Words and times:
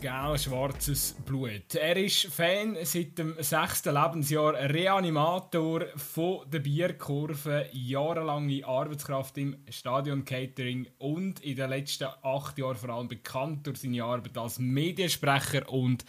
genau 0.00 0.36
schwarzes 0.36 1.14
Blut. 1.24 1.74
Er 1.74 1.96
ist 1.96 2.26
Fan 2.26 2.76
seit 2.82 3.18
dem 3.18 3.34
sechsten 3.40 3.94
Lebensjahr, 3.94 4.54
Reanimator 4.54 5.86
von 5.96 6.48
der 6.50 6.60
Bierkurve, 6.60 7.66
jahrelange 7.72 8.64
Arbeitskraft 8.64 9.38
im 9.38 9.56
Stadion-Catering 9.68 10.88
und 10.98 11.40
in 11.40 11.56
den 11.56 11.70
letzten 11.70 12.08
acht 12.22 12.58
Jahren 12.58 12.76
vor 12.76 12.90
allem 12.90 13.08
bekannt 13.08 13.66
durch 13.66 13.78
seine 13.78 14.04
Arbeit 14.04 14.38
als 14.38 14.58
Mediensprecher 14.58 15.68
und 15.68 16.04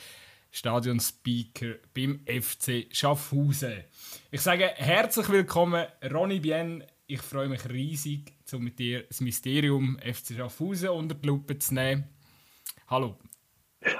Stadionspeaker 0.52 1.76
beim 1.94 2.21
FC 2.26 2.88
Schaffhausen. 2.91 3.84
Ich 4.30 4.41
sage 4.41 4.67
herzlich 4.76 5.30
willkommen, 5.30 5.85
Ronny 6.12 6.40
Bien. 6.40 6.84
Ich 7.08 7.21
freue 7.21 7.49
mich 7.49 7.67
riesig, 7.67 8.34
um 8.52 8.63
mit 8.63 8.77
dir 8.77 9.03
das 9.03 9.21
Mysterium 9.21 9.98
FC 9.99 10.35
Schaffhausen 10.35 10.90
unter 10.90 11.16
die 11.16 11.27
Lupe 11.27 11.58
zu 11.58 11.73
nehmen. 11.73 12.03
Hallo. 12.88 13.17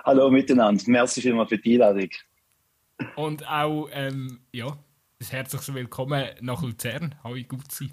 Hallo 0.04 0.30
miteinander. 0.30 0.84
Merci 0.88 1.22
vielmals 1.22 1.50
für 1.50 1.58
die 1.58 1.74
Einladung. 1.74 2.10
Und 3.16 3.48
auch, 3.48 3.88
ähm, 3.94 4.40
ja, 4.52 4.68
ein 4.68 5.28
herzliches 5.30 5.74
Willkommen 5.74 6.26
nach 6.42 6.62
Luzern. 6.62 7.16
Hallo, 7.24 7.38
gut 7.48 7.72
sein. 7.72 7.92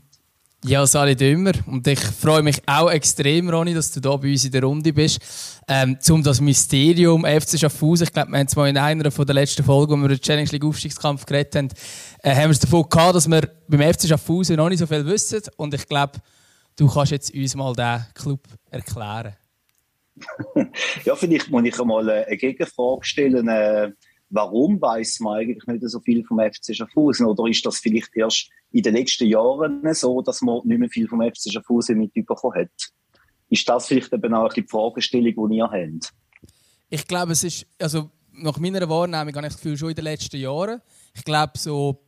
Ja, 0.64 0.84
Sali 0.84 1.14
Dümmer. 1.14 1.52
Und 1.66 1.86
ich 1.86 2.00
freue 2.00 2.42
mich 2.42 2.60
auch 2.66 2.90
extrem, 2.90 3.48
Ronny, 3.48 3.72
dass 3.72 3.92
du 3.92 4.00
da 4.00 4.16
bei 4.16 4.32
uns 4.32 4.44
in 4.44 4.50
der 4.50 4.64
Runde 4.64 4.92
bist. 4.92 5.20
Ähm, 5.68 6.00
zum 6.00 6.24
das 6.24 6.40
Mysterium 6.40 7.24
FC 7.24 7.58
Schaffhausen. 7.58 8.04
Ich 8.04 8.12
glaube, 8.12 8.32
wir 8.32 8.38
haben 8.38 8.46
es 8.46 8.56
mal 8.56 8.68
in 8.68 8.78
einer 8.78 9.10
von 9.12 9.26
der 9.26 9.34
letzten 9.34 9.62
Folgen, 9.62 9.92
wo 9.92 9.96
wir 9.96 10.06
über 10.06 10.08
den 10.16 10.20
Challenge 10.20 10.50
League 10.50 10.64
Aufstiegskampf 10.64 11.24
geredet 11.24 11.54
haben, 11.54 11.68
äh, 12.22 12.34
haben 12.34 12.44
wir 12.44 12.50
es 12.50 12.58
davon 12.58 12.88
gehabt, 12.88 13.14
dass 13.14 13.30
wir 13.30 13.48
beim 13.68 13.92
FC 13.92 14.08
Schaffhausen 14.08 14.56
noch 14.56 14.68
nicht 14.68 14.80
so 14.80 14.86
viel 14.88 15.06
wissen. 15.06 15.42
Und 15.56 15.72
ich 15.72 15.86
glaube, 15.86 16.18
du 16.76 16.88
kannst 16.88 17.12
jetzt 17.12 17.32
uns 17.32 17.54
mal 17.54 17.72
diesen 17.72 18.06
Club 18.14 18.40
erklären. 18.70 19.36
ja, 21.04 21.14
vielleicht 21.16 21.50
muss 21.50 21.64
ich 21.64 21.78
einmal 21.80 22.08
äh, 22.08 22.24
eine 22.24 22.36
Gegenfrage 22.36 23.04
stellen. 23.04 23.48
Äh, 23.48 23.92
warum 24.30 24.80
weiß 24.80 25.20
man 25.20 25.38
eigentlich 25.38 25.66
nicht 25.66 25.88
so 25.88 26.00
viel 26.00 26.24
vom 26.24 26.38
FC 26.38 26.74
Schaffhausen? 26.74 27.26
Oder 27.26 27.48
ist 27.48 27.64
das 27.64 27.78
vielleicht 27.78 28.16
erst 28.16 28.48
in 28.72 28.82
den 28.82 28.94
letzten 28.94 29.26
Jahren 29.26 29.82
so, 29.94 30.22
dass 30.22 30.42
man 30.42 30.60
nicht 30.64 30.78
mehr 30.78 30.88
viel 30.88 31.08
vom 31.08 31.22
FC 31.22 31.52
Schaffhausen 31.52 31.98
mitbekommen 31.98 32.54
hat? 32.54 32.92
Ist 33.48 33.68
das 33.68 33.86
vielleicht 33.86 34.12
eben 34.12 34.34
auch 34.34 34.52
die 34.52 34.64
Fragestellung, 34.64 35.50
die 35.50 35.56
ihr 35.56 35.70
habt? 35.70 36.12
Ich 36.88 37.06
glaube, 37.06 37.32
es 37.32 37.44
ist, 37.44 37.66
also 37.80 38.10
nach 38.32 38.58
meiner 38.58 38.88
Wahrnehmung 38.88 39.34
habe 39.34 39.46
ich 39.46 39.52
das 39.52 39.56
Gefühl, 39.56 39.76
schon 39.76 39.90
in 39.90 39.94
den 39.94 40.04
letzten 40.04 40.36
Jahren. 40.36 40.80
Ich 41.14 41.24
glaube, 41.24 41.52
so, 41.56 42.06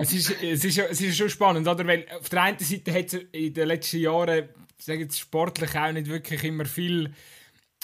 Es 0.02 0.12
ist, 0.12 0.30
es, 0.42 0.64
ist, 0.64 0.78
es 0.78 1.00
ist 1.00 1.16
schon 1.16 1.28
spannend, 1.28 1.66
oder? 1.66 1.84
Weil 1.86 2.06
auf 2.20 2.28
der 2.28 2.42
einen 2.42 2.60
Seite 2.60 2.92
hat 2.92 3.06
es 3.06 3.14
in 3.32 3.54
den 3.54 3.66
letzten 3.66 3.98
Jahren, 3.98 4.48
sagen 4.78 5.00
jetzt 5.00 5.18
sportlich 5.18 5.76
auch 5.76 5.90
nicht 5.90 6.06
wirklich 6.08 6.44
immer 6.44 6.64
viel 6.64 7.12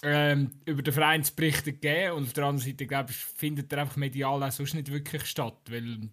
ähm, 0.02 0.50
über 0.64 0.82
den 0.82 0.94
Vereinsberichte 0.94 1.72
gegeben 1.72 2.12
und 2.16 2.24
auf 2.24 2.32
der 2.32 2.44
anderen 2.44 2.66
Seite 2.66 2.86
glaube 2.86 3.10
ich, 3.10 3.16
findet 3.16 3.72
er 3.72 3.80
einfach 3.80 3.96
medial 3.96 4.42
auch 4.42 4.50
sonst 4.50 4.74
nicht 4.74 4.90
wirklich 4.90 5.24
statt, 5.26 5.58
weil 5.68 6.08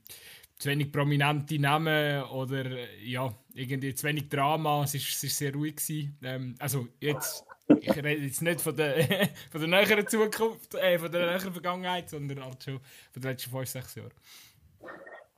zu 0.58 0.70
wenig 0.70 0.92
prominente 0.92 1.60
Namen 1.60 2.24
oder 2.24 2.66
ja, 3.00 3.32
irgendwie 3.54 3.94
zu 3.94 4.08
wenig 4.08 4.30
Drama, 4.30 4.84
es 4.84 4.96
ist, 4.96 5.08
es 5.10 5.24
ist 5.24 5.38
sehr 5.38 5.54
ruhig. 5.54 5.76
Ähm, 6.24 6.56
also 6.60 6.88
jetzt, 7.00 7.46
ich 7.80 7.96
rede 7.96 8.24
jetzt 8.24 8.42
nicht 8.42 8.62
von 8.62 8.76
der, 8.76 9.30
von 9.52 9.62
der 9.62 9.70
näheren 9.70 10.08
Zukunft, 10.08 10.74
äh, 10.76 10.98
von 10.98 11.12
der 11.12 11.28
näheren 11.28 11.54
Vergangenheit, 11.54 12.10
sondern 12.10 12.44
halt 12.44 12.64
schon 12.64 12.80
von 13.12 13.22
den 13.22 13.32
letzten 13.32 13.52
fünf, 13.52 13.70
sechs 13.70 13.96
Jahren. 13.96 14.12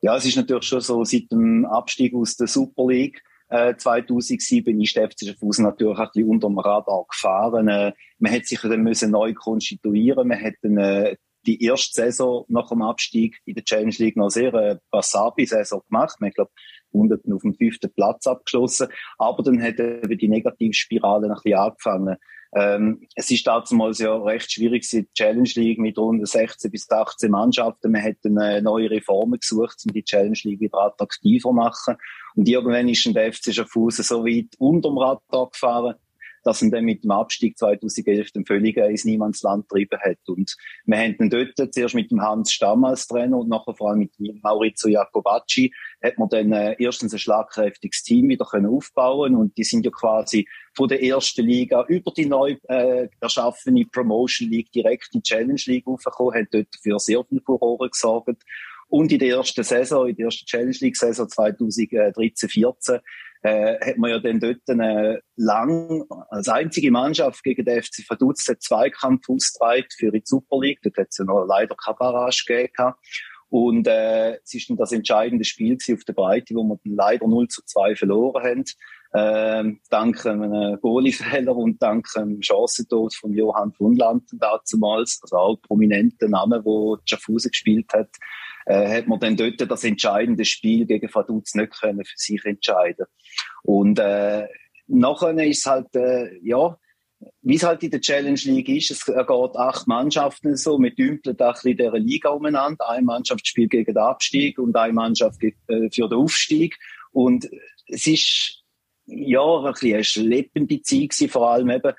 Ja, 0.02 0.16
es 0.16 0.26
ist 0.26 0.38
natürlich 0.38 0.64
schon 0.64 0.80
so, 0.80 1.04
seit 1.04 1.30
dem 1.32 1.66
Abstieg 1.66 2.14
aus 2.16 2.38
der 2.38 2.48
Super 2.48 2.88
League 2.88 3.22
2007 3.50 4.80
ist 4.80 4.96
der 4.96 5.10
FC 5.10 5.26
Schaffhausen 5.26 5.66
natürlich 5.66 5.98
ein 5.98 6.08
bisschen 6.14 6.30
unter 6.30 6.48
dem 6.48 6.60
Radar 6.60 7.06
gefahren. 7.10 7.68
Äh, 7.68 7.94
man 8.20 8.32
hat 8.32 8.46
sich 8.46 8.62
dann 8.62 8.82
müssen 8.82 9.12
neu 9.12 9.34
konstituieren. 9.34 10.28
Man 10.28 10.42
hat 10.42 10.54
dann, 10.62 10.78
äh, 10.78 11.16
die 11.46 11.64
erste 11.64 12.02
Saison 12.02 12.46
nach 12.48 12.70
dem 12.70 12.82
Abstieg 12.82 13.40
in 13.46 13.56
der 13.56 13.64
Challenge 13.64 13.96
League 13.98 14.18
noch 14.18 14.30
sehr 14.30 14.54
äh, 14.54 14.78
Wasabi-Saison 14.92 15.82
gemacht. 15.90 16.18
Man 16.20 16.30
hat, 16.30 16.36
glaube 16.36 16.52
unten 16.92 17.34
auf 17.34 17.42
dem 17.42 17.54
fünften 17.54 17.92
Platz 17.94 18.28
abgeschlossen. 18.28 18.88
Aber 19.18 19.44
dann 19.44 19.62
hat 19.62 19.80
eben 19.80 20.18
die 20.18 20.28
Negativspirale 20.28 21.28
ein 21.28 21.34
bisschen 21.34 21.60
angefangen. 21.60 22.18
Ähm, 22.56 23.08
es 23.16 23.30
ist 23.30 23.46
damals 23.46 24.00
ja 24.00 24.16
recht 24.16 24.52
schwierig, 24.52 24.90
die 24.90 25.08
Challenge 25.14 25.50
League 25.56 25.78
mit 25.78 25.98
rund 25.98 26.28
16 26.28 26.72
bis 26.72 26.90
18 26.90 27.30
Mannschaften. 27.30 27.92
Man 27.92 28.04
hat 28.04 28.18
eine 28.26 28.62
neue 28.62 28.90
Reformen 28.90 29.40
gesucht, 29.40 29.84
um 29.86 29.94
die 29.94 30.04
Challenge 30.04 30.40
League 30.44 30.60
wieder 30.60 30.80
attraktiver 30.80 31.50
zu 31.50 31.54
machen. 31.54 31.96
Und 32.36 32.48
irgendwann 32.48 32.90
ist 32.90 33.06
der 33.14 33.32
FC 33.32 33.54
Schaffhausen 33.54 34.04
so 34.04 34.26
weit 34.26 34.56
unter 34.58 34.90
dem 34.90 34.98
Radar 34.98 35.50
gefahren, 35.52 35.96
dass 36.50 36.64
er 36.64 36.72
dann 36.72 36.86
mit 36.86 37.04
dem 37.04 37.12
Abstieg 37.12 37.60
2011 37.60 38.32
den 38.32 38.44
völlig 38.44 38.76
ins 38.76 39.06
Niemandsland 39.06 39.70
getrieben 39.70 40.00
hat. 40.00 40.18
Und 40.26 40.58
wir 40.86 40.98
haben 40.98 41.16
dann 41.20 41.30
dort 41.30 41.74
zuerst 41.76 41.94
mit 41.94 42.10
dem 42.10 42.24
Hans 42.24 42.52
Stamm 42.52 42.84
als 42.86 43.06
Trainer 43.06 43.38
und 43.38 43.50
nachher 43.50 43.76
vor 43.76 43.92
allem 43.92 44.00
mit 44.00 44.42
Maurizio 44.42 44.90
Jacobacci 44.90 45.72
hat 46.02 46.18
man 46.18 46.28
dann 46.30 46.52
äh, 46.52 46.76
erstens 46.80 47.14
ein 47.14 47.20
schlagkräftiges 47.20 48.02
Team 48.02 48.30
wieder 48.30 48.46
können 48.46 48.66
aufbauen 48.66 49.36
und 49.36 49.56
die 49.60 49.64
sind 49.64 49.86
ja 49.86 49.92
quasi 49.92 50.48
von 50.76 50.88
der 50.88 51.04
ersten 51.04 51.46
Liga 51.46 51.86
über 51.88 52.12
die 52.18 52.26
neu 52.26 52.56
äh, 52.68 53.10
erschaffene 53.22 53.86
Promotion 53.86 54.50
League 54.50 54.72
direkt 54.72 55.10
in 55.14 55.22
die 55.22 55.30
Challenge 55.30 55.62
League 55.68 55.86
aufgekommen, 55.86 56.34
haben 56.34 56.48
dort 56.52 56.76
für 56.82 56.98
sehr 56.98 57.24
viel 57.26 57.42
Furore 57.46 57.92
gesorgt. 57.92 58.42
Und 58.88 59.12
in 59.12 59.20
der 59.20 59.38
ersten 59.38 59.64
Saison, 59.64 60.08
in 60.08 60.16
der 60.16 60.26
ersten 60.26 60.48
Challenge 60.48 60.78
League 60.80 60.98
Saison 60.98 61.28
2013-14, 61.28 63.02
äh, 63.42 63.80
hat 63.80 63.98
man 63.98 64.12
ja 64.12 64.20
dann 64.20 64.40
dort 64.40 64.68
äh, 64.68 65.20
lang 65.36 66.04
als 66.30 66.50
einzige 66.50 66.92
Mannschaft 66.92 67.44
gegen 67.44 67.66
den 67.66 67.82
FC 67.82 68.04
Vaduz 68.08 68.46
den 68.46 68.60
Zweikampf 68.60 69.30
ausgetragen 69.30 69.88
für 69.98 70.12
die 70.12 70.22
Super 70.26 70.60
League. 70.60 70.80
Dort 70.84 70.98
hat 70.98 71.08
es 71.10 71.18
ja 71.18 71.26
noch 71.26 71.46
leider 71.46 71.76
keine 71.76 71.96
Barrage 71.98 72.44
gegeben. 72.46 72.94
Und 73.50 73.88
äh, 73.88 74.36
es 74.44 74.54
ist 74.54 74.70
dann 74.70 74.78
das 74.78 74.92
entscheidende 74.92 75.44
Spiel 75.44 75.78
auf 75.92 76.04
der 76.04 76.14
Breite, 76.14 76.54
wo 76.54 76.64
wir 76.64 76.80
dann 76.84 76.96
leider 76.96 77.28
0 77.28 77.48
zu 77.48 77.64
2 77.66 77.96
verloren 77.96 78.44
haben. 78.44 78.64
Ähm, 79.12 79.80
dank 79.90 80.24
einem 80.26 80.80
Goalie-Fehler 80.80 81.56
und 81.56 81.82
dank 81.82 82.08
einem 82.16 82.42
Chancentod 82.42 83.16
von 83.16 83.34
Johann 83.34 83.74
von 83.74 83.96
Landen 83.96 84.38
damals, 84.38 85.20
also 85.24 85.36
auch 85.36 85.62
prominente 85.62 86.30
Name, 86.30 86.64
wo 86.64 86.98
Schaffhausen 87.06 87.50
gespielt 87.50 87.92
hat 87.92 88.10
äh, 88.66 88.98
hat 88.98 89.08
man 89.08 89.20
dann 89.20 89.38
dort 89.38 89.60
das 89.60 89.84
entscheidende 89.84 90.46
Spiel 90.46 90.86
gegen 90.86 91.14
Vaduz 91.14 91.56
nicht 91.56 91.80
können 91.80 92.04
für 92.04 92.18
sich 92.18 92.44
entscheiden. 92.46 93.06
Und 93.64 94.00
äh, 94.00 94.48
nachher 94.88 95.38
ist 95.46 95.60
es 95.60 95.66
halt, 95.66 95.96
äh, 95.96 96.38
ja, 96.42 96.78
wie 97.42 97.56
es 97.56 97.64
halt 97.64 97.84
in 97.84 97.92
der 97.92 98.02
Challenge 98.02 98.40
League 98.46 98.70
ist, 98.70 98.92
es 98.92 99.06
geht 99.06 99.18
acht 99.28 99.88
Mannschaften 99.88 100.56
so, 100.56 100.80
wir 100.80 100.94
dümpeln 100.94 101.36
da 101.36 101.54
in 101.64 101.76
dieser 101.76 102.00
Liga 102.00 102.30
umeinander. 102.30 102.90
Eine 102.90 103.06
Mannschaft 103.06 103.46
spielt 103.46 103.72
gegen 103.72 103.94
den 103.94 103.98
Abstieg 103.98 104.58
und 104.58 104.76
eine 104.76 104.94
Mannschaft 104.94 105.44
äh, 105.44 105.90
für 105.92 106.08
den 106.08 106.18
Aufstieg. 106.18 106.78
Und 107.12 107.50
es 107.88 108.08
ist, 108.08 108.64
ja, 109.06 109.42
ein 109.42 109.72
bisschen 109.74 109.94
eine 109.96 110.04
schleppende 110.04 110.82
Zeit 110.82 111.14
vor 111.30 111.50
allem 111.50 111.70
eben, 111.70 111.94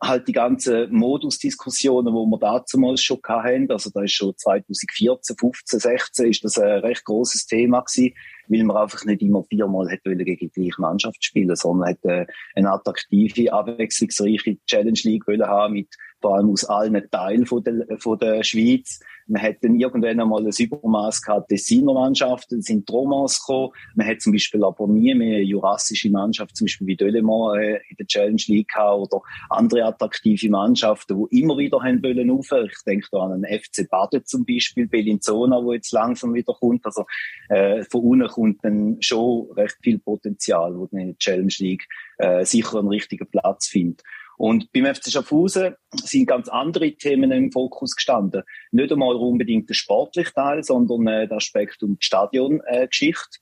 halt 0.00 0.28
die 0.28 0.32
ganzen 0.32 0.92
Modusdiskussionen, 0.92 2.14
wo 2.14 2.24
wir 2.26 2.38
damals 2.38 3.02
schon 3.02 3.18
hatten, 3.26 3.70
also 3.70 3.90
da 3.92 4.02
ist 4.02 4.12
schon 4.12 4.36
2014, 4.36 5.36
15, 5.36 5.80
16 5.80 6.30
ist 6.30 6.44
das 6.44 6.58
ein 6.58 6.80
recht 6.80 7.04
großes 7.04 7.46
Thema 7.46 7.80
gewesen, 7.80 8.14
weil 8.48 8.64
man 8.64 8.76
einfach 8.76 9.04
nicht 9.04 9.22
immer 9.22 9.42
viermal 9.44 9.88
hätte 9.88 10.16
gegen 10.16 10.38
die 10.38 10.50
gleiche 10.50 10.80
Mannschaft 10.80 11.22
spielen, 11.24 11.54
sondern 11.56 11.88
hätte 11.88 12.26
eine 12.54 12.72
attraktive, 12.72 13.52
abwechslungsreiche 13.52 14.58
Challenge 14.66 15.00
League 15.02 15.26
wollen 15.26 15.42
haben 15.42 15.74
mit 15.74 15.88
vor 16.20 16.36
allem 16.36 16.50
aus 16.50 16.64
allen 16.64 17.10
Teilen 17.10 17.46
von 17.46 17.62
der, 17.62 17.86
von 17.98 18.18
der 18.18 18.42
Schweiz. 18.42 19.00
Man 19.30 19.42
hat 19.42 19.56
dann 19.60 19.78
irgendwann 19.78 20.20
einmal 20.20 20.44
ein 20.44 20.52
Übermaß 20.58 21.20
gehabt, 21.20 21.50
Tessiner 21.50 21.92
Mannschaften 21.92 22.62
sind 22.62 22.86
Tromans 22.86 23.40
gekommen. 23.40 23.72
Man 23.94 24.06
hat 24.06 24.22
zum 24.22 24.32
Beispiel 24.32 24.64
aber 24.64 24.88
nie 24.88 25.14
mehr 25.14 25.36
eine 25.36 25.44
jurassische 25.44 26.08
Mannschaft, 26.10 26.56
zum 26.56 26.64
Beispiel 26.64 26.86
wie 26.86 26.96
Delemont 26.96 27.58
äh, 27.60 27.74
in 27.90 27.96
der 27.98 28.06
Challenge 28.06 28.42
League 28.46 28.68
gehabt 28.68 28.98
oder 28.98 29.22
andere 29.50 29.84
attraktive 29.84 30.48
Mannschaften, 30.48 31.26
die 31.30 31.40
immer 31.40 31.58
wieder 31.58 31.82
haben 31.82 32.02
wollen 32.02 32.30
rauf. 32.30 32.50
Ich 32.52 32.82
denke 32.86 33.06
da 33.12 33.18
an 33.18 33.44
einen 33.44 33.60
FC 33.60 33.86
Baden 33.88 34.24
zum 34.24 34.46
Beispiel, 34.46 34.86
Bellinzona, 34.86 35.62
wo 35.62 35.74
jetzt 35.74 35.92
langsam 35.92 36.32
wieder 36.32 36.54
kommt. 36.54 36.86
Also 36.86 37.04
äh, 37.50 37.84
von 37.84 38.02
unten 38.02 38.28
kommt 38.28 38.64
dann 38.64 38.96
schon 39.00 39.50
recht 39.52 39.76
viel 39.82 39.98
Potenzial, 39.98 40.74
wo 40.74 40.88
in 40.92 41.08
der 41.08 41.18
Challenge 41.18 41.54
League 41.58 41.86
äh, 42.16 42.46
sicher 42.46 42.78
einen 42.78 42.88
richtigen 42.88 43.26
Platz 43.26 43.68
findet. 43.68 44.02
Und 44.38 44.70
beim 44.72 44.86
FC 44.86 45.10
Schaffhausen 45.10 45.74
sind 45.92 46.26
ganz 46.26 46.48
andere 46.48 46.92
Themen 46.92 47.32
im 47.32 47.50
Fokus 47.50 47.96
gestanden. 47.96 48.44
Nicht 48.70 48.92
einmal 48.92 49.16
unbedingt 49.16 49.68
der 49.68 49.74
sportliche 49.74 50.32
Teil, 50.32 50.62
sondern 50.62 51.06
äh, 51.08 51.28
der 51.28 51.38
Aspekt 51.38 51.82
um 51.82 51.98
die 51.98 52.06
Stadiongeschichte. 52.06 53.38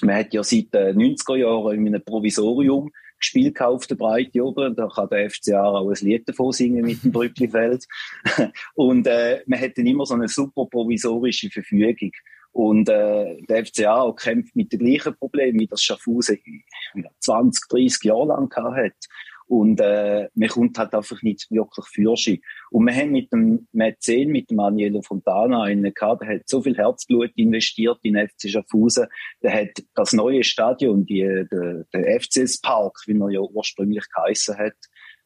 Äh, 0.00 0.06
Man 0.06 0.16
hat 0.16 0.32
ja 0.32 0.44
seit 0.44 0.72
den 0.72 0.96
90er 0.96 1.36
Jahren 1.36 1.74
in 1.74 1.88
einem 1.88 2.04
Provisorium 2.04 2.92
gespielt 3.18 3.60
auf 3.60 3.88
der 3.88 3.96
Breite 3.96 4.44
oben. 4.44 4.76
Da 4.76 4.86
kann 4.86 5.08
der 5.08 5.28
FCA 5.28 5.64
auch 5.64 5.90
ein 5.90 6.06
Lied 6.06 6.28
davon 6.28 6.52
singen 6.52 6.84
mit 6.84 7.02
dem 7.02 7.10
Brücklifeld. 7.12 7.84
und 8.74 9.08
äh, 9.08 9.42
man 9.46 9.60
hat 9.60 9.76
dann 9.76 9.86
immer 9.86 10.06
so 10.06 10.14
eine 10.14 10.28
super 10.28 10.66
provisorische 10.66 11.50
Verfügung. 11.50 12.12
Und 12.52 12.88
äh, 12.90 13.40
der 13.48 13.64
FCA 13.66 14.12
kämpft 14.12 14.54
mit 14.54 14.72
den 14.72 14.80
gleichen 14.80 15.16
Problemen, 15.16 15.58
wie 15.58 15.66
das 15.66 15.82
Schaffhausen 15.82 16.38
20, 17.18 17.68
30 17.68 18.04
Jahre 18.04 18.26
lang 18.26 18.48
gehabt 18.48 18.76
hat. 18.76 19.08
Und 19.46 19.80
äh, 19.80 20.28
man 20.34 20.48
kommt 20.48 20.78
halt 20.78 20.94
einfach 20.94 21.22
nicht 21.22 21.50
wirklich 21.50 21.86
für 21.86 22.14
Und 22.70 22.86
wir 22.86 22.94
haben 22.94 23.12
mit 23.12 23.32
dem 23.32 23.66
Mäzen, 23.72 24.28
mit 24.28 24.50
dem 24.50 24.60
Anielo 24.60 25.02
Fontana 25.02 25.64
einen 25.64 25.92
gehabt, 25.92 26.22
der 26.22 26.36
hat 26.36 26.48
so 26.48 26.62
viel 26.62 26.76
Herzblut 26.76 27.30
investiert 27.36 27.98
in 28.02 28.16
FC 28.16 28.48
Schaffhausen. 28.48 29.06
Der 29.42 29.52
hat 29.54 29.82
das 29.94 30.12
neue 30.12 30.44
Stadion, 30.44 31.04
die, 31.04 31.44
der, 31.50 31.84
der 31.92 32.20
FCS 32.20 32.60
Park, 32.60 32.98
wie 33.06 33.18
er 33.18 33.30
ja 33.30 33.40
ursprünglich 33.40 34.04
geheissen 34.14 34.56
hat, 34.56 34.76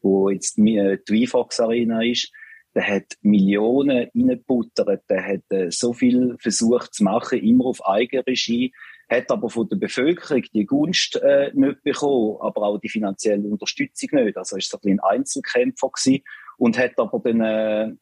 wo 0.01 0.29
jetzt 0.29 0.57
die, 0.57 0.97
VFox 1.07 1.59
Arena 1.59 2.03
ist, 2.03 2.31
der 2.75 2.87
hat 2.87 3.17
Millionen 3.21 4.07
reingebuttert, 4.13 5.03
der 5.09 5.25
hat 5.25 5.43
äh, 5.49 5.71
so 5.71 5.93
viel 5.93 6.37
versucht 6.39 6.93
zu 6.93 7.03
machen, 7.03 7.39
immer 7.39 7.65
auf 7.65 7.83
Eigenregie 7.87 8.71
hat 9.09 9.31
aber 9.31 9.49
von 9.49 9.69
der 9.69 9.77
Bevölkerung 9.77 10.43
die 10.53 10.65
Gunst 10.65 11.15
äh, 11.17 11.51
nicht 11.53 11.83
bekommen, 11.83 12.37
aber 12.41 12.63
auch 12.63 12.77
die 12.77 12.89
finanzielle 12.89 13.47
Unterstützung 13.47 14.09
nicht. 14.13 14.37
Also 14.37 14.57
ist 14.57 14.69
so 14.69 14.77
ein, 14.83 14.99
ein 14.99 15.19
Einzelkämpfer 15.19 15.89
gewesen 15.89 16.23
und 16.57 16.77
hat 16.77 16.97
aber 16.97 17.19
dann 17.19 17.41
äh, 17.41 17.93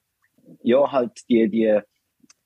ja 0.63 0.91
halt 0.91 1.21
die 1.29 1.49
die 1.49 1.79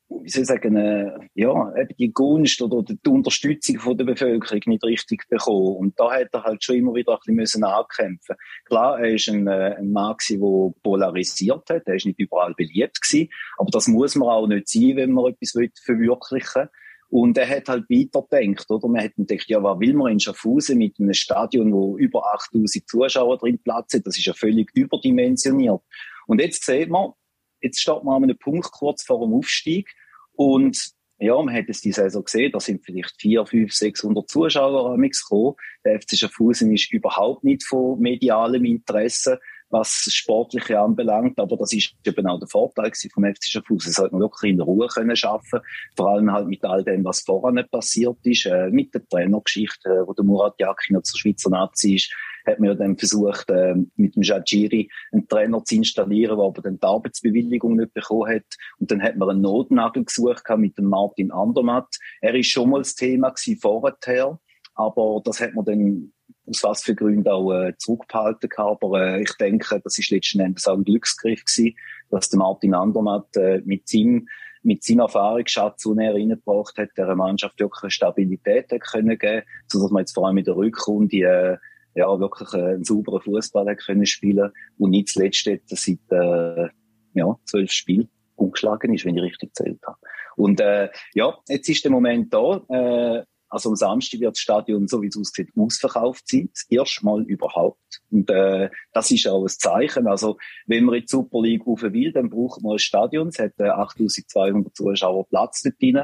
wie 0.09 0.29
soll 0.29 0.41
ich 0.41 0.47
sagen, 0.47 0.75
äh, 0.75 1.11
ja, 1.35 1.75
eben 1.75 1.95
die 1.97 2.11
Gunst 2.11 2.61
oder 2.61 2.83
die 2.83 3.09
Unterstützung 3.09 3.79
von 3.79 3.97
der 3.97 4.05
Bevölkerung 4.05 4.61
nicht 4.65 4.83
richtig 4.83 5.27
bekommen. 5.29 5.75
Und 5.75 5.99
da 5.99 6.11
hat 6.11 6.29
er 6.33 6.43
halt 6.43 6.63
schon 6.63 6.77
immer 6.77 6.95
wieder 6.95 7.13
ein 7.13 7.17
bisschen 7.19 7.35
müssen 7.35 7.63
ankämpfen. 7.63 8.35
Klar, 8.65 8.99
er 8.99 9.13
ist 9.13 9.29
ein, 9.29 9.47
äh, 9.47 9.75
ein 9.77 9.91
Mann 9.91 10.15
der 10.29 10.73
polarisiert 10.81 11.69
hat, 11.69 11.83
er 11.85 11.95
ist 11.95 12.05
nicht 12.05 12.19
überall 12.19 12.55
beliebt 12.55 13.01
gewesen, 13.01 13.29
aber 13.57 13.69
das 13.71 13.87
muss 13.87 14.15
man 14.15 14.29
auch 14.29 14.47
nicht 14.47 14.67
sein, 14.67 14.95
wenn 14.95 15.11
man 15.11 15.31
etwas 15.31 15.51
verwirklichen 15.51 16.63
will. 16.63 16.69
Und 17.09 17.37
er 17.37 17.49
hat 17.49 17.67
halt 17.67 17.89
weitergedacht, 17.89 18.69
oder? 18.69 18.87
Man 18.87 19.03
hat 19.03 19.15
gedacht, 19.15 19.49
ja, 19.49 19.61
was 19.63 19.79
will 19.79 19.93
man 19.93 20.11
in 20.11 20.19
Schaffhausen 20.19 20.77
mit 20.77 20.99
einem 20.99 21.13
Stadion, 21.13 21.73
wo 21.73 21.97
über 21.97 22.23
8000 22.35 22.87
Zuschauer 22.87 23.37
drin 23.39 23.59
Platz 23.63 23.95
hat? 23.95 24.05
Das 24.05 24.17
ist 24.17 24.25
ja 24.25 24.33
völlig 24.33 24.69
überdimensioniert. 24.75 25.81
Und 26.27 26.39
jetzt 26.39 26.63
sieht 26.63 26.89
man, 26.89 27.13
jetzt 27.61 27.81
steht 27.81 28.03
man 28.03 28.17
an 28.17 28.23
einem 28.23 28.37
Punkt 28.37 28.71
kurz 28.71 29.03
vor 29.03 29.25
dem 29.25 29.33
Aufstieg 29.33 29.89
und 30.33 30.77
ja, 31.21 31.35
man 31.41 31.53
hat 31.53 31.65
es 31.67 31.81
die 31.81 31.91
Saison 31.91 32.23
gesehen, 32.23 32.51
da 32.53 32.61
sind 32.61 32.85
vielleicht 32.85 33.19
4, 33.19 33.45
5, 33.45 33.73
600 33.73 34.29
Zuschauer 34.29 34.97
gekommen. 34.97 35.55
Der 35.83 35.99
FC 35.99 36.17
Schaffhausen 36.17 36.73
ist 36.73 36.93
überhaupt 36.93 37.43
nicht 37.43 37.65
von 37.65 37.99
medialem 37.99 38.63
Interesse 38.63 39.39
was 39.69 40.07
Sportliche 40.09 40.79
anbelangt. 40.79 41.39
Aber 41.39 41.57
das 41.57 41.73
ist 41.73 41.93
eben 42.05 42.27
auch 42.27 42.39
der 42.39 42.47
Vorteil 42.47 42.91
vom 43.13 43.23
FC 43.23 43.45
Schaffhausen. 43.45 43.91
Es 43.91 43.97
hat 43.97 44.11
man 44.11 44.21
wirklich 44.21 44.51
in 44.51 44.61
Ruhe 44.61 44.87
können 44.87 45.15
schaffen. 45.15 45.59
Vor 45.95 46.09
allem 46.09 46.31
halt 46.31 46.47
mit 46.47 46.63
all 46.63 46.83
dem, 46.83 47.03
was 47.03 47.21
vorher 47.21 47.63
passiert 47.63 48.17
ist, 48.23 48.45
äh, 48.45 48.69
mit 48.69 48.93
der 48.93 49.07
Trainergeschichte, 49.07 49.89
äh, 49.89 50.07
wo 50.07 50.13
der 50.13 50.25
Murat 50.25 50.55
Yakin 50.59 51.03
zur 51.03 51.19
Schweizer 51.19 51.49
Nazi 51.49 51.95
ist, 51.95 52.13
hat 52.45 52.59
man 52.59 52.69
ja 52.69 52.75
dann 52.75 52.97
versucht, 52.97 53.49
äh, 53.49 53.75
mit 53.95 54.15
dem 54.15 54.23
Jajiri 54.23 54.89
einen 55.11 55.27
Trainer 55.27 55.63
zu 55.63 55.75
installieren, 55.75 56.37
der 56.37 56.45
aber 56.45 56.61
dann 56.61 56.79
die 56.79 56.87
Arbeitsbewilligung 56.87 57.75
nicht 57.75 57.93
bekommen 57.93 58.33
hat. 58.33 58.45
Und 58.79 58.91
dann 58.91 59.01
hat 59.01 59.17
man 59.17 59.29
einen 59.29 59.41
Notnagel 59.41 60.05
gesucht 60.05 60.43
mit 60.57 60.77
dem 60.77 60.85
Martin 60.85 61.31
Andermatt. 61.31 61.95
Er 62.21 62.35
ist 62.35 62.47
schon 62.47 62.69
mal 62.69 62.79
das 62.79 62.95
Thema 62.95 63.33
vorher, 63.61 64.39
aber 64.75 65.21
das 65.23 65.41
hat 65.41 65.53
man 65.53 65.65
dann 65.65 66.13
aus 66.49 66.63
was 66.63 66.83
für 66.83 66.95
Gründen 66.95 67.27
auch 67.27 67.53
äh, 67.53 67.73
zurückgehalten 67.77 68.49
habe. 68.57 68.85
Aber 68.85 69.01
äh, 69.01 69.21
ich 69.21 69.33
denke, 69.39 69.79
das 69.83 69.97
ist 69.97 70.11
letzten 70.11 70.39
Endes 70.39 70.67
auch 70.67 70.77
ein 70.77 70.83
Glücksgriff 70.83 71.43
gewesen, 71.45 71.75
dass 72.09 72.29
der 72.29 72.39
Martin 72.39 72.73
Andermatt 72.73 73.35
äh, 73.37 73.61
mit 73.65 73.87
seinem 73.87 74.27
mit 74.61 74.83
seinem 74.83 74.99
Erfahrungsschatz, 74.99 75.83
den 75.83 75.99
er 75.99 76.13
reingebracht 76.13 76.77
hat, 76.77 76.89
der 76.97 77.15
Mannschaft 77.15 77.59
wirklich 77.61 77.83
eine 77.83 77.91
Stabilität 77.91 78.69
hat 78.71 78.81
können 78.81 79.17
geben, 79.17 79.43
so 79.67 79.81
dass 79.81 79.89
man 79.89 80.01
jetzt 80.01 80.13
vor 80.13 80.27
allem 80.27 80.37
in 80.37 80.43
der 80.43 80.57
Rückrunde 80.57 81.17
äh, 81.17 81.57
ja 81.95 82.19
wirklich 82.19 82.53
äh, 82.53 82.73
einen 82.73 82.83
sauberen 82.83 83.21
Fußball 83.21 83.73
können 83.77 84.05
spielen 84.05 84.51
und 84.77 84.89
nicht 84.89 85.09
zuletzt 85.09 85.45
jetzt 85.45 85.69
seit 85.69 85.99
äh, 86.11 86.69
ja 87.13 87.37
zwölf 87.45 87.71
Spielen 87.71 88.09
umgeschlagen 88.35 88.93
ist, 88.93 89.05
wenn 89.05 89.17
ich 89.17 89.23
richtig 89.23 89.55
zählt 89.55 89.81
habe. 89.85 89.97
Und 90.35 90.59
äh, 90.61 90.89
ja, 91.13 91.37
jetzt 91.47 91.69
ist 91.69 91.83
der 91.83 91.91
Moment 91.91 92.33
da. 92.33 92.61
Äh, 92.69 93.23
also 93.49 93.69
am 93.69 93.75
Samstag 93.75 94.19
wird 94.19 94.35
das 94.35 94.39
Stadion, 94.39 94.87
so 94.87 95.01
wie 95.01 95.07
es 95.07 95.17
aussieht, 95.17 95.49
ausverkauft 95.57 96.27
sein. 96.27 96.49
Das 96.53 96.65
erste 96.69 97.05
Mal 97.05 97.23
überhaupt. 97.23 98.01
Und 98.11 98.29
äh, 98.29 98.69
das 98.93 99.11
ist 99.11 99.27
auch 99.27 99.43
ein 99.43 99.49
Zeichen. 99.49 100.07
Also 100.07 100.37
wenn 100.67 100.85
man 100.85 100.95
in 100.95 101.01
die 101.01 101.07
Super 101.07 101.41
League 101.41 101.65
rufen 101.65 101.93
will, 101.93 102.11
dann 102.11 102.29
braucht 102.29 102.61
man 102.61 102.73
ein 102.73 102.79
Stadion. 102.79 103.29
Es 103.29 103.39
hat 103.39 103.53
äh, 103.59 103.69
8200 103.69 104.75
Zuschauer 104.75 105.27
Platz 105.27 105.63
dort 105.63 105.81
drin. 105.81 106.03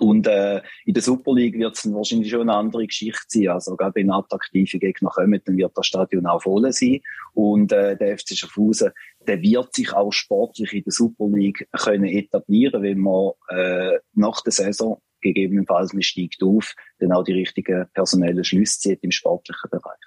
Und 0.00 0.26
äh, 0.26 0.62
in 0.84 0.94
der 0.94 1.02
Super 1.02 1.32
League 1.34 1.58
wird 1.58 1.76
es 1.76 1.92
wahrscheinlich 1.92 2.30
schon 2.30 2.42
eine 2.42 2.54
andere 2.54 2.86
Geschichte 2.86 3.24
sein. 3.28 3.48
Also 3.48 3.76
gerade 3.76 3.94
wenn 3.94 4.10
attraktive 4.10 4.78
Gegner 4.78 5.10
kommen, 5.10 5.40
dann 5.44 5.56
wird 5.56 5.72
das 5.76 5.86
Stadion 5.86 6.26
auch 6.26 6.42
voll 6.42 6.70
sein. 6.72 7.00
Und 7.34 7.72
äh, 7.72 7.96
der 7.96 8.18
FC 8.18 8.36
Schaffhausen, 8.36 8.92
der 9.26 9.40
wird 9.42 9.74
sich 9.74 9.92
auch 9.92 10.12
sportlich 10.12 10.72
in 10.72 10.84
der 10.84 10.92
Super 10.92 11.28
League 11.28 11.68
können 11.72 12.04
etablieren, 12.04 12.82
wenn 12.82 12.98
man 12.98 13.32
äh, 13.48 13.98
nach 14.14 14.40
der 14.42 14.52
Saison 14.52 15.00
gegebenenfalls 15.20 15.92
man 15.92 16.02
steigt 16.02 16.42
auf, 16.42 16.74
dann 16.98 17.12
auch 17.12 17.24
die 17.24 17.32
richtigen 17.32 17.86
personellen 17.92 18.44
Schlüsse 18.44 18.80
zieht 18.80 19.02
im 19.02 19.10
sportlichen 19.10 19.70
Bereich. 19.70 20.00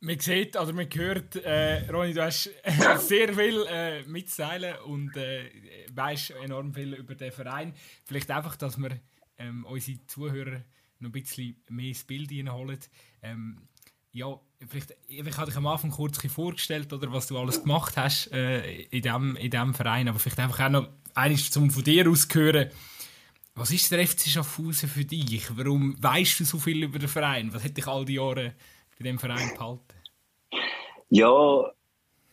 Man 0.00 0.20
sieht 0.20 0.56
oder 0.56 0.72
man 0.72 0.88
hört, 0.92 1.34
äh, 1.36 1.90
Ronny, 1.90 2.12
du 2.12 2.22
hast 2.22 2.50
sehr 3.08 3.34
viel 3.34 3.66
äh, 3.68 4.02
mitzuteilen 4.04 4.76
und 4.86 5.16
äh, 5.16 5.50
weißt 5.92 6.34
enorm 6.42 6.72
viel 6.72 6.94
über 6.94 7.16
den 7.16 7.32
Verein. 7.32 7.74
Vielleicht 8.04 8.30
einfach, 8.30 8.54
dass 8.54 8.78
wir 8.78 9.00
ähm, 9.38 9.64
unsere 9.64 9.98
Zuhörer 10.06 10.62
noch 11.00 11.08
ein 11.08 11.12
bisschen 11.12 11.56
mehr 11.68 11.88
ins 11.88 12.04
Bild 12.04 12.30
hineinholen. 12.30 12.78
Ähm, 13.22 13.68
ja, 14.12 14.38
vielleicht, 14.68 14.94
ich 15.06 15.18
habe 15.36 15.46
dich 15.46 15.56
am 15.56 15.66
Anfang 15.66 15.90
kurz 15.90 16.24
vorgestellt, 16.26 16.92
oder 16.92 17.12
was 17.12 17.26
du 17.26 17.38
alles 17.38 17.62
gemacht 17.62 17.96
hast 17.96 18.32
äh, 18.32 18.82
in, 18.82 19.02
diesem 19.02 19.36
in 19.36 19.50
dem 19.50 19.74
Verein, 19.74 20.08
aber 20.08 20.18
vielleicht 20.18 20.38
einfach 20.38 20.60
auch 20.60 20.70
noch 20.70 20.88
eines 21.14 21.50
zum 21.50 21.70
von 21.70 21.84
dir 21.84 22.08
aus 22.08 22.28
hören. 22.32 22.70
Was 23.58 23.72
ist 23.72 23.90
der 23.90 24.06
FC 24.06 24.28
Schaffhausen 24.28 24.88
für 24.88 25.04
dich? 25.04 25.48
Warum 25.56 26.00
weißt 26.00 26.38
du 26.38 26.44
so 26.44 26.58
viel 26.58 26.84
über 26.84 27.00
den 27.00 27.08
Verein? 27.08 27.52
Was 27.52 27.64
hat 27.64 27.76
dich 27.76 27.88
all 27.88 28.04
die 28.04 28.14
Jahre 28.14 28.54
bei 28.96 29.02
dem 29.02 29.18
Verein 29.18 29.48
gehalten? 29.52 29.82
Ja, 31.10 31.72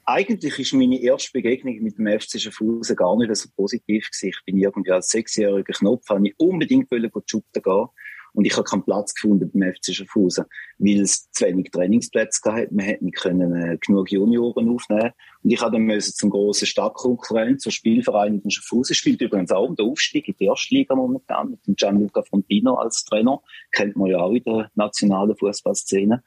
eigentlich 0.04 0.60
ist 0.60 0.74
meine 0.74 1.02
erste 1.02 1.32
Begegnung 1.34 1.82
mit 1.82 1.98
dem 1.98 2.08
FC 2.08 2.40
Schaffhausen 2.40 2.96
gar 2.96 3.18
nicht 3.18 3.36
so 3.36 3.50
positiv 3.56 4.08
gewesen. 4.12 4.30
Ich 4.30 4.46
bin 4.46 4.60
irgendwie 4.60 4.92
als 4.92 5.10
sechsjähriger 5.10 5.74
Knopf, 5.74 6.08
habe 6.10 6.28
ich 6.28 6.36
unbedingt 6.38 6.92
wollen 6.92 7.10
shooten 7.26 7.64
gehen. 7.64 7.88
Und 8.36 8.46
ich 8.46 8.54
habe 8.54 8.64
keinen 8.64 8.84
Platz 8.84 9.14
gefunden 9.14 9.50
beim 9.54 9.74
FC 9.74 9.96
Schaffhausen, 9.96 10.46
weil 10.78 11.02
es 11.02 11.32
zu 11.32 11.46
wenig 11.46 11.72
Trainingsplätze 11.72 12.42
gab. 12.44 12.72
Man 12.72 12.86
hätte 12.86 13.06
nicht 13.06 13.18
können, 13.18 13.56
äh, 13.56 13.78
genug 13.78 14.12
Junioren 14.12 14.70
aufnehmen 14.70 15.12
Und 15.44 15.52
ich 15.52 15.62
habe 15.62 15.78
dann 15.78 16.02
zum 16.02 16.30
grossen 16.30 16.68
Stadtkonkurrent, 16.68 17.62
zur 17.62 17.72
Spielvereinigung 17.72 18.52
Schaffhausen, 18.52 18.96
spielt 18.96 19.22
übrigens 19.22 19.52
auch 19.52 19.68
um 19.68 19.76
den 19.76 19.90
Aufstieg 19.90 20.28
in 20.28 20.36
die 20.40 20.46
erste 20.46 20.76
Liga 20.76 20.96
momentan, 20.96 21.52
mit 21.52 21.78
Gianluca 21.78 22.22
Frontino 22.24 22.76
als 22.76 23.06
Trainer. 23.06 23.42
Kennt 23.72 23.96
man 23.96 24.10
ja 24.10 24.20
auch 24.20 24.34
in 24.34 24.44
der 24.44 24.70
nationalen 24.76 25.36
Fußballszene. 25.36 26.22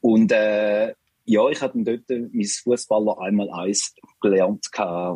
Und, 0.00 0.32
äh, 0.32 0.94
ja, 1.26 1.48
ich 1.48 1.60
habe 1.62 1.84
dort 1.84 2.08
mein 2.08 2.44
Fußballer 2.44 3.20
einmal 3.20 3.50
eins 3.50 3.94
gelernt 4.20 4.66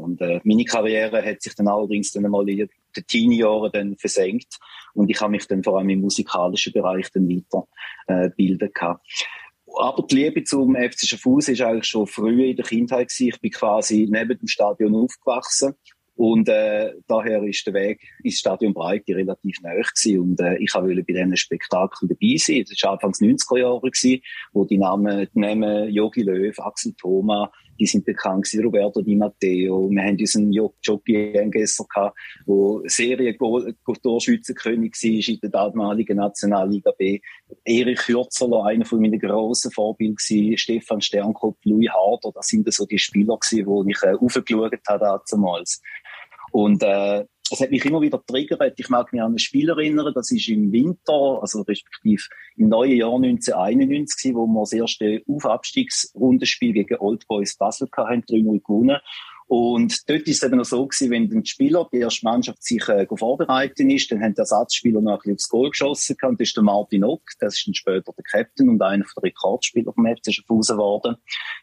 und 0.00 0.20
äh, 0.20 0.40
meine 0.44 0.64
Karriere 0.64 1.24
hat 1.24 1.42
sich 1.42 1.54
dann 1.56 1.66
allerdings 1.66 2.12
dann 2.12 2.24
einmal 2.24 2.48
in 2.48 2.68
den 2.96 3.06
Teenie-Jahren 3.06 3.70
dann 3.72 3.96
versenkt 3.96 4.58
und 4.94 5.10
ich 5.10 5.20
habe 5.20 5.32
mich 5.32 5.46
dann 5.46 5.62
vor 5.62 5.78
allem 5.78 5.90
im 5.90 6.00
musikalischen 6.00 6.72
Bereich 6.72 7.10
dann 7.12 7.28
weiter 7.28 7.66
äh, 8.06 8.68
gehabt. 8.68 9.06
Aber 9.76 10.06
die 10.06 10.16
Liebe 10.16 10.44
zum 10.44 10.76
FC 10.76 11.06
Schaffhausen 11.06 11.54
ist 11.54 11.60
eigentlich 11.60 11.86
schon 11.86 12.06
früh 12.06 12.50
in 12.50 12.56
der 12.56 12.64
Kindheit 12.64 13.08
gewesen. 13.08 13.28
Ich 13.34 13.40
bin 13.40 13.50
quasi 13.50 14.06
neben 14.08 14.38
dem 14.38 14.46
Stadion 14.46 14.94
aufgewachsen 14.94 15.74
und 16.16 16.48
äh, 16.48 16.92
daher 17.08 17.42
ist 17.42 17.66
der 17.66 17.74
Weg 17.74 18.00
ins 18.22 18.38
Stadion 18.38 18.72
Breite 18.72 19.16
relativ 19.16 19.60
nahe. 19.62 19.82
Und 20.20 20.40
äh, 20.40 20.56
ich 20.58 20.72
wollte 20.74 21.02
bei 21.02 21.12
diesem 21.12 21.34
Spektakel 21.34 22.08
dabei 22.08 22.36
sein. 22.36 22.64
Das 22.68 22.82
war 22.82 22.92
Anfangs 22.92 23.20
90er 23.20 23.58
Jahre, 23.58 23.80
gewesen, 23.80 24.22
wo 24.52 24.64
die 24.64 24.78
Namen, 24.78 25.28
die 25.34 25.38
Namen 25.38 25.88
Jogi 25.90 26.22
Löw, 26.22 26.56
Axel 26.60 26.94
Thoma, 26.94 27.50
die 27.78 27.87
sind 27.87 28.04
bekannt 28.04 28.45
gewesen, 28.45 28.64
Roberto 28.64 29.00
Di 29.02 29.14
Matteo. 29.16 29.88
Wir 29.90 30.02
haben 30.02 30.19
unseren 30.19 30.52
Jockey 30.52 31.33
Engesser 31.35 31.85
gehabt, 31.93 32.16
der 32.47 32.83
Serien-Torschützenkönig 32.87 34.93
war 34.93 35.35
in 35.35 35.40
der 35.40 35.50
damaligen 35.50 36.16
Nationalliga 36.16 36.93
B. 36.97 37.21
Erich 37.64 37.99
Kürzerler, 37.99 38.66
einer 38.66 38.85
von 38.85 39.00
meinen 39.00 39.19
grossen 39.19 39.71
Vorbilden 39.71 40.16
gewesen, 40.16 40.59
Stefan 40.59 41.00
Sternkopf, 41.00 41.57
Louis 41.64 41.88
Harder, 41.90 42.33
das 42.35 42.49
sind 42.49 42.71
so 42.73 42.85
die 42.87 42.99
Spieler 42.99 43.38
gewesen, 43.38 43.66
wo 43.66 43.85
ich 43.85 44.02
äh, 44.02 44.14
aufgeschaut 44.14 44.73
habe 44.88 45.23
damals. 45.31 45.81
Und 46.52 46.83
äh, 46.83 47.25
es 47.50 47.60
hat 47.60 47.70
mich 47.70 47.84
immer 47.84 48.00
wieder 48.00 48.22
triggert. 48.24 48.78
Ich 48.78 48.88
mag 48.88 49.12
mich 49.12 49.20
an 49.20 49.34
ein 49.34 49.38
Spiel 49.38 49.68
erinnern, 49.68 50.12
das 50.14 50.30
ist 50.30 50.48
im 50.48 50.72
Winter, 50.72 51.40
also 51.40 51.60
respektive 51.62 52.22
im 52.56 52.68
neuen 52.68 52.96
Jahr 52.96 53.14
1991, 53.14 54.34
wo 54.34 54.46
wir 54.46 54.60
das 54.60 54.72
erste 54.72 55.22
Aufabstiegsrundenspiel 55.28 56.72
gegen 56.72 56.98
Old 56.98 57.26
Boys 57.28 57.56
Basel 57.56 57.88
hatten, 57.96 58.22
3-0 58.22 58.62
gewonnen. 58.62 58.98
Und 59.46 60.08
dort 60.08 60.22
ist 60.22 60.42
es 60.42 60.42
eben 60.42 60.56
noch 60.56 60.64
so 60.64 60.86
gewesen, 60.86 61.10
wenn 61.10 61.30
ein 61.30 61.44
Spieler, 61.44 61.86
die 61.92 61.98
erste 61.98 62.24
Mannschaft 62.24 62.62
sich 62.62 62.88
äh, 62.88 63.06
vorbereitet 63.14 63.78
ist, 63.80 64.10
dann 64.10 64.22
haben 64.22 64.34
die 64.34 64.40
Ersatzspieler 64.40 65.02
noch 65.02 65.12
ein 65.12 65.18
bisschen 65.18 65.34
aufs 65.34 65.48
Goal 65.50 65.70
geschossen 65.70 66.16
gehabt. 66.16 66.40
Das 66.40 66.48
ist 66.48 66.56
der 66.56 66.64
Martin 66.64 67.04
Ock, 67.04 67.22
das 67.40 67.58
ist 67.58 67.66
dann 67.66 67.74
später 67.74 68.12
der 68.16 68.24
Captain 68.24 68.70
und 68.70 68.80
einer 68.80 69.04
der 69.16 69.22
Rekordspieler 69.22 69.92
vom 69.92 70.06
FC 70.06 70.32
Schaffhausen 70.32 70.76
geworden. 70.76 71.16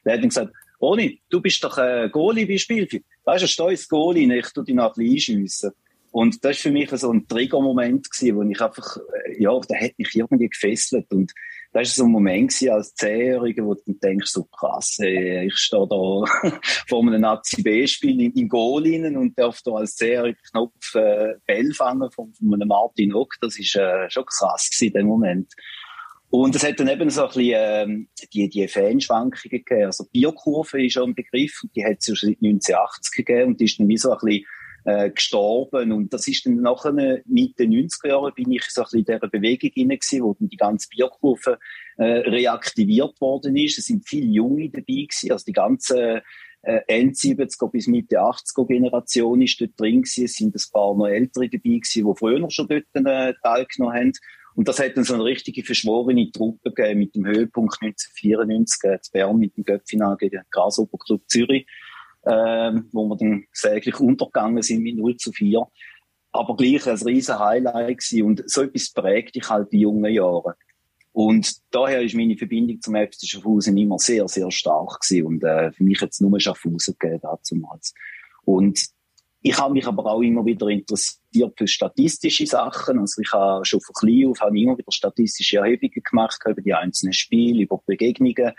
Der 0.06 0.14
hat 0.14 0.22
dann 0.22 0.30
gesagt, 0.30 0.54
Oni, 0.82 1.22
du 1.30 1.42
bist 1.42 1.64
doch 1.64 1.78
ein 1.78 2.10
Goalie 2.12 2.48
wie 2.48 2.58
Spielfilm. 2.58 3.04
Weißt 3.24 3.44
du, 3.44 3.48
steh 3.48 3.70
ins 3.70 3.88
Goalie, 3.88 4.34
ich 4.36 4.48
tu 4.52 4.64
dich 4.64 4.74
noch 4.74 4.96
ein 4.98 5.06
bisschen 5.06 5.38
einschiessen. 5.38 5.72
Und 6.12 6.44
das 6.44 6.58
war 6.58 6.62
für 6.62 6.72
mich 6.72 6.90
so 6.90 7.12
ein 7.12 7.28
Triggermoment 7.28 8.08
wo 8.08 8.42
ich 8.42 8.62
einfach, 8.62 8.98
äh, 8.98 9.42
ja, 9.42 9.58
der 9.60 9.80
hat 9.80 9.92
mich 9.98 10.14
irgendwie 10.16 10.50
gefesselt. 10.50 11.06
Und 11.12 11.32
das 11.72 11.82
war 11.82 11.86
so 11.86 12.04
ein 12.04 12.12
Moment 12.12 12.54
als 12.70 12.96
Zehnjähriger, 12.96 13.64
wo 13.64 13.76
du 13.76 13.94
denkst, 13.94 14.32
so 14.32 14.44
krass, 14.44 14.98
ey, 15.00 15.46
ich 15.48 15.56
stehe 15.56 15.88
da 15.88 15.96
vor 16.90 17.02
einem 17.02 17.22
Nazi-B-Spiel 17.22 18.20
in, 18.20 18.50
Goal 18.50 18.84
und 19.16 19.40
darf 19.40 19.62
da 19.64 19.74
als 19.74 19.96
Zehnjähriger 19.96 20.40
Knopf 20.52 20.96
äh, 20.96 21.36
Bell 21.46 21.72
fangen 21.74 22.12
von, 22.12 22.34
von 22.34 22.54
einem 22.54 22.68
Martin 22.68 23.14
Ock. 23.14 23.36
Das 23.40 23.58
war 23.58 24.04
äh, 24.04 24.10
schon 24.10 24.26
krass 24.26 24.70
gewesen, 24.70 24.94
dem 24.94 25.08
Moment. 25.08 25.54
Und 26.32 26.56
es 26.56 26.64
hat 26.64 26.80
dann 26.80 26.88
eben 26.88 27.10
so 27.10 27.24
ein 27.24 27.28
bisschen, 27.28 27.54
ähm, 27.58 28.08
die, 28.34 28.48
die 28.48 28.68
Fanschwankungen 28.68 29.50
gegeben. 29.50 29.86
Also 29.86 30.06
Bierkurve 30.14 30.86
ist 30.86 30.94
schon 30.94 31.10
ein 31.10 31.16
Begriff, 31.16 31.62
die 31.76 31.84
hat 31.84 31.98
es 32.00 32.06
schon 32.06 32.30
seit 32.30 32.38
1980 32.42 33.12
gegeben 33.12 33.48
und 33.50 33.60
die 33.60 33.66
ist 33.66 33.78
dann 33.78 33.90
wie 33.90 33.98
so 33.98 34.12
ein 34.12 34.18
bisschen 34.24 34.46
äh, 34.86 35.10
gestorben. 35.10 35.92
Und 35.92 36.14
das 36.14 36.30
ist 36.30 36.46
dann 36.46 36.62
nachher 36.62 36.94
Mitte 37.26 37.64
90er 37.64 38.08
Jahre 38.08 38.32
bin 38.32 38.50
ich 38.50 38.64
so 38.64 38.82
ein 38.82 38.86
bisschen 38.86 39.00
in 39.00 39.06
dieser 39.06 39.28
Bewegung 39.28 39.72
hinein 39.74 40.00
gewesen, 40.00 40.24
wo 40.24 40.34
dann 40.34 40.48
die 40.48 40.58
ganze 40.58 40.88
Bierkurve 40.88 41.60
äh, 41.98 42.04
reaktiviert 42.04 43.20
worden 43.20 43.58
ist. 43.58 43.78
Es 43.78 43.88
sind 43.88 44.08
viele 44.08 44.28
Junge 44.28 44.70
dabei 44.70 44.84
gewesen, 44.86 45.34
also 45.34 45.44
die 45.46 45.52
ganze 45.52 46.24
äh, 46.62 46.80
End-70er 46.88 47.70
bis 47.70 47.88
Mitte 47.88 48.22
80er 48.22 48.68
Generation 48.68 49.42
ist 49.42 49.60
dort 49.60 49.78
drin 49.78 50.04
gewesen. 50.04 50.24
Es 50.24 50.36
sind 50.36 50.56
ein 50.56 50.64
paar 50.72 50.96
noch 50.96 51.08
ältere 51.08 51.50
dabei 51.50 51.60
gewesen, 51.60 52.08
die 52.08 52.18
früher 52.18 52.50
schon 52.50 52.70
dort 52.70 52.86
äh, 52.94 53.34
teilgenommen 53.44 53.96
haben. 53.96 54.14
Und 54.56 54.68
das 54.68 54.80
hat 54.80 54.98
dann 54.98 55.04
so 55.04 55.14
eine 55.14 55.24
richtige 55.24 55.64
verschworene 55.64 56.32
Truppe 56.32 56.72
gegeben 56.72 57.00
mit 57.00 57.16
dem 57.16 57.26
Höhepunkt 57.26 57.78
1994 57.82 58.84
äh, 58.84 59.00
zu 59.02 59.12
Bern 59.12 59.38
mit 59.38 59.56
dem 59.56 59.64
Göpfinal 59.64 60.18
gegen 60.18 60.38
den 60.38 60.46
Grasshopper 60.52 60.98
Club 60.98 61.22
Zürich, 61.28 61.66
äh, 62.24 62.72
wo 62.92 63.06
wir 63.08 63.18
dann 63.18 63.46
säglich 63.54 64.00
untergegangen 64.00 64.62
sind 64.62 64.84
mit 64.84 64.98
0 64.98 65.18
zu 65.18 65.32
4. 65.32 65.66
Aber 66.34 66.56
gleich 66.56 66.88
ein 66.88 66.98
riesen 66.98 67.40
Highlight 67.40 68.00
gewesen. 68.00 68.24
Und 68.24 68.50
so 68.50 68.62
etwas 68.62 68.92
prägt 68.92 69.36
dich 69.36 69.50
halt 69.50 69.72
die 69.72 69.82
jungen 69.82 70.12
Jahre. 70.12 70.56
Und 71.14 71.58
daher 71.72 72.02
ist 72.02 72.16
meine 72.16 72.38
Verbindung 72.38 72.80
zum 72.82 72.96
FC 72.96 73.26
Schaffhausen 73.26 73.78
immer 73.78 74.00
sehr, 74.00 74.28
sehr 74.28 74.50
stark 74.50 75.02
gewesen. 75.02 75.26
Und 75.26 75.44
äh, 75.44 75.72
für 75.72 75.84
mich 75.84 76.00
hat 76.02 76.12
es 76.12 76.22
nur 76.22 76.40
Schaffhausen 76.40 76.96
gegeben 76.98 77.22
damals. 77.22 77.94
Und 78.44 78.80
ich 79.44 79.58
habe 79.58 79.74
mich 79.74 79.88
aber 79.88 80.06
auch 80.06 80.22
immer 80.22 80.46
wieder 80.46 80.68
interessiert 80.68 81.54
für 81.58 81.68
statistische 81.68 82.46
Sachen. 82.46 83.00
Also 83.00 83.22
ich 83.22 83.32
habe 83.34 83.66
schon 83.66 83.82
von 83.82 83.96
klein 83.96 84.28
auf 84.30 84.40
habe 84.40 84.60
immer 84.60 84.78
wieder 84.78 84.92
statistische 84.92 85.58
Erhebungen 85.58 86.04
gemacht 86.04 86.40
über 86.48 86.62
die 86.62 86.74
einzelnen 86.74 87.14
Spiele, 87.14 87.64
über 87.64 87.82
Begegnungen. 87.86 88.54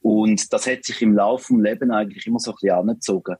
Und 0.00 0.52
das 0.52 0.66
hat 0.66 0.84
sich 0.84 1.00
im 1.00 1.14
Laufe 1.14 1.54
des 1.54 1.62
Lebens 1.62 1.90
eigentlich 1.90 2.26
immer 2.26 2.38
so 2.38 2.50
ein 2.50 2.56
bisschen 2.60 2.76
angezogen. 2.76 3.36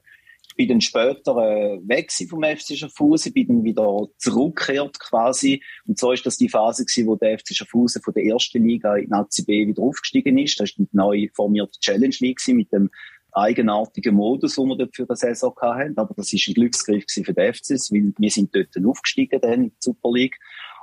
Ich 0.49 0.55
bin 0.55 0.69
dann 0.69 0.81
später 0.81 1.37
äh, 1.37 1.79
weg 1.87 2.11
vom 2.27 2.43
FC 2.43 2.75
Schaffhausen, 2.75 3.31
bin 3.31 3.47
dann 3.47 3.63
wieder 3.63 4.07
zurückgekehrt 4.17 4.99
quasi. 4.99 5.61
Und 5.85 5.99
so 5.99 6.13
ist 6.13 6.25
das 6.25 6.37
die 6.37 6.49
Phase 6.49 6.83
gewesen, 6.83 7.07
wo 7.07 7.15
der 7.15 7.37
FC 7.37 7.53
Schaffhausen 7.53 8.01
von 8.01 8.13
der 8.15 8.23
ersten 8.23 8.67
Liga 8.67 8.95
in 8.95 9.09
Nazi 9.09 9.45
B 9.45 9.67
wieder 9.67 9.83
aufgestiegen 9.83 10.37
ist. 10.39 10.59
Das 10.59 10.71
ist 10.71 10.79
die 10.79 10.87
neu 10.93 11.27
formierte 11.35 11.79
Challenge 11.79 12.15
League 12.21 12.41
mit 12.47 12.71
dem 12.71 12.89
eigenartigen 13.37 14.15
Modus, 14.15 14.55
den 14.55 14.67
wir 14.67 14.77
dort 14.77 14.95
für 14.95 15.05
die 15.05 15.15
Saison 15.15 15.53
hatten. 15.61 15.97
Aber 15.97 16.13
das 16.15 16.33
ist 16.33 16.47
ein 16.47 16.53
Glücksgriff 16.55 17.05
für 17.07 17.33
die 17.33 17.53
FCs, 17.53 17.91
weil 17.91 18.13
wir 18.17 18.29
sind 18.29 18.55
dort 18.55 18.85
aufgestiegen 18.85 19.39
dann 19.41 19.53
in 19.53 19.69
die 19.69 19.75
Super 19.79 20.11
League. 20.11 20.37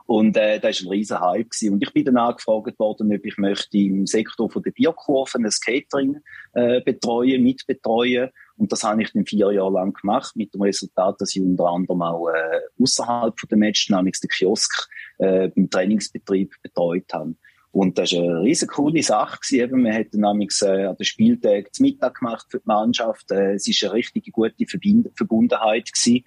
Und 0.06 0.36
äh, 0.36 0.60
das 0.60 0.84
war 0.84 0.92
ein 0.92 0.96
riesen 0.96 1.20
Hype. 1.20 1.50
Gewesen. 1.50 1.72
Und 1.74 1.82
ich 1.82 1.92
bin 1.92 2.04
dann 2.04 2.18
angefragt 2.18 2.78
worden, 2.78 3.14
ob 3.14 3.24
ich 3.24 3.38
möchte 3.38 3.78
im 3.78 4.06
Sektor 4.06 4.50
von 4.50 4.62
der 4.62 4.70
Bierkurven 4.72 5.46
ein 5.46 5.52
Catering 5.64 6.20
äh, 6.52 6.80
betreuen, 6.82 7.42
mitbetreuen. 7.42 8.30
Und 8.56 8.70
das 8.70 8.84
habe 8.84 9.02
ich 9.02 9.12
dann 9.12 9.26
vier 9.26 9.50
Jahre 9.50 9.72
lang 9.72 9.94
gemacht, 9.94 10.36
mit 10.36 10.54
dem 10.54 10.62
Resultat, 10.62 11.20
dass 11.20 11.34
ich 11.34 11.42
unter 11.42 11.68
anderem 11.68 12.02
auch 12.02 12.28
äh, 12.28 12.60
außerhalb 12.80 13.38
von 13.38 13.48
der 13.48 13.58
Match, 13.58 13.88
nämlich 13.90 14.20
den 14.20 14.28
Kiosk, 14.28 14.88
äh, 15.18 15.48
beim 15.48 15.70
Trainingsbetrieb 15.70 16.54
betreut 16.62 17.12
habe. 17.12 17.34
Und 17.74 17.98
das 17.98 18.12
war 18.12 18.22
eine 18.22 18.42
riesen 18.42 18.68
coole 18.68 19.02
Sache. 19.02 19.40
Eben, 19.50 19.82
wir 19.82 19.92
hatten 19.92 20.20
nämlich 20.20 20.54
äh, 20.62 20.84
an 20.84 20.96
den 20.96 21.04
Spieltagen 21.04 21.66
zum 21.72 21.86
Mittag 21.86 22.20
gemacht 22.20 22.46
für 22.48 22.60
die 22.60 22.66
Mannschaft. 22.68 23.32
Äh, 23.32 23.54
es 23.54 23.66
war 23.66 23.90
eine 23.90 23.98
richtig 23.98 24.30
gute 24.30 24.64
Verbind 24.64 25.10
Verbundenheit. 25.16 25.92
Gewesen. 25.92 26.24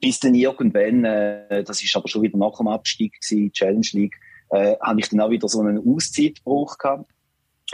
Bis 0.00 0.20
dann 0.20 0.34
irgendwann, 0.34 1.04
äh, 1.04 1.64
das 1.64 1.82
ist 1.82 1.94
aber 1.94 2.08
schon 2.08 2.22
wieder 2.22 2.38
nach 2.38 2.56
dem 2.56 2.68
Abstieg 2.68 3.12
gewesen, 3.20 3.52
Challenge 3.52 3.88
League, 3.92 4.16
äh, 4.48 4.76
habe 4.80 5.00
ich 5.00 5.10
dann 5.10 5.20
auch 5.20 5.28
wieder 5.28 5.48
so 5.48 5.60
einen 5.60 5.86
Auszeitbruch 5.86 6.78
gehabt. 6.78 7.12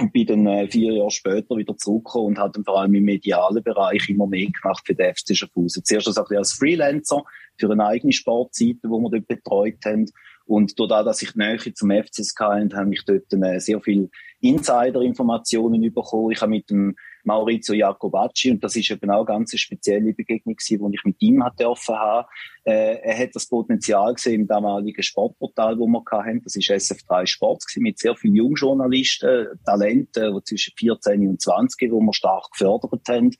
Und 0.00 0.12
bin 0.12 0.26
dann 0.26 0.46
äh, 0.48 0.68
vier 0.68 0.94
Jahre 0.94 1.10
später 1.12 1.56
wieder 1.56 1.76
zurückgekommen 1.76 2.26
und 2.26 2.38
habe 2.38 2.54
dann 2.54 2.64
vor 2.64 2.80
allem 2.80 2.94
im 2.96 3.04
medialen 3.04 3.62
Bereich 3.62 4.08
immer 4.08 4.26
mehr 4.26 4.48
gemacht 4.50 4.82
für 4.84 4.96
den 4.96 5.14
FC 5.14 5.36
Schaffhausen. 5.36 5.84
Zuerst 5.84 6.18
als 6.18 6.52
Freelancer 6.54 7.22
für 7.56 7.70
eine 7.70 7.86
eigene 7.86 8.12
Sportseite, 8.12 8.80
die 8.82 8.88
wir 8.88 9.10
dort 9.10 9.28
betreut 9.28 9.78
haben. 9.84 10.06
Und 10.46 10.78
dadurch, 10.78 11.04
dass 11.04 11.22
ich 11.22 11.34
Nähe 11.34 11.58
zum 11.74 11.90
FCSK 11.90 12.40
hatte, 12.40 12.76
habe 12.76 12.94
ich 12.94 13.04
dort 13.04 13.32
äh, 13.32 13.58
sehr 13.58 13.80
viel 13.80 14.08
Insider-Informationen 14.40 15.92
bekommen. 15.92 16.30
Ich 16.30 16.40
habe 16.40 16.50
mit 16.50 16.70
dem 16.70 16.94
Maurizio 17.24 17.74
Jacobacci, 17.74 18.52
und 18.52 18.62
das 18.62 18.76
ist 18.76 18.90
eben 18.90 19.10
auch 19.10 19.26
eine 19.26 19.38
ganz 19.38 19.58
spezielle 19.58 20.14
Begegnung 20.14 20.56
die 20.56 20.94
ich 20.94 21.04
mit 21.04 21.20
ihm 21.20 21.44
hatte 21.44 21.64
dürfen 21.64 21.96
haben. 21.96 22.28
Äh, 22.64 22.98
er 23.02 23.18
hat 23.18 23.30
das 23.34 23.48
Potenzial 23.48 24.14
gesehen 24.14 24.42
im 24.42 24.46
damaligen 24.46 25.02
Sportportal, 25.02 25.76
wo 25.78 25.88
wir 25.88 26.04
hatten. 26.12 26.42
Das 26.44 26.54
ist 26.54 26.70
SF3 26.70 27.26
Sports 27.26 27.66
gewesen, 27.66 27.82
mit 27.82 27.98
sehr 27.98 28.14
vielen 28.14 28.36
Jungjournalisten, 28.36 29.48
Talenten, 29.64 30.34
die 30.36 30.44
zwischen 30.44 30.74
14 30.78 31.28
und 31.28 31.42
20, 31.42 31.90
wo 31.90 32.00
wir 32.00 32.14
stark 32.14 32.44
gefördert 32.52 33.08
haben. 33.08 33.30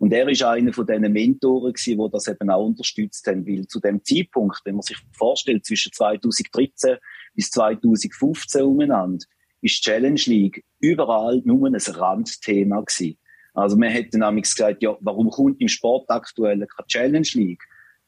Und 0.00 0.14
er 0.14 0.26
ist 0.30 0.42
einer 0.42 0.72
von 0.72 0.86
diesen 0.86 1.12
Mentoren 1.12 1.74
gewesen, 1.74 1.98
die 1.98 2.10
das 2.10 2.26
eben 2.26 2.48
auch 2.48 2.64
unterstützt 2.64 3.26
haben, 3.26 3.46
weil 3.46 3.66
zu 3.66 3.80
dem 3.80 4.02
Zeitpunkt, 4.02 4.62
wenn 4.64 4.76
man 4.76 4.82
sich 4.82 4.96
vorstellt, 5.12 5.66
zwischen 5.66 5.92
2013 5.92 6.96
bis 7.34 7.50
2015 7.50 8.62
umeinander, 8.62 9.22
ist 9.60 9.82
Challenge 9.82 10.22
League 10.24 10.64
überall 10.78 11.42
nur 11.44 11.66
ein 11.66 11.76
Randthema 11.76 12.80
gewesen. 12.80 13.18
Also 13.52 13.76
man 13.76 13.90
hätte 13.90 14.18
nämlich 14.18 14.44
gesagt, 14.44 14.82
ja, 14.82 14.96
warum 15.00 15.28
kommt 15.28 15.60
im 15.60 15.68
Sport 15.68 16.08
aktuell 16.08 16.66
keine 16.66 16.86
Challenge 16.86 17.28
League? 17.34 17.62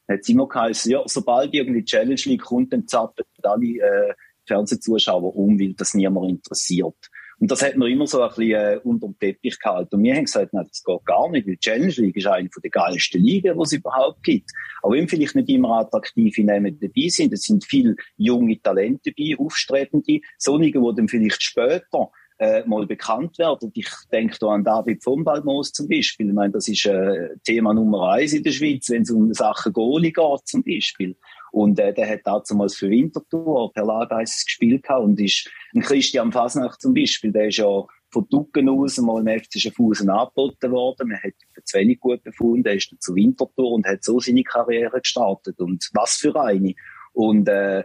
Hat 0.09 0.21
es 0.21 0.29
immer 0.29 0.47
geheißen, 0.47 0.91
ja, 0.91 1.03
sobald 1.05 1.53
irgendwie 1.53 1.85
Challenge 1.85 2.21
League 2.25 2.41
kommt, 2.41 2.73
dann 2.73 2.87
zappen 2.87 3.23
alle 3.43 3.67
äh, 3.67 4.13
Fernsehzuschauer 4.47 5.35
um, 5.35 5.59
weil 5.59 5.75
das 5.75 5.93
niemand 5.93 6.31
interessiert. 6.31 6.97
Und 7.43 7.51
das 7.51 7.61
hat 7.61 7.75
man 7.75 7.91
immer 7.91 8.07
so 8.07 8.21
ein 8.21 8.29
bisschen 8.29 8.51
äh, 8.53 8.79
unter 8.85 9.07
dem 9.07 9.19
Teppich 9.19 9.59
gehalten. 9.59 9.95
Und 9.95 10.03
wir 10.03 10.15
haben 10.15 10.23
gesagt, 10.23 10.53
nein, 10.53 10.65
das 10.65 10.81
geht 10.81 11.03
gar 11.05 11.29
nicht, 11.29 11.45
weil 11.45 11.55
die 11.55 11.59
Challenge 11.59 11.93
League 11.97 12.15
ist 12.15 12.27
eine 12.27 12.47
der 12.63 12.71
geilsten 12.71 13.21
Ligen, 13.21 13.57
die 13.57 13.61
es 13.61 13.73
überhaupt 13.73 14.23
gibt. 14.23 14.49
Aber 14.81 14.93
wenn 14.93 15.09
vielleicht 15.09 15.35
nicht 15.35 15.49
immer 15.49 15.79
attraktive 15.79 16.41
Namen 16.45 16.79
dabei 16.79 17.09
sind, 17.09 17.33
es 17.33 17.41
sind 17.41 17.65
viele 17.65 17.97
junge 18.15 18.61
Talente 18.61 19.11
dabei, 19.11 19.35
aufstrebende, 19.37 20.21
solche, 20.37 20.71
die 20.71 20.95
dann 20.95 21.09
vielleicht 21.09 21.43
später 21.43 22.11
äh, 22.39 22.63
mal 22.65 22.87
bekannt 22.87 23.37
werden. 23.37 23.71
Ich 23.73 23.89
denke 24.09 24.37
da 24.39 24.47
an 24.47 24.63
David 24.63 25.03
von 25.03 25.25
Balmos 25.25 25.73
zum 25.73 25.89
Beispiel. 25.89 26.29
Ich 26.29 26.33
meine, 26.33 26.53
das 26.53 26.69
ist 26.69 26.85
äh, 26.85 27.27
Thema 27.43 27.73
Nummer 27.73 28.11
eins 28.11 28.31
in 28.31 28.43
der 28.43 28.51
Schweiz, 28.51 28.89
wenn 28.89 29.01
es 29.01 29.11
um 29.11 29.33
Sachen 29.33 29.73
Goalie 29.73 30.13
geht 30.13 30.47
zum 30.47 30.63
Beispiel. 30.63 31.17
Und 31.53 31.77
äh, 31.77 31.93
der 31.93 32.09
hat 32.09 32.21
damals 32.25 32.75
für 32.75 32.89
Winterthur 32.89 33.71
per 33.73 33.85
Lageis 33.85 34.43
gespielt 34.43 34.81
gehabt 34.81 35.03
und 35.03 35.21
ist 35.21 35.51
ein 35.75 35.81
Christian 35.81 36.31
Fasnacht 36.31 36.81
zum 36.81 36.95
Beispiel, 36.95 37.31
der 37.31 37.49
ist 37.49 37.57
ja 37.57 37.85
von 38.09 38.27
Ducken 38.27 38.67
aus 38.69 38.97
mal 38.97 39.21
im 39.21 39.39
FC 39.39 39.59
Schaffhausen 39.59 40.09
angeboten 40.09 40.71
worden. 40.71 41.09
Man 41.09 41.17
hat 41.17 41.25
ihn 41.25 41.63
zu 41.63 41.77
wenig 41.77 41.99
gut 41.99 42.23
befunden. 42.23 42.65
Er 42.65 42.73
ist 42.73 42.91
dann 42.91 42.99
zu 42.99 43.13
Winterthur 43.13 43.71
und 43.71 43.85
hat 43.85 44.03
so 44.03 44.19
seine 44.19 44.43
Karriere 44.43 44.99
gestartet. 44.99 45.59
Und 45.59 45.91
was 45.93 46.15
für 46.15 46.35
eine. 46.41 46.73
Und 47.11 47.47
äh, 47.47 47.83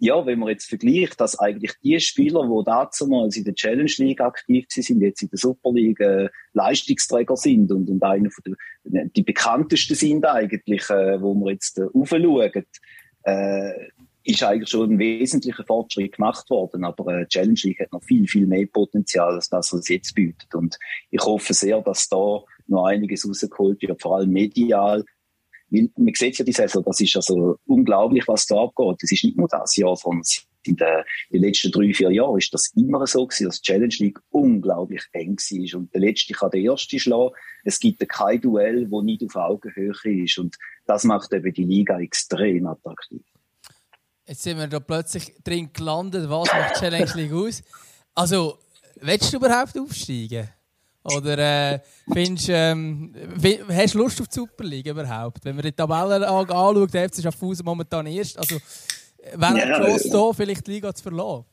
ja, 0.00 0.26
wenn 0.26 0.38
man 0.38 0.50
jetzt 0.50 0.68
vergleicht, 0.68 1.18
dass 1.18 1.38
eigentlich 1.38 1.72
die 1.82 1.98
Spieler, 2.00 2.42
die 2.42 2.64
damals 2.64 3.36
in 3.36 3.44
der 3.44 3.54
Challenge 3.54 3.92
League 3.96 4.20
aktiv 4.20 4.66
sind, 4.68 5.00
jetzt 5.00 5.22
in 5.22 5.30
der 5.30 5.38
Super 5.38 5.72
League 5.72 6.00
äh, 6.00 6.28
Leistungsträger 6.52 7.36
sind 7.36 7.72
und, 7.72 7.88
und 7.88 8.02
einer 8.02 8.30
von 8.30 8.54
den, 8.84 9.12
die 9.14 9.22
bekanntesten 9.22 9.94
sind 9.94 10.26
eigentlich, 10.26 10.88
äh, 10.90 11.20
wo 11.20 11.34
wir 11.34 11.52
jetzt 11.52 11.78
äh, 11.78 11.86
aufschauen, 11.92 12.64
äh, 13.28 13.88
ist 14.24 14.42
eigentlich 14.42 14.68
schon 14.68 14.92
ein 14.92 14.98
wesentlicher 14.98 15.64
Fortschritt 15.64 16.16
gemacht 16.16 16.48
worden. 16.50 16.84
Aber 16.84 17.14
äh, 17.14 17.26
Challenge 17.26 17.58
League 17.62 17.80
hat 17.80 17.92
noch 17.92 18.02
viel, 18.02 18.26
viel 18.28 18.46
mehr 18.46 18.66
Potenzial 18.66 19.34
als 19.34 19.48
das, 19.48 19.72
was 19.72 19.80
es 19.80 19.88
jetzt 19.88 20.14
bietet. 20.14 20.54
Und 20.54 20.78
ich 21.10 21.20
hoffe 21.20 21.54
sehr, 21.54 21.80
dass 21.80 22.08
da 22.08 22.42
noch 22.66 22.84
einiges 22.84 23.26
rausgeholt 23.26 23.80
wird, 23.80 24.00
vor 24.00 24.16
allem 24.16 24.30
medial, 24.30 25.04
weil 25.70 25.90
man 25.96 26.14
sieht 26.14 26.38
ja 26.38 26.44
die 26.44 26.52
Saison, 26.52 26.82
das 26.84 27.00
ist 27.00 27.16
also 27.16 27.56
unglaublich, 27.66 28.26
was 28.26 28.46
da 28.46 28.62
abgeht. 28.62 28.96
Das 29.00 29.12
ist 29.12 29.24
nicht 29.24 29.36
nur 29.36 29.48
das 29.48 29.76
Jahr, 29.76 29.96
sondern 29.96 30.22
in 30.64 30.76
den, 30.76 31.04
in 31.30 31.40
den 31.40 31.48
letzten 31.48 31.70
drei, 31.70 31.92
vier 31.92 32.10
Jahren 32.10 32.38
ist 32.38 32.52
das 32.52 32.72
immer 32.74 33.06
so 33.06 33.26
gewesen, 33.26 33.46
dass 33.46 33.60
die 33.60 33.72
Challenge 33.72 33.94
League 33.98 34.18
unglaublich 34.30 35.02
eng 35.12 35.36
war. 35.36 35.78
Und 35.78 35.94
der 35.94 36.00
Letzte 36.00 36.32
kann 36.34 36.50
der 36.50 36.60
Erste 36.60 36.98
schlagen. 36.98 37.34
Es 37.64 37.78
gibt 37.78 38.06
kein 38.08 38.40
Duell, 38.40 38.88
das 38.88 39.02
nicht 39.02 39.24
auf 39.24 39.36
Augenhöhe 39.36 40.24
ist. 40.24 40.38
Und 40.38 40.56
das 40.86 41.04
macht 41.04 41.32
eben 41.32 41.52
die 41.52 41.64
Liga 41.64 41.98
extrem 42.00 42.66
attraktiv. 42.66 43.22
Jetzt 44.26 44.42
sind 44.42 44.58
wir 44.58 44.66
da 44.66 44.80
plötzlich 44.80 45.34
drin 45.42 45.70
gelandet. 45.72 46.28
Was 46.28 46.52
macht 46.52 46.76
die 46.76 46.80
Challenge 46.80 47.12
League 47.14 47.32
aus? 47.32 47.62
Also, 48.14 48.58
willst 48.96 49.32
du 49.32 49.38
überhaupt 49.38 49.78
aufsteigen? 49.78 50.48
Oder 51.04 51.38
äh, 51.38 51.80
findest, 52.12 52.48
ähm, 52.50 53.14
hast 53.70 53.94
du 53.94 53.98
Lust 53.98 54.20
auf 54.20 54.28
die 54.28 54.34
Superliga 54.34 54.90
überhaupt? 54.90 55.44
Wenn 55.44 55.56
man 55.56 55.62
die 55.62 55.72
Tabelle 55.72 56.28
anschaut, 56.28 56.92
der 56.92 57.08
FC 57.08 57.22
Schaffhausen 57.22 57.64
momentan 57.64 58.06
erst. 58.06 58.38
Also, 58.38 58.58
wäre 59.34 59.58
ja, 59.58 59.78
Chance 59.78 60.08
äh, 60.08 60.10
da, 60.10 60.32
vielleicht 60.32 60.66
die 60.66 60.72
Liga 60.72 60.94
zu 60.94 61.02
verlassen? 61.02 61.44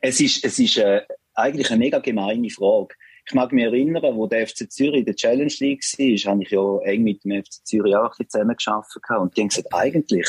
Es 0.00 0.20
ist, 0.20 0.44
es 0.44 0.58
ist 0.58 0.78
äh, 0.78 1.02
eigentlich 1.34 1.70
eine 1.70 1.78
mega 1.78 1.98
gemeine 1.98 2.50
Frage. 2.50 2.94
Ich 3.26 3.34
mag 3.34 3.52
mich 3.52 3.64
erinnern, 3.64 4.16
wo 4.16 4.26
der 4.26 4.46
FC 4.46 4.70
Zürich 4.70 5.00
in 5.00 5.04
der 5.04 5.14
Challenge 5.14 5.52
League 5.60 5.82
war, 5.82 6.32
habe 6.32 6.42
ich 6.42 6.50
ja 6.50 6.78
eng 6.90 7.02
mit 7.02 7.24
dem 7.24 7.42
FC 7.42 7.64
Zürich 7.64 7.94
auch 7.94 8.04
ein 8.18 8.24
bisschen 8.26 8.30
zusammengearbeitet. 8.30 9.18
Und 9.20 9.36
die 9.36 9.40
haben 9.42 9.48
gesagt, 9.48 9.74
eigentlich, 9.74 10.28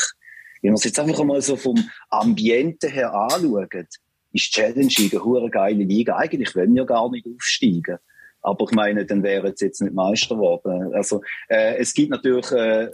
wenn 0.60 0.72
man 0.72 0.74
es 0.74 0.84
jetzt 0.84 1.00
einfach 1.00 1.24
mal 1.24 1.40
so 1.40 1.56
vom 1.56 1.82
Ambiente 2.10 2.88
her 2.88 3.14
anschaut, 3.14 3.86
ist 4.32 4.52
Challenge 4.52 4.92
League 4.98 5.14
eine 5.14 5.24
hure 5.24 5.50
geile 5.50 5.82
Liga. 5.82 6.16
Eigentlich 6.16 6.54
wollen 6.54 6.74
wir 6.74 6.84
gar 6.84 7.10
nicht 7.10 7.26
aufsteigen. 7.26 7.98
Aber 8.42 8.64
ich 8.64 8.72
meine, 8.72 9.04
dann 9.04 9.22
wären 9.22 9.54
sie 9.56 9.66
jetzt 9.66 9.80
nicht 9.80 9.94
Meister 9.94 10.34
geworden. 10.34 10.94
Also, 10.94 11.22
äh, 11.48 11.76
es 11.76 11.92
gibt 11.94 12.10
natürlich 12.10 12.50
äh, 12.52 12.90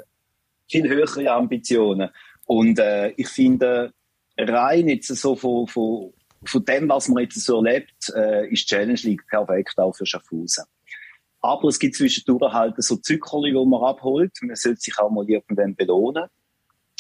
viel 0.69 0.89
höhere 0.89 1.31
Ambitionen. 1.33 2.11
Und 2.47 2.79
äh, 2.79 3.11
ich 3.17 3.29
finde, 3.29 3.93
rein 4.39 4.89
jetzt 4.89 5.09
so 5.09 5.37
von, 5.37 5.67
von, 5.67 6.13
von 6.45 6.65
dem, 6.65 6.89
was 6.89 7.09
man 7.09 7.25
jetzt 7.25 7.41
so 7.45 7.63
erlebt, 7.63 8.13
äh, 8.15 8.49
ist 8.49 8.67
Challenge 8.67 8.99
League 9.03 9.27
perfekt 9.29 9.79
auch 9.79 9.95
für 9.95 10.07
Schaffhausen. 10.07 10.65
Aber 11.41 11.69
es 11.69 11.79
gibt 11.79 11.97
zwischendurch 11.97 12.53
halt 12.53 12.75
so 12.79 12.97
Zyklen, 12.97 13.43
die 13.43 13.53
man 13.53 13.83
abholt. 13.83 14.33
Man 14.43 14.57
sollte 14.57 14.81
sich 14.81 14.99
auch 14.99 15.11
mal 15.11 15.29
irgendwann 15.29 15.75
belohnen. 15.77 16.27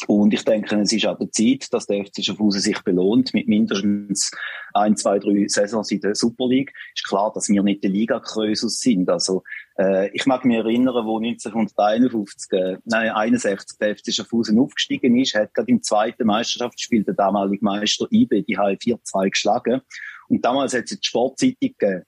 Und 0.06 0.34
ich 0.34 0.44
denke, 0.44 0.78
es 0.78 0.92
ist 0.92 1.06
an 1.06 1.16
der 1.18 1.30
Zeit, 1.30 1.72
dass 1.72 1.86
der 1.86 2.04
FC 2.04 2.22
Schaffhausen 2.22 2.60
sich 2.60 2.78
belohnt 2.82 3.32
mit 3.32 3.48
mindestens 3.48 4.30
ein, 4.74 4.94
zwei, 4.96 5.18
drei 5.18 5.46
Saisons 5.48 5.90
in 5.90 6.00
der 6.00 6.14
Super 6.14 6.46
League. 6.48 6.72
Ist 6.94 7.08
klar, 7.08 7.32
dass 7.34 7.48
wir 7.48 7.62
nicht 7.62 7.82
der 7.82 7.90
liga 7.90 8.20
Krösus 8.20 8.78
sind. 8.78 9.08
Also, 9.08 9.42
äh, 9.78 10.10
ich 10.10 10.26
mag 10.26 10.44
mich 10.44 10.58
erinnern, 10.58 11.06
wo 11.06 11.18
1951, 11.18 12.52
äh, 12.52 12.76
nein, 12.84 13.08
61 13.08 13.78
der 13.78 13.96
FC 13.96 14.12
Schaffhausen 14.12 14.58
aufgestiegen 14.58 15.18
ist, 15.18 15.34
hat 15.34 15.54
gerade 15.54 15.70
im 15.70 15.82
zweiten 15.82 16.26
Meisterschaftsspiel 16.26 17.02
der 17.02 17.14
damalige 17.14 17.64
Meister 17.64 18.06
IB 18.10 18.42
die 18.42 18.58
halt 18.58 18.82
4-2 18.82 19.30
geschlagen. 19.30 19.80
Und 20.28 20.44
damals 20.44 20.74
hat 20.74 20.84
es 20.84 21.00
die 21.00 21.06
Sportzeitung 21.06 21.74
gegeben. 21.78 22.04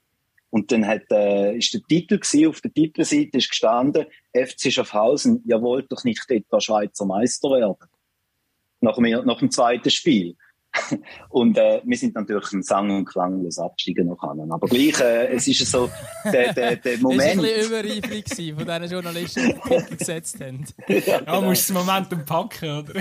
Und 0.51 0.73
dann 0.73 0.87
hat, 0.87 1.11
äh, 1.11 1.57
ist 1.57 1.75
der 1.75 1.83
Titel 1.83 2.19
gewesen, 2.19 2.49
auf 2.49 2.61
der 2.61 2.73
Titelseite 2.73 3.37
ist 3.37 3.51
gestanden, 3.51 4.07
FC 4.33 4.73
Schaffhausen, 4.73 5.43
ihr 5.47 5.61
wollt 5.61 5.93
doch 5.93 6.05
nicht 6.05 6.25
etwa 6.31 6.61
Schweizer 6.61 7.05
Meister 7.05 7.51
werden. 7.51 7.77
Nach 8.81 8.95
dem, 8.95 9.27
nach 9.27 9.39
dem 9.39 9.51
zweiten 9.51 9.91
Spiel. 9.91 10.37
Und 11.29 11.59
äh, 11.59 11.81
wir 11.85 11.97
sind 11.97 12.15
natürlich 12.15 12.53
ein 12.53 12.63
sang- 12.63 12.91
und 12.91 13.07
klanglos 13.07 13.59
abgestiegen 13.59 14.07
noch 14.07 14.23
an. 14.23 14.51
Aber 14.53 14.67
gleich, 14.69 15.01
äh, 15.01 15.29
es 15.35 15.49
ist 15.49 15.67
so 15.67 15.91
der, 16.25 16.53
der, 16.53 16.77
der 16.77 16.99
Moment... 17.01 17.43
Das 17.43 17.71
war 17.71 17.79
ein 17.79 18.01
bisschen 18.01 18.57
von 18.57 18.67
diesen 18.67 18.85
Journalisten, 18.85 19.47
die 19.47 19.77
Titel 19.77 19.97
gesetzt 19.97 20.41
haben. 20.41 20.65
ja, 20.89 21.19
genau. 21.19 21.33
ja, 21.33 21.41
musst 21.41 21.71
das 21.71 21.75
Momentum 21.75 22.25
packen, 22.25 22.71
oder? 22.71 22.93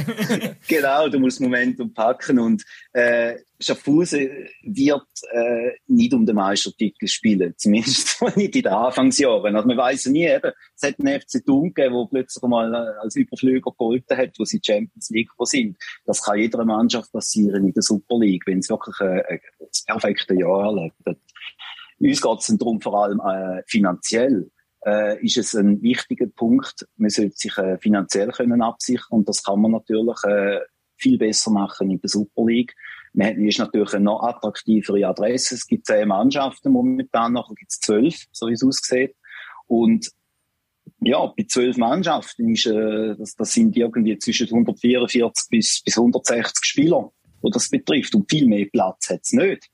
genau, 0.68 1.10
du 1.10 1.20
musst 1.20 1.40
das 1.40 1.48
Momentum 1.48 1.94
packen 1.94 2.40
und 2.40 2.64
äh, 2.94 3.36
Schaffhausen 3.60 4.30
wird 4.64 5.08
äh, 5.32 5.72
nicht 5.88 6.14
um 6.14 6.26
den 6.26 6.36
Meistertitel 6.36 7.08
spielen, 7.08 7.54
zumindest 7.58 8.22
nicht 8.36 8.56
in 8.56 8.64
den 8.64 8.74
Anfangsjahren. 8.74 9.56
Also 9.56 9.68
man 9.68 9.78
weiß 9.78 10.06
ja 10.06 10.12
nie, 10.12 10.28
eben, 10.28 10.52
es 10.76 10.84
hat 10.84 11.00
einen 11.00 11.20
FC 11.20 11.44
Thun 11.46 11.74
gegeben, 11.74 11.96
der 11.96 12.08
plötzlich 12.10 12.44
mal 12.44 12.74
äh, 12.74 13.00
als 13.02 13.16
Überflüger 13.16 13.72
geholfen 13.72 14.18
hat, 14.18 14.32
wo 14.38 14.46
sie 14.46 14.62
Champions 14.64 15.10
League 15.10 15.30
sind. 15.42 15.78
Das 16.06 16.24
kann 16.24 16.38
jeder 16.38 16.64
Mannschaft 16.66 17.12
passieren 17.12 17.66
in 17.66 17.74
der 17.74 17.84
Super 17.84 18.20
League, 18.20 18.44
wenn 18.46 18.60
es 18.60 18.70
wirklich 18.70 19.00
äh, 19.02 19.24
ein, 19.28 19.40
ein 19.60 19.70
perfektes 19.88 20.38
Jahr 20.38 20.66
erlebt. 20.66 21.20
Uns 22.00 22.22
geht 22.22 22.40
es 22.40 22.58
darum, 22.58 22.80
vor 22.80 23.04
allem 23.04 23.20
äh, 23.20 23.64
finanziell 23.66 24.52
äh, 24.86 25.24
ist 25.26 25.38
es 25.38 25.56
ein 25.56 25.82
wichtiger 25.82 26.28
Punkt. 26.28 26.88
Man 26.96 27.10
sollte 27.10 27.36
sich 27.36 27.58
äh, 27.58 27.78
finanziell 27.80 28.30
können 28.30 28.62
absichern 28.62 29.20
und 29.20 29.30
das 29.30 29.44
kann 29.44 29.62
man 29.62 29.72
natürlich 29.72 30.24
äh, 30.24 30.60
viel 30.98 31.18
besser 31.18 31.52
machen 31.52 31.92
in 31.92 32.00
der 32.00 32.10
Super 32.10 32.46
League. 32.46 32.74
Man 33.18 33.48
ist 33.48 33.58
natürlich 33.58 33.96
eine 33.96 34.06
noch 34.06 34.22
attraktivere 34.22 35.08
Adresse. 35.08 35.56
Es 35.56 35.66
gibt 35.66 35.88
zehn 35.88 36.08
Mannschaften 36.08 36.72
momentan, 36.72 37.34
nachher 37.34 37.56
gibt 37.56 37.72
es 37.72 37.80
zwölf, 37.80 38.16
so 38.32 38.46
wie 38.48 38.54
es 38.54 38.64
aussieht. 38.64 39.16
Und 39.66 40.12
ja, 41.00 41.26
bei 41.26 41.44
zwölf 41.48 41.78
Mannschaften 41.78 42.54
ist, 42.54 42.68
äh, 42.68 43.16
das, 43.18 43.34
das 43.36 43.54
sind 43.54 43.76
irgendwie 43.76 44.20
zwischen 44.20 44.46
144 44.46 45.50
bis, 45.50 45.82
bis 45.84 45.98
160 45.98 46.64
Spieler, 46.64 47.12
wo 47.42 47.50
das 47.50 47.70
betrifft. 47.70 48.14
Und 48.14 48.30
viel 48.30 48.46
mehr 48.46 48.68
Platz 48.72 49.10
hat 49.10 49.22
es 49.24 49.34
nicht. 49.34 49.68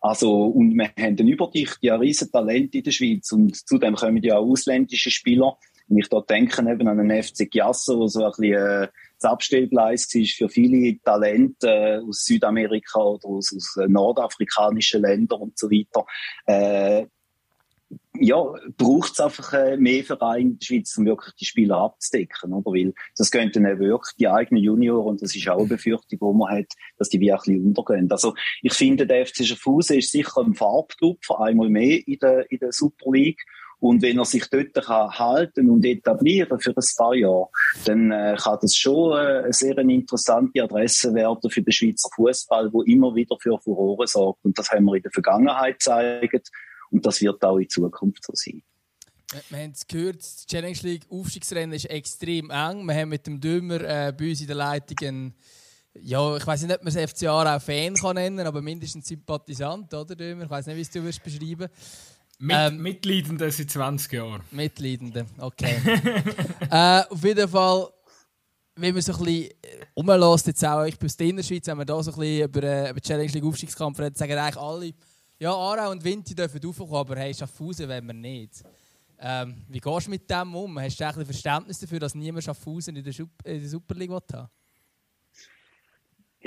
Also, 0.00 0.44
und 0.44 0.72
wir 0.76 0.92
haben 0.96 1.18
eine 1.18 1.30
Überdichte, 1.32 1.92
ein 1.92 1.98
riesen 1.98 2.30
Talent 2.30 2.76
in 2.76 2.84
der 2.84 2.92
Schweiz. 2.92 3.32
Und 3.32 3.56
zudem 3.56 3.96
kommen 3.96 4.22
ja 4.22 4.38
auch 4.38 4.48
ausländische 4.48 5.10
Spieler. 5.10 5.58
Wenn 5.88 5.98
ich 5.98 6.08
da 6.08 6.20
denke 6.20 6.62
eben 6.62 6.88
an 6.88 6.98
den 6.98 7.22
FC 7.22 7.50
Giasso, 7.50 7.98
wo 7.98 8.06
so 8.06 8.24
ein 8.24 8.30
bisschen, 8.30 8.54
äh, 8.54 8.88
das 9.20 9.30
Abstellgleis 9.30 10.08
war 10.14 10.24
für 10.24 10.48
viele 10.48 11.00
Talente 11.02 11.68
äh, 11.68 11.98
aus 11.98 12.24
Südamerika 12.24 13.00
oder 13.00 13.26
aus, 13.28 13.52
aus 13.54 13.76
nordafrikanischen 13.88 15.02
Ländern 15.02 15.40
und 15.40 15.58
so 15.58 15.70
weiter. 15.70 16.06
Äh, 16.46 17.06
ja, 18.20 18.42
braucht 18.76 19.12
es 19.12 19.20
einfach 19.20 19.52
äh, 19.52 19.76
mehr 19.76 20.04
Vereine 20.04 20.40
in 20.40 20.58
der 20.58 20.64
Schweiz, 20.64 20.96
um 20.98 21.06
wirklich 21.06 21.34
die 21.36 21.44
Spieler 21.44 21.78
abzudecken, 21.78 22.52
oder? 22.52 22.70
Weil 22.72 22.92
das 23.16 23.30
könnten 23.30 23.64
dann 23.64 23.78
wirklich 23.78 24.16
die 24.16 24.28
eigenen 24.28 24.62
Junioren, 24.62 25.10
und 25.10 25.22
das 25.22 25.34
ist 25.34 25.48
auch 25.48 25.58
eine 25.58 25.68
Befürchtung, 25.68 26.18
die 26.18 26.38
man 26.38 26.58
hat, 26.58 26.72
dass 26.98 27.08
die 27.08 27.20
wie 27.20 27.32
ein 27.32 27.38
bisschen 27.38 27.64
untergehen. 27.64 28.10
Also, 28.10 28.34
ich 28.62 28.74
finde, 28.74 29.06
der 29.06 29.24
FC 29.26 29.44
Schaffhausen 29.44 29.98
ist 29.98 30.12
sicher 30.12 30.40
ein 30.40 30.54
Farbtupfer, 30.54 31.40
einmal 31.40 31.68
mehr 31.68 32.06
in 32.06 32.18
der, 32.18 32.50
in 32.50 32.58
der 32.58 32.72
Super 32.72 33.10
League. 33.12 33.40
Und 33.80 34.02
wenn 34.02 34.18
er 34.18 34.24
sich 34.24 34.44
dort 34.50 34.74
kann 34.74 35.10
halten 35.10 35.70
und 35.70 35.84
etablieren 35.84 36.58
für 36.58 36.70
ein 36.70 36.84
paar 36.96 37.14
Jahre, 37.14 37.48
dann 37.84 38.10
äh, 38.10 38.36
kann 38.36 38.58
das 38.60 38.74
schon 38.74 39.16
äh, 39.16 39.44
eine 39.44 39.52
sehr 39.52 39.78
interessante 39.78 40.62
Adresse 40.62 41.14
werden 41.14 41.50
für 41.50 41.62
den 41.62 41.72
Schweizer 41.72 42.08
Fußball, 42.14 42.72
wo 42.72 42.82
immer 42.82 43.14
wieder 43.14 43.36
für 43.40 43.58
Furore 43.58 44.06
sorgt. 44.06 44.44
Und 44.44 44.58
das 44.58 44.70
haben 44.70 44.84
wir 44.86 44.96
in 44.96 45.02
der 45.02 45.12
Vergangenheit 45.12 45.74
gezeigt. 45.74 46.50
Und 46.90 47.06
das 47.06 47.20
wird 47.20 47.42
auch 47.44 47.58
in 47.58 47.68
Zukunft 47.68 48.24
so 48.24 48.32
sein. 48.34 48.62
Wir 49.50 49.58
haben 49.58 49.72
es 49.72 49.86
gehört, 49.86 50.20
das 50.20 50.46
Challenge 50.46 50.78
League 50.82 51.06
Aufstiegsrennen 51.10 51.74
ist 51.74 51.84
extrem 51.84 52.50
eng. 52.50 52.84
Wir 52.86 52.94
haben 52.94 53.10
mit 53.10 53.26
dem 53.26 53.40
Dümmer 53.40 53.80
äh, 53.82 54.12
bei 54.12 54.30
uns 54.30 54.40
in 54.40 54.46
der 54.46 54.56
Leitung 54.56 54.96
einen, 55.06 55.34
ja, 56.00 56.36
ich 56.36 56.46
weiß 56.46 56.62
nicht, 56.62 56.74
ob 56.74 56.82
man 56.82 56.94
es 56.94 57.10
FCA 57.10 57.56
auch 57.56 57.60
Fan 57.60 57.94
kann 57.94 58.14
nennen, 58.14 58.46
aber 58.46 58.62
mindestens 58.62 59.06
Sympathisant, 59.06 59.92
oder 59.92 60.16
Dümmer? 60.16 60.44
Ich 60.44 60.50
weiß 60.50 60.66
nicht, 60.66 60.76
wie 60.76 60.80
es 60.80 60.90
du 60.90 61.04
wirst 61.04 61.22
beschreiben. 61.22 61.68
Mit, 62.40 62.56
ähm, 62.56 62.80
Mitleidende 62.80 63.50
seit 63.50 63.70
20 63.70 64.12
Jahren. 64.12 64.42
Mitleidende, 64.52 65.26
okay. 65.38 65.76
äh, 66.70 67.02
auf 67.08 67.24
jeden 67.24 67.48
Fall, 67.48 67.88
wenn 68.76 68.94
man 68.94 69.02
so 69.02 69.12
ein 69.12 69.24
bisschen 69.24 69.50
umlässt, 69.94 70.46
jetzt 70.46 70.64
auch 70.64 70.84
ich 70.84 70.96
bin 70.96 71.06
aus 71.06 71.16
der 71.16 71.26
Innerschweiz, 71.26 71.66
wenn 71.66 71.78
man 71.78 71.86
da 71.86 72.00
so 72.00 72.12
ein 72.12 72.18
bisschen 72.18 72.44
über, 72.44 72.62
äh, 72.62 72.90
über 72.90 73.00
Challenge 73.00 73.32
League 73.32 73.44
Aufstiegskampf 73.44 73.98
redet, 73.98 74.16
sagen 74.16 74.38
eigentlich 74.38 74.56
alle, 74.56 74.94
ja, 75.40 75.52
Aarau 75.52 75.90
und 75.90 76.04
Winti 76.04 76.34
dürfen 76.34 76.60
raufkommen, 76.64 76.94
aber 76.94 77.16
hey, 77.16 77.34
Schaffhausen 77.34 77.88
wollen 77.88 78.06
wir 78.06 78.14
nicht. 78.14 78.62
Ähm, 79.20 79.64
wie 79.68 79.80
gehst 79.80 80.06
du 80.06 80.10
mit 80.10 80.30
dem 80.30 80.54
um? 80.54 80.78
Hast 80.78 81.00
du 81.00 81.04
ein 81.04 81.24
Verständnis 81.24 81.80
dafür, 81.80 81.98
dass 81.98 82.14
niemand 82.14 82.44
Schaffhausen 82.44 82.94
in 82.94 83.02
der, 83.02 83.14
in 83.18 83.60
der 83.60 83.68
Super 83.68 83.94
League 83.96 84.10
haben 84.10 84.48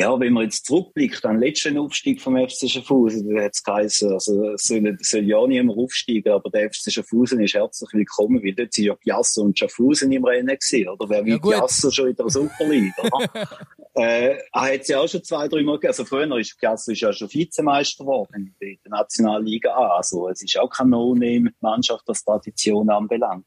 Ja, 0.02 0.20
wenn 0.20 0.34
man 0.34 0.46
jetzt 0.46 0.66
zurückblickt 0.66 1.24
an 1.26 1.36
den 1.36 1.42
letzten 1.48 1.78
Aufstieg 1.78 2.20
vom 2.22 2.36
FC 2.36 2.68
Schaffhausen, 2.68 3.36
da 3.36 3.44
hat 3.44 3.52
es 3.54 3.64
geheißen, 3.64 4.12
also 4.12 4.58
soll, 4.58 4.98
soll 5.00 5.24
ja 5.26 5.46
niemand 5.46 5.78
aufsteigen, 5.78 6.32
aber 6.32 6.50
der 6.50 6.72
FC 6.74 6.92
Schaffhausen 6.92 7.40
ist 7.40 7.54
herzlich 7.54 7.94
willkommen, 7.94 8.44
weil 8.44 8.56
dort 8.56 8.74
sind 8.74 8.86
ja 8.86 8.96
Piasso 8.96 9.44
und 9.44 9.60
Schaffhausen 9.60 10.12
im 10.12 10.26
Rennen 10.26 10.48
gewesen, 10.48 10.90
oder? 10.90 11.08
Wer 11.08 11.24
will 11.24 11.34
ja, 11.34 11.38
Piasso 11.38 11.92
schon 11.92 12.08
in 12.08 12.16
der 12.16 12.30
Super 12.30 12.68
League, 12.68 12.94
oder? 12.98 13.60
äh, 13.94 14.38
er 14.52 14.74
hat 14.74 14.88
ja 14.88 15.02
auch 15.02 15.08
schon 15.08 15.24
zwei, 15.24 15.48
drei 15.48 15.62
Mal, 15.62 15.78
also 15.86 16.04
früher 16.04 16.36
ist 16.40 16.60
Piasso 16.60 16.92
ist 16.92 17.02
ja 17.02 17.14
schon 17.14 17.32
Vizemeister 17.32 18.04
geworden 18.04 18.56
in 18.60 18.80
der 18.84 18.90
Nationalliga 18.90 19.72
A, 19.72 19.98
also 19.98 20.30
es 20.30 20.42
ist 20.42 20.58
auch 20.58 20.70
kein 20.72 20.90
No-Name-Mannschaft, 20.90 22.06
was 22.08 22.24
Tradition 22.24 22.90
anbelangt. 22.90 23.46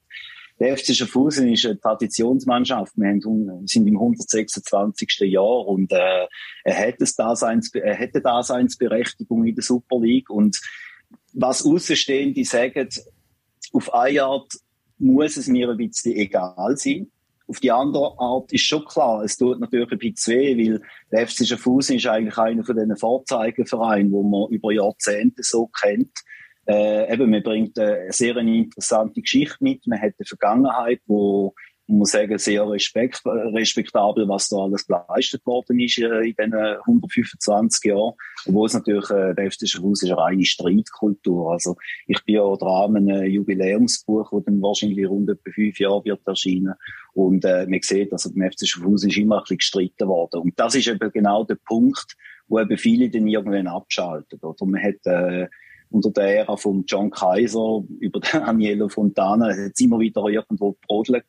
Der 0.60 0.76
FC 0.76 0.94
Schaffhausen 0.94 1.52
ist 1.52 1.66
eine 1.66 1.80
Traditionsmannschaft. 1.80 2.92
Wir 2.96 3.20
sind 3.66 3.86
im 3.86 3.96
126. 3.96 5.18
Jahr 5.22 5.66
und 5.66 5.90
äh, 5.92 6.26
er, 6.64 6.74
hätte 6.74 7.04
Daseins, 7.16 7.72
hätte 7.74 8.20
Daseinsberechtigung 8.20 9.44
in 9.44 9.54
der 9.56 9.64
Super 9.64 9.98
League. 9.98 10.30
Und 10.30 10.60
was 11.32 11.66
Außenstehende 11.66 12.44
sagen, 12.44 12.88
auf 13.72 13.92
eine 13.92 14.22
Art 14.22 14.52
muss 14.98 15.36
es 15.36 15.48
mir 15.48 15.70
ein 15.70 15.76
bisschen 15.76 16.12
egal 16.12 16.76
sein. 16.76 17.10
Auf 17.46 17.60
die 17.60 17.72
andere 17.72 18.18
Art 18.18 18.52
ist 18.52 18.62
schon 18.64 18.84
klar, 18.84 19.22
es 19.22 19.36
tut 19.36 19.60
natürlich 19.60 19.90
ein 19.92 19.98
bisschen 19.98 20.38
weh, 20.38 20.70
weil 20.70 20.82
der 21.12 21.28
FC 21.28 21.46
Schaffhausen 21.46 21.96
ist 21.96 22.06
eigentlich 22.06 22.38
einer 22.38 22.64
von 22.64 22.76
diesen 22.76 22.96
Vorzeigevereinen, 22.96 24.12
wo 24.12 24.22
man 24.22 24.50
über 24.50 24.72
Jahrzehnte 24.72 25.42
so 25.42 25.66
kennt. 25.66 26.12
Äh, 26.66 27.12
eben, 27.12 27.30
man 27.30 27.42
bringt 27.42 27.78
eine 27.78 28.10
sehr 28.10 28.36
interessante 28.36 29.20
Geschichte 29.20 29.56
mit. 29.60 29.86
Man 29.86 30.00
hat 30.00 30.14
eine 30.18 30.26
Vergangenheit, 30.26 31.00
wo 31.06 31.54
man 31.86 31.98
muss 31.98 32.12
sagen, 32.12 32.38
sehr 32.38 32.66
respekt, 32.68 33.20
respektabel, 33.26 34.26
was 34.26 34.48
da 34.48 34.56
alles 34.56 34.86
geleistet 34.86 35.44
worden 35.44 35.78
ist 35.80 35.98
äh, 35.98 36.20
in 36.20 36.34
diesen 36.34 36.54
125 36.54 37.84
Jahren. 37.84 38.14
Obwohl 38.46 38.66
es 38.66 38.74
natürlich, 38.74 39.10
äh, 39.10 39.34
der 39.34 39.50
FC 39.50 39.62
Haus 39.82 40.02
ist 40.02 40.10
eine 40.10 40.16
reine 40.16 40.44
Streitkultur. 40.44 41.52
Also, 41.52 41.76
ich 42.06 42.24
bin 42.24 42.36
ja 42.36 42.56
dran 42.56 42.96
einem 42.96 43.26
Jubiläumsbuch, 43.26 44.30
das 44.30 44.44
dann 44.44 44.62
wahrscheinlich 44.62 45.06
rund 45.06 45.28
etwa 45.28 45.50
fünf 45.50 45.78
Jahre 45.78 46.04
wird 46.04 46.26
erscheinen. 46.26 46.74
Und, 47.12 47.44
äh, 47.44 47.66
man 47.68 47.80
sieht, 47.82 48.12
also, 48.12 48.30
dem 48.30 48.50
FC 48.50 48.62
Haus 48.82 49.04
ist 49.04 49.18
immer 49.18 49.36
ein 49.36 49.42
bisschen 49.42 49.58
gestritten 49.58 50.08
worden. 50.08 50.40
Und 50.40 50.58
das 50.58 50.74
ist 50.74 50.88
eben 50.88 51.10
genau 51.12 51.44
der 51.44 51.58
Punkt, 51.66 52.16
wo 52.48 52.60
eben 52.60 52.78
viele 52.78 53.10
dann 53.10 53.26
irgendwann 53.26 53.66
abschalten, 53.66 54.38
oder? 54.40 54.66
Man 54.66 54.82
hat, 54.82 55.04
äh, 55.04 55.48
unter 55.90 56.10
der 56.10 56.38
Ära 56.38 56.56
von 56.56 56.84
John 56.86 57.10
Kaiser 57.10 57.82
über 58.00 58.20
Danielo 58.32 58.88
Fontana 58.88 59.48
hat 59.48 59.72
es 59.72 59.80
immer 59.80 60.00
wieder 60.00 60.24
irgendwo 60.26 60.76
brodelt. 60.86 61.24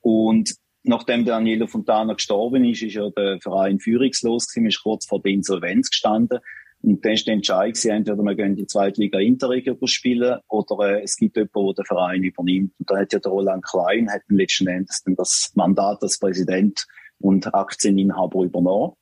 Und 0.00 0.54
nachdem 0.82 1.24
Danielo 1.24 1.66
Fontana 1.66 2.14
gestorben 2.14 2.64
ist, 2.64 2.82
ist 2.82 2.94
ja 2.94 3.08
der 3.10 3.38
Verein 3.40 3.80
führungslos 3.80 4.48
gewesen, 4.48 4.66
ist 4.66 4.82
kurz 4.82 5.06
vor 5.06 5.20
der 5.20 5.32
Insolvenz 5.32 5.90
gestanden. 5.90 6.40
Und 6.82 7.02
dann 7.02 7.12
ist 7.12 7.26
der 7.26 7.34
Entscheid 7.34 7.74
gewesen, 7.74 7.90
entweder 7.92 8.22
wir 8.22 8.34
gehen 8.34 8.50
in 8.50 8.56
die 8.56 8.66
zweite 8.66 9.00
Liga 9.00 9.18
Interregio 9.18 9.78
spielen 9.86 10.38
oder 10.48 10.98
äh, 10.98 11.02
es 11.02 11.16
gibt 11.16 11.36
jemanden, 11.36 11.66
der 11.66 11.74
den 11.74 11.84
Verein 11.86 12.22
übernimmt. 12.22 12.72
Und 12.78 12.90
da 12.90 12.98
hat 12.98 13.12
ja 13.14 13.18
der 13.18 13.32
Roland 13.32 13.64
Klein, 13.64 14.10
hat 14.10 14.20
letzten 14.28 14.66
Endes 14.66 15.02
dann 15.02 15.16
das 15.16 15.50
Mandat 15.54 16.02
als 16.02 16.18
Präsident 16.18 16.86
und 17.20 17.54
Aktieninhaber 17.54 18.44
übernommen. 18.44 18.92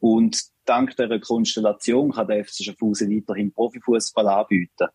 Und 0.00 0.40
dank 0.64 0.96
der 0.96 1.20
Konstellation 1.20 2.12
kann 2.12 2.28
der 2.28 2.44
FC 2.44 2.64
Schaffhausen 2.64 3.10
weiterhin 3.10 3.52
Profifußball 3.52 4.28
anbieten. 4.28 4.88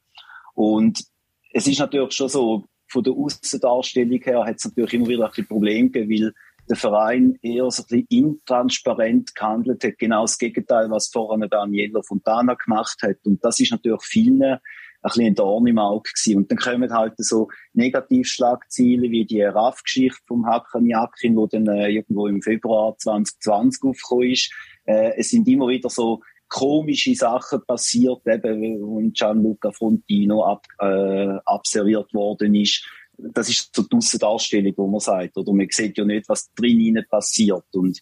Und 0.54 1.04
es 1.52 1.68
ist 1.68 1.80
natürlich 1.80 2.14
schon 2.14 2.30
so, 2.30 2.66
von 2.88 3.04
der 3.04 3.14
Aussendarstellung 3.14 4.20
her 4.22 4.46
hat 4.46 4.58
es 4.58 4.66
natürlich 4.66 4.94
immer 4.94 5.08
wieder 5.08 5.26
ein 5.26 5.30
bisschen 5.30 5.48
Probleme 5.48 5.90
gegeben, 5.90 6.26
weil 6.26 6.34
der 6.70 6.78
Verein 6.78 7.38
eher 7.42 7.70
so 7.72 7.84
ein 7.84 7.88
bisschen 7.88 8.08
intransparent 8.10 9.36
gehandelt 9.36 9.84
hat. 9.84 9.98
Genau 9.98 10.22
das 10.22 10.38
Gegenteil, 10.38 10.90
was 10.90 11.10
vorher 11.10 11.48
Daniela 11.48 12.02
Fontana 12.04 12.54
gemacht 12.54 13.02
hat. 13.02 13.18
Und 13.26 13.44
das 13.44 13.60
ist 13.60 13.72
natürlich 13.72 14.04
vielen 14.04 14.60
ein 15.04 15.10
bisschen 15.10 15.26
ein 15.26 15.36
Dorn 15.36 15.68
im 15.68 15.78
Auge 15.78 16.10
gewesen. 16.12 16.38
Und 16.38 16.52
dann 16.52 16.58
kommen 16.58 16.94
halt 16.94 17.14
so 17.18 17.50
Negativschlagziele 17.74 19.12
wie 19.12 19.26
die 19.26 19.42
RAF-Geschichte 19.42 20.22
vom 20.26 20.46
Hakan 20.46 20.86
Yakin, 20.86 21.36
wo 21.36 21.46
dann 21.46 21.68
äh, 21.68 21.90
irgendwo 21.90 22.28
im 22.28 22.42
Februar 22.42 22.98
2020 22.98 23.84
aufgekommen 23.84 24.32
ist. 24.32 24.52
Äh, 24.86 25.12
es 25.18 25.30
sind 25.30 25.48
immer 25.48 25.68
wieder 25.68 25.90
so 25.90 26.22
komische 26.48 27.16
Sachen 27.16 27.66
passiert, 27.66 28.22
eben, 28.28 28.82
wo 28.82 29.02
Gianluca 29.12 29.72
Frontino 29.72 30.44
ab, 30.46 30.66
äh, 30.80 31.38
abserviert 31.46 32.14
worden 32.14 32.56
ist. 32.56 32.86
Das 33.18 33.50
ist 33.50 33.76
so 33.76 33.84
die 33.84 33.96
Aussendarstellung, 33.96 34.74
wo 34.78 34.88
man 34.88 35.00
sagt, 35.00 35.38
oder 35.38 35.54
man 35.54 35.68
sieht 35.70 35.98
ja 35.98 36.06
nicht, 36.06 36.30
was 36.30 36.52
drinnen 36.54 37.06
passiert. 37.10 37.66
Und 37.74 38.02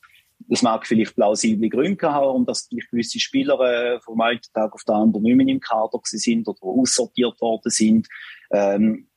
es 0.49 0.61
mag 0.61 0.85
vielleicht 0.85 1.15
plausible 1.15 1.69
Gründe 1.69 2.11
haben, 2.11 2.45
dass 2.45 2.69
gewisse 2.69 3.19
Spieler 3.19 3.59
äh, 3.59 3.99
vom 3.99 4.19
einen 4.21 4.39
Tag 4.53 4.73
auf 4.73 4.83
den 4.83 4.95
anderen 4.95 5.23
nicht 5.23 5.35
mehr 5.35 5.47
im 5.47 5.59
Kader 5.59 5.99
sind 6.03 6.47
oder 6.47 6.59
aussortiert 6.61 7.39
worden 7.41 7.69
sind. 7.69 8.07
Ähm, 8.51 9.07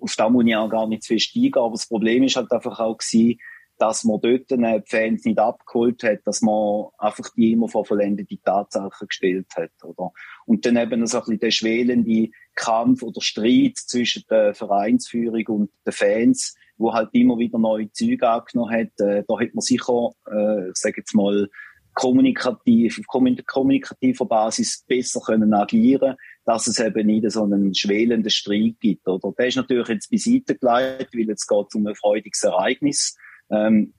auf 0.00 0.14
da 0.16 0.28
muss 0.28 0.44
ich 0.46 0.56
auch 0.56 0.68
gar 0.68 0.86
nicht 0.86 1.02
zu 1.02 1.14
fest 1.14 1.36
aber 1.56 1.72
das 1.72 1.88
Problem 1.88 2.22
ist 2.22 2.36
halt 2.36 2.52
einfach 2.52 2.78
auch 2.78 2.96
gewesen, 2.96 3.38
dass 3.78 4.04
man 4.04 4.20
dort 4.20 4.50
die 4.50 4.82
Fans 4.86 5.24
nicht 5.24 5.38
abgeholt 5.38 6.02
hat, 6.02 6.20
dass 6.24 6.42
man 6.42 6.86
einfach 6.98 7.30
die 7.36 7.52
immer 7.52 7.68
vor 7.68 7.84
vollendete 7.84 8.40
Tatsachen 8.42 9.06
gestellt 9.06 9.46
hat, 9.56 9.70
oder? 9.84 10.10
Und 10.46 10.66
dann 10.66 10.76
eben 10.76 11.06
so 11.06 11.18
ein 11.18 11.22
bisschen 11.22 11.38
der 11.38 11.50
schwelende 11.52 12.30
Kampf 12.54 13.02
oder 13.02 13.20
Streit 13.20 13.76
zwischen 13.76 14.24
der 14.28 14.54
Vereinsführung 14.54 15.46
und 15.46 15.70
den 15.86 15.92
Fans, 15.92 16.56
wo 16.78 16.92
halt 16.94 17.10
immer 17.12 17.38
wieder 17.38 17.58
neue 17.58 17.90
Züge 17.92 18.28
angenommen 18.28 18.72
hat. 18.72 19.00
Äh, 19.00 19.24
da 19.26 19.40
hat 19.40 19.54
man 19.54 19.60
sicher, 19.60 20.10
äh, 20.30 20.68
ich 20.70 20.76
sage 20.76 20.98
jetzt 20.98 21.14
mal, 21.14 21.48
kommunikativ, 21.94 23.00
auf 23.00 23.06
kommunikativer 23.46 24.24
Basis 24.24 24.84
besser 24.86 25.20
können 25.20 25.52
agieren, 25.52 26.14
dass 26.44 26.68
es 26.68 26.78
eben 26.78 27.08
nicht 27.08 27.28
so 27.32 27.42
einen 27.42 27.74
schwelenden 27.74 28.30
Streit 28.30 28.76
gibt, 28.78 29.08
oder? 29.08 29.32
Der 29.36 29.48
ist 29.48 29.56
natürlich 29.56 29.88
jetzt 29.88 30.10
beiseite 30.10 30.54
geleitet, 30.56 31.08
weil 31.12 31.26
jetzt 31.28 31.48
geht 31.48 31.66
es 31.68 31.74
um 31.74 31.86
ein 31.88 31.96
freudiges 31.96 32.44
Ereignis. 32.44 33.16
Ähm, 33.50 33.94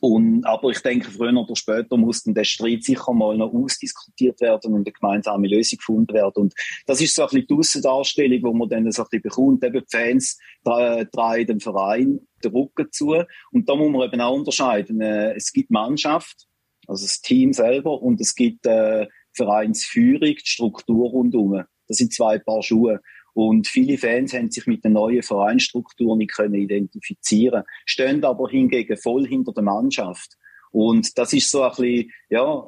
und, 0.00 0.44
aber 0.44 0.70
ich 0.70 0.80
denke, 0.80 1.10
früher 1.10 1.34
oder 1.34 1.56
später 1.56 1.96
muss 1.96 2.22
dann 2.22 2.34
der 2.34 2.44
Streit 2.44 2.84
sicher 2.84 3.12
mal 3.12 3.36
noch 3.36 3.52
ausdiskutiert 3.52 4.40
werden 4.40 4.74
und 4.74 4.86
eine 4.86 4.92
gemeinsame 4.92 5.48
Lösung 5.48 5.78
gefunden 5.78 6.12
werden. 6.14 6.42
Und 6.42 6.54
das 6.86 7.00
ist 7.00 7.14
so 7.14 7.22
ein 7.22 7.28
bisschen 7.28 7.46
die 7.46 7.54
Aussendarstellung, 7.54 8.42
wo 8.42 8.52
man 8.52 8.68
dann 8.68 8.90
so 8.90 9.02
ein 9.02 9.08
bisschen 9.10 9.22
bekommt. 9.22 9.64
Eben 9.64 9.80
die 9.80 9.96
Fans 9.96 10.38
drehen 10.64 11.46
dem 11.46 11.60
Verein 11.60 12.20
den 12.42 12.52
Rücken 12.52 12.90
zu. 12.90 13.22
Und 13.52 13.68
da 13.68 13.76
muss 13.76 13.90
man 13.90 14.08
eben 14.08 14.20
auch 14.20 14.34
unterscheiden. 14.34 15.00
Äh, 15.00 15.34
es 15.34 15.52
gibt 15.52 15.70
Mannschaft, 15.70 16.46
also 16.86 17.04
das 17.04 17.20
Team 17.20 17.52
selber, 17.52 18.02
und 18.02 18.20
es 18.20 18.34
gibt 18.34 18.66
äh, 18.66 19.06
Vereinsführung, 19.32 20.34
die 20.34 20.42
Struktur 20.44 21.10
rundherum. 21.10 21.64
Das 21.88 21.98
sind 21.98 22.12
zwei 22.12 22.38
Paar 22.38 22.62
Schuhe. 22.62 23.00
Und 23.34 23.66
viele 23.66 23.98
Fans 23.98 24.32
haben 24.32 24.50
sich 24.50 24.66
mit 24.66 24.84
der 24.84 24.92
neuen 24.92 25.22
Vereinsstruktur 25.22 26.16
nicht 26.16 26.32
können 26.34 26.54
identifizieren, 26.54 27.64
stehen 27.84 28.24
aber 28.24 28.48
hingegen 28.48 28.96
voll 28.96 29.26
hinter 29.26 29.52
der 29.52 29.64
Mannschaft. 29.64 30.36
Und 30.70 31.18
das 31.18 31.32
ist 31.32 31.50
so 31.50 31.62
ein 31.62 31.70
bisschen, 31.70 32.10
ja, 32.30 32.64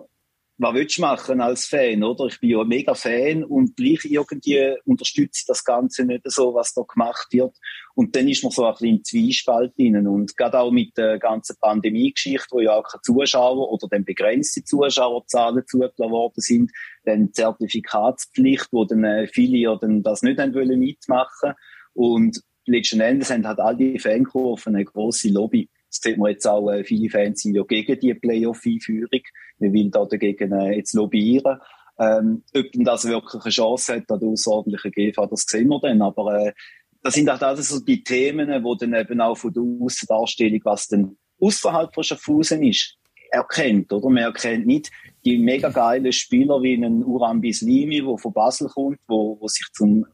was 0.59 0.75
willst 0.75 0.97
du 0.97 1.03
machen 1.03 1.41
als 1.41 1.67
Fan, 1.67 2.03
oder? 2.03 2.27
Ich 2.27 2.41
bin 2.41 2.51
ja 2.51 2.65
mega 2.65 2.95
Fan 2.95 3.45
und 3.45 3.77
gleich 3.77 4.05
irgendwie 4.05 4.75
unterstütze 4.85 5.45
das 5.47 5.65
Ganze 5.65 6.05
nicht 6.05 6.23
so, 6.31 6.55
was 6.55 6.73
da 6.73 6.83
gemacht 6.83 7.29
wird. 7.33 7.55
Und 7.95 8.17
dann 8.17 8.27
ist 8.27 8.43
man 8.43 8.53
so 8.53 8.65
ein 8.65 8.73
bisschen 8.73 8.97
im 8.97 9.05
Zwiespalt 9.05 9.77
drinnen. 9.77 10.07
Und 10.07 10.37
gerade 10.37 10.59
auch 10.59 10.71
mit 10.71 10.97
der 10.97 11.19
ganzen 11.19 11.57
Pandemie-Geschichte, 11.61 12.47
wo 12.51 12.61
ja 12.61 12.73
auch 12.73 12.89
keine 12.89 13.03
Zuschauer 13.03 13.71
oder 13.71 13.87
dann 13.89 14.05
begrenzte 14.05 14.65
Zuschauerzahlen 14.65 15.67
zugelassen 15.67 16.11
worden 16.11 16.41
sind, 16.41 16.73
dann 17.05 17.33
Zertifikatspflicht, 17.35 18.69
wo 18.73 18.87
dann 18.87 19.05
äh, 19.05 19.27
viele 19.27 19.59
ja 19.59 19.77
dann 19.77 20.03
das 20.03 20.23
nicht 20.23 20.41
haben 20.41 20.55
wollen 20.55 20.79
mitmachen. 20.79 21.53
Und 21.93 22.41
letzten 22.65 23.01
Endes 23.01 23.31
haben 23.31 23.47
halt 23.47 23.61
all 23.61 23.77
die 23.77 23.99
Fankurven 23.99 24.75
eine 24.75 24.85
grosse 24.85 25.29
Lobby. 25.29 25.69
Das 25.89 26.01
sieht 26.03 26.19
man 26.19 26.31
jetzt 26.31 26.47
auch, 26.47 26.71
äh, 26.71 26.83
viele 26.83 27.11
Fans 27.11 27.43
sind 27.43 27.55
ja 27.55 27.63
gegen 27.63 27.99
die 28.01 28.15
Playoff-Einführung. 28.15 29.21
Wir 29.59 29.73
wollen 29.73 29.91
da 29.91 30.05
dagegen 30.05 30.53
äh, 30.53 30.77
jetzt 30.77 30.95
lobbyieren. 30.95 31.59
Ähm, 31.99 32.43
ob 32.55 32.67
das 32.75 33.07
wirklich 33.07 33.43
eine 33.43 33.51
Chance 33.51 33.97
hat 33.97 34.11
an 34.11 34.21
der 34.21 34.29
außerordentlichen 34.29 34.93
GV, 34.93 35.27
das 35.27 35.45
sehen 35.47 35.69
wir 35.69 35.81
dann. 35.81 36.03
Aber 36.03 36.39
äh, 36.39 36.53
das 37.03 37.15
sind 37.15 37.31
halt 37.31 37.43
also 37.43 37.63
so 37.63 37.85
die 37.85 38.03
Themen, 38.03 38.49
wo 38.63 38.75
dann 38.75 38.95
eben 38.95 39.21
auch 39.21 39.37
von 39.37 39.53
der 39.53 39.63
Außendarstellung, 39.63 40.61
was 40.65 40.89
dann 40.89 41.17
außerhalb 41.41 41.95
von 41.95 42.05
Schaffhausen 42.05 42.63
ist, 42.63 42.97
erkennt, 43.31 43.93
oder? 43.93 44.09
Man 44.09 44.25
erkennt 44.25 44.67
nicht 44.67 44.91
die 45.25 45.39
mega 45.39 45.69
geile 45.69 46.13
Spieler 46.13 46.63
wie 46.63 46.75
einen 46.75 47.05
Uran 47.05 47.41
Bislimi, 47.41 48.03
der 48.03 48.19
von 48.19 48.33
Basel 48.33 48.69
kommt, 48.69 48.99
wo, 49.09 49.39
wo 49.41 49.49
sich 49.49 49.67
zum 49.73 50.07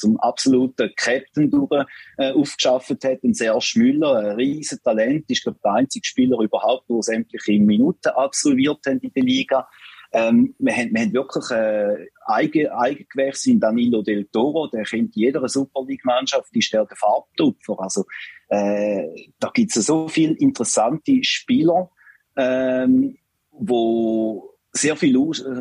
zum 0.00 0.18
absoluten 0.18 0.90
Captain 0.96 1.50
durch, 1.50 1.86
äh, 2.16 2.32
aufgeschafft 2.32 2.90
hat. 3.04 3.22
Ein 3.22 3.34
Serge 3.34 3.72
Müller, 3.76 4.16
ein 4.16 4.36
riesen 4.36 4.80
Talent, 4.82 5.30
ist 5.30 5.42
glaube 5.42 5.58
der 5.62 5.72
einzige 5.72 6.06
Spieler 6.06 6.40
überhaupt, 6.40 6.88
der 6.88 7.02
sämtliche 7.02 7.60
Minuten 7.60 8.08
absolviert 8.08 8.84
hat 8.86 9.02
in 9.02 9.12
der 9.12 9.22
Liga. 9.22 9.68
Ähm, 10.12 10.54
wir, 10.58 10.72
haben, 10.72 10.92
wir 10.92 11.02
haben 11.02 11.12
wirklich 11.12 11.50
äh, 11.50 12.08
Eigen, 12.26 12.68
Eigengewächse 12.68 13.52
in 13.52 13.60
Danilo 13.60 14.02
Del 14.02 14.24
Toro, 14.26 14.66
der 14.66 14.82
kennt 14.82 15.14
jeder 15.14 15.48
Super 15.48 15.84
League-Mannschaft, 15.86 16.48
ist 16.56 16.72
der 16.72 16.84
der 16.84 16.96
Farbtupfer. 16.96 17.78
Also 17.78 18.04
äh, 18.48 19.06
da 19.38 19.50
gibt 19.54 19.76
es 19.76 19.86
so 19.86 20.08
viele 20.08 20.34
interessante 20.34 21.22
Spieler, 21.22 21.90
ähm, 22.36 23.18
wo 23.52 24.56
sehr 24.72 24.96
viel 24.96 25.16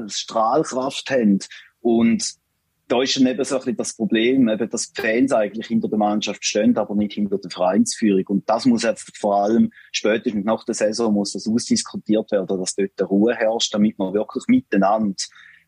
Strahlkraft 0.07 1.09
haben 1.11 1.39
und 1.81 2.38
da 2.89 3.03
ist 3.03 3.15
dann 3.17 3.27
eben 3.27 3.43
so 3.43 3.55
ein 3.55 3.59
bisschen 3.59 3.77
das 3.77 3.95
Problem, 3.95 4.49
eben, 4.49 4.69
dass 4.69 4.91
die 4.91 4.99
Fans 4.99 5.31
eigentlich 5.31 5.67
hinter 5.67 5.87
der 5.87 5.99
Mannschaft 5.99 6.43
stehen, 6.43 6.75
aber 6.75 6.95
nicht 6.95 7.13
hinter 7.13 7.37
der 7.37 7.51
Vereinsführung. 7.51 8.25
Und 8.27 8.49
das 8.49 8.65
muss 8.65 8.83
einfach 8.83 9.13
vor 9.15 9.43
allem 9.43 9.71
spätestens 9.91 10.43
nach 10.43 10.63
der 10.65 10.73
Saison 10.73 11.13
muss 11.13 11.33
das 11.33 11.47
ausdiskutiert 11.47 12.31
werden, 12.31 12.59
dass 12.59 12.75
dort 12.75 13.09
Ruhe 13.09 13.35
herrscht, 13.35 13.75
damit 13.75 13.99
man 13.99 14.15
wirklich 14.15 14.43
miteinander 14.47 15.15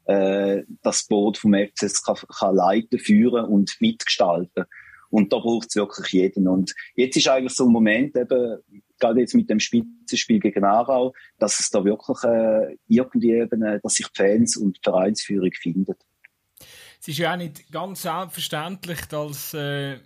äh, 0.05 0.63
das 0.81 1.05
Boot 1.05 1.37
vom 1.37 1.53
FCS 1.53 2.03
kann, 2.03 2.15
kann 2.15 2.55
leiten, 2.55 2.97
führen 2.97 3.45
und 3.45 3.77
mitgestalten. 3.79 4.65
Und 5.11 5.31
da 5.31 5.37
braucht 5.37 5.67
es 5.69 5.75
wirklich 5.75 6.07
jeden. 6.13 6.47
Und 6.47 6.73
jetzt 6.95 7.17
ist 7.17 7.27
eigentlich 7.27 7.53
so 7.53 7.65
ein 7.65 7.71
Moment, 7.71 8.17
eben, 8.17 8.57
gerade 8.99 9.19
jetzt 9.19 9.35
mit 9.35 9.47
dem 9.47 9.59
Spitzenspiel 9.59 10.39
gegen 10.39 10.63
Aarau, 10.63 11.13
dass 11.37 11.59
es 11.59 11.69
da 11.69 11.85
wirklich 11.85 12.23
äh, 12.23 12.77
irgendwie 12.87 13.33
eben, 13.33 13.61
äh, 13.61 13.79
dass 13.83 13.93
sich 13.93 14.07
die 14.07 14.23
Fans 14.23 14.57
und 14.57 14.77
die 14.77 14.89
Vereinsführung 14.89 15.51
finden 15.53 15.95
es 17.01 17.07
ist 17.07 17.17
ja 17.17 17.33
auch 17.33 17.37
nicht 17.37 17.71
ganz 17.71 18.03
selbstverständlich, 18.03 19.01
dass, 19.05 19.55
äh, 19.55 19.99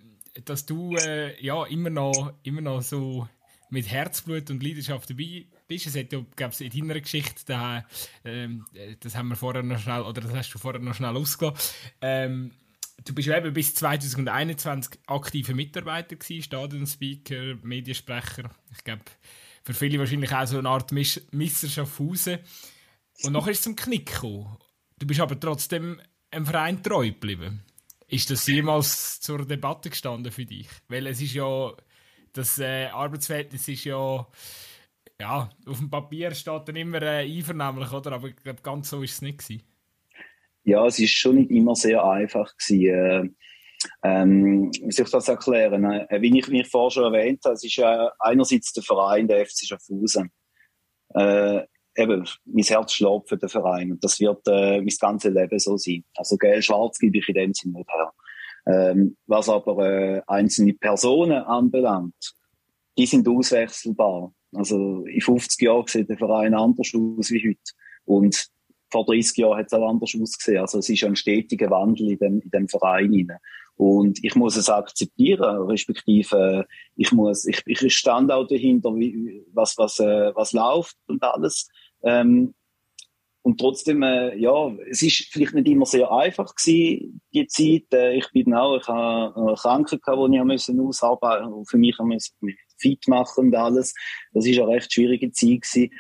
dass 0.46 0.66
du 0.66 0.96
äh, 0.96 1.44
ja, 1.44 1.66
immer, 1.66 1.90
noch, 1.90 2.34
immer 2.44 2.62
noch 2.62 2.82
so 2.82 3.28
mit 3.70 3.92
Herzblut 3.92 4.50
und 4.50 4.64
Leidenschaft 4.64 5.10
dabei 5.10 5.46
bist. 5.68 5.88
Es 5.88 5.98
hat 5.98 6.14
ja, 6.14 6.24
glaube 6.38 6.56
in 6.64 6.70
deiner 6.70 7.02
Geschichte, 7.02 7.42
da, 7.48 7.86
ähm, 8.24 8.66
das 9.02 9.14
haben 9.14 9.28
wir 9.28 9.36
vorher 9.36 9.62
noch 9.62 9.78
schnell, 9.78 10.04
oder 10.04 10.22
das 10.22 10.34
hast 10.34 10.54
du 10.54 10.58
vorher 10.58 10.80
noch 10.80 10.96
schnell 10.96 11.18
ausgelassen. 11.18 11.76
Ähm, 12.00 12.52
du 13.04 13.14
bist 13.14 13.28
eben 13.28 13.52
bis 13.52 13.76
2021 13.76 14.98
aktiver 15.08 15.54
Mitarbeiter 15.54 16.16
gewesen, 16.16 16.44
Stadionspeaker, 16.44 17.56
Mediensprecher. 17.62 18.52
Ich 18.72 18.86
glaube, 18.86 19.04
für 19.64 19.74
viele 19.74 20.00
wahrscheinlich 20.00 20.34
auch 20.34 20.48
so 20.48 20.60
eine 20.60 20.70
Art 20.70 20.94
Misser 20.94 21.68
Schaffhausen. 21.68 22.40
Und 23.24 23.34
nachher 23.34 23.52
ist 23.52 23.58
es 23.58 23.64
zum 23.64 23.76
Knick 23.76 24.14
gekommen. 24.14 24.58
Du 24.98 25.06
bist 25.06 25.20
aber 25.20 25.38
trotzdem 25.38 26.00
einem 26.36 26.46
Verein 26.46 26.84
treu 26.84 27.08
geblieben. 27.08 27.64
Ist 28.08 28.30
das 28.30 28.46
jemals 28.48 29.20
zur 29.22 29.46
Debatte 29.46 29.90
gestanden 29.90 30.32
für 30.32 30.46
dich? 30.46 30.68
Weil 30.88 31.08
es 31.08 31.22
ist 31.22 31.34
ja, 31.34 31.74
das 32.34 32.60
äh, 32.60 32.86
Arbeitsverhältnis 32.86 33.68
ist 33.68 33.86
ja, 33.86 34.28
ja, 35.20 35.50
auf 35.66 35.78
dem 35.80 35.90
Papier 35.90 36.34
steht 36.36 36.68
dann 36.68 36.76
immer 36.76 37.02
äh, 37.02 37.26
einvernehmlich, 37.26 37.92
oder? 37.92 38.12
Aber 38.12 38.28
ich 38.28 38.36
glaube, 38.36 38.62
ganz 38.62 38.90
so 38.90 39.02
ist 39.02 39.14
es 39.14 39.22
nicht 39.22 39.40
gewesen. 39.40 39.64
Ja, 40.66 40.86
es 40.86 41.00
ist 41.00 41.12
schon 41.12 41.36
nicht 41.36 41.52
immer 41.52 41.76
sehr 41.76 42.04
einfach 42.04 42.54
gewesen. 42.58 42.84
Äh, 42.84 43.30
ähm, 44.04 44.72
wie 44.72 44.92
soll 44.92 45.06
ich 45.06 45.12
das 45.12 45.28
erklären? 45.28 45.84
Äh, 45.84 46.22
wie 46.22 46.38
ich 46.38 46.48
mich 46.48 46.68
vorher 46.68 46.92
schon 46.92 47.14
erwähnt 47.14 47.42
habe, 47.46 47.56
es 47.56 47.64
ist 47.64 47.78
äh, 47.78 48.08
einerseits 48.20 48.74
der 48.74 48.84
Verein, 48.84 49.28
der 49.28 49.46
FC 49.46 49.68
Schaffhausen. 49.68 50.32
Äh, 51.14 51.62
eben, 51.96 52.28
mein 52.46 52.64
Herz 52.64 52.94
schlägt 52.94 53.30
für 53.30 53.38
den 53.38 53.50
Verein. 53.50 53.92
Und 53.92 54.04
das 54.04 54.20
wird 54.20 54.48
äh, 54.48 54.80
mein 54.80 54.94
ganzes 55.00 55.34
Leben 55.34 55.60
so 55.60 55.78
sein. 55.78 56.04
Also 56.16 56.38
Geld-Schwarz 56.38 57.00
gebe 57.00 57.18
ich 57.18 57.28
in 57.30 57.36
dem 57.36 57.54
Sinne 57.54 57.80
nicht 57.80 57.90
her. 57.90 58.12
Ähm, 58.68 59.16
was 59.28 59.48
aber 59.48 59.88
äh, 59.88 60.22
einzelne 60.28 60.74
Personen 60.74 61.44
anbelangt, 61.44 62.36
die 62.98 63.06
sind 63.06 63.28
auswechselbar. 63.28 64.34
Also 64.54 65.06
in 65.06 65.22
50 65.22 65.62
Jahren 65.62 65.88
sieht 65.88 66.10
der 66.10 66.18
Verein 66.18 66.54
anders 66.54 66.92
aus 66.96 67.30
wie 67.32 67.50
heute. 67.50 67.74
Und 68.06 68.48
vor 68.90 69.06
30 69.06 69.38
Jahren 69.38 69.58
hat 69.58 69.68
es 69.68 69.74
auch 69.74 69.88
anders 69.88 70.16
ausgesehen. 70.20 70.60
Also 70.60 70.80
es 70.80 70.90
ist 70.90 71.04
ein 71.04 71.16
stetiger 71.16 71.70
Wandel 71.70 72.12
in 72.12 72.18
dem, 72.18 72.40
in 72.40 72.50
dem 72.50 72.68
Verein 72.68 73.12
hinein. 73.12 73.40
Und 73.78 74.24
ich 74.24 74.36
muss 74.36 74.56
es 74.56 74.70
akzeptieren, 74.70 75.68
respektive 75.68 76.66
äh, 76.66 76.74
ich 76.96 77.12
muss, 77.12 77.46
ich, 77.46 77.62
ich 77.66 77.94
stand 77.94 78.32
auch 78.32 78.48
dahinter, 78.48 78.96
wie, 78.96 79.44
was, 79.54 79.78
was, 79.78 80.00
äh, 80.00 80.34
was 80.34 80.54
läuft 80.54 80.96
und 81.08 81.22
alles. 81.24 81.68
Ähm, 82.06 82.54
und 83.42 83.60
trotzdem, 83.60 84.02
äh, 84.02 84.36
ja, 84.38 84.72
es 84.90 85.04
ist 85.04 85.28
vielleicht 85.32 85.54
nicht 85.54 85.68
immer 85.68 85.86
sehr 85.86 86.12
einfach 86.12 86.56
gewesen, 86.56 87.22
die 87.32 87.46
Zeit. 87.46 87.94
Äh, 87.94 88.18
ich 88.18 88.32
bin 88.32 88.56
auch, 88.56 88.78
ich 88.78 88.88
habe 88.88 89.40
eine 89.40 89.54
Krankheit 89.56 90.02
gehabt, 90.02 90.32
die 90.32 90.38
ich 90.38 90.44
müssen 90.44 90.80
ausarbeiten, 90.80 91.66
für 91.66 91.78
mich 91.78 91.96
müssen 92.00 92.34
fit 92.78 93.08
machen 93.08 93.46
und 93.46 93.56
alles. 93.56 93.94
Das 94.34 94.48
ist 94.48 94.58
eine 94.58 94.70
recht 94.70 94.92
schwierige 94.92 95.32
Zeit 95.32 95.62
gewesen. 95.62 95.92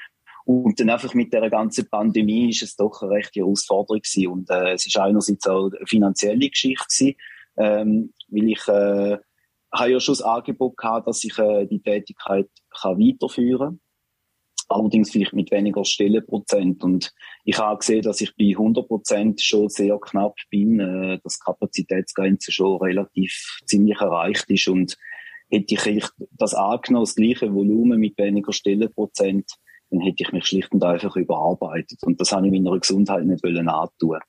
Und 0.45 0.79
dann 0.79 0.89
einfach 0.89 1.13
mit 1.13 1.33
der 1.33 1.47
ganzen 1.51 1.87
Pandemie 1.87 2.49
ist 2.49 2.63
es 2.63 2.75
doch 2.75 3.03
eine 3.03 3.11
rechte 3.11 3.41
Herausforderung 3.41 4.01
gewesen. 4.01 4.27
Und 4.27 4.49
äh, 4.49 4.73
es 4.73 4.87
ist 4.87 4.97
einerseits 4.97 5.47
auch 5.47 5.69
eine 5.71 5.85
finanzielle 5.85 6.49
Geschichte 6.49 6.85
gewesen, 6.87 7.15
ähm, 7.57 8.13
weil 8.29 8.49
ich 8.49 8.67
äh, 8.67 9.17
habe 9.71 9.91
ja 9.91 9.99
schon 9.99 10.13
das 10.13 10.23
Angebot 10.23 10.77
gehabt, 10.77 11.07
dass 11.07 11.23
ich 11.23 11.37
äh, 11.37 11.67
die 11.67 11.81
Tätigkeit 11.81 12.49
kann 12.71 12.97
weiterführen 12.97 13.81
allerdings 14.69 15.11
vielleicht 15.11 15.33
mit 15.33 15.51
weniger 15.51 15.85
Stellenprozent. 15.85 16.83
Und 16.83 17.11
ich 17.43 17.57
habe 17.57 17.79
gesehen, 17.79 18.01
dass 18.01 18.21
ich 18.21 18.35
bei 18.37 18.51
100 18.51 18.87
Prozent 18.87 19.41
schon 19.41 19.69
sehr 19.69 19.97
knapp 19.99 20.35
bin, 20.49 20.79
äh, 20.79 21.19
dass 21.23 21.39
Kapazitätsgrenze 21.39 22.51
schon 22.51 22.81
relativ 22.81 23.59
ziemlich 23.65 23.99
erreicht 23.99 24.49
ist. 24.49 24.67
Und 24.67 24.97
hätte 25.49 25.75
ich 25.75 26.05
das 26.31 26.53
angenommen, 26.53 27.05
das 27.05 27.15
gleiche 27.15 27.53
Volumen 27.53 27.99
mit 27.99 28.17
weniger 28.17 28.51
Stellenprozent, 28.51 29.49
dann 29.91 30.01
hätte 30.01 30.23
ich 30.23 30.31
mich 30.31 30.45
schlicht 30.45 30.71
und 30.73 30.83
einfach 30.83 31.15
überarbeitet. 31.15 31.99
Und 32.03 32.19
das 32.19 32.31
habe 32.31 32.47
ich 32.47 32.53
meiner 32.53 32.77
Gesundheit 32.79 33.25
nicht 33.25 33.43
wollen 33.43 33.69
antun. 33.69 34.19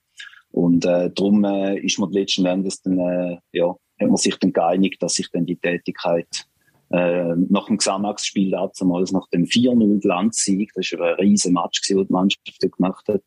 Und 0.51 0.85
äh, 0.85 1.11
darum 1.13 1.43
äh, 1.43 1.77
ist 1.79 1.99
man 1.99 2.11
letzten 2.11 2.45
Endes 2.45 2.81
dann, 2.81 2.99
äh, 2.99 3.37
ja, 3.51 3.75
hat 3.99 4.07
man 4.07 4.17
sich 4.17 4.37
dann 4.37 4.53
geeinigt, 4.53 5.01
dass 5.01 5.19
ich 5.19 5.29
dann 5.31 5.45
die 5.45 5.57
Tätigkeit 5.57 6.47
äh, 6.91 7.35
nach 7.49 7.67
dem 7.67 7.77
Xamax-Spiel 7.77 8.51
damals, 8.51 9.11
nach 9.11 9.27
dem 9.29 9.45
4-0 9.45 10.01
Glanzsieg, 10.01 10.71
das 10.75 10.91
war 10.93 11.09
ein 11.09 11.15
riesen 11.15 11.53
Match, 11.53 11.81
den 11.81 12.05
die 12.05 12.11
Mannschaft 12.11 12.59
gemacht 12.59 13.07
hat, 13.07 13.21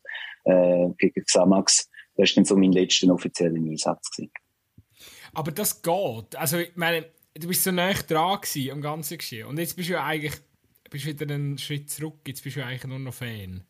äh, 0.45 0.89
gegen 0.97 1.23
Xamax. 1.23 1.89
Das 2.17 2.29
war 2.29 2.35
dann 2.35 2.45
so 2.45 2.57
mein 2.57 2.71
letzter 2.71 3.13
offizieller 3.13 3.55
Einsatz. 3.55 4.09
Gewesen. 4.11 4.31
Aber 5.33 5.51
das 5.51 5.81
geht. 5.81 6.35
Also, 6.35 6.57
ich 6.57 6.75
meine, 6.75 7.05
du 7.35 7.47
bist 7.47 7.63
so 7.63 7.71
nah 7.71 7.93
dran 7.93 8.41
gewesen, 8.41 8.71
am 8.71 8.81
ganzen 8.81 9.17
Geschehen. 9.17 9.47
Und 9.47 9.59
jetzt 9.59 9.75
bist 9.75 9.89
du 9.89 9.93
ja 9.93 10.03
eigentlich 10.03 10.33
bist 10.91 11.05
wieder 11.05 11.33
einen 11.33 11.57
Schritt 11.57 11.89
zurück. 11.89 12.19
Jetzt 12.27 12.43
bist 12.43 12.57
du 12.57 12.65
eigentlich 12.65 12.83
nur 12.83 12.99
noch 12.99 13.13
Fan. 13.13 13.63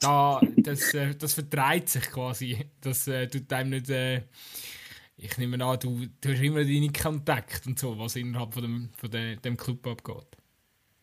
Da, 0.00 0.40
das, 0.56 0.94
äh, 0.94 1.14
das 1.14 1.34
vertreibt 1.34 1.90
sich 1.90 2.04
quasi. 2.10 2.58
Das 2.80 3.06
äh, 3.06 3.28
tut 3.28 3.52
einem 3.52 3.70
nicht. 3.70 3.90
Äh, 3.90 4.22
ich 5.22 5.38
nehme 5.38 5.64
an, 5.64 5.78
du, 5.78 6.06
du 6.20 6.30
hast 6.30 6.42
immer 6.42 6.64
deine 6.64 6.90
Kontakte 6.90 7.68
und 7.68 7.78
so, 7.78 7.96
was 7.98 8.16
innerhalb 8.16 8.54
von 8.54 8.62
dem, 8.62 8.90
von 8.96 9.10
dem, 9.10 9.40
dem 9.40 9.56
Club 9.56 9.86
abgeht. 9.86 10.36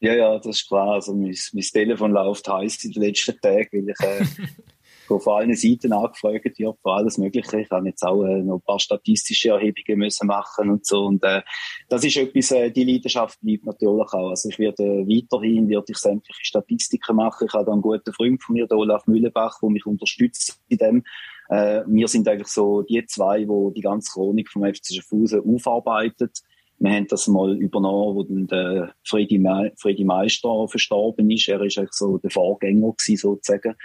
Ja, 0.01 0.13
ja, 0.13 0.37
das 0.37 0.57
ist 0.57 0.67
klar. 0.67 0.93
Also 0.93 1.13
mein, 1.13 1.35
mein 1.53 1.63
Telefon 1.63 2.11
läuft 2.11 2.47
heiß 2.47 2.83
in 2.85 2.91
den 2.91 3.03
letzten 3.03 3.39
Tagen, 3.39 3.69
weil 3.71 3.89
ich 3.89 3.99
äh, 3.99 4.25
auf 5.09 5.27
allen 5.27 5.55
Seiten 5.55 5.93
angefragt 5.93 6.57
habe, 6.59 6.77
für 6.81 6.91
alles 6.91 7.17
Mögliche. 7.17 7.61
Ich 7.61 7.69
habe 7.69 7.87
jetzt 7.87 8.03
auch 8.03 8.23
äh, 8.23 8.41
noch 8.41 8.55
ein 8.55 8.61
paar 8.61 8.79
statistische 8.79 9.49
Erhebungen 9.49 9.99
müssen 9.99 10.27
machen 10.27 10.69
und 10.69 10.85
so. 10.85 11.05
Und 11.05 11.23
äh, 11.23 11.41
das 11.87 12.03
ist 12.03 12.17
etwas, 12.17 12.51
äh, 12.51 12.71
die 12.71 12.83
Leidenschaft 12.83 13.39
bleibt 13.41 13.65
natürlich 13.65 14.13
auch. 14.13 14.29
Also 14.29 14.49
ich 14.49 14.59
werde 14.59 14.83
äh, 14.83 15.07
weiterhin 15.07 15.67
werde 15.69 15.85
ich 15.89 15.97
sämtliche 15.97 16.45
Statistiken 16.45 17.15
machen. 17.15 17.47
Ich 17.47 17.53
habe 17.53 17.65
da 17.65 17.71
einen 17.71 17.81
guten 17.81 18.13
Freund 18.13 18.43
von 18.43 18.53
mir, 18.53 18.69
Olaf 18.71 19.07
Mühlenbach, 19.07 19.59
der 19.61 19.69
mich 19.69 19.85
unterstützt 19.85 20.61
in 20.67 20.77
dem. 20.77 21.03
Äh, 21.49 21.81
wir 21.87 22.07
sind 22.07 22.27
eigentlich 22.27 22.47
so 22.47 22.83
die 22.83 23.05
zwei, 23.05 23.47
wo 23.47 23.71
die 23.71 23.81
ganze 23.81 24.11
Chronik 24.11 24.49
vom 24.49 24.63
FC 24.63 24.93
Schaffhausen 24.93 25.41
aufarbeitet. 25.41 26.39
Wir 26.77 26.91
haben 26.91 27.07
das 27.07 27.27
mal 27.27 27.57
übernommen, 27.57 28.15
wo 28.15 28.23
dann 28.23 28.47
der 28.47 28.93
Freddy, 29.03 29.37
Me 29.37 29.73
Freddy 29.77 30.05
Meister 30.05 30.67
verstorben 30.67 31.29
ist. 31.29 31.49
Er 31.49 31.61
ist 31.61 31.77
eigentlich 31.77 31.93
so 31.93 32.17
der 32.17 32.29
Vorgänger 32.29 32.93
gewesen, 32.93 33.17
sozusagen. 33.17 33.75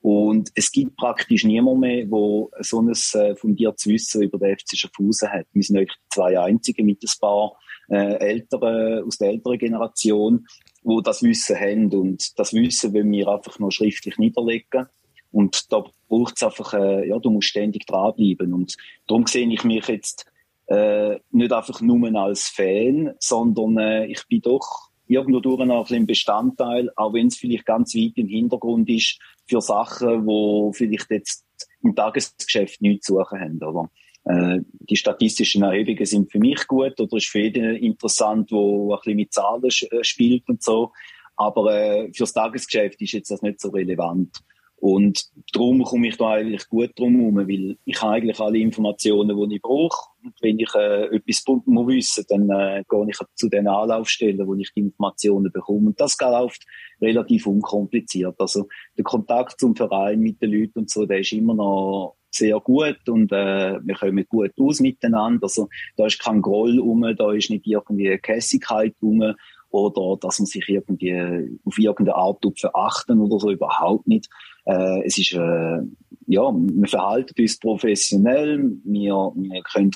Und 0.00 0.50
es 0.54 0.70
gibt 0.70 0.96
praktisch 0.96 1.44
niemand 1.44 1.80
mehr, 1.80 2.04
der 2.04 2.46
so 2.60 2.80
ein 2.80 2.88
äh, 2.90 3.34
fundiertes 3.34 3.86
Wissen 3.86 4.22
über 4.22 4.38
den 4.38 4.56
FC 4.56 4.76
Schaffhausen 4.76 5.30
hat. 5.30 5.46
Wir 5.52 5.62
sind 5.62 5.76
eigentlich 5.76 5.96
die 5.96 6.14
zwei 6.14 6.38
Einzigen 6.38 6.86
mit 6.86 7.02
ein 7.02 7.20
paar 7.20 7.58
äh, 7.90 8.14
älteren, 8.18 9.04
aus 9.04 9.18
der 9.18 9.30
älteren 9.30 9.58
Generation, 9.58 10.46
wo 10.82 11.00
das 11.00 11.22
Wissen 11.22 11.58
haben. 11.58 11.92
Und 11.92 12.38
das 12.38 12.54
Wissen 12.54 12.94
wollen 12.94 13.10
wir 13.10 13.28
einfach 13.28 13.58
noch 13.58 13.72
schriftlich 13.72 14.16
niederlegen. 14.18 14.86
Und 15.32 15.70
da 15.72 15.84
braucht 16.08 16.36
es 16.36 16.42
einfach, 16.42 16.74
äh, 16.74 17.08
ja, 17.08 17.18
du 17.18 17.30
musst 17.30 17.48
ständig 17.48 17.86
dranbleiben. 17.86 18.52
Und 18.52 18.76
darum 19.06 19.26
sehe 19.26 19.48
ich 19.52 19.64
mich 19.64 19.86
jetzt 19.86 20.26
äh, 20.66 21.18
nicht 21.30 21.52
einfach 21.52 21.80
nur 21.80 22.14
als 22.16 22.48
Fan, 22.48 23.14
sondern 23.18 23.78
äh, 23.78 24.06
ich 24.06 24.26
bin 24.28 24.40
doch 24.40 24.88
irgendwo 25.06 25.40
durch 25.40 25.92
ein 25.92 26.06
Bestandteil, 26.06 26.90
auch 26.96 27.14
wenn 27.14 27.28
es 27.28 27.36
vielleicht 27.36 27.64
ganz 27.64 27.94
weit 27.94 28.12
im 28.16 28.28
Hintergrund 28.28 28.88
ist, 28.90 29.18
für 29.46 29.60
Sachen, 29.60 30.26
wo 30.26 30.72
vielleicht 30.72 31.10
jetzt 31.10 31.46
im 31.82 31.94
Tagesgeschäft 31.94 32.82
nichts 32.82 33.06
zu 33.06 33.14
suchen 33.14 33.40
haben. 33.40 33.62
Oder? 33.62 33.90
Äh, 34.24 34.60
die 34.80 34.96
statistischen 34.96 35.62
Erhebungen 35.62 36.04
sind 36.04 36.30
für 36.30 36.38
mich 36.38 36.66
gut 36.66 37.00
oder 37.00 37.16
ist 37.16 37.28
für 37.28 37.40
jeden 37.40 37.76
interessant, 37.76 38.52
wo 38.52 38.92
ein 38.92 38.98
bisschen 38.98 39.16
mit 39.16 39.32
Zahlen 39.32 39.70
spielt 40.02 40.48
und 40.48 40.62
so. 40.62 40.92
Aber 41.36 41.72
äh, 41.72 42.12
fürs 42.12 42.32
Tagesgeschäft 42.32 43.00
ist 43.00 43.12
jetzt 43.12 43.30
das 43.30 43.42
nicht 43.42 43.60
so 43.60 43.70
relevant. 43.70 44.36
Und 44.80 45.24
darum 45.52 45.82
komme 45.82 46.08
ich 46.08 46.16
da 46.16 46.30
eigentlich 46.30 46.68
gut 46.68 46.90
drum 46.96 47.16
herum, 47.16 47.36
weil 47.36 47.76
ich 47.84 48.00
habe 48.00 48.12
eigentlich 48.12 48.38
alle 48.38 48.58
Informationen, 48.58 49.36
die 49.36 49.56
ich 49.56 49.62
brauche. 49.62 50.10
Und 50.22 50.34
wenn 50.40 50.58
ich 50.58 50.72
äh, 50.74 51.16
etwas 51.16 51.44
muss 51.66 52.24
dann 52.28 52.48
äh, 52.50 52.84
gehe 52.88 53.06
ich 53.08 53.18
zu 53.34 53.48
den 53.48 53.66
Anlaufstellen, 53.66 54.46
wo 54.46 54.54
ich 54.54 54.72
die 54.74 54.80
Informationen 54.80 55.50
bekomme. 55.50 55.88
Und 55.88 56.00
das 56.00 56.16
läuft 56.20 56.64
relativ 57.00 57.46
unkompliziert. 57.46 58.36
Also 58.38 58.68
der 58.96 59.04
Kontakt 59.04 59.58
zum 59.58 59.74
Verein 59.74 60.20
mit 60.20 60.40
den 60.40 60.52
Leuten 60.52 60.80
und 60.80 60.90
so, 60.90 61.06
der 61.06 61.20
ist 61.20 61.32
immer 61.32 61.54
noch 61.54 62.14
sehr 62.30 62.60
gut 62.60 63.08
und 63.08 63.32
äh, 63.32 63.80
wir 63.82 63.94
kommen 63.96 64.26
gut 64.28 64.52
aus 64.60 64.80
miteinander. 64.80 65.44
Also 65.44 65.68
da 65.96 66.06
ist 66.06 66.20
kein 66.20 66.42
Groll 66.42 66.78
rum, 66.78 67.04
da 67.16 67.32
ist 67.32 67.50
nicht 67.50 67.66
irgendwie 67.66 68.16
Kässigkeit 68.18 68.94
rum 69.02 69.34
oder 69.70 70.16
dass 70.20 70.38
man 70.38 70.46
sich 70.46 70.68
irgendwie 70.68 71.58
auf 71.64 71.78
irgendeine 71.78 72.16
Art 72.16 72.44
verachten 72.56 73.20
oder 73.20 73.38
so, 73.38 73.50
überhaupt 73.50 74.06
nicht. 74.06 74.28
Äh, 74.68 75.06
es 75.06 75.16
ist, 75.16 75.32
äh, 75.32 75.80
ja, 76.26 76.52
wir 76.52 76.88
verhalten 76.88 77.40
uns 77.40 77.58
professionell, 77.58 78.70
wir, 78.84 79.32
wir 79.34 79.62
können 79.62 79.90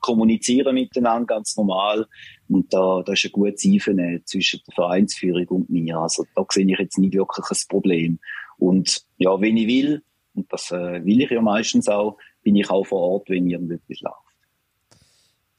kommunizieren 0.00 0.74
miteinander 0.74 1.26
ganz 1.26 1.56
normal 1.56 2.04
und 2.48 2.74
da, 2.74 3.04
da 3.06 3.12
ist 3.12 3.24
ein 3.26 3.30
gutes 3.30 3.64
Einvernehmen 3.64 4.26
zwischen 4.26 4.60
der 4.66 4.74
Vereinsführung 4.74 5.46
und 5.46 5.70
mir. 5.70 5.98
Also 5.98 6.24
da 6.34 6.44
sehe 6.50 6.66
ich 6.66 6.78
jetzt 6.80 6.98
nicht 6.98 7.14
wirklich 7.14 7.46
ein 7.48 7.68
Problem. 7.68 8.18
Und 8.58 9.02
ja, 9.18 9.40
wenn 9.40 9.56
ich 9.56 9.68
will, 9.68 10.02
und 10.34 10.52
das 10.52 10.72
äh, 10.72 11.04
will 11.04 11.20
ich 11.20 11.30
ja 11.30 11.40
meistens 11.40 11.88
auch, 11.88 12.18
bin 12.42 12.56
ich 12.56 12.68
auch 12.68 12.84
vor 12.84 13.00
Ort, 13.00 13.30
wenn 13.30 13.48
irgendetwas 13.48 14.00
läuft. 14.00 14.16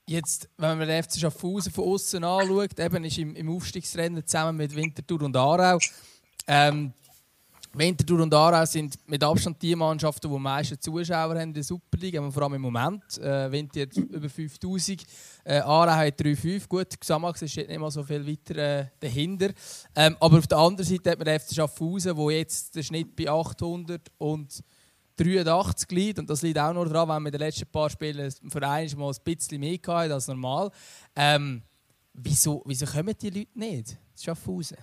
Jetzt, 0.05 0.49
wenn 0.57 0.77
man 0.77 0.87
den 0.87 1.01
FC 1.01 1.19
Schaffhausen 1.19 1.71
von 1.71 1.85
außen 1.85 2.23
anschaut, 2.25 2.77
eben 2.77 3.05
ist 3.05 3.19
im, 3.19 3.35
im 3.35 3.49
Aufstiegsrennen 3.49 4.25
zusammen 4.25 4.57
mit 4.57 4.75
Winterthur 4.75 5.21
und 5.21 5.35
Aarau. 5.35 5.79
Ähm, 6.47 6.91
Winterthur 7.73 8.21
und 8.21 8.33
Aarau 8.33 8.65
sind 8.65 8.95
mit 9.07 9.23
Abstand 9.23 9.61
die 9.61 9.75
Mannschaften, 9.75 10.29
die 10.29 10.35
am 10.35 10.41
meisten 10.41 10.79
Zuschauer 10.79 11.19
haben 11.19 11.37
in 11.37 11.53
der 11.53 11.63
Superliga, 11.63 12.31
vor 12.31 12.43
allem 12.43 12.55
im 12.55 12.61
Moment. 12.61 13.17
Äh, 13.19 13.51
Winter 13.51 13.81
hat 13.81 13.95
über 13.97 14.29
5000, 14.29 15.03
äh, 15.43 15.59
Aarau 15.59 15.91
hat 15.91 16.19
3,5. 16.19 16.67
Gut, 16.67 16.99
Xamax 16.99 17.41
ist 17.41 17.55
nicht 17.57 17.77
mal 17.77 17.91
so 17.91 18.03
viel 18.03 18.25
weiter 18.25 18.55
äh, 18.55 18.85
dahinter. 18.99 19.51
Ähm, 19.95 20.17
aber 20.19 20.39
auf 20.39 20.47
der 20.47 20.57
anderen 20.57 20.87
Seite 20.87 21.11
hat 21.11 21.19
man 21.19 21.25
den 21.25 21.39
FC 21.39 21.55
Schaffhausen, 21.55 22.17
wo 22.17 22.29
jetzt 22.29 22.75
der 22.75 22.83
Schnitt 22.83 23.15
bei 23.15 23.29
800 23.29 24.01
und 24.17 24.63
83 25.17 25.91
liegt. 25.91 26.19
Und 26.19 26.29
das 26.29 26.41
liegt 26.41 26.59
auch 26.59 26.73
nur 26.73 26.87
daran, 26.87 27.09
wenn 27.09 27.23
wir 27.23 27.27
in 27.27 27.39
den 27.39 27.41
letzten 27.41 27.67
paar 27.67 27.89
Spielen 27.89 28.31
für 28.31 28.67
einmal 28.67 28.95
mal 28.95 29.11
ein 29.11 29.23
bisschen 29.23 29.59
mehr 29.59 29.77
hatten 29.87 30.11
als 30.11 30.27
normal. 30.27 30.71
Ähm, 31.15 31.61
wieso, 32.13 32.63
wieso 32.65 32.85
kommen 32.85 33.15
die 33.19 33.29
Leute 33.29 33.59
nicht? 33.59 33.97
Schaffhausen? 34.15 34.77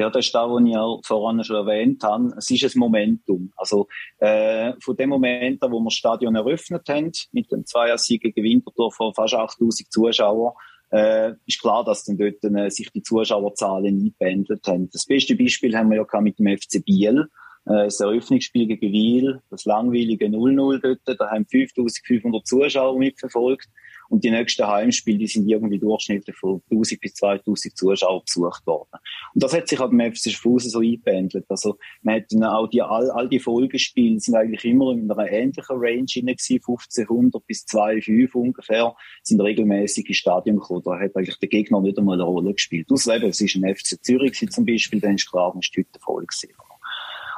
Ja, 0.00 0.08
das 0.08 0.24
ist 0.24 0.34
das, 0.34 0.48
was 0.48 0.62
ich 0.64 0.76
auch 0.78 1.02
vorhin 1.04 1.44
schon 1.44 1.56
erwähnt 1.56 2.02
habe. 2.02 2.32
Es 2.38 2.50
ist 2.50 2.74
ein 2.74 2.78
Momentum. 2.78 3.52
Also, 3.54 3.86
äh, 4.18 4.72
von 4.82 4.96
dem 4.96 5.10
Moment 5.10 5.60
wo 5.60 5.78
wir 5.78 5.84
das 5.84 5.92
Stadion 5.92 6.34
eröffnet 6.36 6.88
haben, 6.88 7.12
mit 7.32 7.52
dem 7.52 7.66
Zweiersieg 7.66 8.22
gegen 8.22 8.42
Winterthur 8.42 8.90
von 8.92 9.12
fast 9.12 9.34
8000 9.34 9.92
Zuschauern, 9.92 10.54
äh, 10.90 11.32
ist 11.44 11.60
klar, 11.60 11.84
dass 11.84 12.04
dann 12.04 12.16
dort 12.16 12.42
äh, 12.42 12.70
sich 12.70 12.90
die 12.90 13.02
Zuschauerzahlen 13.02 13.94
eingependelt 13.94 14.66
haben. 14.66 14.88
Das 14.90 15.04
beste 15.04 15.36
Beispiel 15.36 15.76
haben 15.76 15.90
wir 15.90 15.98
ja 15.98 16.20
mit 16.22 16.38
dem 16.38 16.46
FC 16.46 16.82
Biel. 16.82 17.26
Äh, 17.66 17.84
das 17.84 18.00
Eröffnungsspiel 18.00 18.68
gegen 18.68 18.92
Wiel, 18.92 19.42
das 19.50 19.66
langweilige 19.66 20.28
0-0 20.28 20.80
dort, 20.80 21.20
da 21.20 21.30
haben 21.30 21.44
5500 21.44 22.46
Zuschauer 22.46 22.98
mitverfolgt. 22.98 23.68
Und 24.10 24.24
die 24.24 24.30
nächsten 24.30 24.66
Heimspiele, 24.66 25.18
die 25.18 25.28
sind 25.28 25.48
irgendwie 25.48 25.78
durchschnittlich 25.78 26.36
von 26.36 26.60
1000 26.68 27.00
bis 27.00 27.14
2000 27.14 27.76
Zuschauer 27.76 28.24
besucht 28.24 28.66
worden. 28.66 28.98
Und 29.32 29.42
das 29.42 29.54
hat 29.54 29.68
sich 29.68 29.78
halt 29.78 29.92
beim 29.92 30.12
FC 30.12 30.32
Schaffhausen 30.32 30.70
so 30.70 30.80
eingependelt. 30.80 31.46
Also, 31.48 31.78
man 32.02 32.16
hat 32.16 32.24
dann 32.30 32.42
auch 32.42 32.66
die, 32.66 32.82
all, 32.82 33.08
all 33.12 33.28
die 33.28 33.38
Folgespiele 33.38 34.18
sind 34.18 34.34
eigentlich 34.34 34.64
immer 34.64 34.90
in 34.92 35.08
einer 35.08 35.30
ähnlichen 35.30 35.76
Range 35.76 36.06
hinein 36.08 36.36
1500 36.36 37.46
bis 37.46 37.64
2,5 37.66 38.32
ungefähr, 38.34 38.94
sind 39.22 39.40
regelmäßig 39.40 40.08
ins 40.08 40.16
Stadion 40.16 40.56
gekommen. 40.56 40.82
Da 40.84 40.98
hat 40.98 41.14
eigentlich 41.14 41.38
der 41.38 41.48
Gegner 41.48 41.80
nicht 41.80 41.96
einmal 41.96 42.16
eine 42.16 42.24
Rolle 42.24 42.52
gespielt. 42.52 42.90
Außer 42.90 43.14
eben, 43.16 43.28
es 43.28 43.40
ist 43.40 43.54
ein 43.54 43.74
FC 43.74 44.02
Zürich 44.02 44.44
zum 44.50 44.66
Beispiel, 44.66 45.00
dann 45.00 45.14
ist 45.14 45.30
klar, 45.30 45.54
ist 45.60 45.72
die 45.74 45.82
Hütte 45.82 46.00
voll 46.00 46.26
gewesen. 46.26 46.52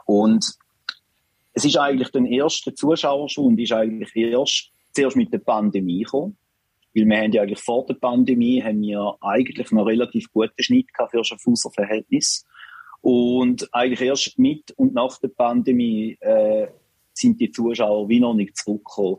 Und 0.06 0.56
es 1.52 1.64
ist 1.64 1.76
eigentlich 1.76 2.08
der 2.10 2.24
erste 2.24 2.74
Zuschauerschwund 2.74 3.60
ist 3.60 3.72
eigentlich 3.72 4.16
erst 4.16 4.70
zuerst 4.92 5.16
mit 5.16 5.32
der 5.32 5.38
Pandemie 5.38 6.02
gekommen. 6.02 6.36
Weil 6.94 7.06
wir 7.06 7.16
haben 7.16 7.32
ja 7.32 7.42
eigentlich 7.42 7.60
vor 7.60 7.86
der 7.86 7.94
Pandemie 7.94 8.62
haben 8.62 8.82
wir 8.82 9.16
eigentlich 9.20 9.70
noch 9.70 9.86
relativ 9.86 10.30
guten 10.32 10.62
Schnitt 10.62 10.92
gehabt 10.92 11.12
für 11.12 11.24
Schaffhauser 11.24 11.70
Verhältnis. 11.70 12.44
Und 13.00 13.68
eigentlich 13.74 14.00
erst 14.00 14.38
mit 14.38 14.70
und 14.72 14.94
nach 14.94 15.18
der 15.18 15.28
Pandemie 15.28 16.16
äh, 16.20 16.68
sind 17.14 17.40
die 17.40 17.50
Zuschauer 17.50 18.08
wie 18.08 18.20
noch 18.20 18.34
nicht 18.34 18.56
zurückgekommen. 18.56 19.18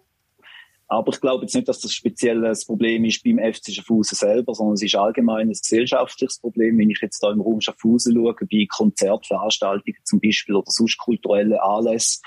Aber 0.88 1.12
ich 1.12 1.22
glaube 1.22 1.44
jetzt 1.44 1.56
nicht, 1.56 1.68
dass 1.68 1.80
das 1.80 1.94
speziell 1.94 2.46
ein 2.46 2.58
Problem 2.66 3.04
ist 3.06 3.24
beim 3.24 3.40
FC 3.40 3.72
Schaffhausen 3.72 4.16
selber, 4.16 4.54
sondern 4.54 4.76
es 4.76 4.84
ist 4.84 4.96
allgemein 4.96 5.48
ein 5.48 5.54
gesellschaftliches 5.54 6.40
Problem. 6.40 6.78
Wenn 6.78 6.92
ich 6.92 7.00
jetzt 7.02 7.22
da 7.24 7.32
im 7.32 7.42
Raum 7.42 7.62
Schaffhausen 7.62 8.14
schaue, 8.14 8.36
bei 8.40 8.68
Konzertveranstaltungen 8.70 10.00
zum 10.04 10.20
Beispiel 10.20 10.56
oder 10.56 10.70
sonst 10.70 10.98
kulturelle 10.98 11.62
Anlässe, 11.62 12.20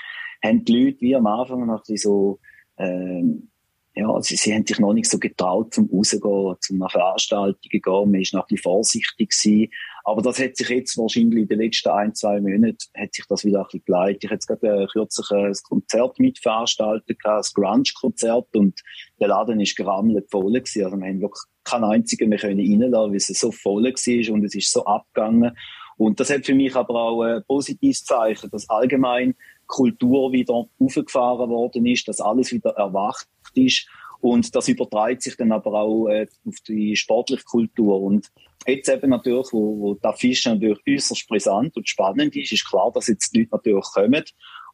haben 0.43 0.65
die 0.65 0.85
Leute 0.85 1.01
wie 1.01 1.15
am 1.15 1.27
Anfang 1.27 1.65
noch 1.65 1.83
so, 1.85 2.39
ähm, 2.77 3.49
ja, 3.97 4.21
sie, 4.21 4.35
sie 4.35 4.53
haben 4.53 4.65
sich 4.65 4.79
noch 4.79 4.93
nicht 4.93 5.09
so 5.09 5.17
getraut, 5.17 5.73
zum 5.73 5.89
rausgehen, 5.91 6.55
zum 6.59 6.77
nach 6.77 6.91
Veranstaltungen 6.91 7.57
gehen. 7.71 8.11
Man 8.11 8.21
ist 8.21 8.33
noch 8.33 8.43
ein 8.43 8.47
bisschen 8.49 8.63
vorsichtig 8.63 9.31
gewesen. 9.31 9.71
Aber 10.03 10.21
das 10.21 10.39
hat 10.39 10.55
sich 10.55 10.69
jetzt 10.69 10.97
wahrscheinlich 10.97 11.41
in 11.41 11.47
den 11.47 11.59
letzten 11.59 11.89
ein, 11.89 12.13
zwei 12.13 12.39
Monaten, 12.39 12.77
hat 12.95 13.13
sich 13.13 13.25
das 13.27 13.43
wieder 13.43 13.59
ein 13.59 13.63
bisschen 13.65 13.85
geleitet. 13.85 14.23
Ich 14.25 14.29
jetzt 14.29 14.47
gerade 14.47 14.83
äh, 14.83 14.87
kürzlich 14.87 15.31
ein 15.31 15.53
Konzert 15.67 16.19
mitveranstaltet, 16.19 17.17
ein 17.23 17.41
Grunge-Konzert, 17.55 18.55
und 18.55 18.79
der 19.19 19.29
Laden 19.29 19.59
ist 19.59 19.75
gerammelt 19.75 20.29
voll 20.29 20.53
gewesen. 20.53 20.85
Also 20.85 20.97
wir 20.97 21.07
haben 21.07 21.21
wirklich 21.21 21.43
keinen 21.63 21.83
einzigen 21.85 22.29
mehr 22.29 22.37
können 22.37 22.59
reinlassen, 22.59 23.11
weil 23.11 23.15
es 23.15 23.27
so 23.27 23.51
voll 23.51 23.83
war 23.83 24.33
und 24.33 24.45
es 24.45 24.55
ist 24.55 24.71
so 24.71 24.85
abgegangen. 24.85 25.57
Und 25.97 26.19
das 26.19 26.29
hat 26.29 26.45
für 26.45 26.53
mich 26.53 26.75
aber 26.75 26.93
auch 26.93 27.23
ein 27.23 27.43
positives 27.47 28.05
Zeichen, 28.05 28.51
dass 28.51 28.69
allgemein 28.69 29.33
Kultur 29.65 30.31
wieder 30.31 30.67
aufgefahren 30.79 31.49
worden 31.49 31.85
ist, 31.85 32.07
dass 32.07 32.21
alles 32.21 32.51
wieder 32.51 32.71
erwacht 32.71 33.27
ist. 33.57 33.87
Und 34.19 34.55
das 34.55 34.67
übertreibt 34.67 35.21
sich 35.21 35.37
dann 35.37 35.51
aber 35.51 35.73
auch 35.73 36.07
äh, 36.07 36.27
auf 36.45 36.55
die 36.67 36.95
sportliche 36.95 37.43
Kultur. 37.43 38.01
Und 38.01 38.31
jetzt 38.65 38.89
eben 38.89 39.09
natürlich, 39.09 39.47
wo, 39.51 39.79
wo 39.79 39.93
der 39.93 40.13
Fisch 40.13 40.45
natürlich 40.45 40.79
äußerst 40.87 41.27
brisant 41.27 41.75
und 41.77 41.87
spannend 41.87 42.35
ist, 42.35 42.51
ist 42.51 42.67
klar, 42.67 42.91
dass 42.93 43.07
jetzt 43.07 43.33
die 43.33 43.41
Leute 43.41 43.51
natürlich 43.53 43.85
kommen. 43.93 44.23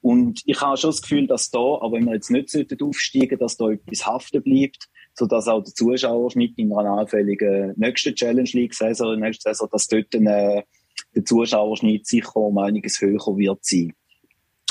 Und 0.01 0.41
ich 0.45 0.59
habe 0.61 0.77
schon 0.77 0.89
das 0.89 1.01
Gefühl, 1.01 1.27
dass 1.27 1.49
da, 1.49 1.59
aber 1.59 1.93
wenn 1.93 2.05
wir 2.05 2.15
jetzt 2.15 2.29
nicht 2.29 2.81
aufsteigen 2.81 3.39
dass 3.39 3.57
da 3.57 3.69
etwas 3.69 4.05
haften 4.05 4.43
bleibt, 4.43 4.89
sodass 5.13 5.47
auch 5.47 5.63
der 5.63 5.73
Zuschauerschnitt 5.73 6.57
in 6.57 6.73
einer 6.73 6.97
allfälligen 6.97 7.73
nächsten 7.77 8.15
Challenge 8.15 8.49
League 8.51 8.73
Saison, 8.73 9.19
nächste 9.19 9.49
Saison, 9.49 9.69
dass 9.71 9.87
dort 9.87 10.13
dann, 10.13 10.27
äh, 10.27 10.63
der 11.15 11.25
Zuschauerschnitt 11.25 12.07
sicher 12.07 12.35
um 12.35 12.57
einiges 12.57 12.99
höher 12.99 13.37
wird 13.37 13.59
sein 13.63 13.93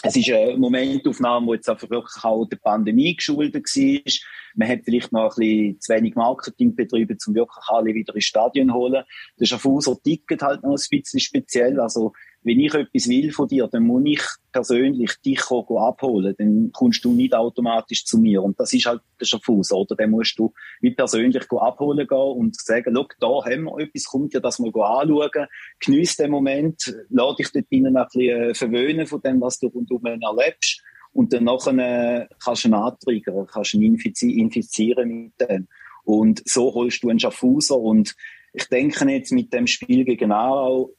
es 0.04 0.16
ist 0.16 0.30
eine 0.30 0.56
Momentaufnahme, 0.56 1.46
die 1.46 1.52
jetzt 1.54 1.68
einfach 1.68 1.88
wirklich 1.88 2.24
auch 2.24 2.44
der 2.46 2.56
Pandemie 2.56 3.14
geschuldet 3.14 3.64
war. 3.64 4.12
Man 4.54 4.68
hat 4.68 4.80
vielleicht 4.84 5.12
noch 5.12 5.36
ein 5.36 5.38
bisschen 5.38 5.80
zu 5.80 5.94
wenig 5.94 6.14
Marketing 6.16 6.74
betrieben, 6.74 7.16
um 7.26 7.34
wirklich 7.34 7.64
alle 7.68 7.94
wieder 7.94 8.14
ins 8.14 8.24
Stadion 8.24 8.68
zu 8.68 8.74
holen. 8.74 9.04
Der 9.38 9.46
Schaffhauser 9.46 9.96
Ticket 10.02 10.42
halt 10.42 10.62
noch 10.62 10.76
ein 10.76 10.86
bisschen 10.90 11.20
speziell. 11.20 11.78
Also, 11.78 12.12
wenn 12.44 12.58
ich 12.58 12.74
etwas 12.74 13.08
will 13.08 13.32
von 13.32 13.48
dir, 13.48 13.68
dann 13.68 13.84
muss 13.84 14.02
ich 14.04 14.22
persönlich 14.50 15.12
dich 15.24 15.40
abholen. 15.50 16.34
Dann 16.36 16.70
kommst 16.72 17.04
du 17.04 17.12
nicht 17.12 17.34
automatisch 17.34 18.04
zu 18.04 18.18
mir. 18.18 18.42
Und 18.42 18.58
das 18.58 18.72
ist 18.72 18.86
halt 18.86 19.00
der 19.20 19.26
Schaffhauser, 19.26 19.76
oder? 19.76 19.94
Dann 19.94 20.10
musst 20.10 20.38
du 20.38 20.52
wie 20.80 20.90
persönlich 20.90 21.50
abholen 21.50 22.06
gehen 22.06 22.18
und 22.18 22.60
sagen, 22.60 22.94
schau, 22.94 23.06
da 23.20 23.50
haben 23.50 23.64
wir 23.64 23.78
etwas, 23.78 24.04
kommt 24.04 24.34
dir 24.34 24.40
das 24.40 24.58
mal 24.58 24.68
anschauen, 24.68 25.46
geniess 25.78 26.16
den 26.16 26.30
Moment, 26.30 26.94
lade 27.10 27.36
dich 27.36 27.52
dort 27.52 27.70
drinnen 27.70 27.96
ein 27.96 28.06
bisschen 28.06 28.42
äh, 28.42 28.54
verwöhnen 28.54 29.06
von 29.06 29.20
dem, 29.20 29.40
was 29.40 29.58
du 29.58 29.68
rundum 29.68 30.04
erlebst. 30.04 30.82
Und 31.12 31.32
dann 31.32 31.44
nachher 31.44 32.22
äh, 32.22 32.26
kannst 32.42 32.64
du 32.64 32.68
ihn 32.68 32.74
antriggern, 32.74 33.46
kannst 33.46 33.74
ihn 33.74 33.82
infizi 33.82 34.30
infizieren 34.30 35.32
mit 35.38 35.48
dem. 35.48 35.68
Und 36.04 36.42
so 36.46 36.74
holst 36.74 37.02
du 37.02 37.10
einen 37.10 37.20
Schaffhauser. 37.20 37.78
Und 37.78 38.16
ich 38.52 38.68
denke 38.68 39.08
jetzt 39.10 39.32
mit 39.32 39.52
dem 39.52 39.66
Spiel 39.66 40.04
gegen 40.04 40.32
Aarau, 40.32 40.90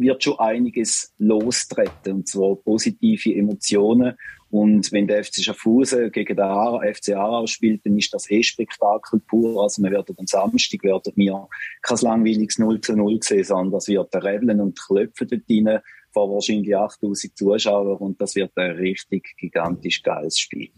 wird 0.00 0.24
schon 0.24 0.38
einiges 0.38 1.12
lostreten, 1.18 2.14
und 2.14 2.28
zwar 2.28 2.56
positive 2.56 3.34
Emotionen. 3.34 4.16
Und 4.50 4.90
wenn 4.90 5.06
der 5.06 5.22
FC 5.22 5.44
Schaffhausen 5.44 6.10
gegen 6.10 6.36
den 6.36 6.94
FC 6.94 7.10
Aarau 7.10 7.46
spielt, 7.46 7.86
dann 7.86 7.96
ist 7.96 8.12
das 8.12 8.28
eh 8.30 8.42
Spektakel 8.42 9.20
pur. 9.20 9.62
Also 9.62 9.80
wir 9.82 9.92
werden 9.92 10.16
am 10.18 10.26
Samstag 10.26 10.82
werden 10.82 11.12
wir 11.14 11.48
kein 11.82 11.98
langweiliges 11.98 12.58
0 12.58 12.80
zu 12.80 12.96
0 12.96 13.22
sehen, 13.22 13.44
sondern 13.44 13.72
das 13.72 13.86
wird 13.86 14.12
Reveln 14.14 14.60
und 14.60 14.78
Klöpfen 14.78 15.28
dort 15.28 15.42
rein 15.48 15.80
vor 16.12 16.34
wahrscheinlich 16.34 16.76
8000 16.76 17.36
Zuschauern 17.36 17.98
und 17.98 18.20
das 18.20 18.34
wird 18.34 18.50
ein 18.56 18.72
richtig 18.72 19.36
gigantisch 19.38 20.02
geiles 20.02 20.38
Spiel. 20.38 20.70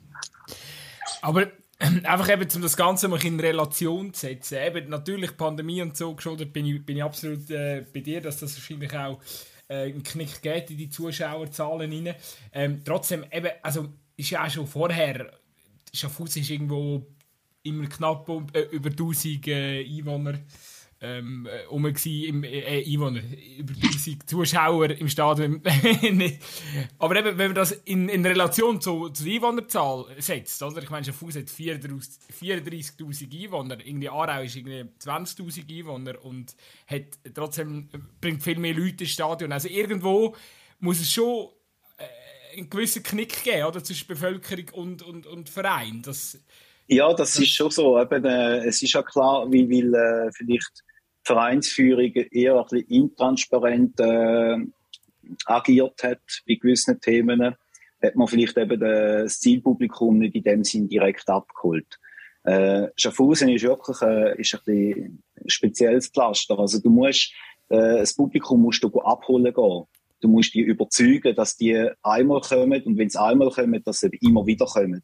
Aber 1.22 1.46
einfach 2.04 2.28
eben, 2.28 2.48
um 2.54 2.62
das 2.62 2.76
Ganze 2.76 3.08
mal 3.08 3.24
in 3.24 3.40
Relation 3.40 4.12
zu 4.12 4.20
setzen. 4.20 4.58
Eben, 4.58 4.88
natürlich 4.88 5.36
Pandemie 5.36 5.82
und 5.82 5.96
so 5.96 6.14
geschuldet 6.14 6.52
bin 6.52 6.66
ich, 6.66 6.84
bin 6.84 6.96
ich 6.96 7.02
absolut 7.02 7.50
äh, 7.50 7.84
bei 7.92 8.00
dir, 8.00 8.20
dass 8.20 8.38
das 8.38 8.56
wahrscheinlich 8.56 8.94
auch 8.94 9.20
äh, 9.68 9.84
einen 9.84 10.02
Knick 10.02 10.42
geht 10.42 10.70
in 10.70 10.76
die 10.76 10.90
Zuschauerzahlen 10.90 11.92
rein. 11.92 12.14
Ähm, 12.52 12.82
trotzdem, 12.84 13.24
eben, 13.32 13.50
also 13.62 13.88
ist 14.16 14.30
ja 14.30 14.44
auch 14.44 14.50
schon 14.50 14.66
vorher, 14.66 15.32
Schaffhausen 15.92 16.42
ist 16.42 16.50
irgendwo 16.50 17.06
immer 17.62 17.86
knapp 17.86 18.28
um, 18.28 18.46
äh, 18.52 18.62
über 18.70 18.90
1000 18.90 19.48
äh, 19.48 19.84
Einwohner 19.84 20.38
ähm, 21.02 21.48
äh, 21.50 21.66
um 21.66 21.84
im 21.84 22.44
äh, 22.44 22.84
Einwohner, 22.86 23.22
über 23.58 23.74
1000 23.74 24.30
Zuschauer 24.30 24.90
im 24.90 25.08
Stadion. 25.08 25.60
Aber 26.98 27.16
eben, 27.16 27.38
wenn 27.38 27.48
man 27.48 27.54
das 27.56 27.72
in, 27.72 28.08
in 28.08 28.24
Relation 28.24 28.80
zu, 28.80 29.08
zur 29.08 29.26
Einwohnerzahl 29.26 30.06
setzt, 30.18 30.62
oder? 30.62 30.80
Ich 30.80 30.90
meine, 30.90 31.04
Schaffhausen 31.04 31.42
hat 31.42 31.48
34'000 31.48 33.44
Einwohner, 33.44 33.78
irgendwie 33.84 34.08
Aarau 34.08 34.42
ist 34.42 34.54
irgendwie 34.54 34.84
20'000 35.00 35.78
Einwohner 35.78 36.24
und 36.24 36.54
hat 36.86 37.18
trotzdem, 37.34 37.88
bringt 38.20 38.44
viel 38.44 38.58
mehr 38.58 38.74
Leute 38.74 39.02
ins 39.02 39.12
Stadion. 39.12 39.50
Also 39.50 39.68
irgendwo 39.68 40.36
muss 40.78 41.00
es 41.00 41.10
schon 41.10 41.48
äh, 41.98 42.58
einen 42.58 42.70
gewissen 42.70 43.02
Knick 43.02 43.42
geben, 43.42 43.64
oder? 43.64 43.82
Zwischen 43.82 44.06
Bevölkerung 44.06 44.68
und, 44.72 45.02
und, 45.02 45.26
und 45.26 45.48
Verein. 45.48 46.00
Das, 46.02 46.38
ja, 46.86 47.12
das 47.12 47.36
ist 47.40 47.50
schon 47.50 47.72
so. 47.72 48.00
Eben, 48.00 48.24
äh, 48.24 48.58
es 48.66 48.80
ist 48.82 48.92
ja 48.92 49.02
klar, 49.02 49.50
wie 49.50 49.68
will 49.68 49.92
äh, 49.94 50.30
vielleicht 50.30 50.84
Vereinsführung 51.24 52.12
eher 52.12 52.56
ein 52.56 52.62
bisschen 52.62 52.88
intransparent 52.88 54.00
äh, 54.00 54.56
agiert 55.46 56.02
hat 56.02 56.42
bei 56.46 56.54
gewissen 56.54 57.00
Themen, 57.00 57.54
hat 58.02 58.16
man 58.16 58.28
vielleicht 58.28 58.56
eben 58.58 58.80
das 58.80 59.38
Zielpublikum 59.40 60.18
nicht 60.18 60.34
in 60.34 60.42
dem 60.42 60.64
Sinn 60.64 60.88
direkt 60.88 61.28
abgeholt. 61.28 61.98
Äh, 62.44 62.88
Schaffhausen 62.96 63.48
ist 63.50 63.62
wirklich 63.62 64.00
äh, 64.02 64.40
ist 64.40 64.54
ein, 64.54 64.60
bisschen 64.64 65.22
spezielles 65.46 66.08
Pflaster. 66.08 66.58
Also 66.58 66.80
du 66.80 66.90
musst, 66.90 67.32
äh, 67.68 67.98
das 67.98 68.14
Publikum 68.14 68.62
musst 68.62 68.82
du 68.82 68.88
abholen 69.00 69.54
gehen. 69.54 69.84
Du 70.20 70.28
musst 70.28 70.54
die 70.54 70.60
überzeugen, 70.60 71.34
dass 71.34 71.56
die 71.56 71.88
einmal 72.02 72.40
kommen 72.40 72.82
und 72.82 72.98
wenn 72.98 73.10
sie 73.10 73.20
einmal 73.20 73.50
kommen, 73.50 73.82
dass 73.84 74.00
sie 74.00 74.10
immer 74.20 74.46
wieder 74.46 74.66
kommen. 74.66 75.02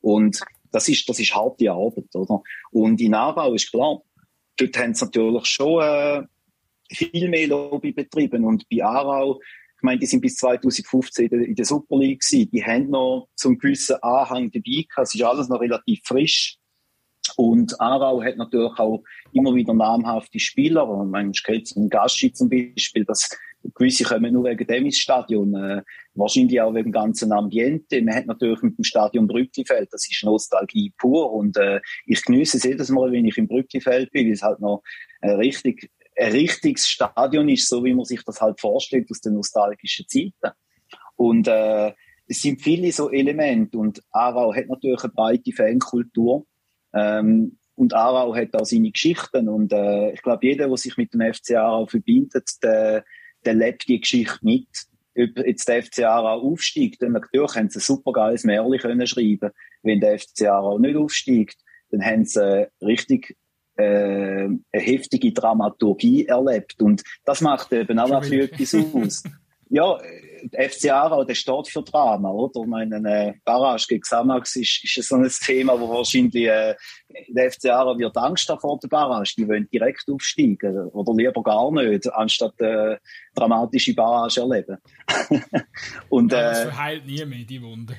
Und 0.00 0.40
das 0.70 0.88
ist, 0.88 1.08
das 1.08 1.18
ist 1.18 1.34
harte 1.34 1.70
Arbeit, 1.70 2.14
oder? 2.14 2.42
Und 2.70 3.00
in 3.00 3.14
Aarau 3.14 3.54
ist 3.54 3.70
klar, 3.70 4.02
dort 4.56 4.78
haben 4.78 4.94
sie 4.94 5.04
natürlich 5.04 5.46
schon 5.46 5.82
äh, 5.82 6.22
viel 6.90 7.28
mehr 7.28 7.48
Lobby 7.48 7.92
betrieben. 7.92 8.44
Und 8.44 8.68
bei 8.68 8.84
Aarau, 8.84 9.40
ich 9.76 9.82
meine, 9.82 9.98
die 9.98 10.06
sind 10.06 10.20
bis 10.20 10.36
2015 10.36 11.28
in 11.28 11.54
der, 11.54 11.64
Super 11.64 11.98
League 11.98 12.20
gewesen. 12.20 12.50
Die 12.50 12.64
haben 12.64 12.90
noch 12.90 13.28
zum 13.34 13.58
gewissen 13.58 13.96
Anhang 14.02 14.50
dabei 14.50 14.84
gehabt. 14.88 15.08
Es 15.08 15.14
ist 15.14 15.22
alles 15.22 15.48
noch 15.48 15.60
relativ 15.60 16.00
frisch. 16.04 16.58
Und 17.36 17.78
Aarau 17.80 18.22
hat 18.22 18.36
natürlich 18.36 18.78
auch 18.78 19.02
immer 19.32 19.54
wieder 19.54 19.74
namhafte 19.74 20.38
Spieler. 20.38 20.88
Und 20.88 21.10
man 21.10 21.32
kennt 21.32 21.72
einen 21.76 21.90
Gaschi 21.90 22.32
zum 22.32 22.48
Beispiel, 22.48 23.04
das 23.04 23.28
gewisse 23.74 24.04
kommen 24.04 24.32
nur 24.32 24.44
wegen 24.44 24.66
dem 24.66 24.86
ins 24.86 24.98
Stadion. 24.98 25.54
Äh, 25.54 25.82
wahrscheinlich 26.16 26.60
auch 26.60 26.74
wegen 26.74 26.90
dem 26.90 26.92
ganzen 26.92 27.32
Ambiente. 27.32 28.02
Man 28.02 28.14
hat 28.14 28.26
natürlich 28.26 28.62
mit 28.62 28.78
dem 28.78 28.84
Stadion 28.84 29.26
Brücklifeld, 29.26 29.88
das 29.92 30.08
ist 30.08 30.24
Nostalgie 30.24 30.92
pur. 30.96 31.32
Und 31.32 31.56
äh, 31.56 31.80
ich 32.06 32.22
genieße 32.24 32.56
es 32.56 32.64
jedes 32.64 32.88
Mal, 32.90 33.12
wenn 33.12 33.26
ich 33.26 33.38
im 33.38 33.48
Brücklifeld 33.48 34.10
bin, 34.12 34.26
weil 34.26 34.32
es 34.32 34.42
halt 34.42 34.60
noch 34.60 34.82
äh, 35.20 35.30
richtig 35.30 35.90
ein 36.18 36.32
richtiges 36.32 36.88
Stadion 36.88 37.48
ist, 37.48 37.68
so 37.68 37.84
wie 37.84 37.94
man 37.94 38.04
sich 38.04 38.22
das 38.24 38.40
halt 38.40 38.60
vorstellt 38.60 39.10
aus 39.10 39.20
den 39.20 39.34
nostalgischen 39.34 40.06
Zeiten. 40.08 40.56
Und 41.16 41.46
äh, 41.48 41.92
es 42.26 42.42
sind 42.42 42.62
viele 42.62 42.90
so 42.92 43.10
Elemente 43.10 43.78
und 43.78 44.02
Aarau 44.10 44.54
hat 44.54 44.68
natürlich 44.68 45.04
eine 45.04 45.12
breite 45.12 45.52
Fankultur. 45.52 46.46
Ähm, 46.92 47.58
und 47.74 47.92
Aarau 47.94 48.34
hat 48.34 48.54
auch 48.54 48.64
seine 48.64 48.90
Geschichten 48.90 49.48
und 49.48 49.72
äh, 49.72 50.12
ich 50.12 50.22
glaube, 50.22 50.46
jeder, 50.46 50.66
der 50.66 50.76
sich 50.76 50.96
mit 50.96 51.12
dem 51.12 51.20
FC 51.20 51.56
Aarau 51.56 51.86
verbindet, 51.86 52.48
der, 52.62 53.04
der 53.44 53.54
lebt 53.54 53.86
die 53.86 54.00
Geschichte 54.00 54.38
mit. 54.40 54.68
Ob 55.16 55.46
jetzt 55.46 55.68
der 55.68 55.82
FC 55.82 56.00
Aarau 56.00 56.40
aufsteigt, 56.40 57.02
dann 57.02 57.12
natürlich 57.12 57.54
haben 57.54 57.70
sie 57.70 57.78
ein 57.78 57.82
super 57.82 58.12
geiles 58.12 58.44
Märchen 58.44 58.78
können 58.78 59.06
schreiben. 59.06 59.50
Wenn 59.82 60.00
der 60.00 60.18
FC 60.18 60.42
Aarau 60.42 60.78
nicht 60.78 60.96
aufsteigt, 60.96 61.56
dann 61.90 62.04
haben 62.04 62.24
sie 62.24 62.68
richtig 62.82 63.36
äh, 63.76 63.84
eine 63.84 64.60
heftige 64.72 65.32
Dramaturgie 65.32 66.26
erlebt. 66.26 66.80
Und 66.82 67.02
das 67.24 67.40
macht 67.40 67.72
eben 67.72 67.98
auch 67.98 68.22
etwas 68.22 68.74
aus. 68.74 69.22
Ja, 69.68 69.98
FC 70.52 70.90
Aarau, 70.90 71.24
der 71.24 71.34
steht 71.34 71.68
für 71.68 71.82
Drama, 71.82 72.30
oder? 72.30 72.60
Ich 72.60 72.66
meine, 72.66 72.96
eine 72.96 73.34
Barrage 73.44 73.86
gegen 73.88 74.04
Samax 74.04 74.56
ist, 74.56 74.84
ist 74.84 75.08
so 75.08 75.16
ein 75.16 75.28
Thema, 75.28 75.78
wo 75.78 75.88
wahrscheinlich 75.88 76.46
äh, 76.46 76.74
der 77.28 77.50
FC 77.50 77.66
Aarau 77.66 77.98
wird 77.98 78.16
Angst 78.16 78.48
haben 78.48 78.60
vor 78.60 78.78
der 78.78 78.88
Barrage. 78.88 79.34
Die 79.36 79.48
wollen 79.48 79.68
direkt 79.72 80.04
aufsteigen 80.10 80.88
oder 80.90 81.14
lieber 81.14 81.42
gar 81.42 81.70
nicht, 81.72 82.12
anstatt 82.12 82.60
äh, 82.60 82.96
dramatische 83.34 83.94
Barrage 83.94 84.40
erleben. 84.40 84.78
Und, 86.08 86.32
äh, 86.32 86.36
das 86.36 86.60
verheilt 86.62 87.06
nie 87.06 87.24
mehr, 87.24 87.44
die 87.44 87.62
Wunde. 87.62 87.94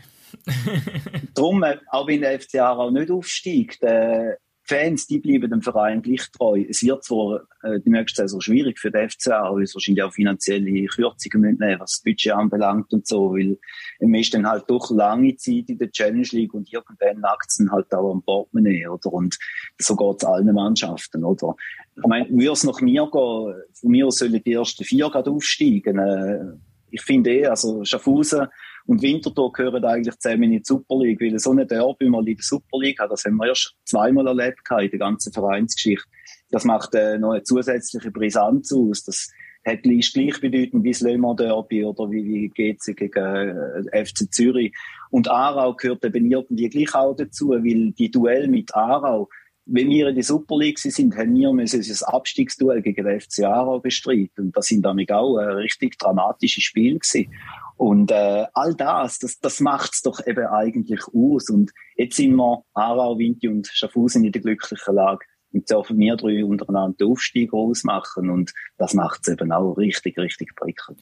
darum, 1.33 1.63
äh, 1.63 1.77
auch 1.89 2.07
wenn 2.07 2.21
der 2.21 2.39
FC 2.39 2.55
Aarau 2.55 2.89
nicht 2.91 3.11
aufsteigt, 3.11 3.81
äh, 3.83 4.35
Fans, 4.67 5.07
die 5.07 5.19
bleiben 5.19 5.49
dem 5.49 5.61
Verein 5.61 6.01
gleich 6.01 6.29
treu. 6.31 6.65
Es 6.67 6.83
wird 6.83 7.03
zwar 7.03 7.43
äh, 7.63 7.79
die 7.79 7.89
nächste 7.89 8.23
Saison 8.23 8.41
schwierig 8.41 8.79
für 8.79 8.91
den 8.91 9.09
FCA, 9.09 9.53
weil 9.53 9.63
es 9.63 9.73
wahrscheinlich 9.73 10.03
auch 10.03 10.11
finanzielle 10.11 10.85
Kürzungen 10.87 11.57
müssen 11.57 11.79
was 11.79 11.91
das 11.91 12.01
Budget 12.03 12.33
anbelangt 12.33 12.91
und 12.91 13.07
so, 13.07 13.31
weil 13.31 13.57
man 14.01 14.19
ist 14.19 14.33
dann 14.33 14.45
halt 14.45 14.65
doch 14.67 14.91
lange 14.91 15.37
Zeit 15.37 15.69
in 15.69 15.77
der 15.77 15.89
Challenge 15.89 16.27
League 16.31 16.53
und 16.53 16.71
irgendwann 16.71 17.21
nackt 17.21 17.49
es 17.49 17.65
halt 17.71 17.93
auch 17.93 18.11
am 18.11 18.21
Portemonnaie, 18.23 18.87
oder? 18.87 19.13
Und 19.13 19.37
so 19.77 19.95
geht 19.95 20.17
es 20.17 20.25
allen 20.25 20.53
Mannschaften, 20.53 21.23
oder? 21.23 21.55
Ich 21.95 22.05
meine, 22.05 22.29
würde 22.29 22.51
es 22.51 22.63
nach 22.65 22.81
mir 22.81 23.09
gehen, 23.09 23.63
von 23.73 23.91
mir 23.91 24.11
sollen 24.11 24.41
die 24.43 24.53
ersten 24.53 24.83
vier 24.83 25.09
gerade 25.09 25.31
aufsteigen. 25.31 25.97
Äh, 25.97 26.57
ich 26.91 27.01
finde 27.01 27.31
eh, 27.31 27.45
also 27.47 27.85
Schaffhausen 27.85 28.47
und 28.87 29.01
Winterthur 29.01 29.51
gehören 29.51 29.83
eigentlich 29.83 30.17
zusammen 30.17 30.43
in 30.43 30.51
die 30.59 30.61
Super 30.63 30.97
League, 30.97 31.21
weil 31.21 31.37
so 31.37 31.51
eine 31.51 31.65
Derby 31.65 32.09
mal 32.09 32.27
in 32.27 32.35
der 32.35 32.43
Super 32.43 32.79
League 32.79 32.99
hat, 32.99 33.11
das 33.11 33.25
haben 33.25 33.35
wir 33.35 33.47
erst 33.47 33.75
zweimal 33.85 34.27
erlebt 34.27 34.61
in 34.69 34.89
der 34.89 34.99
ganzen 34.99 35.33
Vereinsgeschichte. 35.33 36.07
Das 36.49 36.63
macht 36.63 36.95
äh, 36.95 37.17
noch 37.17 37.31
eine 37.31 37.43
zusätzliche 37.43 38.11
Brisanz 38.11 38.71
aus. 38.71 39.03
Das 39.03 39.29
hat 39.65 39.85
ist 39.85 40.13
gleichbedeutend 40.13 40.83
wie 40.85 40.91
das 40.91 41.01
Mans 41.01 41.35
Derby 41.35 41.83
oder 41.83 42.09
wie, 42.09 42.25
wie 42.25 42.47
GC 42.47 42.95
gegen 42.95 43.87
äh, 43.91 44.05
FC 44.05 44.31
Zürich. 44.31 44.73
Und 45.09 45.29
Aarau 45.29 45.73
gehört 45.73 46.05
eben 46.05 46.31
irgendwie 46.31 46.69
gleich 46.69 46.95
auch 46.95 47.15
dazu, 47.15 47.49
weil 47.49 47.91
die 47.91 48.09
Duell 48.09 48.47
mit 48.47 48.73
Aarau, 48.73 49.27
wenn 49.65 49.89
wir 49.89 50.07
in 50.07 50.15
der 50.15 50.23
Super 50.23 50.57
League 50.57 50.79
sind, 50.79 51.17
haben 51.17 51.35
wir 51.35 51.51
müssen 51.51 51.85
das 51.85 52.03
Abstiegsduell 52.03 52.81
gegen 52.81 53.05
den 53.05 53.19
FC 53.19 53.43
Aarau 53.43 53.79
bestreiten. 53.79 54.45
Und 54.45 54.57
das 54.57 54.67
sind 54.67 54.83
damit 54.83 55.11
auch 55.11 55.35
ein 55.37 55.49
richtig 55.49 55.97
dramatische 55.97 56.61
Spiele 56.61 56.99
gewesen. 56.99 57.29
Und 57.77 58.09
äh, 58.09 58.47
all 58.53 58.73
das, 58.73 59.19
das, 59.19 59.39
das 59.39 59.59
macht's 59.59 60.01
doch 60.01 60.25
eben 60.25 60.47
eigentlich 60.47 61.01
aus. 61.13 61.49
Und 61.49 61.71
jetzt 61.95 62.17
sind 62.17 62.35
wir 62.35 62.63
Aarau, 62.73 63.19
Vinti 63.19 63.47
und 63.47 63.67
Schaffhausen 63.67 64.25
in 64.25 64.31
der 64.31 64.41
glücklichen 64.41 64.95
Lage. 64.95 65.25
Und 65.53 65.69
dürfen 65.69 65.97
wir 65.99 66.15
drei 66.17 66.43
untereinander 66.43 66.97
den 66.97 67.11
Aufstieg 67.11 67.53
ausmachen. 67.53 68.31
Und 68.31 68.53
das 68.77 68.95
macht's 68.95 69.27
eben 69.27 69.51
auch 69.51 69.73
richtig, 69.73 70.17
richtig 70.17 70.55
prickelnd. 70.55 70.99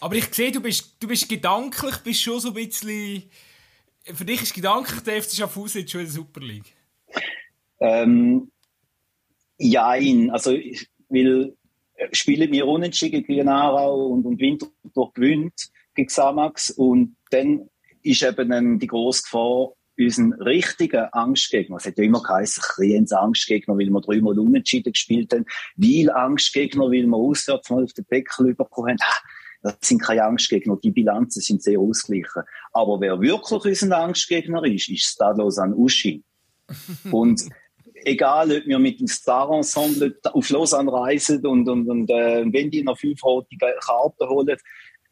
Aber 0.00 0.14
ich 0.14 0.32
sehe, 0.32 0.52
du 0.52 0.60
bist, 0.60 0.96
du 1.00 1.08
bist 1.08 1.28
gedanklich, 1.28 1.96
bist 1.98 2.22
schon 2.22 2.40
so 2.40 2.48
ein 2.48 2.54
bisschen... 2.54 3.24
Für 4.04 4.24
dich 4.24 4.42
ist 4.42 4.54
gedanklich 4.54 5.00
der 5.00 5.22
FC 5.22 5.32
Schaffhausen 5.32 5.80
jetzt 5.80 5.90
schon 5.90 6.02
in 6.02 6.06
der 6.06 6.14
Super 6.14 6.40
League? 6.40 6.76
Ähm, 7.80 8.52
ja, 9.58 9.88
also, 10.30 10.52
weil 11.08 11.56
äh, 11.94 12.08
spielen 12.12 12.52
wir 12.52 12.66
unentschieden 12.66 13.24
gegen 13.24 13.48
Aarau 13.48 14.08
und, 14.08 14.26
und 14.26 14.38
Winterthur 14.38 15.12
gewinnt, 15.14 15.70
gegen. 15.94 16.52
Und 16.76 17.16
dann 17.30 17.68
ist 18.02 18.22
eben 18.22 18.50
dann 18.50 18.78
die 18.78 18.86
grosse 18.86 19.22
Gefahr, 19.22 19.72
unseren 19.96 20.32
richtigen 20.34 21.04
Angstgegner, 21.12 21.76
es 21.76 21.86
hat 21.86 21.98
ja 21.98 22.04
immer 22.04 22.22
geheißen, 22.22 22.62
Kriens 22.62 23.12
Angstgegner, 23.12 23.78
weil 23.78 23.90
wir 23.90 24.00
dreimal 24.00 24.38
unentschieden 24.38 24.92
gespielt 24.92 25.32
haben, 25.32 25.46
weil 25.76 26.10
Angstgegner, 26.10 26.86
weil 26.86 27.06
wir 27.06 27.16
auswärts 27.16 27.70
mal 27.70 27.84
auf 27.84 27.92
den 27.92 28.06
Deckel 28.10 28.54
bekommen 28.54 28.90
haben, 28.90 28.98
ah, 29.00 29.20
das 29.62 29.76
sind 29.82 30.02
keine 30.02 30.24
Angstgegner, 30.24 30.76
die 30.82 30.90
Bilanzen 30.90 31.40
sind 31.40 31.62
sehr 31.62 31.78
ausgeglichen. 31.78 32.42
Aber 32.72 33.00
wer 33.00 33.20
wirklich 33.20 33.82
unser 33.82 33.98
Angstgegner 33.98 34.64
ist, 34.64 34.88
ist 34.88 35.04
Stadlosan 35.04 35.72
Uschi. 35.74 36.22
und 37.10 37.42
egal, 38.04 38.50
ob 38.52 38.66
wir 38.66 38.78
mit 38.78 39.00
dem 39.00 39.06
Star-Ensemble 39.06 40.18
auf 40.24 40.50
Lausanne 40.50 40.92
reisen 40.92 41.46
und, 41.46 41.68
und, 41.68 41.88
und 41.88 42.10
äh, 42.10 42.44
wenn 42.46 42.70
die 42.70 42.82
noch 42.82 42.98
fünf 42.98 43.22
rote 43.24 43.56
Karten 43.56 44.28
holen, 44.28 44.56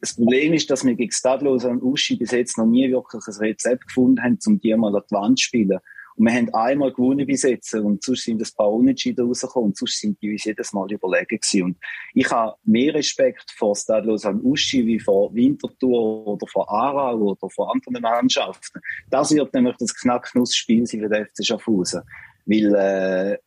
das 0.03 0.15
Problem 0.15 0.51
ist, 0.51 0.69
dass 0.69 0.83
wir 0.83 0.95
gegen 0.95 1.13
Stadlos 1.13 1.63
und 1.63 1.81
Uschi 1.81 2.17
bis 2.17 2.31
jetzt 2.31 2.57
noch 2.57 2.65
nie 2.65 2.91
wirklich 2.91 3.23
ein 3.25 3.35
Rezept 3.35 3.87
gefunden 3.87 4.21
haben, 4.21 4.37
um 4.45 4.59
die 4.59 4.75
mal 4.75 4.93
an 4.93 5.01
die 5.09 5.15
Wand 5.15 5.39
zu 5.39 5.45
spielen. 5.45 5.79
Und 6.17 6.25
wir 6.25 6.33
haben 6.33 6.53
einmal 6.53 6.91
gewonnen 6.91 7.25
bis 7.25 7.43
jetzt 7.43 7.73
und 7.73 8.03
sonst 8.03 8.25
sind 8.25 8.41
ein 8.41 8.49
paar 8.57 8.69
Unentschieden 8.69 9.25
rausgekommen 9.25 9.69
und 9.69 9.77
sonst 9.77 10.01
sind 10.01 10.21
die 10.21 10.33
uns 10.33 10.43
jedes 10.43 10.73
Mal 10.73 10.91
überlegen 10.91 11.39
gewesen. 11.39 11.63
Und 11.63 11.77
ich 12.13 12.29
habe 12.29 12.57
mehr 12.65 12.93
Respekt 12.93 13.49
vor 13.57 13.77
Stadlos 13.77 14.25
und 14.25 14.43
Uschi 14.43 14.85
wie 14.85 14.99
vor 14.99 15.33
Winterthur 15.33 16.27
oder 16.27 16.47
vor 16.47 16.69
Aarau 16.69 17.19
oder 17.19 17.49
vor 17.49 17.73
anderen 17.73 18.01
Mannschaften. 18.01 18.81
Das 19.09 19.33
wird 19.33 19.53
nämlich 19.53 19.77
das 19.77 19.95
Knacknussspiel 19.95 20.85
sein 20.85 20.99
für 20.99 21.07
den 21.07 21.25
FC 21.27 21.45
Schaffhausen. 21.45 22.01
Weil, 22.45 22.75
äh, 22.75 23.37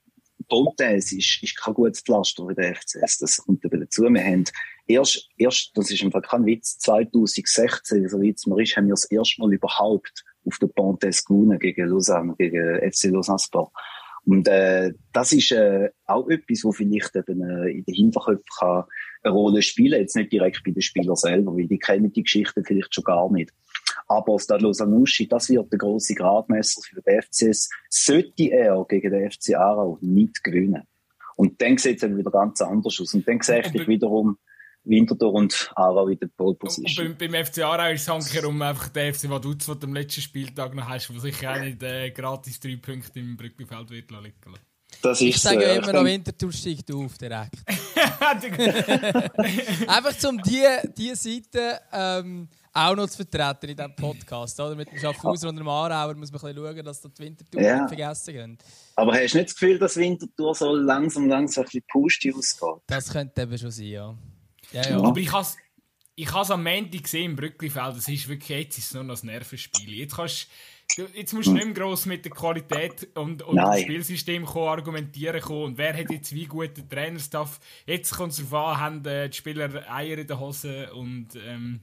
Pontes 0.48 1.12
ist, 1.12 1.42
ist 1.42 1.56
kein 1.56 1.74
gutes 1.74 2.00
Pflaster 2.00 2.48
wie 2.48 2.54
der 2.54 2.74
FCS. 2.76 3.18
Das 3.18 3.36
kommt 3.38 3.64
eben 3.64 3.80
dazu. 3.80 4.02
Wir 4.02 4.24
haben 4.24 4.44
erst, 4.86 5.28
erst, 5.36 5.70
das 5.74 5.90
ist 5.90 6.02
einfach 6.02 6.22
kein 6.22 6.46
Witz, 6.46 6.78
2016, 6.78 8.08
so 8.08 8.20
wie 8.20 8.30
es 8.30 8.46
mir 8.46 8.62
ist, 8.62 8.76
haben 8.76 8.86
wir 8.86 8.94
das 8.94 9.10
erste 9.10 9.40
Mal 9.40 9.52
überhaupt 9.52 10.24
auf 10.44 10.58
der 10.58 10.68
Pontescune 10.68 11.58
gegen 11.58 11.88
Lausanne, 11.88 12.34
gegen 12.38 12.90
FC 12.90 13.04
Lausanne 13.04 13.38
Sport. 13.38 13.72
Und 14.24 14.48
äh, 14.48 14.92
das 15.12 15.32
ist 15.32 15.52
äh, 15.52 15.90
auch 16.04 16.28
etwas, 16.28 16.64
wo 16.64 16.72
vielleicht 16.72 17.14
eben 17.14 17.42
äh, 17.42 17.70
in 17.70 17.84
den 17.84 17.94
Hinterköpfen 17.94 18.82
eine 19.22 19.32
Rolle 19.32 19.62
spielen 19.62 20.00
Jetzt 20.00 20.16
nicht 20.16 20.32
direkt 20.32 20.64
bei 20.64 20.72
den 20.72 20.82
Spielern 20.82 21.14
selber, 21.14 21.54
weil 21.54 21.68
die 21.68 21.78
kennen 21.78 22.12
die 22.12 22.24
Geschichte 22.24 22.62
vielleicht 22.64 22.92
schon 22.92 23.04
gar 23.04 23.30
nicht. 23.30 23.52
Aber 24.08 24.38
Stade 24.40 24.64
Lausanne-Uschi, 24.64 25.28
das 25.28 25.48
wird 25.48 25.70
der 25.72 25.78
große 25.78 26.14
Gradmesser 26.14 26.80
für 26.82 27.00
den 27.02 27.22
FCS. 27.22 27.68
Sollte 27.88 28.50
er 28.50 28.84
gegen 28.88 29.12
den 29.12 29.30
FC 29.30 29.54
Aarau 29.54 29.98
nicht 30.00 30.42
gewinnen. 30.42 30.82
Und 31.36 31.60
dann 31.62 31.76
sieht 31.76 32.02
es 32.02 32.16
wieder 32.16 32.30
ganz 32.30 32.60
anders 32.62 32.98
aus. 33.00 33.14
Und 33.14 33.28
dann 33.28 33.40
sehe 33.40 33.60
ich 33.60 33.86
wiederum, 33.86 34.38
Winterthur 34.86 35.32
und 35.32 35.70
Aarau 35.74 36.08
in 36.08 36.18
der 36.18 36.28
Pole 36.28 36.54
Position. 36.54 37.08
Und 37.08 37.18
beim, 37.18 37.32
beim 37.32 37.44
FC 37.44 37.62
Aarau 37.62 37.92
ist 37.92 38.02
es 38.02 38.08
handkehrum 38.08 38.60
einfach 38.62 38.88
der 38.88 39.12
FC 39.12 39.28
Vaduz, 39.28 39.66
den 39.66 39.80
du 39.80 39.86
am 39.86 39.94
letzten 39.94 40.20
Spieltag 40.20 40.74
noch 40.74 40.88
hast, 40.88 41.14
wo 41.14 41.18
sicher 41.18 41.52
auch 41.52 41.60
nicht 41.60 41.82
äh, 41.82 42.10
gratis 42.10 42.60
drei 42.60 42.76
Punkte 42.76 43.20
im 43.20 43.36
Brückenfeld 43.36 43.90
wird 43.90 44.10
liegen 44.10 44.34
das 45.02 45.20
ich 45.20 45.38
sage 45.38 45.64
äh, 45.64 45.76
immer 45.76 45.92
noch, 45.92 46.04
Winterthur 46.04 46.52
steigt 46.52 46.90
auf 46.92 47.18
direkt. 47.18 47.56
einfach 49.88 50.28
um 50.28 50.40
diese 50.42 50.92
die 50.96 51.14
Seite 51.14 51.80
ähm, 51.92 52.48
auch 52.72 52.94
noch 52.94 53.08
zu 53.08 53.16
vertreten 53.16 53.70
in 53.70 53.76
diesem 53.76 53.96
Podcast. 53.96 54.58
Oder? 54.60 54.74
Mit 54.74 54.90
dem 54.90 54.98
Schaffhauser 54.98 55.48
und 55.48 55.56
dem 55.56 55.68
Aarauer 55.68 56.14
muss 56.14 56.30
man 56.30 56.40
ein 56.40 56.54
bisschen 56.54 56.76
schauen, 56.76 56.84
dass 56.84 57.00
die 57.00 57.18
Winterthur 57.18 57.60
ja. 57.60 57.80
nicht 57.80 57.88
vergessen 57.88 58.34
gehen. 58.34 58.58
Aber 58.94 59.12
hast 59.12 59.34
du 59.34 59.38
nicht 59.38 59.50
das 59.50 59.54
Gefühl, 59.54 59.78
dass 59.78 59.96
Winterthur 59.96 60.54
so 60.54 60.74
langsam, 60.74 61.28
langsam 61.28 61.62
ein 61.62 61.66
bisschen 61.66 61.84
pushy 61.88 62.34
ausgeht? 62.34 62.82
Das 62.86 63.10
könnte 63.10 63.42
eben 63.42 63.58
schon 63.58 63.70
sein, 63.70 63.86
ja. 63.86 64.14
Ja, 64.72 64.88
ja. 64.88 65.00
Aber 65.00 65.18
ich 65.18 65.32
habe 65.32 65.46
ich 66.16 66.32
has 66.32 66.50
am 66.50 66.64
Montag 66.64 67.02
gesehen 67.02 67.32
im 67.32 67.36
Brücklifeld, 67.36 67.96
das 67.96 68.08
ist 68.08 68.26
wirklich, 68.28 68.58
jetzt 68.58 68.78
ist 68.78 68.86
es 68.86 68.94
nur 68.94 69.04
noch 69.04 69.22
ein 69.22 69.26
Nervenspiel. 69.26 69.94
Jetzt, 69.94 70.16
kannst, 70.16 70.48
jetzt 71.14 71.34
musst 71.34 71.48
du 71.48 71.52
nicht 71.52 71.66
mehr 71.66 71.74
gross 71.74 72.06
mit 72.06 72.24
der 72.24 72.32
Qualität 72.32 73.08
und, 73.14 73.42
und 73.42 73.56
dem 73.56 73.78
Spielsystem 73.82 74.46
kommen, 74.46 74.68
argumentieren 74.68 75.42
kommen. 75.42 75.64
Und 75.64 75.78
wer 75.78 75.94
hat 75.94 76.10
jetzt 76.10 76.34
wie 76.34 76.46
guten 76.46 76.88
Trainerstaff? 76.88 77.60
Jetzt 77.84 78.16
kommt 78.16 78.32
es 78.32 78.38
darauf 78.38 78.54
an, 78.54 78.80
haben 78.80 79.02
die 79.02 79.28
Spieler 79.32 79.92
Eier 79.92 80.16
in 80.16 80.26
der 80.26 80.40
Hose 80.40 80.90
und 80.94 81.28
ähm, 81.46 81.80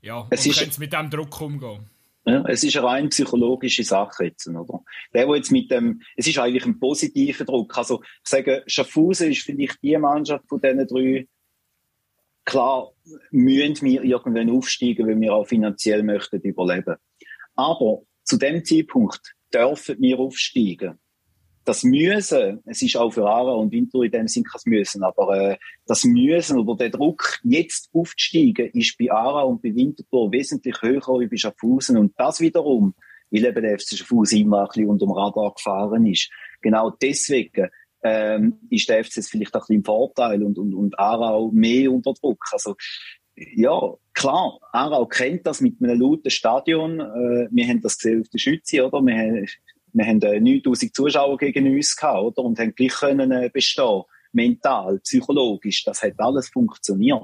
ja, 0.00 0.26
es 0.30 0.46
und 0.46 0.56
können 0.56 0.72
mit 0.78 0.92
diesem 0.92 1.10
Druck 1.10 1.40
umgehen. 1.40 1.90
Ja, 2.24 2.44
es 2.48 2.64
ist 2.64 2.76
eine 2.76 2.86
rein 2.86 3.08
psychologische 3.10 3.84
Sache 3.84 4.24
jetzt, 4.24 4.48
oder? 4.48 4.82
Der, 5.14 5.28
wo 5.28 5.36
jetzt 5.36 5.52
mit 5.52 5.70
dem, 5.70 6.02
es 6.16 6.26
ist 6.26 6.38
eigentlich 6.38 6.66
ein 6.66 6.80
positiver 6.80 7.44
Druck. 7.44 7.76
Also, 7.78 8.02
ich 8.02 8.28
sage, 8.28 8.64
Schaffhausen 8.66 9.30
ist 9.30 9.42
vielleicht 9.42 9.80
die 9.82 9.96
Mannschaft 9.96 10.48
von 10.48 10.60
diesen 10.60 10.88
drei, 10.88 11.28
Klar 12.46 12.92
müssen 13.32 13.86
wir 13.86 14.04
irgendwann 14.04 14.50
aufsteigen, 14.50 15.06
wenn 15.06 15.20
wir 15.20 15.34
auch 15.34 15.46
finanziell 15.46 16.02
möchten 16.04 16.40
überleben. 16.40 16.96
Aber 17.56 18.02
zu 18.22 18.38
dem 18.38 18.64
Zeitpunkt 18.64 19.34
dürfen 19.52 19.96
wir 19.98 20.18
aufsteigen. 20.20 20.98
Das 21.64 21.82
Müssen, 21.82 22.62
es 22.64 22.80
ist 22.82 22.96
auch 22.96 23.10
für 23.10 23.28
Ara 23.28 23.52
und 23.54 23.72
Winter 23.72 24.00
in 24.02 24.12
dem 24.12 24.28
Sinn 24.28 24.44
kein 24.44 24.60
Müssen, 24.66 25.02
aber 25.02 25.36
äh, 25.36 25.56
das 25.86 26.04
Müssen 26.04 26.60
oder 26.60 26.76
der 26.76 26.90
Druck, 26.90 27.40
jetzt 27.42 27.90
aufzusteigen, 27.92 28.70
ist 28.70 28.96
bei 28.96 29.10
Ara 29.10 29.42
und 29.42 29.62
bei 29.62 29.74
Winterthur 29.74 30.30
wesentlich 30.30 30.80
höher 30.80 31.08
als 31.08 31.28
bei 31.28 31.36
Schaffhausen. 31.36 31.96
Und 31.96 32.12
das 32.16 32.38
wiederum, 32.38 32.94
weil 33.32 33.44
eben 33.44 33.62
der 33.62 33.80
FC 33.80 33.98
Schaffhausen 33.98 34.38
immer 34.38 34.60
ein 34.60 34.68
bisschen 34.68 34.88
unter 34.88 35.06
dem 35.06 35.12
Radar 35.12 35.54
gefahren 35.54 36.06
ist. 36.06 36.30
Genau 36.62 36.90
deswegen 36.90 37.68
ähm, 38.06 38.58
ist 38.70 38.88
der 38.88 39.04
FCS 39.04 39.28
vielleicht 39.28 39.54
ein 39.54 39.60
bisschen 39.60 39.76
im 39.76 39.84
Vorteil 39.84 40.42
und, 40.42 40.58
und, 40.58 40.74
und 40.74 40.98
Aarau 40.98 41.50
mehr 41.52 41.90
unter 41.92 42.14
Druck. 42.14 42.42
Also, 42.52 42.76
ja, 43.36 43.92
klar, 44.14 44.58
Aarau 44.72 45.06
kennt 45.06 45.46
das 45.46 45.60
mit 45.60 45.82
einem 45.82 46.00
lauten 46.00 46.30
Stadion. 46.30 47.00
Äh, 47.00 47.48
wir 47.50 47.68
haben 47.68 47.82
das 47.82 47.98
gesehen 47.98 48.22
auf 48.22 48.28
der 48.28 48.38
Schütze, 48.38 48.86
oder? 48.86 49.00
Wir 49.02 49.16
haben, 49.16 49.46
wir 49.92 50.06
haben 50.06 50.18
9000 50.18 50.90
äh, 50.90 50.92
Zuschauer 50.92 51.36
gegen 51.36 51.74
uns 51.74 51.96
gehabt, 51.96 52.22
oder? 52.22 52.44
Und 52.44 52.58
haben 52.58 52.74
gleich 52.74 52.92
können 52.92 53.30
äh, 53.32 53.50
bestehen. 53.52 54.02
Mental, 54.32 54.98
psychologisch, 55.00 55.84
das 55.84 56.02
hat 56.02 56.14
alles 56.18 56.48
funktioniert. 56.50 57.22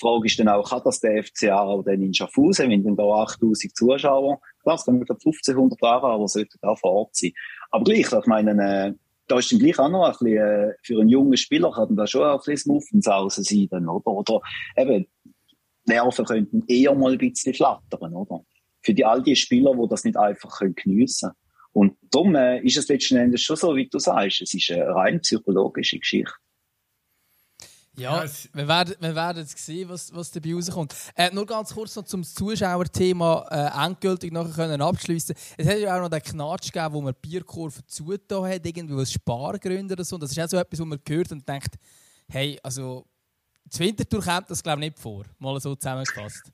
Frage 0.00 0.26
ist 0.26 0.38
dann 0.38 0.48
auch, 0.48 0.70
kann 0.70 0.80
das 0.84 1.00
der 1.00 1.22
FC 1.22 1.50
Aarau 1.50 1.82
denn 1.82 2.02
in 2.02 2.14
Schaffhausen, 2.14 2.70
wenn 2.70 2.84
dann 2.84 2.96
da 2.96 3.02
8000 3.02 3.76
Zuschauer, 3.76 4.40
klar, 4.62 4.76
es 4.76 4.84
können 4.84 5.00
1500 5.00 5.82
Aarau, 5.82 6.14
aber 6.14 6.28
sollten 6.28 6.56
da 6.62 6.74
vor 6.74 6.92
Ort 6.92 7.16
sein. 7.16 7.32
Aber 7.70 7.84
gleich, 7.84 8.10
ich 8.10 8.26
meine, 8.26 8.52
äh, 8.52 8.94
da 9.28 9.38
ist 9.38 9.52
dann 9.52 9.58
gleich 9.58 9.78
auch 9.78 9.88
noch 9.88 10.04
ein 10.04 10.12
bisschen, 10.12 10.36
äh, 10.36 10.74
für 10.82 11.00
einen 11.00 11.08
jungen 11.08 11.36
Spieler 11.36 11.70
kann 11.70 11.94
da 11.96 12.06
schon 12.06 12.22
ein 12.22 12.38
bisschen 12.44 12.72
Muffens 12.72 13.04
sein, 13.04 13.68
dann, 13.70 13.88
oder? 13.88 14.06
Oder 14.06 14.40
eben, 14.76 15.06
Nerven 15.86 16.24
könnten 16.24 16.64
eher 16.66 16.94
mal 16.94 17.12
ein 17.12 17.18
bisschen 17.18 17.54
flattern, 17.54 18.14
oder? 18.14 18.44
Für 18.82 18.94
die, 18.94 19.04
all 19.04 19.22
die 19.22 19.36
Spieler, 19.36 19.74
die 19.74 19.88
das 19.88 20.04
nicht 20.04 20.16
einfach 20.16 20.60
geniessen 20.74 21.30
können. 21.30 21.38
Und 21.72 21.96
darum 22.10 22.34
äh, 22.34 22.60
ist 22.60 22.76
es 22.76 22.88
letzten 22.88 23.16
Endes 23.16 23.42
schon 23.42 23.56
so, 23.56 23.76
wie 23.76 23.88
du 23.88 23.98
sagst, 23.98 24.42
es 24.42 24.54
ist 24.54 24.70
eine 24.70 24.88
rein 24.88 25.20
psychologische 25.20 25.98
Geschichte. 25.98 26.32
Ja, 27.98 28.24
wir 28.52 28.68
werden, 28.68 28.94
wir 29.00 29.14
werden 29.14 29.44
sehen, 29.46 29.88
was, 29.88 30.14
was 30.14 30.30
dabei 30.30 30.54
rauskommt. 30.54 30.94
Äh, 31.16 31.30
nur 31.32 31.46
ganz 31.46 31.74
kurz 31.74 31.96
noch 31.96 32.04
zum 32.04 32.22
Zuschauerthema 32.22 33.46
äh, 33.50 33.86
endgültig 33.86 34.32
nachher 34.32 34.52
können 34.52 34.80
abschliessen. 34.80 35.34
Es 35.56 35.66
hat 35.66 35.78
ja 35.78 35.96
auch 35.96 36.02
noch 36.02 36.08
den 36.08 36.22
Knatsch 36.22 36.72
gegeben, 36.72 36.94
wo 36.94 37.00
man 37.00 37.14
Bierkurven 37.20 37.82
zugetan 37.86 38.44
hat, 38.44 38.64
irgendwie 38.64 38.94
aus 38.94 39.12
Spargründen 39.12 39.92
oder 39.92 40.04
so. 40.04 40.16
Das 40.16 40.30
ist 40.30 40.38
auch 40.38 40.48
so 40.48 40.56
etwas, 40.56 40.80
wo 40.80 40.84
man 40.84 40.98
gehört 41.04 41.32
und 41.32 41.48
denkt, 41.48 41.74
hey, 42.28 42.58
also, 42.62 43.04
das 43.64 43.80
Wintertour 43.80 44.22
kommt 44.22 44.50
das 44.50 44.62
glaube 44.62 44.80
ich 44.80 44.90
nicht 44.90 44.98
vor. 44.98 45.24
Mal 45.38 45.60
so 45.60 45.74
zusammengefasst. 45.74 46.52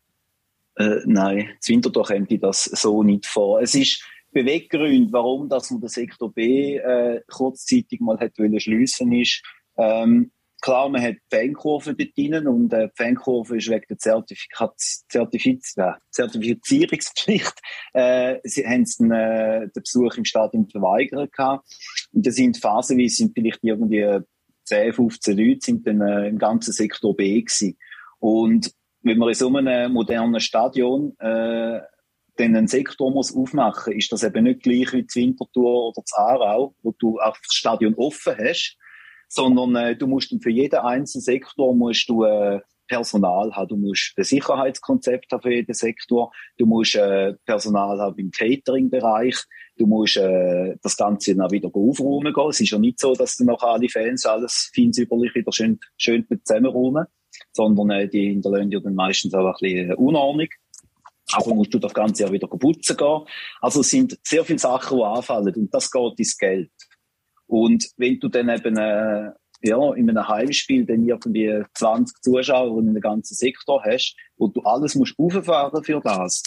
Äh, 0.77 0.97
nein, 1.05 1.51
das 1.61 1.69
Wintertour 1.69 2.05
kommt 2.05 2.43
das 2.43 2.65
so 2.65 3.03
nicht 3.03 3.27
vor. 3.27 3.61
Es 3.61 3.75
ist 3.75 4.03
Beweggrund, 4.33 5.13
warum 5.13 5.49
dass 5.49 5.71
man 5.71 5.81
den 5.81 5.89
Sektor 5.89 6.33
B 6.33 6.77
äh, 6.77 7.21
kurzzeitig 7.29 8.01
mal 8.01 8.19
hat 8.19 8.35
schliessen 8.37 9.13
ist, 9.13 9.43
ähm, 9.79 10.33
Klar, 10.65 10.89
man 10.89 11.03
hat 11.03 11.17
die 11.31 11.37
Fankurve 11.37 11.95
dort 11.95 12.17
drin 12.17 12.49
und 12.49 12.73
äh, 12.73 12.89
die 12.89 12.95
Fankurve 12.97 13.59
ist 13.59 13.69
wegen 13.69 13.85
der 13.87 13.99
Zertifikat 13.99 14.73
Zertifiz 14.79 15.75
äh, 15.77 15.93
Zertifizierungspflicht. 16.11 17.53
Äh, 17.93 18.41
sie 18.45 18.67
haben 18.67 18.85
den, 18.99 19.13
äh, 19.13 19.69
den 19.69 19.83
Besuch 19.83 20.17
im 20.17 20.25
Stadion 20.25 20.69
verweigert 20.69 21.33
gehabt. 21.33 21.69
Und 22.13 22.27
das 22.27 22.35
sind 22.35 22.57
phasenweise 22.57 23.15
sind 23.15 23.35
vielleicht 23.35 23.61
irgendwie 23.63 24.21
10, 24.65 24.95
15 24.95 25.37
Leute 25.37 25.61
sind 25.61 25.87
dann 25.87 26.01
äh, 26.01 26.29
im 26.29 26.39
ganzen 26.39 26.73
Sektor 26.73 27.15
B 27.15 27.43
gewesen. 27.43 27.79
Und 28.19 28.73
wenn 29.03 29.19
man 29.19 29.29
in 29.29 29.35
so 29.35 29.55
einem 29.55 29.93
modernen 29.93 30.41
Stadion 30.41 31.15
äh, 31.19 31.81
dann 32.37 32.57
einen 32.57 32.69
Sektor 32.69 33.13
muss 33.13 33.37
aufmachen, 33.37 33.93
ist 33.93 34.11
das 34.11 34.25
eben 34.25 34.45
nicht 34.45 34.63
gleich 34.63 34.93
wie 34.95 35.05
das 35.05 35.15
Winterthur 35.15 35.89
oder 35.89 36.01
das 36.01 36.15
Aarau, 36.15 36.75
wo 36.83 36.93
du 36.99 37.21
auch 37.21 37.37
das 37.37 37.53
Stadion 37.53 37.95
offen 37.95 38.35
hast, 38.39 38.79
sondern 39.35 39.75
äh, 39.75 39.97
du 39.97 40.07
musst 40.07 40.35
für 40.41 40.51
jeden 40.51 40.79
einzelnen 40.79 41.23
Sektor 41.23 41.75
musst 41.75 42.09
du 42.09 42.25
äh, 42.25 42.61
Personal 42.87 43.53
haben. 43.53 43.69
Du 43.69 43.77
musst 43.77 44.13
ein 44.17 44.25
Sicherheitskonzept 44.25 45.33
haben 45.33 45.43
für 45.43 45.53
jeden 45.53 45.75
Sektor. 45.75 46.31
Du 46.57 46.67
musst 46.67 46.95
äh, 46.95 47.35
Personal 47.45 47.99
haben 47.99 48.19
im 48.19 48.31
Catering-Bereich. 48.31 49.37
Du 49.77 49.87
musst 49.87 50.19
äh, 50.19 50.77
das 50.83 50.97
Ganze 50.97 51.35
dann 51.35 51.51
wieder 51.51 51.69
aufräumen 51.73 52.33
gehen. 52.33 52.49
Es 52.49 52.61
ist 52.61 52.71
ja 52.71 52.79
nicht 52.79 53.01
so, 53.01 53.15
dass 53.15 53.37
du 53.37 53.45
noch 53.45 53.63
alle 53.63 53.89
Fans 53.89 54.25
alles 54.27 54.71
feinsäuberlich 54.75 55.35
wieder 55.35 55.51
schön, 55.51 55.81
schön 55.97 56.27
zusammenräumen, 56.45 57.07
sondern 57.53 57.91
äh, 57.91 58.09
die 58.09 58.29
hinterlassen 58.29 58.71
ja 58.71 58.81
dann 58.81 58.95
meistens 58.95 59.35
auch 59.35 59.47
ein 59.47 59.55
bisschen 59.61 59.91
äh, 59.91 59.95
Unordnung. 59.95 60.49
Aber 61.33 61.55
musst 61.55 61.73
du 61.75 61.79
das 61.79 61.95
Ganze 61.95 62.25
ja 62.25 62.33
wieder 62.33 62.47
putzen 62.47 62.97
gehen. 62.97 63.21
Also 63.61 63.81
es 63.81 63.91
sind 63.91 64.19
sehr 64.23 64.45
viele 64.45 64.59
Sachen, 64.59 64.99
die 64.99 65.05
anfallen 65.05 65.55
und 65.57 65.75
das 65.75 65.91
geht 65.91 66.19
ins 66.19 66.37
Geld. 66.37 66.71
Und 67.47 67.89
wenn 67.97 68.19
du 68.21 68.29
dann 68.29 68.49
eben 68.49 68.77
äh, 68.77 69.31
ja, 69.63 69.95
in 69.95 70.11
einem 70.11 70.29
Heimspiel 70.29 70.85
dann 70.85 71.07
irgendwie 71.07 71.63
20 71.75 72.23
Zuschauer 72.23 72.79
in 72.81 72.91
einem 72.91 73.01
ganzen 73.01 73.35
Sektor 73.35 73.83
hast, 73.85 74.15
wo 74.37 74.49
du 74.49 74.61
alles 74.63 74.95
musst 74.95 75.19
auffahren 75.19 75.83
für 75.83 76.01
das, 76.01 76.43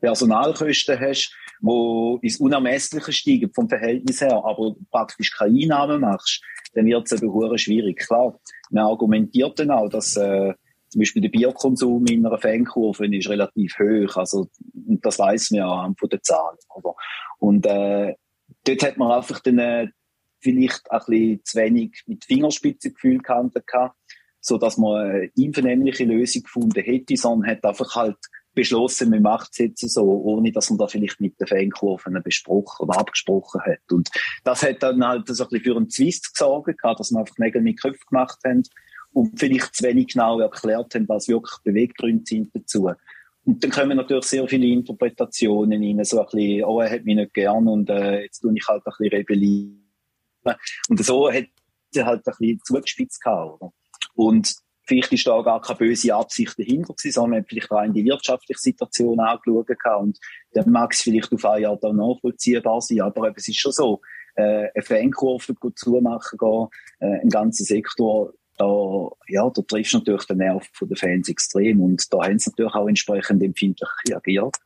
Personalkosten 0.00 0.98
hast, 0.98 1.32
wo 1.60 2.18
ins 2.20 2.40
Unermessliche 2.40 3.12
steigen 3.12 3.52
vom 3.54 3.68
Verhältnis 3.68 4.20
her, 4.20 4.42
aber 4.44 4.74
praktisch 4.90 5.30
keine 5.36 5.58
Einnahmen 5.58 6.00
machst, 6.00 6.42
dann 6.74 6.86
wird 6.86 7.10
es 7.10 7.22
eben 7.22 7.58
schwierig. 7.58 7.98
Klar, 7.98 8.38
man 8.70 8.84
argumentiert 8.84 9.58
dann 9.58 9.70
auch, 9.70 9.88
dass 9.88 10.16
äh, 10.16 10.52
zum 10.88 11.00
Beispiel 11.00 11.22
der 11.22 11.28
Bierkonsum 11.30 12.04
in 12.06 12.26
einer 12.26 12.38
Fankurve 12.38 13.06
ist 13.06 13.28
relativ 13.28 13.78
hoch, 13.78 14.16
also 14.16 14.48
das 14.62 15.18
weiß 15.18 15.52
man 15.52 15.58
ja 15.58 15.94
von 15.98 16.08
den 16.08 16.22
Zahlen. 16.22 16.58
Oder? 16.74 16.94
Und 17.38 17.66
äh, 17.66 18.14
dort 18.64 18.82
hat 18.82 18.96
man 18.96 19.12
einfach 19.12 19.40
äh, 19.44 19.88
vielleicht 20.46 20.90
ein 20.90 20.98
bisschen 21.06 21.44
zu 21.44 21.58
wenig 21.58 22.02
mit 22.06 22.24
Fingerspitzengefühl 22.24 23.18
gehandelt 23.18 23.66
gehabt, 23.66 23.96
so 24.40 24.58
man 24.58 25.10
eine 25.10 25.30
einvernehmliche 25.36 26.04
Lösung 26.04 26.42
gefunden 26.42 26.82
hätte, 26.82 27.16
sondern 27.16 27.50
hat 27.50 27.64
einfach 27.64 27.94
halt 27.96 28.16
beschlossen, 28.54 29.10
man 29.10 29.22
macht 29.22 29.50
es 29.52 29.58
jetzt 29.58 29.90
so, 29.90 30.04
ohne 30.04 30.50
dass 30.50 30.70
man 30.70 30.78
da 30.78 30.86
vielleicht 30.86 31.20
mit 31.20 31.38
den 31.38 31.46
Fankurven 31.46 32.20
besprochen 32.22 32.88
oder 32.88 32.98
abgesprochen 32.98 33.60
hat. 33.60 33.92
Und 33.92 34.08
das 34.44 34.62
hat 34.62 34.82
dann 34.82 35.04
halt 35.04 35.28
so 35.28 35.44
ein 35.44 35.50
bisschen 35.50 35.64
für 35.64 35.76
einen 35.76 35.90
Zwist 35.90 36.32
gesorgt, 36.32 36.78
dass 36.82 37.10
man 37.10 37.20
einfach 37.20 37.38
Nägel 37.38 37.60
mit 37.60 37.80
Köpfen 37.80 38.06
gemacht 38.08 38.38
haben 38.44 38.62
und 39.12 39.38
vielleicht 39.38 39.74
zu 39.74 39.84
wenig 39.84 40.08
genau 40.08 40.40
erklärt 40.40 40.94
haben, 40.94 41.08
was 41.08 41.28
wirklich 41.28 41.58
Beweggründe 41.64 42.24
sind 42.24 42.50
dazu. 42.54 42.90
Und 43.44 43.62
dann 43.62 43.70
kommen 43.70 43.96
natürlich 43.96 44.24
sehr 44.24 44.48
viele 44.48 44.66
Interpretationen 44.66 45.82
rein, 45.82 46.04
so 46.04 46.18
ein 46.18 46.26
bisschen, 46.26 46.64
oh, 46.64 46.80
er 46.80 46.90
hat 46.90 47.04
mich 47.04 47.14
nicht 47.14 47.34
gern 47.34 47.68
und 47.68 47.88
äh, 47.90 48.22
jetzt 48.22 48.40
tue 48.40 48.52
ich 48.56 48.66
halt 48.66 48.82
ein 48.84 48.92
bisschen 48.98 49.18
rebellieren. 49.18 49.85
Und 50.88 51.04
so 51.04 51.30
hat 51.32 51.46
er 51.94 52.06
halt 52.06 52.26
ein 52.26 52.34
bisschen 52.38 52.60
zugespitzt 52.64 53.22
gehabt, 53.22 53.60
oder? 53.60 53.72
Und 54.14 54.54
vielleicht 54.86 55.12
ist 55.12 55.26
da 55.26 55.40
gar 55.42 55.60
keine 55.60 55.78
böse 55.78 56.14
Absicht 56.14 56.58
dahinter 56.58 56.94
gewesen, 56.94 57.12
sondern 57.12 57.44
vielleicht 57.44 57.70
rein 57.70 57.92
die 57.92 58.04
wirtschaftliche 58.04 58.60
Situation 58.60 59.20
angeschaut 59.20 59.66
gehabt 59.66 60.02
und 60.02 60.18
dann 60.52 60.70
mag 60.70 60.92
es 60.92 61.02
vielleicht 61.02 61.32
auf 61.32 61.44
ein 61.44 61.62
Jahr 61.62 61.76
dann 61.76 61.96
nachvollziehbar 61.96 62.80
sein, 62.80 63.00
aber 63.00 63.32
es 63.36 63.48
ist 63.48 63.60
schon 63.60 63.72
so, 63.72 64.00
äh, 64.36 64.68
eine 64.74 64.82
Fankurve 64.82 65.54
zumachen 65.74 66.38
gehen, 66.38 66.68
äh, 67.00 67.20
einen 67.20 67.30
ganzen 67.30 67.64
Sektor, 67.64 68.32
da, 68.58 69.10
ja, 69.28 69.50
da 69.50 69.62
triffst 69.62 69.94
du 69.94 69.98
natürlich 69.98 70.24
den 70.26 70.38
Nerv 70.38 70.66
der 70.80 70.96
Fans 70.96 71.28
extrem 71.28 71.80
und 71.80 72.12
da 72.12 72.22
haben 72.22 72.38
sie 72.38 72.50
natürlich 72.50 72.74
auch 72.74 72.88
entsprechend 72.88 73.42
empfindlich 73.42 73.90
reagiert, 74.08 74.56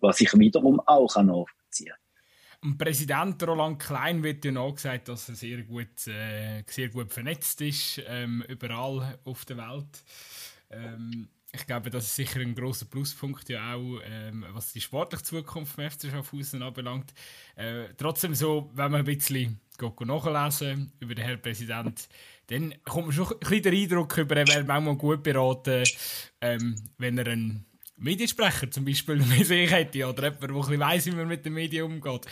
was 0.00 0.20
ich 0.20 0.32
wiederum 0.38 0.80
auch 0.80 1.14
nachvollziehen 1.16 1.88
kann. 1.88 2.05
Dem 2.66 2.76
Präsident 2.76 3.40
Roland 3.44 3.78
Klein 3.78 4.24
wird 4.24 4.44
ja 4.44 4.50
noch 4.50 4.74
gesagt, 4.74 5.06
dass 5.06 5.28
er 5.28 5.36
sehr 5.36 5.62
gut, 5.62 6.08
äh, 6.08 6.64
sehr 6.66 6.88
gut 6.88 7.12
vernetzt 7.12 7.60
ist, 7.60 8.02
ähm, 8.08 8.42
überall 8.48 9.20
auf 9.24 9.44
der 9.44 9.58
Welt. 9.58 10.02
Ähm, 10.70 11.28
ich 11.52 11.64
glaube, 11.64 11.90
das 11.90 12.06
ist 12.06 12.16
sicher 12.16 12.40
ein 12.40 12.56
großer 12.56 12.86
Pluspunkt, 12.86 13.48
ja 13.48 13.74
auch, 13.74 14.00
ähm, 14.04 14.44
was 14.50 14.72
die 14.72 14.80
sportliche 14.80 15.22
Zukunft 15.22 15.76
vom 15.76 15.88
FC 15.88 16.10
Schaffhausen 16.10 16.60
anbelangt. 16.60 17.14
Äh, 17.54 17.84
trotzdem 17.96 18.34
so, 18.34 18.68
wenn 18.74 18.90
man 18.90 19.02
ein 19.02 19.06
bisschen 19.06 19.60
nachlesen 19.80 20.90
über 20.98 21.14
den 21.14 21.24
Herrn 21.24 21.40
Präsident, 21.40 22.08
dann 22.48 22.74
kommt 22.82 23.06
man 23.06 23.14
schon 23.14 23.28
ein 23.28 23.38
bisschen 23.38 23.62
den 23.62 23.74
Eindruck 23.74 24.18
über, 24.18 24.36
er 24.38 24.48
wäre 24.48 24.64
manchmal 24.64 24.96
gut 24.96 25.22
beraten, 25.22 25.84
ähm, 26.40 26.74
wenn 26.98 27.16
er 27.16 27.28
einen 27.28 27.64
Mediensprecher 27.96 28.70
zum 28.70 28.84
Beispiel 28.84 29.16
bei 29.38 29.44
sich 29.44 29.70
hätte 29.70 30.06
oder 30.06 30.24
jemand, 30.24 30.42
der 30.42 30.50
ein 30.50 30.56
bisschen 30.56 30.80
weiss, 30.80 31.06
wie 31.06 31.12
man 31.12 31.28
mit 31.28 31.44
den 31.44 31.54
Medien 31.54 31.84
umgeht. 31.84 32.26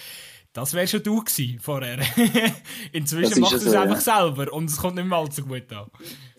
Das 0.52 0.72
wäre 0.72 0.86
schon 0.86 1.02
du 1.02 1.20
gewesen 1.20 1.58
vorher. 1.58 1.98
Inzwischen 2.92 3.40
macht 3.40 3.54
er 3.54 3.58
es 3.58 3.74
einfach 3.74 4.06
ja. 4.06 4.20
selber 4.22 4.52
und 4.52 4.70
es 4.70 4.76
kommt 4.76 4.94
nicht 4.94 5.06
mehr 5.06 5.18
allzu 5.18 5.44
gut 5.44 5.72
an. 5.72 5.88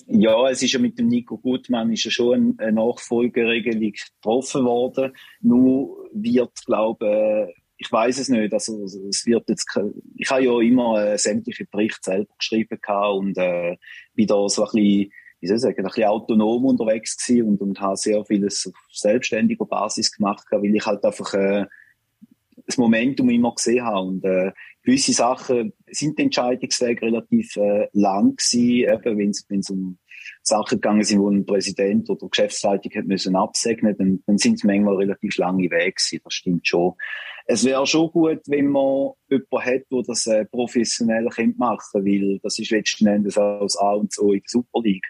Ja, 0.08 0.50
es 0.50 0.62
ist 0.62 0.72
ja 0.72 0.80
mit 0.80 0.98
dem 1.00 1.08
Nico 1.08 1.38
Gutmann 1.38 1.92
ist 1.92 2.06
ja 2.06 2.12
schon 2.12 2.56
eine 2.60 2.72
Nachfolgeregelung 2.72 3.92
getroffen 3.92 4.64
worden. 4.64 5.14
Nur 5.42 6.10
wird, 6.14 6.54
glaube 6.66 7.54
ich 7.78 7.92
weiß 7.92 8.20
es 8.20 8.30
nicht. 8.30 8.54
Also 8.54 8.84
es 8.84 9.26
wird 9.26 9.50
jetzt, 9.50 9.68
ich 10.16 10.30
habe 10.30 10.44
ja 10.44 10.62
immer 10.62 11.04
äh, 11.04 11.18
sämtliche 11.18 11.66
Berichte 11.66 12.00
selber 12.04 12.34
geschrieben 12.38 12.80
und 13.14 13.38
äh, 13.38 13.78
bin 14.14 14.28
da 14.28 14.48
so 14.48 14.64
ein 14.64 14.72
bisschen 14.72 15.12
wie 15.42 15.48
soll 15.48 15.58
ich 15.58 15.62
sagen, 15.62 15.80
ein 15.80 15.86
bisschen 15.86 16.06
autonom 16.06 16.66
unterwegs 16.66 17.18
gewesen 17.18 17.50
und, 17.50 17.62
und 17.62 17.82
habe 17.82 17.98
sehr 17.98 18.24
vieles 18.26 18.66
auf 18.68 18.74
selbstständiger 18.92 19.66
Basis 19.66 20.12
gemacht, 20.12 20.46
weil 20.52 20.76
ich 20.76 20.86
halt 20.86 21.04
einfach 21.04 21.34
äh, 21.34 21.66
das 22.66 22.78
Momentum 22.78 23.30
immer 23.30 23.54
gesehen 23.54 23.86
habe. 23.86 24.08
Und 24.08 24.26
äh, 24.26 24.52
gewisse 24.84 25.14
Sachen 25.14 25.74
sind 25.88 26.18
die 26.18 26.24
Entscheidungswege 26.24 27.06
relativ 27.06 27.56
äh, 27.58 27.88
lang 27.94 28.36
gewesen, 28.36 29.06
eben 29.06 29.18
wenn 29.50 29.60
es 29.60 29.70
um 29.70 29.98
Sachen 30.42 30.78
gegangen 30.78 31.04
sind, 31.04 31.20
wo 31.20 31.30
ein 31.30 31.46
Präsident 31.46 32.10
oder 32.10 32.28
Geschäftsleitung 32.28 32.92
hat 32.96 33.06
müssen 33.06 33.36
absegnen, 33.36 33.96
dann, 33.98 34.24
dann 34.26 34.38
sind 34.38 34.56
es 34.56 34.64
manchmal 34.64 34.96
relativ 34.96 35.38
lange 35.38 35.70
Wege 35.70 35.94
gewesen, 35.94 36.22
das 36.24 36.34
stimmt 36.34 36.68
schon. 36.68 36.94
Es 37.48 37.64
wäre 37.64 37.86
schon 37.86 38.10
gut, 38.12 38.42
wenn 38.48 38.68
man 38.68 39.12
jemanden 39.30 39.60
hat, 39.60 39.84
der 39.92 40.02
das 40.08 40.26
äh, 40.26 40.46
professionell 40.46 41.28
machen 41.58 41.78
könnte, 41.92 42.10
weil 42.10 42.40
das 42.42 42.58
ist 42.58 42.72
letzten 42.72 43.08
Endes 43.08 43.38
auch 43.38 43.62
das 43.62 43.78
A 43.78 43.94
und 43.94 44.18
O 44.20 44.34
in 44.34 44.40
der 44.40 44.44
Super 44.48 44.82
League. 44.82 45.06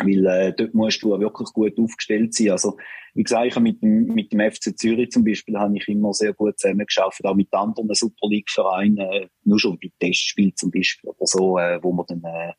Weil 0.00 0.26
äh, 0.26 0.52
dort 0.56 0.74
musst 0.74 1.02
du 1.02 1.18
wirklich 1.18 1.48
gut 1.52 1.78
aufgestellt 1.78 2.34
sein. 2.34 2.50
Also, 2.50 2.76
wie 3.14 3.22
gesagt, 3.22 3.58
mit 3.60 3.82
dem, 3.82 4.06
mit 4.06 4.32
dem 4.32 4.40
FC 4.40 4.76
Zürich 4.78 5.10
zum 5.10 5.24
Beispiel 5.24 5.58
habe 5.58 5.76
ich 5.76 5.88
immer 5.88 6.12
sehr 6.12 6.32
gut 6.32 6.58
zusammengearbeitet, 6.58 7.26
auch 7.26 7.34
mit 7.34 7.52
anderen 7.52 7.94
Super 7.94 8.28
League-Vereinen, 8.28 8.98
äh, 8.98 9.28
nur 9.44 9.58
schon 9.58 9.78
bei 9.80 9.90
Testspielen 9.98 10.56
zum 10.56 10.70
Beispiel 10.70 11.10
oder 11.10 11.26
so, 11.26 11.58
äh, 11.58 11.82
wo 11.82 11.92
wir 11.92 12.04
dann 12.06 12.22
äh, 12.24 12.52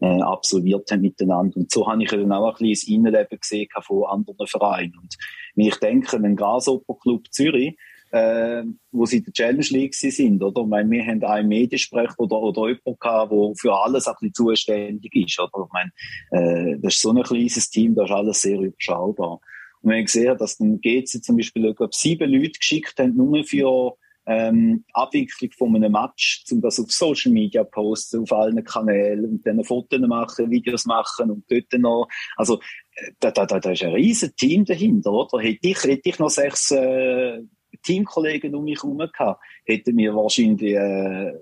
äh, 0.00 0.22
absolviert 0.22 0.90
haben 0.90 1.02
miteinander. 1.02 1.56
Und 1.56 1.70
so 1.70 1.86
habe 1.86 2.02
ich 2.02 2.10
dann 2.10 2.32
auch 2.32 2.58
ein 2.58 2.66
bisschen 2.66 2.70
das 2.70 2.88
Innenleben 2.88 3.38
gesehen 3.40 3.68
von 3.82 4.04
anderen 4.04 4.46
Vereinen. 4.46 4.98
Und 5.00 5.16
wenn 5.54 5.66
ich 5.66 5.76
denke, 5.76 6.16
ein 6.16 6.36
Grasshopper 6.36 6.94
Club 7.00 7.26
Zürich, 7.30 7.76
äh, 8.10 8.62
wo 8.90 9.06
sie 9.06 9.18
in 9.18 9.24
der 9.24 9.32
Challenge 9.32 9.66
League 9.70 9.94
sind, 9.94 10.42
oder? 10.42 10.62
Ich 10.62 10.66
meine, 10.66 10.90
wir 10.90 11.06
haben 11.06 11.22
einen 11.24 11.48
Mediensprecher 11.48 12.18
oder, 12.18 12.38
oder 12.38 12.68
jemanden 12.68 12.98
gehabt, 12.98 13.32
der 13.32 13.52
für 13.56 13.74
alles 13.74 14.08
ein 14.08 14.14
bisschen 14.20 14.34
zuständig 14.34 15.14
ist, 15.14 15.38
oder? 15.38 15.66
Ich 15.66 15.72
meine, 15.72 16.72
äh, 16.72 16.78
das 16.80 16.94
ist 16.94 17.02
so 17.02 17.10
ein 17.10 17.22
kleines 17.22 17.70
Team, 17.70 17.94
da 17.94 18.04
ist 18.04 18.10
alles 18.10 18.42
sehr 18.42 18.58
überschaubar. 18.58 19.40
Und 19.82 19.90
wenn 19.90 20.00
ich 20.00 20.06
gesehen 20.06 20.36
dass 20.36 20.58
dann 20.58 20.80
GC 20.80 21.22
zum 21.22 21.36
Beispiel, 21.36 21.66
ich 21.66 21.76
glaube, 21.76 21.94
sieben 21.94 22.30
Leute 22.30 22.58
geschickt 22.58 22.98
haben, 22.98 23.16
nur 23.16 23.44
für 23.44 23.96
ähm, 24.26 24.84
Abwicklung 24.92 25.50
von 25.52 25.74
einem 25.74 25.92
Match, 25.92 26.44
um 26.50 26.60
das 26.60 26.78
auf 26.78 26.90
Social 26.90 27.32
Media 27.32 27.64
posten, 27.64 28.22
auf 28.22 28.32
allen 28.32 28.62
Kanälen 28.62 29.24
und 29.24 29.46
dann 29.46 29.64
Fotos 29.64 30.00
machen, 30.00 30.50
Videos 30.50 30.84
machen 30.84 31.30
und 31.30 31.44
dort 31.50 31.72
noch, 31.80 32.06
also 32.36 32.60
äh, 32.94 33.12
da, 33.18 33.30
da, 33.30 33.46
da, 33.46 33.58
da 33.58 33.70
ist 33.70 33.82
ein 33.82 33.92
riesen 33.92 34.34
Team 34.36 34.64
dahinter, 34.64 35.12
oder? 35.12 35.42
Hätte 35.42 35.68
ich, 35.68 35.82
hätte 35.82 36.08
ich 36.08 36.18
noch 36.18 36.30
sechs 36.30 36.70
äh, 36.70 37.40
Teamkollegen 37.82 38.54
um 38.54 38.64
mich 38.64 38.82
herum 38.82 38.98
gehabt, 38.98 39.42
hätten 39.64 39.96
wir 39.96 40.14
wahrscheinlich, 40.14 40.74
äh, 40.74 41.32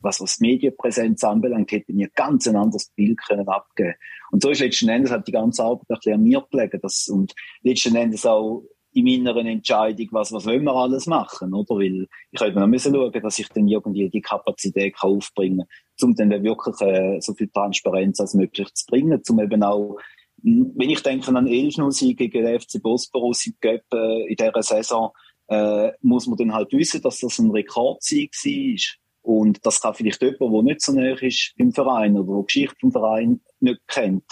was 0.00 0.20
was 0.20 0.38
Medienpräsenz 0.40 1.24
anbelangt, 1.24 1.72
hätten 1.72 1.98
wir 1.98 2.08
ganz 2.14 2.46
ein 2.46 2.56
anderes 2.56 2.90
Bild 2.94 3.18
können 3.26 3.48
abgeben. 3.48 3.94
Und 4.30 4.42
so 4.42 4.50
ist 4.50 4.60
letzten 4.60 4.88
Endes 4.88 5.10
hat 5.10 5.26
die 5.26 5.32
ganze 5.32 5.64
Arbeit 5.64 5.90
ein 5.90 5.96
bisschen 5.96 6.14
an 6.14 6.22
mir 6.22 6.46
gelegen, 6.50 6.78
das, 6.80 7.08
und 7.08 7.34
letzten 7.62 7.96
Endes 7.96 8.24
auch 8.24 8.62
in 8.92 9.22
meiner 9.22 9.36
Entscheidung, 9.46 10.08
was, 10.12 10.32
was 10.32 10.46
wollen 10.46 10.64
wir 10.64 10.74
alles 10.74 11.06
machen, 11.06 11.54
oder? 11.54 11.76
Weil 11.76 12.08
ich 12.30 12.40
hätte 12.40 12.58
noch 12.58 12.66
müssen 12.66 12.94
schauen, 12.94 13.12
dass 13.12 13.38
ich 13.38 13.48
dann 13.48 13.68
irgendwie 13.68 14.08
die 14.08 14.20
Kapazität 14.20 14.94
aufbringen 15.00 15.66
kann, 16.00 16.08
um 16.08 16.14
dann 16.14 16.30
wirklich 16.42 16.80
äh, 16.80 17.20
so 17.20 17.34
viel 17.34 17.48
Transparenz 17.48 18.20
als 18.20 18.34
möglich 18.34 18.72
zu 18.74 18.86
bringen, 18.86 19.20
um 19.28 19.40
eben 19.40 19.62
auch 19.62 19.98
wenn 20.42 20.90
ich 20.90 21.02
denke 21.02 21.28
an 21.28 21.46
11-0-Sieg 21.46 22.16
gegen 22.18 22.44
den 22.44 22.60
FC 22.60 22.80
Bosporus 22.82 23.46
im 23.46 23.54
Göpp 23.60 23.82
äh, 23.92 24.28
in 24.28 24.36
dieser 24.36 24.62
Saison, 24.62 25.12
äh, 25.48 25.92
muss 26.00 26.26
man 26.26 26.36
dann 26.36 26.54
halt 26.54 26.72
wissen, 26.72 27.02
dass 27.02 27.18
das 27.18 27.38
ein 27.38 27.50
Rekordsieg 27.50 28.32
war. 28.32 28.98
Und 29.22 29.64
das 29.66 29.80
kann 29.80 29.94
vielleicht 29.94 30.22
jemand, 30.22 30.40
der 30.40 30.62
nicht 30.62 30.80
so 30.80 30.92
näher 30.92 31.22
ist 31.22 31.52
im 31.56 31.72
Verein 31.72 32.16
oder 32.16 32.36
der 32.36 32.44
Geschichte 32.44 32.76
vom 32.80 32.92
Verein 32.92 33.40
nicht 33.60 33.80
kennt, 33.88 34.24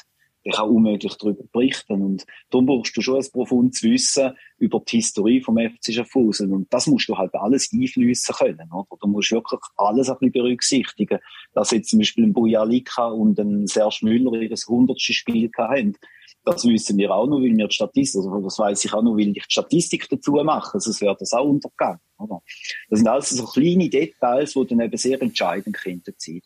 der 0.46 0.54
kann 0.54 0.70
unmöglich 0.70 1.12
darüber 1.16 1.42
berichten. 1.52 2.02
Und 2.02 2.24
darum 2.50 2.66
brauchst 2.66 2.96
du 2.96 3.02
schon 3.02 3.16
ein 3.16 3.26
profundes 3.32 3.82
Wissen 3.82 4.32
über 4.58 4.80
die 4.80 4.98
Historie 4.98 5.40
vom 5.40 5.58
FC 5.58 5.92
Schaffhausen. 5.92 6.52
Und 6.52 6.72
das 6.72 6.86
musst 6.86 7.08
du 7.08 7.18
halt 7.18 7.34
alles 7.34 7.70
einfließen 7.72 8.34
können, 8.36 8.70
oder? 8.72 8.96
Du 9.00 9.08
musst 9.08 9.32
wirklich 9.32 9.60
alles 9.76 10.08
ein 10.08 10.16
bisschen 10.18 10.32
berücksichtigen. 10.32 11.18
Dass 11.52 11.72
jetzt 11.72 11.90
zum 11.90 11.98
Beispiel 11.98 12.24
ein 12.24 12.32
Bujalika 12.32 13.08
und 13.08 13.40
ein 13.40 13.66
Serge 13.66 13.98
Müller 14.02 14.40
ihr 14.40 14.56
hundertstes 14.68 15.16
Spiel 15.16 15.50
haben. 15.58 15.96
Das 16.44 16.64
wissen 16.64 16.96
wir 16.96 17.10
auch 17.10 17.26
noch, 17.26 17.38
weil 17.38 17.56
wir 17.56 17.66
die 17.66 17.74
Statistik, 17.74 18.20
also 18.20 18.40
das 18.40 18.56
weiß 18.56 18.84
ich 18.84 18.94
auch 18.94 19.02
noch, 19.02 19.16
weil 19.16 19.36
ich 19.36 19.42
die 19.46 19.50
Statistik 19.52 20.08
dazu 20.08 20.32
mache. 20.44 20.78
Sonst 20.78 21.00
wäre 21.00 21.16
das 21.18 21.32
auch 21.32 21.44
untergegangen, 21.44 21.98
oder? 22.18 22.40
Das 22.88 23.00
sind 23.00 23.08
alles 23.08 23.30
so 23.30 23.44
kleine 23.46 23.88
Details, 23.88 24.52
die 24.52 24.66
dann 24.68 24.80
eben 24.80 24.96
sehr 24.96 25.20
entscheidend 25.20 25.76
sein 25.82 26.04
können. 26.04 26.42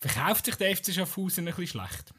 Verkauft 0.00 0.46
sich 0.46 0.56
der 0.56 0.74
FC 0.74 0.92
Schaffhausen 0.92 1.46
ein 1.46 1.54
bisschen 1.54 1.80
schlecht? 1.80 2.12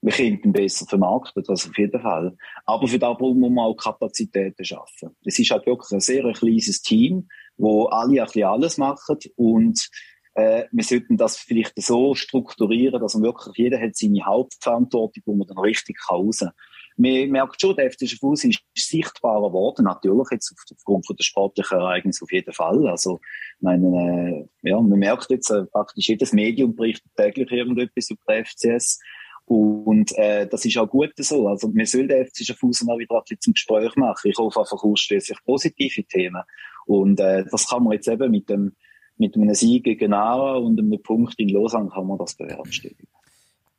Wir 0.00 0.12
könnten 0.12 0.52
besser 0.52 0.86
vermarkten, 0.86 1.42
das 1.46 1.66
auf 1.66 1.76
jeden 1.76 2.00
Fall. 2.00 2.36
Aber 2.66 2.86
für 2.86 2.98
das 2.98 3.18
muss 3.18 3.36
man 3.36 3.58
auch 3.58 3.74
Kapazitäten 3.74 4.64
schaffen. 4.64 5.16
Es 5.24 5.38
ist 5.38 5.50
halt 5.50 5.66
wirklich 5.66 5.90
ein 5.90 6.00
sehr 6.00 6.32
kleines 6.32 6.82
Team, 6.82 7.28
wo 7.56 7.86
alle 7.86 8.20
ein 8.20 8.26
bisschen 8.26 8.44
alles 8.44 8.78
machen 8.78 9.18
und 9.36 9.88
äh, 10.34 10.66
wir 10.70 10.84
sollten 10.84 11.16
das 11.16 11.36
vielleicht 11.36 11.72
so 11.82 12.14
strukturieren, 12.14 13.00
dass 13.00 13.14
man 13.14 13.24
wirklich, 13.24 13.56
jeder 13.56 13.80
hat 13.80 13.96
seine 13.96 14.24
Hauptverantwortung, 14.24 15.22
wo 15.26 15.34
man 15.34 15.48
dann 15.48 15.58
richtig 15.58 15.98
raus 16.08 16.38
kann. 16.40 16.52
Man 16.96 17.30
merkt 17.30 17.60
schon, 17.60 17.76
der 17.76 17.90
FC 17.92 18.08
Fuß 18.18 18.44
ist 18.44 18.60
sichtbarer 18.74 19.48
geworden, 19.48 19.84
natürlich 19.84 20.28
jetzt 20.32 20.52
aufgrund 20.72 21.06
von 21.06 21.16
der 21.16 21.24
sportlichen 21.24 21.78
Ereignis 21.78 22.22
auf 22.22 22.30
jeden 22.32 22.52
Fall. 22.52 22.88
Also, 22.88 23.20
meine, 23.60 24.48
äh, 24.62 24.68
ja, 24.68 24.80
man 24.80 24.98
merkt 24.98 25.30
jetzt 25.30 25.50
äh, 25.50 25.64
praktisch 25.66 26.08
jedes 26.08 26.32
Medium 26.32 26.74
berichtet 26.74 27.10
täglich 27.16 27.50
irgendetwas 27.50 28.10
über 28.10 28.20
den 28.28 28.44
FCS. 28.44 29.00
Und 29.48 30.16
äh, 30.18 30.46
das 30.46 30.64
ist 30.64 30.76
auch 30.76 30.88
gut 30.88 31.12
so. 31.16 31.48
Also 31.48 31.74
wir 31.74 31.86
sollen 31.86 32.08
den 32.08 32.26
FC 32.26 32.44
Schaffhausen 32.44 32.90
auch 32.90 32.98
wieder 32.98 33.16
ein 33.16 33.22
bisschen 33.22 33.40
zum 33.40 33.52
Gespräch 33.54 33.96
machen. 33.96 34.30
Ich 34.30 34.36
hoffe 34.36 34.60
einfach 34.60 34.82
ausschließlich 34.82 35.38
positive 35.44 36.04
Themen. 36.04 36.42
Und 36.86 37.18
äh, 37.18 37.44
das 37.50 37.68
kann 37.68 37.84
man 37.84 37.94
jetzt 37.94 38.08
eben 38.08 38.30
mit 38.30 38.48
dem 38.48 38.76
mit 39.18 39.34
einem 39.34 39.52
Sieg 39.54 39.84
gegen 39.84 40.12
Ara 40.12 40.56
und 40.56 40.78
einem 40.78 41.02
Punkt 41.02 41.34
in 41.38 41.48
Lausanne 41.48 41.90
kann 41.90 42.06
man 42.06 42.18
das 42.18 42.34
bewerkstelligen. 42.34 43.08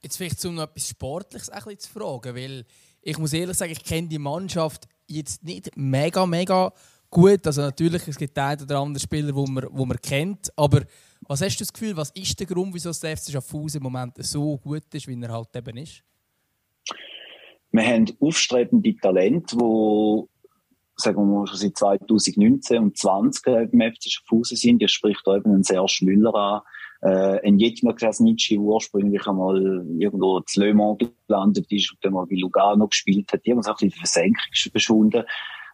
Jetzt 0.02 0.18
vielleicht 0.18 0.44
um 0.46 0.56
noch 0.56 0.64
etwas 0.64 0.90
Sportliches 0.90 1.50
ein 1.50 1.64
bisschen 1.64 1.80
zu 1.80 1.92
fragen, 1.92 2.36
weil 2.36 2.66
ich 3.02 3.18
muss 3.18 3.34
ehrlich 3.34 3.58
sagen, 3.58 3.72
ich 3.72 3.84
kenne 3.84 4.08
die 4.10 4.20
Mannschaft 4.20 4.88
jetzt 5.08 5.44
nicht 5.44 5.72
mega, 5.76 6.26
mega 6.26 6.74
gut. 7.10 7.46
Also 7.46 7.62
natürlich, 7.62 8.08
es 8.08 8.18
gibt 8.18 8.38
einen 8.38 8.62
oder 8.62 8.80
anderen 8.80 9.00
Spieler, 9.00 9.34
wo 9.36 9.46
man, 9.46 9.68
wo 9.72 9.86
man 9.86 9.98
kennt. 10.02 10.52
Aber 10.56 10.84
was 11.22 11.42
hast 11.42 11.58
du 11.58 11.64
das 11.64 11.74
Gefühl, 11.74 11.96
was 11.98 12.12
ist 12.12 12.40
der 12.40 12.48
Grund, 12.48 12.74
wieso 12.74 12.92
der 12.92 13.18
FC 13.18 13.32
Schaffhausen 13.32 13.78
im 13.78 13.84
Moment 13.84 14.14
so 14.20 14.58
gut 14.58 14.94
ist, 14.94 15.08
wie 15.08 15.22
er 15.22 15.32
halt 15.32 15.56
eben 15.56 15.78
ist? 15.78 16.04
Wir 17.72 17.84
haben 17.84 18.06
aufstrebende 18.20 18.96
Talente, 18.98 19.56
die 19.56 20.24
sagen 20.96 21.18
wir 21.18 21.26
mal, 21.26 21.48
schon 21.48 21.58
seit 21.58 21.78
2019 21.78 22.78
und 22.78 22.98
20 22.98 23.44
beim 23.44 23.94
FC 23.94 24.12
Schaffhausen 24.12 24.58
sind. 24.58 24.84
Ich 24.84 24.92
spricht 24.92 25.22
da 25.26 25.38
eben 25.38 25.54
einen 25.54 25.64
Serge 25.64 26.00
Müller 26.02 26.36
an, 26.36 26.62
äh, 27.02 27.48
ein 27.48 27.58
Jetmir 27.58 27.94
Krasnitschi 27.94 28.58
ursprünglich 28.58 29.26
einmal 29.26 29.86
irgendwo 29.98 30.42
zu 30.42 30.60
Le 30.60 30.74
Mans 30.74 30.98
gelandet 31.28 31.72
ist 31.72 31.92
und 31.92 32.04
dann 32.04 32.14
mal 32.14 32.26
bei 32.26 32.36
Lugano 32.36 32.88
gespielt 32.88 33.32
hat. 33.32 33.48
Uns 33.48 33.68
auch 33.68 33.80
ein 33.80 33.88
bisschen 33.88 34.00
Versenkung 34.00 34.72
verschwunden. 34.72 35.24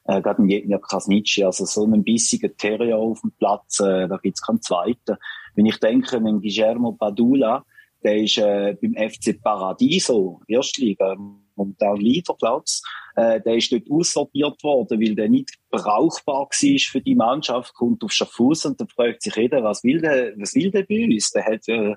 Äh, 0.05 0.21
gerade 0.21 0.41
ein 0.41 0.49
Jetmir 0.49 0.79
Krasnitschi, 0.79 1.43
also 1.43 1.65
so 1.65 1.83
einen 1.83 2.03
bissigen 2.03 2.55
Terrier 2.57 2.97
auf 2.97 3.21
dem 3.21 3.31
Platz, 3.31 3.79
äh, 3.79 4.07
da 4.07 4.17
gibt's 4.17 4.41
keinen 4.41 4.61
zweiten. 4.61 5.17
Wenn 5.55 5.65
ich 5.65 5.79
denke, 5.79 6.17
an 6.17 6.41
Guillermo 6.41 6.93
Padula, 6.93 7.65
der 8.03 8.17
ist 8.17 8.37
äh, 8.37 8.77
beim 8.79 9.09
FC 9.09 9.41
Paradiso, 9.41 10.41
Erstliga, 10.47 11.15
momentan 11.55 11.97
Leaderplatz. 11.97 12.81
Äh, 13.15 13.41
der 13.41 13.55
ist 13.55 13.71
dort 13.71 13.89
aussortiert 13.89 14.61
worden, 14.63 15.01
weil 15.01 15.15
der 15.15 15.29
nicht 15.29 15.55
brauchbar 15.69 16.41
war 16.41 16.47
für 16.51 17.01
die 17.01 17.15
Mannschaft, 17.15 17.73
kommt 17.73 18.03
auf 18.03 18.11
Schaffhausen 18.11 18.71
und 18.71 18.81
dann 18.81 18.89
fragt 18.89 19.23
sich 19.23 19.35
jeder, 19.35 19.63
was 19.63 19.83
will 19.83 20.01
der, 20.01 20.33
was 20.37 20.53
will 20.53 20.71
der 20.71 20.83
bei 20.83 21.05
uns? 21.05 21.31
Der 21.31 21.45
hat 21.45 21.67
äh, 21.67 21.95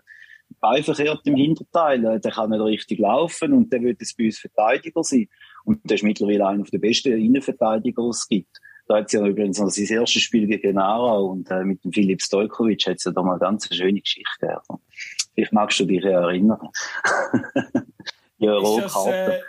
verkehrt 0.82 1.20
im 1.24 1.36
Hinterteil, 1.36 2.04
äh, 2.04 2.20
der 2.20 2.30
kann 2.30 2.50
nicht 2.50 2.60
richtig 2.60 3.00
laufen 3.00 3.52
und 3.52 3.72
der 3.72 3.82
wird 3.82 4.00
jetzt 4.00 4.16
bei 4.16 4.26
uns 4.26 4.38
Verteidiger 4.38 5.02
sein. 5.02 5.28
Und 5.68 5.80
der 5.84 5.96
ist 5.96 6.02
mittlerweile 6.02 6.46
einer 6.46 6.64
der 6.64 6.78
besten 6.78 7.12
Innenverteidiger, 7.12 8.02
die 8.02 8.08
es 8.08 8.26
gibt. 8.26 8.58
Da 8.86 8.96
hat 8.96 9.10
sie 9.10 9.18
ja 9.18 9.26
übrigens 9.26 9.58
noch 9.58 9.68
sein 9.68 9.84
erstes 9.84 10.22
Spiel 10.22 10.46
gegen 10.46 10.76
Nara 10.76 11.18
und 11.18 11.50
äh, 11.50 11.62
mit 11.62 11.84
dem 11.84 11.92
Philipp 11.92 12.22
Stojkovic 12.22 12.86
hat 12.86 13.00
sie 13.00 13.10
ja 13.10 13.12
da 13.12 13.22
mal 13.22 13.32
eine 13.32 13.40
ganz 13.40 13.68
schöne 13.70 14.00
Geschichte. 14.00 14.48
Also, 14.48 14.80
vielleicht 15.34 15.52
magst 15.52 15.78
du 15.78 15.84
dich 15.84 16.02
erinnern. 16.02 16.58
ja, 18.38 18.54
Rohkarte. 18.54 19.34
Äh, 19.34 19.40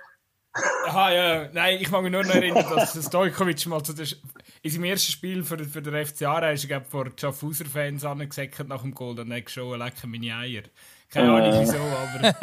aha, 0.87 1.13
ja, 1.13 1.49
nein, 1.53 1.77
ich 1.79 1.89
mag 1.89 2.03
mich 2.03 2.11
nur 2.11 2.25
noch 2.25 2.35
erinnern, 2.35 2.65
dass 2.75 3.01
Stojkovic 3.01 3.65
mal 3.67 3.81
zu 3.81 3.93
der, 3.93 4.07
in 4.61 4.71
seinem 4.71 4.83
ersten 4.83 5.13
Spiel 5.13 5.45
für, 5.45 5.57
für 5.59 5.81
den 5.81 6.05
FC 6.05 6.23
Aarau 6.23 6.51
ist, 6.51 6.69
er 6.69 6.81
vor 6.81 7.07
Schaffhauser-Fans 7.15 8.03
angesagt 8.03 8.67
nach 8.67 8.81
dem 8.81 8.93
Goal, 8.93 9.15
dann 9.15 9.31
hat 9.31 9.43
er 9.43 9.49
schon 9.49 9.79
lecker 9.79 10.05
meine 10.05 10.35
Eier. 10.35 10.63
Keine 11.13 11.31
Ahnung 11.31 11.61
wieso, 11.61 11.77
aber 11.77 12.35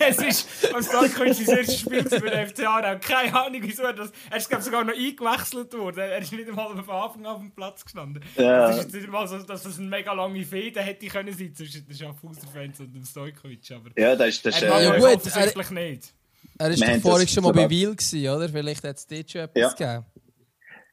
es 0.00 0.18
ist, 0.18 0.74
als 0.74 0.86
Stojkovic 0.86 1.32
sein 1.32 1.56
erstes 1.56 1.80
Spiel 1.80 2.04
für 2.04 2.20
den 2.20 2.46
FC 2.46 2.66
Aarau, 2.66 2.98
keine 2.98 3.34
Ahnung 3.34 3.62
wieso, 3.62 3.90
das, 3.90 4.12
er 4.30 4.36
ist 4.36 4.50
glaub, 4.50 4.60
sogar 4.60 4.84
noch 4.84 4.92
eingewechselt 4.92 5.72
worden, 5.72 6.00
er 6.00 6.18
ist 6.18 6.30
nicht 6.30 6.46
einmal 6.46 6.68
von 6.68 6.94
Anfang 6.94 7.24
an 7.24 7.26
auf 7.26 7.40
dem 7.40 7.52
Platz 7.52 7.84
gestanden. 7.84 8.22
Das 8.36 8.80
ist 8.80 8.92
nicht 8.92 9.08
mal 9.08 9.26
so, 9.26 9.38
dass 9.38 9.62
das 9.62 9.78
eine 9.78 9.88
mega 9.88 10.12
lange 10.12 10.44
Fehde 10.44 10.82
hätte 10.82 11.06
können 11.06 11.32
sein 11.32 11.54
zwischen 11.54 11.86
den 11.86 11.96
Schaffhauser-Fans 11.96 12.80
und 12.80 12.92
dem 12.92 13.04
Stojkovic, 13.04 13.70
aber 13.70 13.88
ja, 13.96 14.14
das 14.14 14.28
ist, 14.28 14.44
das 14.44 14.60
er 14.60 14.68
mag 14.68 14.82
ja, 14.82 14.96
gut, 14.98 15.16
offensichtlich 15.16 15.66
er, 15.70 15.72
nicht. 15.72 16.12
Er 16.58 16.68
war 16.68 16.76
doch 16.76 17.00
vorhin 17.00 17.28
schon 17.28 17.44
mal 17.44 17.52
bei 17.52 17.70
Wiel, 17.70 17.88
oder? 17.88 18.48
Vielleicht 18.50 18.84
hat 18.84 18.96
es 18.96 19.06
dort 19.06 19.30
schon 19.30 19.40
etwas 19.40 19.62
ja. 19.62 19.68
gegeben. 19.70 20.06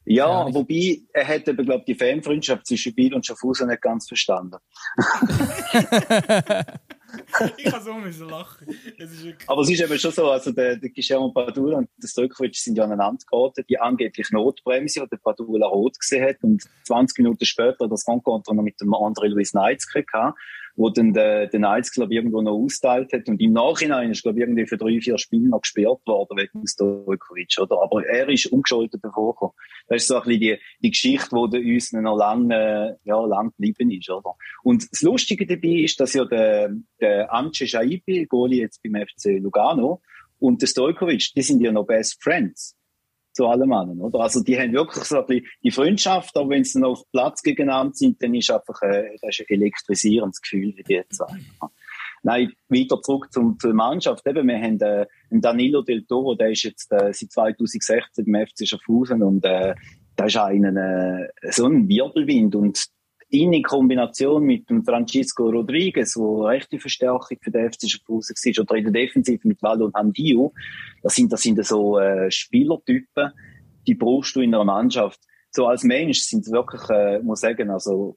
Ja, 0.06 0.46
ja 0.46 0.54
wobei, 0.54 1.00
er 1.12 1.26
hat 1.26 1.48
eben, 1.48 1.64
glaube 1.64 1.84
die 1.86 1.94
Fanfreundschaft 1.94 2.66
zwischen 2.66 2.94
Biel 2.94 3.14
und 3.14 3.24
Schaffhausen 3.24 3.68
nicht 3.68 3.82
ganz 3.82 4.06
verstanden. 4.06 4.58
ich 7.56 7.64
kann 7.64 7.82
so 7.82 7.94
müssen 7.94 8.28
lachen. 8.28 8.66
Aber 9.46 9.62
es 9.62 9.70
ist 9.70 9.80
eben 9.80 9.98
schon 9.98 10.12
so, 10.12 10.30
also 10.30 10.52
der, 10.52 10.76
der 10.76 10.90
Guillermo 10.90 11.30
Padula 11.30 11.78
und 11.78 11.88
der 12.02 12.08
Stojkovic 12.08 12.56
sind 12.56 12.76
ja 12.76 12.84
aneinander 12.84 13.24
geraten, 13.30 13.64
die 13.68 13.78
angeblich 13.78 14.30
Notbremse, 14.30 15.00
die 15.00 15.08
der 15.08 15.16
Padula 15.16 15.66
rot 15.66 15.98
gesehen 15.98 16.28
hat 16.28 16.36
und 16.42 16.62
20 16.86 17.18
Minuten 17.18 17.44
später 17.44 17.88
das 17.88 18.06
Rencontre 18.06 18.54
noch 18.54 18.62
mit 18.62 18.80
dem 18.80 18.92
André 18.92 19.28
Luis 19.28 19.54
Neitz 19.54 19.86
hatte 19.94 20.34
wo 20.76 20.90
dann 20.90 21.12
der, 21.12 21.46
der 21.46 21.60
Knights, 21.60 21.92
glaube 21.92 22.14
irgendwo 22.14 22.42
noch 22.42 22.52
austeilt 22.52 23.12
hat. 23.12 23.28
Und 23.28 23.40
im 23.40 23.52
Nachhinein 23.52 24.10
ist, 24.10 24.22
glaube 24.22 24.40
irgendwie 24.40 24.66
für 24.66 24.76
drei, 24.76 25.00
vier 25.00 25.18
Spiele 25.18 25.48
noch 25.48 25.62
gesperrt 25.62 26.00
worden 26.06 26.36
wegen 26.36 26.66
Stojkovic, 26.66 27.56
oder? 27.60 27.82
Aber 27.82 28.04
er 28.06 28.28
ist 28.28 28.46
ungeschuldet 28.46 29.02
davor. 29.02 29.54
Das 29.88 30.02
ist 30.02 30.08
so 30.08 30.16
ein 30.16 30.22
bisschen 30.22 30.40
die, 30.40 30.58
die 30.80 30.90
Geschichte, 30.90 31.36
die 31.52 31.74
uns 31.74 31.92
noch 31.92 32.16
lange, 32.16 32.98
ja, 33.04 33.20
lang 33.24 33.52
geblieben 33.56 33.90
ist, 33.90 34.10
oder? 34.10 34.34
Und 34.62 34.90
das 34.90 35.02
Lustige 35.02 35.46
dabei 35.46 35.82
ist, 35.84 36.00
dass 36.00 36.14
ja 36.14 36.24
der, 36.24 36.74
der 37.00 37.32
Amce 37.32 37.66
Shaibi, 37.66 38.26
Goli 38.26 38.60
jetzt 38.60 38.82
beim 38.82 38.94
FC 39.06 39.40
Lugano, 39.40 40.00
und 40.40 40.60
der 40.60 40.66
Stojkovic, 40.66 41.32
die 41.34 41.42
sind 41.42 41.60
ja 41.60 41.72
noch 41.72 41.86
Best 41.86 42.22
Friends 42.22 42.76
zu 43.34 43.46
allem 43.46 43.72
anderen, 43.72 44.00
oder? 44.00 44.20
Also 44.20 44.42
die 44.42 44.58
haben 44.58 44.72
wirklich 44.72 45.04
so 45.04 45.18
ein 45.18 45.26
bisschen 45.26 45.46
die 45.62 45.70
Freundschaft, 45.70 46.36
aber 46.36 46.50
wenn 46.50 46.64
sie 46.64 46.80
dann 46.80 46.90
auf 46.90 47.02
Platz 47.10 47.42
gegeneinander 47.42 47.94
sind, 47.94 48.22
dann 48.22 48.34
ist 48.34 48.50
einfach 48.50 48.80
äh, 48.82 49.16
das 49.20 49.38
ist 49.38 49.40
ein 49.40 49.60
elektrisierendes 49.60 50.40
Gefühl, 50.40 50.72
wie 50.76 50.82
die 50.82 51.02
sagen. 51.10 51.44
Nein, 52.22 52.52
weiter 52.68 53.02
zurück 53.02 53.30
zum, 53.30 53.58
zur 53.58 53.74
Mannschaft. 53.74 54.26
Eben, 54.26 54.48
wir 54.48 54.56
haben 54.56 54.80
äh, 54.80 55.06
einen 55.30 55.40
Danilo 55.42 55.82
Del 55.82 56.04
Toro, 56.06 56.34
der 56.34 56.50
ist 56.50 56.62
jetzt 56.62 56.90
äh, 56.90 57.12
seit 57.12 57.32
2016 57.32 58.24
im 58.24 58.46
FC 58.46 58.66
Schaffhausen 58.66 59.22
und 59.22 59.44
äh, 59.44 59.74
da 60.16 60.24
ist 60.24 60.36
einen, 60.36 60.76
äh, 60.76 61.28
so 61.50 61.66
ein 61.66 61.88
Wirbelwind 61.88 62.54
und 62.54 62.82
in 63.34 63.62
Kombination 63.62 64.44
mit 64.44 64.70
dem 64.70 64.84
Francisco 64.84 65.50
Rodriguez, 65.50 66.16
wo 66.16 66.44
rechte 66.44 66.78
Verstärkung 66.78 67.38
für 67.42 67.50
den 67.50 67.70
FC 67.72 67.90
Schaffhausen 67.90 68.36
war, 68.36 68.62
oder 68.62 68.74
in 68.76 68.84
der 68.84 68.92
Defensive 68.92 69.46
mit 69.48 69.60
Valdo 69.60 69.86
und 69.86 69.94
Handio, 69.94 70.52
das 71.02 71.14
sind, 71.14 71.32
das 71.32 71.42
sind 71.42 71.64
so 71.64 71.98
äh, 71.98 72.30
Spielertypen, 72.30 73.32
die 73.86 73.94
brauchst 73.94 74.36
du 74.36 74.40
in 74.40 74.54
einer 74.54 74.64
Mannschaft. 74.64 75.20
So 75.50 75.66
als 75.66 75.82
Mensch 75.82 76.20
sind 76.20 76.46
es 76.46 76.52
wirklich, 76.52 76.88
äh, 76.90 77.20
muss 77.20 77.40
sagen, 77.40 77.70
also 77.70 78.16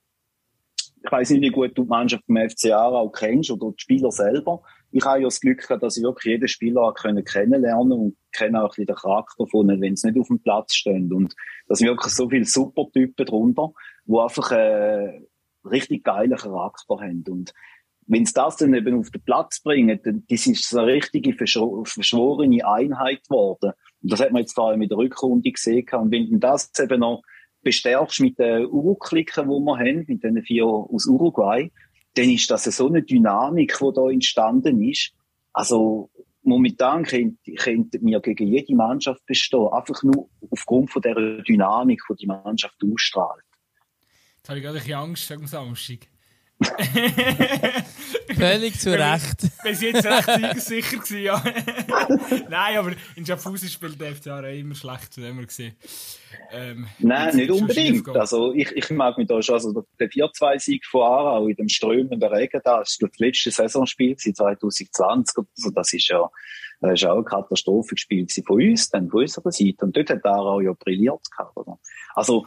ich 1.03 1.11
weiß 1.11 1.29
nicht, 1.31 1.41
wie 1.41 1.49
gut 1.49 1.77
du 1.77 1.83
die 1.83 1.89
Mannschaft 1.89 2.25
vom 2.25 2.37
FC 2.37 2.71
Aarau 2.71 3.09
kennst 3.09 3.51
oder 3.51 3.71
die 3.71 3.81
Spieler 3.81 4.11
selber. 4.11 4.61
Ich 4.91 5.05
habe 5.05 5.19
ja 5.19 5.25
das 5.25 5.39
Glück 5.39 5.61
gehabt, 5.61 5.83
dass 5.83 5.97
ich 5.97 6.03
wirklich 6.03 6.31
jeden 6.31 6.47
Spieler 6.47 6.93
können 6.93 7.23
kennenlernen 7.23 7.91
und 7.91 8.17
kenne 8.31 8.63
auch 8.63 8.73
den 8.75 8.87
Charakter 8.87 9.45
von 9.47 9.67
wenn 9.67 9.95
sie 9.95 10.07
nicht 10.07 10.19
auf 10.19 10.27
dem 10.27 10.39
Platz 10.39 10.75
stehen. 10.75 11.11
Und 11.11 11.33
da 11.67 11.75
sind 11.75 11.87
wirklich 11.87 12.13
so 12.13 12.29
viele 12.29 12.45
Supertypen 12.45 13.25
drunter, 13.25 13.71
die 14.07 14.17
einfach 14.17 14.51
äh, 14.51 15.21
richtig 15.65 16.03
geilen 16.03 16.37
Charakter 16.37 16.95
haben. 16.99 17.23
Und 17.27 17.53
wenn 18.07 18.25
sie 18.25 18.33
das 18.33 18.57
dann 18.57 18.73
eben 18.73 18.99
auf 18.99 19.11
den 19.11 19.21
Platz 19.21 19.61
bringen, 19.61 19.99
dann 20.03 20.23
das 20.29 20.47
ist 20.47 20.75
eine 20.75 20.87
richtige 20.87 21.33
verschworene 21.33 22.65
Einheit 22.65 23.23
geworden. 23.25 23.73
Und 24.01 24.11
das 24.11 24.21
hat 24.21 24.31
man 24.31 24.41
jetzt 24.41 24.55
vor 24.55 24.69
allem 24.69 24.81
in 24.81 24.89
der 24.89 24.97
Rückrunde 24.97 25.51
gesehen. 25.51 25.87
Und 25.91 26.11
wenn 26.11 26.29
du 26.29 26.37
das 26.37 26.71
eben 26.79 27.01
noch 27.01 27.21
bestärkst 27.63 28.21
mit 28.21 28.39
den 28.39 28.65
Urklicken, 28.67 29.49
die 29.49 29.59
wir 29.59 29.77
haben, 29.77 30.05
mit 30.07 30.23
den 30.23 30.41
vier 30.41 30.65
aus 30.65 31.05
Uruguay, 31.05 31.71
dann 32.13 32.29
ist 32.29 32.49
das 32.49 32.63
so 32.63 32.87
eine 32.87 33.03
Dynamik, 33.03 33.77
die 33.79 33.93
da 33.93 34.09
entstanden 34.09 34.81
ist. 34.83 35.11
Also, 35.53 36.09
momentan 36.43 37.03
könnten 37.03 37.55
könnte 37.55 37.99
wir 38.01 38.21
gegen 38.21 38.47
jede 38.47 38.75
Mannschaft 38.75 39.25
bestehen. 39.25 39.67
Einfach 39.67 40.01
nur 40.03 40.29
aufgrund 40.49 40.91
von 40.91 41.01
der 41.01 41.41
Dynamik, 41.41 42.01
die 42.09 42.15
die 42.15 42.27
Mannschaft 42.27 42.77
ausstrahlt. 42.83 43.43
Jetzt 44.47 44.51
habe 44.51 44.59
ich 44.59 44.63
gerade 44.63 44.77
ein 44.77 44.81
bisschen 44.81 44.97
Angst 44.97 45.31
am 45.33 45.45
Samstag. 45.45 46.07
Völlig 48.33 48.79
zu 48.79 48.97
Recht. 48.97 49.41
Bis 49.61 49.81
jetzt 49.81 50.05
recht 50.05 50.61
sicher 50.61 50.97
gewesen, 50.99 51.21
ja. 51.21 51.43
Nein, 52.49 52.77
aber 52.77 52.93
in 53.17 53.25
Schaffhausen 53.25 53.67
spielt 53.67 53.99
der 53.99 54.15
FCA 54.15 54.39
immer 54.47 54.73
schlecht, 54.73 55.11
zu 55.11 55.19
dem 55.19 55.37
wir 55.37 55.47
gesehen. 55.47 55.75
Ähm, 56.53 56.87
Nein, 56.99 57.35
nicht 57.35 57.51
unbedingt. 57.51 58.07
Also 58.07 58.53
ich, 58.53 58.71
ich 58.71 58.89
mag 58.91 59.17
mich 59.17 59.27
da 59.27 59.41
schon, 59.41 59.55
also 59.55 59.85
der 59.99 60.09
4-2-Sieg 60.09 60.85
von 60.85 61.01
Aarau 61.01 61.49
in 61.49 61.55
dem 61.57 61.67
strömenden 61.67 62.23
Regen 62.23 62.61
da, 62.63 62.79
das 62.79 62.91
ist 62.91 63.01
das 63.01 63.17
letzte 63.17 63.51
Saisonspiel 63.51 64.15
2020 64.15 65.39
also 65.57 65.71
das 65.71 65.91
ist 65.91 66.07
ja, 66.07 66.25
das 66.79 66.93
ist 66.93 67.05
auch 67.05 67.17
ein 67.17 67.25
Katastrophenspiel 67.25 68.25
von 68.45 68.61
uns, 68.61 68.87
dann 68.91 69.09
von 69.09 69.23
unserer 69.23 69.51
Seite. 69.51 69.83
Und 69.83 69.97
dort 69.97 70.09
hat 70.09 70.25
Aarau 70.25 70.61
ja 70.61 70.71
brilliert 70.71 71.29
gehabt, 71.31 71.57
oder? 71.57 71.77
Also, 72.15 72.45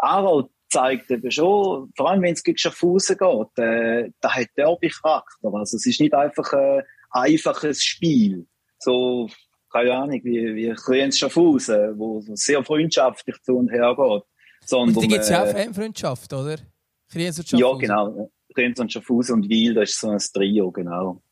Aarau 0.00 0.48
zeigt 0.68 1.10
eben 1.10 1.30
schon, 1.30 1.90
vor 1.96 2.10
allem 2.10 2.22
wenn 2.22 2.34
es 2.34 2.42
gegen 2.42 2.58
Schaffhausen 2.58 3.16
geht, 3.16 3.58
äh, 3.58 4.10
da 4.20 4.34
hat 4.34 4.48
Derby-Charakter. 4.56 5.54
Also 5.54 5.76
es 5.76 5.86
ist 5.86 6.00
nicht 6.00 6.14
einfach 6.14 6.52
ein 6.52 6.82
einfaches 7.10 7.82
Spiel. 7.82 8.46
So, 8.78 9.28
keine 9.72 9.94
Ahnung, 9.94 10.20
wie, 10.24 10.54
wie 10.54 10.74
Kriens 10.74 11.18
Schaffhausen, 11.18 11.98
wo 11.98 12.22
sehr 12.34 12.62
freundschaftlich 12.64 13.36
zu 13.42 13.56
und 13.56 13.70
her 13.70 13.94
geht. 13.96 14.22
Sondern, 14.66 14.96
und 14.96 15.02
die 15.02 15.08
gibt 15.08 15.22
es 15.22 15.30
ja 15.30 15.44
auch 15.44 15.54
äh, 15.54 15.72
Freundschaft, 15.72 16.32
oder? 16.32 16.56
Kriens 17.10 17.38
und 17.38 17.48
Schaffhausen. 17.48 17.80
Ja, 17.80 18.04
genau. 18.04 18.30
Kriens 18.54 18.80
und 18.80 18.92
Schaffhausen 18.92 19.34
und 19.36 19.48
Wiel, 19.48 19.74
das 19.74 19.90
ist 19.90 20.00
so 20.00 20.10
ein 20.10 20.18
Trio, 20.18 20.70
genau. 20.70 21.22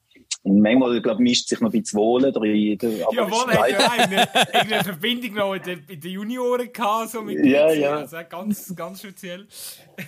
Und 0.46 0.60
manchmal, 0.60 1.02
glaube 1.02 1.20
mischt 1.24 1.48
sich 1.48 1.60
noch 1.60 1.72
ein 1.72 1.82
bisschen 1.82 1.98
wohler 1.98 2.30
drin. 2.30 2.78
Ja, 2.80 3.28
wohl, 3.28 3.52
hat 3.52 3.68
ja 3.68 3.90
eine, 3.90 4.54
eine 4.54 4.84
Verbindung 4.84 5.34
noch 5.34 5.54
in 5.54 5.62
den, 5.64 5.84
in 5.88 6.00
den 6.00 6.10
Junioren 6.12 6.72
gehabt, 6.72 7.10
so 7.10 7.20
mit 7.20 7.44
Ja, 7.44 7.72
ja. 7.72 7.96
Also 7.96 8.18
ganz, 8.28 8.72
ganz 8.76 9.00
speziell. 9.00 9.48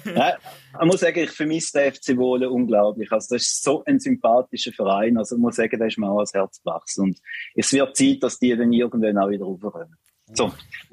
ja, 0.05 0.39
man 0.75 0.87
muss 0.87 1.01
sagen, 1.01 1.19
ich 1.19 1.33
vermisse 1.33 1.81
den 1.81 1.93
FC 1.93 2.17
Wohlen 2.17 2.49
unglaublich. 2.51 3.11
Also, 3.11 3.35
das 3.35 3.43
ist 3.43 3.65
so 3.65 3.83
ein 3.85 3.99
sympathischer 3.99 4.71
Verein. 4.71 5.19
Also, 5.19 5.35
ich 5.35 5.41
muss 5.41 5.57
sagen, 5.57 5.77
da 5.77 5.87
ist 5.87 5.99
mir 5.99 6.09
auch 6.09 6.19
ans 6.19 6.33
Herz 6.33 6.63
gewachsen. 6.63 7.03
Und 7.03 7.19
es 7.57 7.73
wird 7.73 7.97
Zeit, 7.97 8.23
dass 8.23 8.39
die 8.39 8.57
dann 8.57 8.73
irgendwann 8.73 9.19
auch 9.19 9.31
wieder 9.31 9.45
raufkommen. 9.45 9.97
So. 10.35 10.53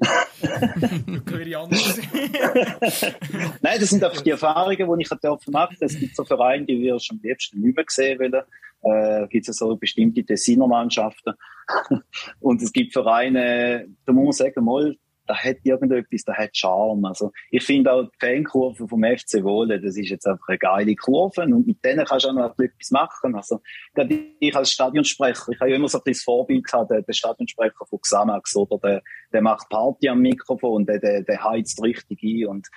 Nein, 3.60 3.78
das 3.78 3.90
sind 3.90 4.02
einfach 4.02 4.22
die 4.22 4.30
Erfahrungen, 4.30 4.76
die 4.76 5.02
ich 5.02 5.10
machen 5.10 5.20
durfte. 5.22 5.84
Es 5.84 6.00
gibt 6.00 6.16
so 6.16 6.24
Vereine, 6.24 6.66
die 6.66 6.80
wir 6.80 6.98
schon 6.98 7.18
am 7.18 7.22
liebsten 7.22 7.60
nicht 7.60 7.76
mehr 7.76 7.84
sehen 7.88 8.18
wollen. 8.18 8.42
Äh, 8.86 9.26
gibt 9.28 9.48
es 9.48 9.56
so 9.56 9.76
bestimmte 9.76 10.22
Designermannschaften. 10.22 11.34
Und 12.40 12.62
es 12.62 12.72
gibt 12.72 12.92
Vereine, 12.92 13.88
da 14.04 14.12
muss 14.12 14.38
man 14.38 14.46
sagen, 14.46 14.64
mal, 14.64 14.96
da 15.26 15.34
hat 15.36 15.56
irgendetwas, 15.64 16.22
da 16.24 16.34
hat 16.34 16.56
Charme. 16.56 17.04
Also, 17.06 17.32
ich 17.50 17.64
finde 17.64 17.92
auch 17.92 18.04
die 18.04 18.26
Fankurve 18.26 18.86
vom 18.86 19.02
FC 19.02 19.42
Wohlen, 19.42 19.82
das 19.82 19.96
ist 19.96 20.08
jetzt 20.08 20.26
einfach 20.26 20.48
eine 20.48 20.58
geile 20.58 20.94
Kurve 20.94 21.42
und 21.42 21.66
mit 21.66 21.84
denen 21.84 22.04
kannst 22.04 22.26
du 22.26 22.28
auch 22.30 22.34
noch 22.34 22.58
etwas 22.58 22.90
machen. 22.90 23.34
Also, 23.34 23.60
gerade 23.94 24.20
ich 24.38 24.54
als 24.54 24.70
Stadionsprecher, 24.70 25.52
ich 25.52 25.60
habe 25.60 25.70
ja 25.70 25.76
immer 25.76 25.88
so 25.88 25.98
ein 25.98 26.04
bisschen 26.04 26.24
Vorbild 26.24 26.64
gehabt, 26.64 26.90
der, 26.90 27.02
der 27.02 27.12
Stadionsprecher 27.12 27.86
von 27.88 28.00
Xamax, 28.00 28.56
oder 28.56 28.78
der, 28.78 29.02
der 29.32 29.42
macht 29.42 29.68
Party 29.68 30.08
am 30.08 30.20
Mikrofon, 30.20 30.86
der, 30.86 31.00
der, 31.00 31.22
der 31.22 31.42
heizt 31.42 31.82
richtig 31.82 32.22
ein 32.22 32.46
und 32.46 32.68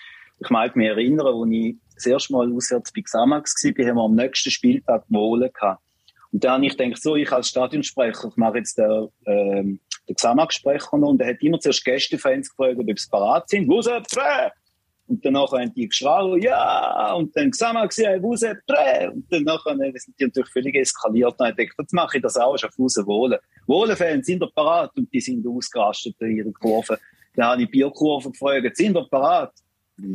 ich 0.41 0.49
mag 0.49 0.76
mich 0.76 0.88
erinnern, 0.88 1.28
als 1.28 1.51
ich 1.51 1.76
das 1.95 2.05
erste 2.05 2.34
Mal 2.34 2.51
auswärts 2.53 2.93
bei 2.93 3.01
Xamax 3.01 3.62
war, 3.64 3.86
haben 3.86 3.95
wir 3.97 4.03
am 4.03 4.16
nächsten 4.16 4.51
Spieltag 4.51 5.03
Wohlen 5.10 5.51
gehabt. 5.53 5.84
Und 6.32 6.43
dann 6.43 6.63
ich 6.63 6.77
gedacht, 6.77 7.01
so, 7.01 7.15
ich 7.15 7.32
als 7.32 7.49
Stadionsprecher, 7.49 8.30
ich 8.30 8.38
mache 8.38 8.59
jetzt 8.59 8.77
den, 8.77 9.07
ähm, 9.25 9.80
den 10.07 10.15
Gesamtsprecher 10.15 10.97
noch, 10.97 11.09
und 11.09 11.21
er 11.21 11.30
hat 11.30 11.41
immer 11.41 11.59
zuerst 11.59 11.84
Gästefans 11.84 12.49
gefragt, 12.49 12.80
ob 12.80 12.99
sie 12.99 13.09
parat 13.09 13.49
sind. 13.49 13.67
Wo 13.67 13.82
sind 13.82 14.05
die 14.11 14.19
Und 15.07 15.25
danach 15.25 15.51
haben 15.53 15.73
die 15.73 15.88
geschrien, 15.88 16.39
ja, 16.41 17.13
und 17.13 17.36
dann 17.36 17.49
Gesamt 17.49 17.89
gesehen, 17.89 18.21
wo 18.21 18.36
sind 18.36 18.59
die 18.69 19.07
Und 19.07 19.25
danach 19.30 19.63
sind 19.65 20.19
die 20.19 20.25
natürlich 20.25 20.51
völlig 20.51 20.75
eskaliert. 20.75 21.39
Und 21.39 21.49
ich 21.49 21.55
dachte, 21.55 21.75
jetzt 21.80 21.93
mache 21.93 22.17
ich 22.17 22.23
das 22.23 22.38
auch, 22.38 22.55
schon 22.57 22.69
auf 22.69 22.77
Hause 22.77 23.05
Wohlen. 23.07 23.39
Wohlen-Fans, 23.65 24.27
sind 24.27 24.43
ihr 24.43 24.51
parat? 24.53 24.91
Und 24.95 25.11
die 25.11 25.21
sind 25.21 25.45
ausgerastet 25.47 26.15
in 26.19 26.38
ihrer 26.38 26.51
Kurve. 26.51 26.99
Dann 27.36 27.45
habe 27.47 27.63
ich 27.63 27.71
Bierkurve 27.71 28.32
gefragt, 28.32 28.77
sind 28.77 28.95
ihr 28.95 29.07
parat? 29.09 29.51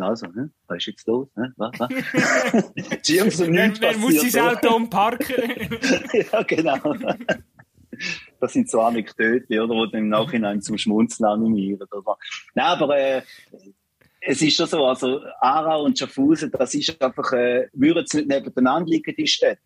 Also, 0.01 0.27
ne? 0.27 0.51
was 0.67 0.79
ist 0.79 0.87
jetzt 0.87 1.07
los? 1.07 1.29
Ne? 1.37 1.53
Was, 1.57 1.79
was? 1.79 1.89
so 3.37 3.47
wer, 3.47 3.73
wer 3.81 3.99
muss 3.99 4.33
sein 4.33 4.57
Auto 4.57 4.77
umparken? 4.77 5.69
ja, 6.33 6.43
genau. 6.43 6.95
Das 8.41 8.53
sind 8.53 8.69
so 8.69 8.81
Anekdoten, 8.81 9.61
oder, 9.61 9.87
die 9.87 9.93
dann 9.93 10.01
im 10.03 10.09
Nachhinein 10.09 10.61
zum 10.63 10.79
Schmunzeln 10.79 11.29
animieren. 11.29 11.87
Oder? 11.91 12.17
Nein, 12.55 12.67
aber 12.67 12.99
äh, 12.99 13.23
es 14.21 14.43
ist 14.43 14.57
schon 14.57 14.67
so, 14.67 14.85
also 14.85 15.21
Aarau 15.41 15.85
und 15.85 15.99
Schaffhausen, 15.99 16.51
das 16.51 16.75
ist 16.75 17.01
einfach, 17.03 17.33
äh, 17.33 17.69
würden 17.73 18.05
sie 18.07 18.19
nicht 18.19 18.29
nebeneinander 18.29 18.91
liegen, 18.91 19.15
die 19.17 19.27
Städte. 19.27 19.61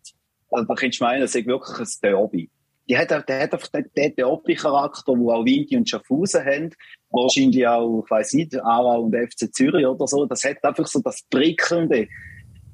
Also 0.51 0.65
da 0.65 0.75
könntest 0.75 1.01
du 1.01 1.05
meinen, 1.05 1.23
es 1.23 1.35
ist 1.35 1.45
wirklich 1.45 1.79
ein 1.79 1.87
Derby 2.01 2.49
die 2.89 2.97
hat, 2.97 3.11
der 3.11 3.43
hat 3.43 3.53
einfach 3.53 3.67
den, 3.67 3.89
den 3.95 4.15
Derby-Charakter, 4.15 5.13
wo 5.15 5.31
auch 5.31 5.45
Winti 5.45 5.77
und 5.77 5.87
Schaffhausen 5.87 6.43
haben. 6.43 6.69
Wahrscheinlich 7.11 7.67
auch, 7.67 8.03
ich 8.03 8.11
weiss 8.11 8.33
nicht, 8.33 8.55
Aarau 8.55 9.01
und 9.01 9.15
FC 9.15 9.53
Zürich 9.53 9.85
oder 9.85 10.07
so. 10.07 10.25
Das 10.25 10.43
hat 10.43 10.63
einfach 10.63 10.87
so 10.87 10.99
das 10.99 11.23
Prickelnde. 11.29 12.07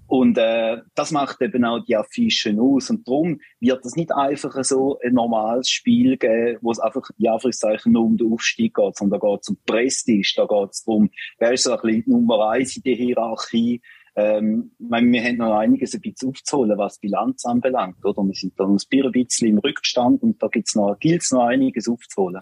Und 0.08 0.38
äh, 0.38 0.78
das 0.94 1.12
macht 1.12 1.42
eben 1.42 1.66
auch 1.66 1.84
die 1.84 1.96
Affischen 1.96 2.60
aus. 2.60 2.90
Und 2.90 3.08
darum 3.08 3.40
wird 3.60 3.84
es 3.86 3.96
nicht 3.96 4.12
einfach 4.14 4.64
so 4.64 5.00
ein 5.00 5.14
normales 5.14 5.70
Spiel 5.70 6.18
geben, 6.18 6.60
wo 6.62 6.72
es 6.72 6.80
einfach, 6.80 7.10
ja, 7.18 7.34
Anführungszeichen, 7.34 7.92
nur 7.92 8.04
um 8.04 8.18
den 8.18 8.32
Aufstieg 8.32 8.76
geht, 8.76 8.96
sondern 8.98 9.20
da 9.20 9.28
geht 9.28 9.40
es 9.42 9.50
um 9.50 9.58
Prestige, 9.66 10.34
da 10.36 10.46
geht 10.46 10.72
es 10.72 10.84
darum, 10.84 11.10
wer 11.40 11.54
ist 11.54 11.64
so 11.64 11.72
ein 11.72 11.80
bisschen 11.82 12.04
Nummer 12.12 12.50
eins 12.50 12.76
in 12.76 12.84
der 12.84 12.96
Hierarchie, 12.96 13.82
ähm, 14.18 14.72
meine, 14.80 15.12
wir 15.12 15.24
haben 15.24 15.38
noch 15.38 15.58
einiges 15.58 15.94
ein 15.94 16.02
bisschen 16.02 16.30
aufzuholen, 16.30 16.78
was 16.78 17.00
Bilanz 17.00 17.44
anbelangt, 17.46 18.04
oder? 18.06 18.24
Wir 18.24 18.34
sind 18.34 18.58
da 18.58 18.64
ein 18.64 18.78
bisschen 19.12 19.50
im 19.50 19.58
Rückstand 19.58 20.24
und 20.24 20.42
da 20.42 20.48
gibt's 20.48 20.76
noch, 20.76 20.98
gilt's 21.00 21.32
noch 21.32 21.44
einiges 21.44 21.90
aufzuholen. 21.90 22.42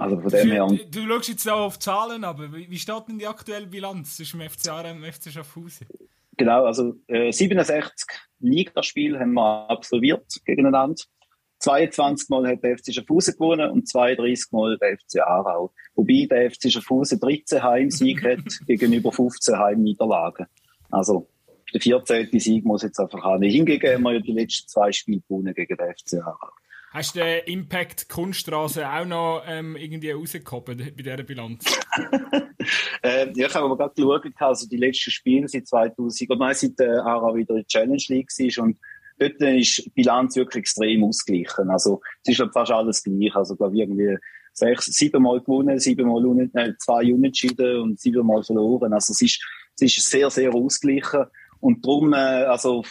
Also 0.00 0.20
von 0.20 0.30
dem 0.30 0.50
her. 0.50 0.66
Du, 0.90 1.06
schaust 1.06 1.28
jetzt 1.28 1.48
auch 1.48 1.66
auf 1.66 1.78
Zahlen, 1.78 2.24
aber 2.24 2.52
wie 2.52 2.78
steht 2.78 3.08
denn 3.08 3.18
die 3.18 3.26
aktuelle 3.26 3.66
Bilanz 3.66 4.16
zwischen 4.16 4.40
dem 4.40 4.48
FC 4.48 4.68
Aarau 4.68 4.92
und 4.92 5.02
dem 5.02 5.12
FC 5.12 5.30
Schaffhausen? 5.30 5.86
Genau, 6.36 6.64
also 6.64 6.94
äh, 7.06 7.30
67 7.30 8.06
Ligaspiele 8.40 9.20
haben 9.20 9.34
wir 9.34 9.68
absolviert 9.68 10.24
gegeneinander. 10.44 11.02
22 11.58 12.30
Mal 12.30 12.48
hat 12.48 12.64
der 12.64 12.78
FC 12.78 12.94
Schaffhausen 12.94 13.34
gewonnen 13.34 13.70
und 13.70 13.86
32 13.86 14.50
Mal 14.52 14.78
der 14.78 14.96
FC 14.96 15.20
Aarau. 15.20 15.72
Wobei 15.94 16.26
der 16.30 16.50
FC 16.50 16.72
Schaffhausen 16.72 17.20
13 17.20 17.62
Heimsieg 17.62 18.24
hat 18.24 18.66
gegenüber 18.66 19.12
15 19.12 19.58
Heimniederlagen. 19.58 20.46
Also, 20.90 21.28
der 21.74 21.80
14. 21.82 22.40
Sieg 22.40 22.64
muss 22.64 22.82
jetzt 22.82 22.98
einfach 22.98 23.38
nicht 23.38 23.54
hingegen, 23.54 23.92
haben 23.92 24.02
wir 24.02 24.14
ja 24.14 24.20
die 24.20 24.32
letzten 24.32 24.66
zwei 24.68 24.90
Spiele 24.90 25.20
gewonnen 25.20 25.52
gegen 25.52 25.76
den 25.76 25.94
FC 25.94 26.14
Aarau. 26.14 26.52
Hast 26.92 27.14
du 27.14 27.20
den 27.20 27.44
Impact 27.46 28.08
Kunststraße 28.08 28.88
auch 28.88 29.04
noch 29.04 29.44
ähm, 29.46 29.76
irgendwie 29.76 30.10
rausgehoben 30.10 30.76
bei 30.76 31.02
dieser 31.02 31.22
Bilanz? 31.22 31.64
äh, 33.02 33.30
ja, 33.32 33.46
ich 33.46 33.54
habe 33.54 33.66
aber 33.66 33.76
gerade 33.76 33.94
geschaut, 33.94 34.32
also 34.38 34.68
die 34.68 34.76
letzten 34.76 35.12
Spiele 35.12 35.46
seit 35.46 35.68
2000, 35.68 36.30
oder 36.30 36.46
nein, 36.46 36.54
seit 36.56 36.76
der 36.80 37.06
Aarau 37.06 37.36
wieder 37.36 37.50
in 37.50 37.56
der 37.58 37.66
Challenge 37.66 38.02
League 38.08 38.30
war 38.30 38.64
und 38.64 38.76
dort 39.20 39.40
ist 39.40 39.84
die 39.84 39.90
Bilanz 39.90 40.34
wirklich 40.34 40.62
extrem 40.62 41.04
ausgeglichen. 41.04 41.70
Also, 41.70 42.00
es 42.24 42.30
ist 42.30 42.36
glaub, 42.38 42.52
fast 42.52 42.72
alles 42.72 43.04
gleich. 43.04 43.36
Also, 43.36 43.54
glaube 43.54 43.76
irgendwie 43.76 44.16
sechs, 44.52 44.86
siebenmal 44.86 45.40
gewonnen, 45.40 45.78
siebenmal 45.78 46.26
un 46.26 46.52
äh, 46.56 46.72
zwei 46.78 47.14
unentschieden 47.14 47.82
und 47.82 48.00
siebenmal 48.00 48.42
verloren. 48.42 48.92
Also, 48.92 49.12
es 49.12 49.22
ist, 49.22 49.40
es 49.76 49.96
ist 49.96 50.10
sehr, 50.10 50.28
sehr 50.28 50.52
ausgeglichen. 50.52 51.26
Und 51.60 51.84
darum, 51.84 52.12
äh, 52.14 52.16
also, 52.16 52.82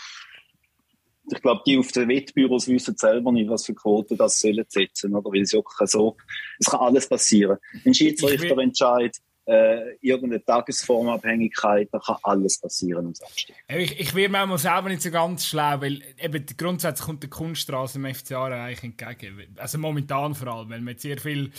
ich 1.32 1.42
glaube, 1.42 1.62
die 1.66 1.78
auf 1.78 1.92
den 1.92 2.10
Wettbüros 2.10 2.68
wissen 2.68 2.96
selber 2.98 3.32
nicht, 3.32 3.50
was 3.50 3.66
für 3.66 3.74
Quoten 3.74 4.18
das 4.18 4.40
sollen 4.40 4.66
setzen, 4.68 5.16
oder? 5.16 5.30
Weil 5.32 5.42
es 5.42 5.54
wirklich 5.54 5.90
so, 5.90 6.18
es 6.60 6.68
kann 6.68 6.80
alles 6.80 7.08
passieren. 7.08 7.58
Ein 7.86 7.94
Schiedsrichter 7.94 8.58
entscheidet, 8.58 9.18
äh, 9.50 9.96
irgendeine 10.02 10.44
Tagesformabhängigkeit, 10.44 11.90
da 11.92 11.98
kann 11.98 12.18
alles 12.22 12.60
passieren 12.60 13.08
am 13.08 13.16
Samstag. 13.16 13.56
Ich, 13.68 14.00
ich 14.00 14.14
werde 14.14 14.46
mir 14.46 14.58
selber 14.60 14.90
nicht 14.90 15.02
so 15.02 15.10
ganz 15.10 15.48
schlau, 15.48 15.82
weil 15.82 16.02
eben 16.22 16.46
grundsätzlich 16.56 17.06
kommt 17.06 17.24
der 17.24 17.32
Kunststraße 17.32 17.98
im 17.98 18.14
FCA 18.14 18.46
eigentlich 18.46 18.84
entgegen. 18.84 19.56
Also 19.58 19.80
momentan 19.80 20.36
vor 20.36 20.50
allem, 20.50 20.70
weil 20.70 20.82
man 20.82 20.98
sehr 20.98 21.18
viele 21.18 21.50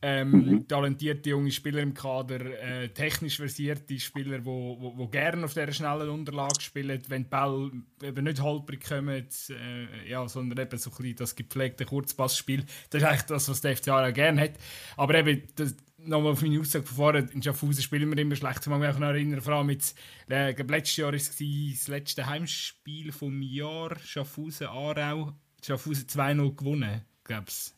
ähm, 0.00 0.30
mhm. 0.30 0.68
talentierte 0.68 1.30
junge 1.30 1.50
Spieler 1.50 1.80
im 1.80 1.92
Kader, 1.92 2.40
äh, 2.40 2.88
technisch 2.90 3.38
versierte 3.38 3.98
Spieler, 3.98 4.38
die 4.38 4.44
wo, 4.44 4.76
wo, 4.80 4.96
wo 4.96 5.08
gerne 5.08 5.44
auf 5.44 5.52
dieser 5.52 5.72
schnellen 5.72 6.08
Unterlage 6.08 6.60
spielen, 6.60 7.02
wenn 7.08 7.24
die 7.24 7.28
Bälle 7.28 7.72
eben 8.00 8.24
nicht 8.24 8.40
holprig 8.40 8.84
kommen, 8.86 9.26
äh, 9.48 10.08
ja, 10.08 10.28
sondern 10.28 10.64
eben 10.64 10.78
so 10.78 10.90
ein 10.90 10.96
bisschen 10.96 11.16
das 11.16 11.34
gepflegte 11.34 11.84
Kurzpassspiel. 11.84 12.64
Das 12.90 13.02
ist 13.02 13.08
eigentlich 13.08 13.22
das, 13.22 13.48
was 13.48 13.60
der 13.60 13.76
FCA 13.76 14.06
auch 14.08 14.12
gerne 14.12 14.42
hat. 14.42 14.52
Aber 14.96 15.14
eben, 15.16 15.42
das, 15.56 15.74
nochmal 16.04 16.32
auf 16.32 16.42
meine 16.42 16.60
Aussage 16.60 16.84
von 16.84 16.96
vorher, 16.96 17.28
in 17.32 17.42
Schaffhausen 17.42 17.82
spielen 17.82 18.10
wir 18.10 18.18
immer 18.18 18.36
schlecht. 18.36 18.58
Ich 18.60 18.64
kann 18.64 18.80
mich 18.80 18.88
auch 18.88 18.98
noch 18.98 19.08
erinnern, 19.08 19.40
vor 19.40 19.54
allem 19.54 19.66
mit, 19.66 19.94
äh, 20.28 20.50
letztes 20.52 20.96
Jahr 20.96 21.08
war 21.08 21.14
es 21.14 21.36
das 21.36 21.88
letzte 21.88 22.26
Heimspiel 22.26 23.12
vom 23.12 23.42
Jahr, 23.42 23.96
Schaffhausen-Aarau. 24.04 25.32
Schaffhausen 25.64 26.06
2-0 26.06 26.56
gewonnen, 26.56 27.02
glaube 27.24 27.46
ich. 27.48 27.72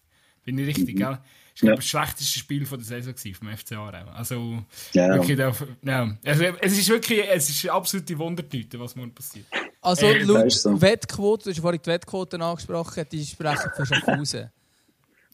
Bin 0.45 0.59
ich 0.59 0.67
richtig, 0.67 0.97
gell? 0.97 1.19
Das 1.55 1.63
war 1.63 1.71
ja. 1.71 1.77
das 1.77 1.87
schlechteste 1.87 2.39
Spiel 2.39 2.67
von 2.67 2.79
der 2.79 2.87
Saison 2.87 3.35
vom 3.35 3.57
FC 3.57 3.73
Aarau. 3.73 4.11
Also, 4.11 4.65
ja, 4.93 5.15
wirklich 5.15 5.39
ja. 5.39 6.19
Also, 6.25 6.45
es 6.61 6.79
ist 6.79 6.89
wirklich, 6.89 7.21
es 7.29 7.51
ist 7.51 7.69
absolute 7.69 8.19
Wundertüte, 8.19 8.81
was 8.81 8.97
morgen 8.97 9.15
passiert. 9.15 9.47
Also, 9.81 10.07
äh, 10.07 10.23
laut 10.23 10.51
so. 10.51 10.81
Wettquote, 10.81 11.45
du 11.45 11.51
hast 11.51 11.61
vorhin 11.61 11.81
die 11.85 11.91
Wettquote 11.91 12.41
angesprochen, 12.41 13.05
die 13.11 13.25
sprechen 13.25 13.71
von 13.77 13.87
Schaffhausen 13.87 14.51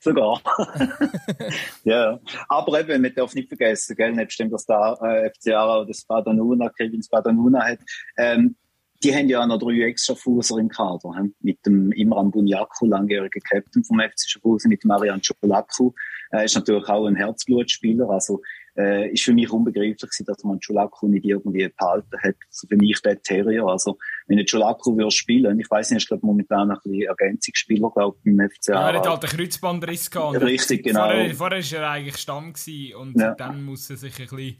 sogar. 0.03 0.41
ja, 1.85 2.19
aber 2.49 2.81
eben, 2.81 3.03
man 3.03 3.15
darf 3.15 3.35
nicht 3.35 3.49
vergessen, 3.49 3.97
gell, 3.97 4.13
nebst 4.13 4.39
dem, 4.39 4.51
dass 4.51 4.67
da 4.67 4.95
äh, 4.95 5.31
FC 5.31 5.53
Aarau 5.53 5.85
das 5.85 6.05
Badanuna, 6.05 6.69
Kevin 6.71 7.03
Badanuna 7.11 7.65
hat, 7.65 7.79
ähm, 8.17 8.57
die 9.03 9.15
haben 9.15 9.29
ja 9.29 9.43
auch 9.43 9.47
noch 9.47 9.59
drei 9.59 9.83
extra 9.83 10.15
Fußer 10.15 10.59
im 10.59 10.69
Kader, 10.69 11.13
he? 11.17 11.33
mit 11.41 11.65
dem 11.65 11.93
Imran 11.93 12.31
Bunyaku, 12.31 12.87
langjähriger 12.87 13.41
Captain 13.41 13.85
vom 13.85 14.01
FC 14.01 14.29
Schaffhausen, 14.29 14.71
mit 14.71 14.85
Marian 14.85 15.21
Cholaku, 15.21 15.93
äh, 16.33 16.45
ist 16.45 16.57
natürlich 16.57 16.89
auch 16.89 17.07
ein 17.07 17.17
Herzblutspieler, 17.17 18.09
also 18.11 18.41
äh, 18.79 19.11
ist 19.13 19.25
für 19.25 19.35
mich 19.35 19.51
unbegreiflich 19.51 19.99
dass 19.99 20.45
man 20.45 20.61
Chulaku 20.61 21.09
nicht 21.09 21.25
irgendwie 21.25 21.69
behalten 21.69 22.17
hat. 22.23 22.37
Also 22.47 22.69
für 22.69 22.77
mich 22.77 23.01
der 23.03 23.21
Terrier. 23.21 23.67
Also, 23.67 23.99
wenn 24.29 24.45
Chulaku 24.47 24.97
würde 24.97 25.11
spielen, 25.11 25.59
ich 25.59 25.69
weiß 25.69 25.91
nicht, 25.91 26.03
ich 26.03 26.09
glaube 26.09 26.25
momentan 26.25 26.71
ein 26.71 26.79
bisschen 26.83 27.03
Ergänzungsspieler, 27.03 27.91
glaube 27.91 28.17
ich, 28.21 28.27
im 28.27 28.39
FCA. 28.39 28.73
Ja, 28.73 28.91
er 28.91 28.99
hat 28.99 29.09
halt 29.09 29.25
einen 29.25 29.33
Kreuzbandriss 29.33 30.11
gehabt. 30.11 30.41
Richtig, 30.41 30.85
genau. 30.85 31.07
Vorher, 31.07 31.35
vorher 31.35 31.63
war 31.73 31.81
er 31.81 31.91
eigentlich 31.91 32.17
Stamm 32.19 32.53
gewesen 32.53 32.95
und 32.95 33.21
ja. 33.21 33.35
dann 33.35 33.65
muss 33.65 33.91
er 33.91 33.97
sich 33.97 34.19
ein 34.19 34.29
bisschen 34.29 34.57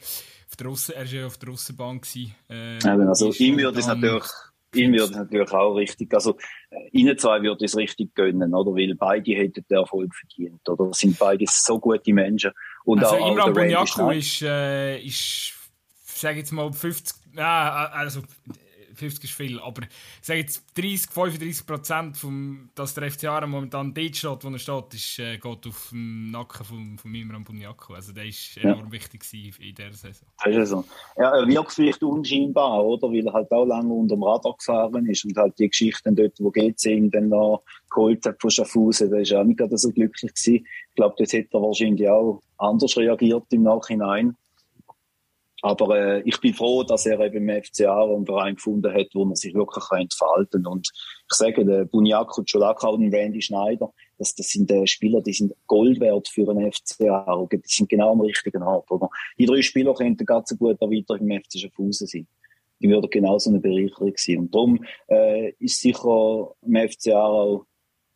auf 0.49 0.57
der 0.57 0.67
Russen, 0.67 0.95
er 0.95 1.05
war 1.05 1.13
ja 1.13 1.27
auf 1.27 1.39
der 1.39 1.49
Russenbahn 1.51 2.01
gewesen. 2.01 2.35
Äh, 2.49 2.89
also, 3.07 3.33
ihm 3.33 3.59
würde 3.59 3.79
es 3.79 3.87
natürlich, 3.87 4.25
ihm 4.75 4.93
würde 4.93 5.15
natürlich 5.15 5.51
auch 5.53 5.75
richtig, 5.75 6.13
also, 6.15 6.37
äh, 6.71 6.89
ihnen 6.93 7.17
zwei 7.19 7.43
würde 7.43 7.65
es 7.65 7.77
richtig 7.77 8.15
gönnen, 8.15 8.55
oder? 8.55 8.73
Weil 8.73 8.95
beide 8.95 9.33
hätten 9.33 9.65
den 9.69 9.79
Erfolg 9.79 10.15
verdient, 10.15 10.69
oder? 10.69 10.93
Sind 10.93 11.19
beide 11.19 11.45
so 11.49 11.79
gute 11.79 12.13
Menschen. 12.13 12.53
Und 12.85 13.03
also 13.03 13.17
auch, 13.17 13.31
Imran 13.31 13.53
Bunyaku 13.53 14.11
ist, 14.11 14.43
äh, 14.43 14.99
ist, 15.01 15.55
sag 16.05 16.37
jetzt 16.37 16.53
mal, 16.53 16.73
50, 16.73 17.17
ja, 17.35 17.91
also 17.93 18.23
50 18.99 19.25
ist 19.25 19.37
viel, 19.37 19.61
aber 19.61 19.83
ich 19.83 19.89
sage 20.27 20.41
jetzt 20.41 20.65
30, 20.77 21.11
35 21.11 21.67
Prozent, 21.67 22.17
vom, 22.17 22.71
dass 22.75 22.95
der 22.95 23.11
FC 23.11 23.25
Aarau 23.25 23.47
momentan 23.47 23.95
dort 23.95 24.17
steht, 24.17 24.45
wo 24.45 24.49
er 24.49 24.59
steht, 24.59 24.95
ist, 24.95 25.19
äh, 25.19 25.39
geht 25.39 25.67
auf 25.67 25.89
den 25.91 26.31
Nacken 26.31 26.65
von, 26.65 26.99
von 26.99 27.11
Mimran 27.11 27.45
Bunyaku. 27.45 27.95
Also 27.95 28.13
der 28.13 28.27
ist 28.27 28.57
enorm 28.59 28.87
ja. 28.87 28.93
wichtig 28.93 29.25
in 29.61 29.75
dieser 29.75 29.93
Saison. 29.93 30.29
Das 30.45 30.57
ist 30.57 30.69
so. 30.69 30.85
Ja, 31.17 31.37
er 31.37 31.47
wirkt 31.47 31.73
vielleicht 31.73 32.03
unscheinbar, 32.03 32.85
oder? 32.85 33.09
Weil 33.09 33.27
er 33.27 33.33
halt 33.33 33.51
auch 33.53 33.65
lange 33.65 33.93
unter 33.93 34.17
dem 34.17 34.23
Radar 34.23 34.55
gefahren 34.57 35.07
ist 35.07 35.25
und 35.25 35.37
halt 35.37 35.59
die 35.59 35.69
Geschichten 35.69 36.15
dort, 36.17 36.35
wo 36.39 36.51
geht 36.51 36.85
ihm 36.85 37.11
dann 37.11 37.29
noch 37.29 37.63
geholt 37.91 38.25
hat 38.27 38.41
von 38.41 38.51
Schaffhausen, 38.51 39.11
der 39.11 39.21
ist 39.21 39.33
auch 39.33 39.45
nicht 39.45 39.59
gerade 39.59 39.79
so 39.79 39.91
glücklich 39.91 40.33
gewesen. 40.35 40.67
Ich 40.67 40.95
glaube, 40.95 41.15
dort 41.19 41.33
hätte 41.33 41.57
er 41.57 41.63
wahrscheinlich 41.63 42.09
auch 42.09 42.43
anders 42.59 42.97
reagiert 42.97 43.45
im 43.51 43.63
Nachhinein. 43.63 44.37
Aber 45.63 45.99
äh, 45.99 46.23
ich 46.25 46.41
bin 46.41 46.55
froh, 46.55 46.85
dass 46.85 47.07
er 47.07 47.19
eben 47.21 47.49
im 47.49 47.63
FCA 47.63 48.05
einen 48.05 48.27
Verein 48.27 48.55
gefunden 48.55 48.93
hat, 48.93 49.09
wo 49.15 49.25
man 49.25 49.35
sich 49.35 49.55
wirklich 49.55 49.85
entfalten 49.91 50.63
kann. 50.63 50.73
Und 50.73 50.89
ich 50.89 51.37
sage, 51.37 51.65
der 51.65 51.85
Bunyaku, 51.85 52.45
Cholaka 52.45 52.89
und 52.89 53.13
Randy 53.13 53.43
Schneider, 53.43 53.93
das, 54.19 54.35
das 54.35 54.49
sind 54.49 54.71
äh, 54.71 54.87
Spieler, 54.87 55.21
die 55.21 55.33
sind 55.33 55.55
Gold 55.67 56.01
wert 56.01 56.29
für 56.29 56.49
einen 56.49 56.71
FCA. 56.73 57.47
Die 57.51 57.61
sind 57.65 57.89
genau 57.89 58.13
am 58.13 58.21
richtigen 58.21 58.63
Ort. 58.63 58.91
Oder? 58.91 59.09
Die 59.39 59.47
drei 59.47 59.63
Spieler 59.63 59.95
könnten 59.95 60.25
ganz 60.25 60.57
gut 60.57 60.81
auch 60.81 60.91
weiter 60.91 61.21
im 61.21 61.31
FC 61.31 61.59
Schaffhausen 61.61 62.07
sein. 62.07 62.29
Die 62.81 62.89
würden 62.89 63.11
genauso 63.11 63.51
eine 63.51 63.59
Bereicherung 63.59 64.13
sein. 64.17 64.39
Und 64.39 64.55
darum 64.55 64.85
äh, 65.09 65.53
ist 65.59 65.81
sicher 65.81 66.53
im 66.63 66.89
FCA 66.89 67.21
auch 67.21 67.67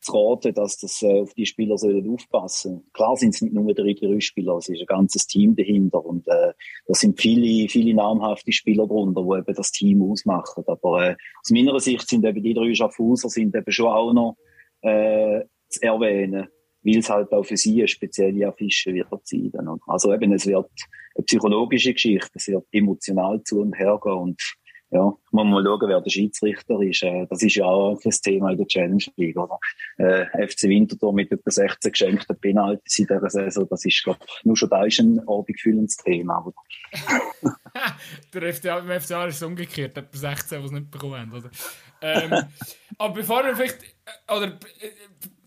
zu 0.03 0.12
raten, 0.12 0.53
dass 0.55 0.78
das 0.78 1.03
äh, 1.03 1.20
auf 1.20 1.32
die 1.34 1.46
Spieler 1.46 1.78
sollen 1.78 2.09
aufpassen. 2.09 2.84
Klar 2.92 3.16
sind 3.16 3.34
es 3.34 3.42
nicht 3.42 3.55
nur 3.55 3.72
drei 3.74 3.92
Gerüstspieler, 3.92 4.57
es 4.57 4.68
ist 4.68 4.80
ein 4.80 4.86
ganzes 4.86 5.26
Team 5.26 5.57
dahinter 5.57 6.05
und 6.05 6.26
äh, 6.28 6.53
da 6.86 6.94
sind 6.94 7.20
viele, 7.20 7.68
viele 7.68 7.94
namhafte 7.94 8.53
Spieler 8.53 8.86
drunter, 8.86 9.22
die 9.22 9.38
eben 9.38 9.57
das 9.57 9.70
Team 9.70 10.03
ausmachen. 10.03 10.64
Aber 10.66 11.11
äh, 11.11 11.16
aus 11.40 11.50
meiner 11.50 11.78
Sicht 11.80 12.09
sind 12.09 12.24
eben 12.24 12.42
die 12.42 12.55
drei 12.55 12.74
Schaffhauser 12.74 13.28
sind 13.28 13.55
eben 13.55 13.72
schon 13.72 13.86
auch 13.86 14.12
noch 14.12 14.36
äh, 14.82 15.42
zu 15.68 15.82
erwähnen, 15.82 16.48
weil 16.82 16.98
es 16.98 17.09
halt 17.09 17.32
auch 17.32 17.44
für 17.44 17.57
sie 17.57 17.78
eine 17.78 17.88
spezielle 17.88 18.48
Affische 18.48 18.92
wird 18.92 19.09
sein. 19.26 19.53
Also 19.86 20.12
eben, 20.12 20.32
es 20.32 20.46
wird 20.46 20.70
eine 21.14 21.24
psychologische 21.24 21.92
Geschichte, 21.92 22.30
es 22.34 22.48
wird 22.48 22.66
emotional 22.72 23.42
zu 23.44 23.61
und 23.61 23.78
her 23.78 23.98
gehen 24.03 24.12
und 24.12 24.42
ja, 24.93 25.05
muss 25.30 25.45
mal 25.47 25.64
schauen, 25.64 25.88
wer 25.88 26.01
der 26.03 26.11
Schiedsrichter 26.11 26.80
ist. 26.82 27.03
Äh, 27.03 27.26
das 27.28 27.43
ist 27.43 27.57
ja 27.57 27.64
auch 27.64 27.99
ein 28.05 28.11
Thema 28.11 28.51
in 28.51 28.59
der 28.59 28.66
Challenge 28.66 29.05
League, 29.16 29.38
oder? 29.38 29.59
Äh, 29.97 30.47
FC 30.47 30.64
Winterthur 30.64 31.14
mit 31.14 31.32
etwa 31.32 31.51
16 31.51 31.93
geschenkten 31.93 32.38
Penalties 32.38 32.99
in 32.99 33.07
dieser 33.07 33.30
Saison, 33.30 33.66
das 33.70 33.84
ist, 33.86 34.05
glaub, 34.05 34.18
nur 34.45 34.57
schon 34.57 34.68
da 34.68 34.84
ist 34.84 35.01
ein 35.01 35.18
abendfüllendes 35.26 35.97
Thema, 35.97 36.45
oder? 36.45 36.55
der 38.34 38.55
FCA, 38.55 38.78
im 38.80 39.01
FCA 39.01 39.26
ist 39.26 39.36
es 39.36 39.43
umgekehrt, 39.43 39.97
etwa 39.97 40.18
16, 40.18 40.61
die 40.61 40.66
es 40.66 40.72
nicht 40.72 40.90
bekommen 40.90 41.18
haben, 41.18 41.32
oder? 41.32 41.51
Ähm, 42.03 42.45
aber 42.99 43.14
bevor 43.14 43.45
wir 43.45 43.57
vielleicht, 43.57 43.82
äh, 43.82 44.36
oder, 44.36 44.49
äh, 44.49 44.90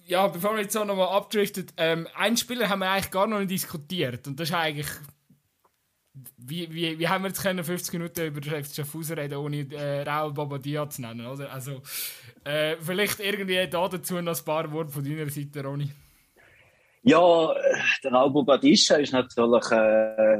ja, 0.08 0.28
bevor 0.28 0.56
wir 0.56 0.64
jetzt 0.64 0.74
so 0.74 0.84
nochmal 0.84 1.10
abdriften, 1.10 1.68
ähm, 1.78 2.08
einen 2.16 2.38
Spieler 2.38 2.68
haben 2.68 2.80
wir 2.80 2.90
eigentlich 2.90 3.12
gar 3.12 3.28
noch 3.28 3.40
nicht 3.40 3.52
diskutiert 3.52 4.28
und 4.28 4.40
das 4.40 4.50
ist 4.50 4.56
eigentlich 4.56 4.88
wie, 6.38 6.74
wie, 6.74 7.00
wie 7.00 7.08
haben 7.08 7.24
wir 7.24 7.30
jetzt 7.30 7.42
können 7.42 7.64
50 7.64 7.94
Minuten 7.94 8.28
über 8.28 8.42
den 8.42 8.64
FC 8.64 8.76
Schaffhausen 8.76 9.18
reden, 9.18 9.38
ohne 9.38 9.68
äh, 9.74 10.04
Raul 10.04 10.34
Bobadilla 10.34 10.90
zu 10.90 11.02
nennen, 11.02 11.26
oder? 11.26 11.52
Also, 11.52 11.82
äh, 12.44 12.78
vielleicht 12.80 13.20
irgendwie 13.20 13.68
da 13.68 13.88
dazu 13.88 14.22
noch 14.22 14.38
ein 14.38 14.46
paar 14.46 14.72
Worte 14.72 14.92
von 14.92 15.04
deiner 15.04 15.30
Seite, 15.30 15.64
Ronny. 15.64 15.90
Ja, 17.04 17.54
der 18.04 18.12
Raul 18.12 18.32
Bobadilla 18.32 18.98
ist 18.98 19.14
natürlich 19.14 19.72
äh, 19.72 20.40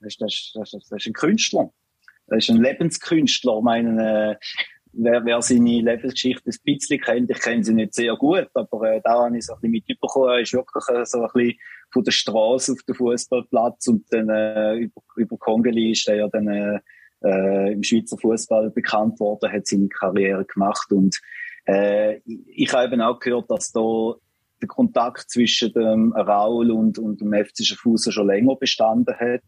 das, 0.00 0.16
das, 0.18 0.52
das 0.54 0.72
ist 0.72 1.06
ein 1.06 1.12
Künstler. 1.12 1.70
Er 2.28 2.38
ist 2.38 2.50
ein 2.50 2.62
Lebenskünstler. 2.62 3.58
Ich 3.58 3.64
meine, 3.64 4.32
äh, 4.32 4.36
wer, 4.98 5.24
wer 5.24 5.42
seine 5.42 5.80
Lebensgeschichte 5.80 6.50
ein 6.50 6.58
bisschen 6.64 7.00
kennt, 7.00 7.30
ich 7.30 7.40
kenne 7.40 7.64
sie 7.64 7.74
nicht 7.74 7.94
sehr 7.94 8.16
gut, 8.16 8.48
aber 8.54 8.90
äh, 8.90 9.00
da 9.02 9.24
habe 9.24 9.36
ich 9.36 9.46
so 9.46 9.54
ein 9.54 9.60
bisschen 9.60 9.84
mitbekommen, 9.86 10.30
er 10.30 10.40
ist 10.40 10.52
wirklich 10.52 10.84
äh, 10.88 11.04
so 11.04 11.22
ein 11.22 11.28
bisschen 11.32 11.58
von 11.92 12.04
der 12.04 12.12
Straße 12.12 12.72
auf 12.72 12.82
den 12.82 12.94
Fußballplatz 12.94 13.88
und 13.88 14.04
dann 14.10 14.28
äh, 14.28 14.74
über, 14.76 15.02
über 15.16 15.36
Kongeli 15.38 15.92
ist 15.92 16.08
er 16.08 16.16
ja 16.16 16.28
dann 16.28 16.48
äh, 16.48 16.80
äh, 17.24 17.72
im 17.72 17.82
Schweizer 17.82 18.18
Fußball 18.18 18.70
bekannt 18.70 19.20
worden, 19.20 19.52
hat 19.52 19.66
seine 19.66 19.88
Karriere 19.88 20.44
gemacht 20.44 20.90
und 20.92 21.20
äh, 21.66 22.20
ich 22.24 22.72
habe 22.72 22.86
eben 22.86 23.00
auch 23.00 23.18
gehört, 23.18 23.50
dass 23.50 23.72
da 23.72 24.14
der 24.60 24.68
Kontakt 24.68 25.30
zwischen 25.30 25.72
dem 25.72 26.12
Raul 26.12 26.70
und, 26.70 26.98
und 26.98 27.20
dem 27.20 27.32
FC 27.32 27.64
Schaffhausen 27.64 28.12
schon 28.12 28.26
länger 28.26 28.56
bestanden 28.56 29.14
hat. 29.14 29.42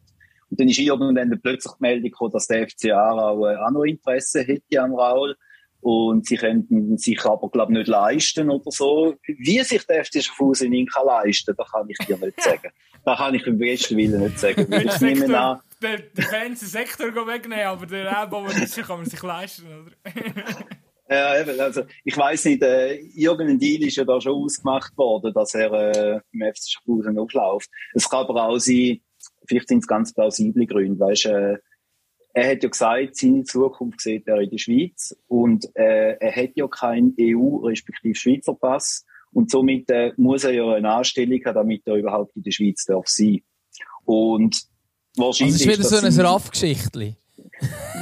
Und 0.50 0.60
dann 0.60 0.68
ist 0.68 0.78
irgendwann 0.78 1.40
plötzlich 1.42 1.72
die 1.74 1.82
Meldung 1.82 2.10
gekommen, 2.10 2.32
dass 2.32 2.46
der 2.46 2.68
FCA 2.68 3.10
auch, 3.10 3.46
äh, 3.46 3.56
auch 3.56 3.70
noch 3.70 3.84
Interesse 3.84 4.42
hätte 4.42 4.80
am 4.80 4.94
Raul. 4.94 5.36
Und 5.80 6.26
sie 6.26 6.36
könnten 6.36 6.98
sich 6.98 7.24
aber, 7.24 7.48
glaube 7.50 7.72
ich, 7.72 7.78
nicht 7.78 7.88
leisten 7.88 8.50
oder 8.50 8.70
so. 8.70 9.14
Wie 9.26 9.62
sich 9.62 9.86
der 9.86 10.04
FC 10.04 10.22
Schaffhausen 10.22 10.72
ihn 10.72 10.86
kann 10.86 11.06
leisten, 11.06 11.54
das 11.56 11.70
kann 11.70 11.88
ich 11.88 11.98
dir 11.98 12.18
nicht 12.18 12.40
sagen. 12.42 12.70
Das 13.04 13.18
kann 13.18 13.34
ich 13.34 13.46
im 13.46 13.58
besten 13.58 13.96
Willen 13.96 14.22
nicht 14.22 14.38
sagen. 14.38 14.66
ich 14.72 15.00
nehme 15.00 15.38
an, 15.38 15.60
der, 15.80 15.98
der 15.98 16.24
ganze 16.24 16.66
Sektor 16.66 17.08
wegnehmen, 17.26 17.66
aber 17.66 17.86
der 17.86 18.10
Ellbogen 18.10 18.52
kann 18.54 18.98
man 18.98 19.06
sich 19.06 19.22
leisten, 19.22 19.66
oder? 19.66 19.92
Ja, 21.10 21.40
eben, 21.40 21.58
also 21.58 21.84
ich 22.04 22.14
weiß 22.14 22.44
nicht, 22.46 22.62
äh, 22.62 22.96
irgendein 23.14 23.58
Deal 23.58 23.82
ist 23.82 23.96
ja 23.96 24.04
da 24.04 24.20
schon 24.20 24.44
ausgemacht 24.44 24.94
worden, 24.98 25.32
dass 25.32 25.54
er 25.54 25.72
äh, 25.72 26.20
im 26.32 26.52
FC 26.52 26.68
Schaffhausen 26.68 27.18
aufläuft. 27.18 27.70
Es 27.94 28.10
kann 28.10 28.26
aber 28.26 28.46
auch 28.46 28.58
sein, 28.58 29.00
vielleicht 29.48 29.68
sind 29.68 29.78
es 29.78 29.86
ganz 29.86 30.12
plausible 30.12 30.66
Gründe, 30.66 31.00
weißt, 31.00 31.26
äh, 31.26 31.56
er 32.34 32.50
hat 32.50 32.62
ja 32.62 32.68
gesagt, 32.68 33.16
seine 33.16 33.42
Zukunft 33.44 34.00
sieht 34.00 34.28
er 34.28 34.38
in 34.40 34.50
der 34.50 34.58
Schweiz 34.58 35.16
und 35.26 35.64
äh, 35.74 36.16
er 36.20 36.36
hat 36.36 36.50
ja 36.54 36.68
keinen 36.68 37.14
EU- 37.18 37.66
respektive 37.66 38.14
Schweizer 38.14 38.54
Pass 38.54 39.04
und 39.32 39.50
somit 39.50 39.90
äh, 39.90 40.12
muss 40.16 40.44
er 40.44 40.52
ja 40.52 40.72
eine 40.72 40.92
Anstellung 40.92 41.40
haben, 41.44 41.54
damit 41.54 41.82
er 41.86 41.96
überhaupt 41.96 42.36
in 42.36 42.42
der 42.42 42.52
Schweiz 42.52 42.84
darf 42.84 43.08
sein. 43.08 43.40
Und 44.04 44.62
wahrscheinlich... 45.16 45.54
Also 45.54 45.70
es 45.70 45.80
ist 45.80 45.92
wieder 45.92 46.12
so 46.12 46.22
eine 46.22 46.28
Raff-Geschichte. 46.28 47.16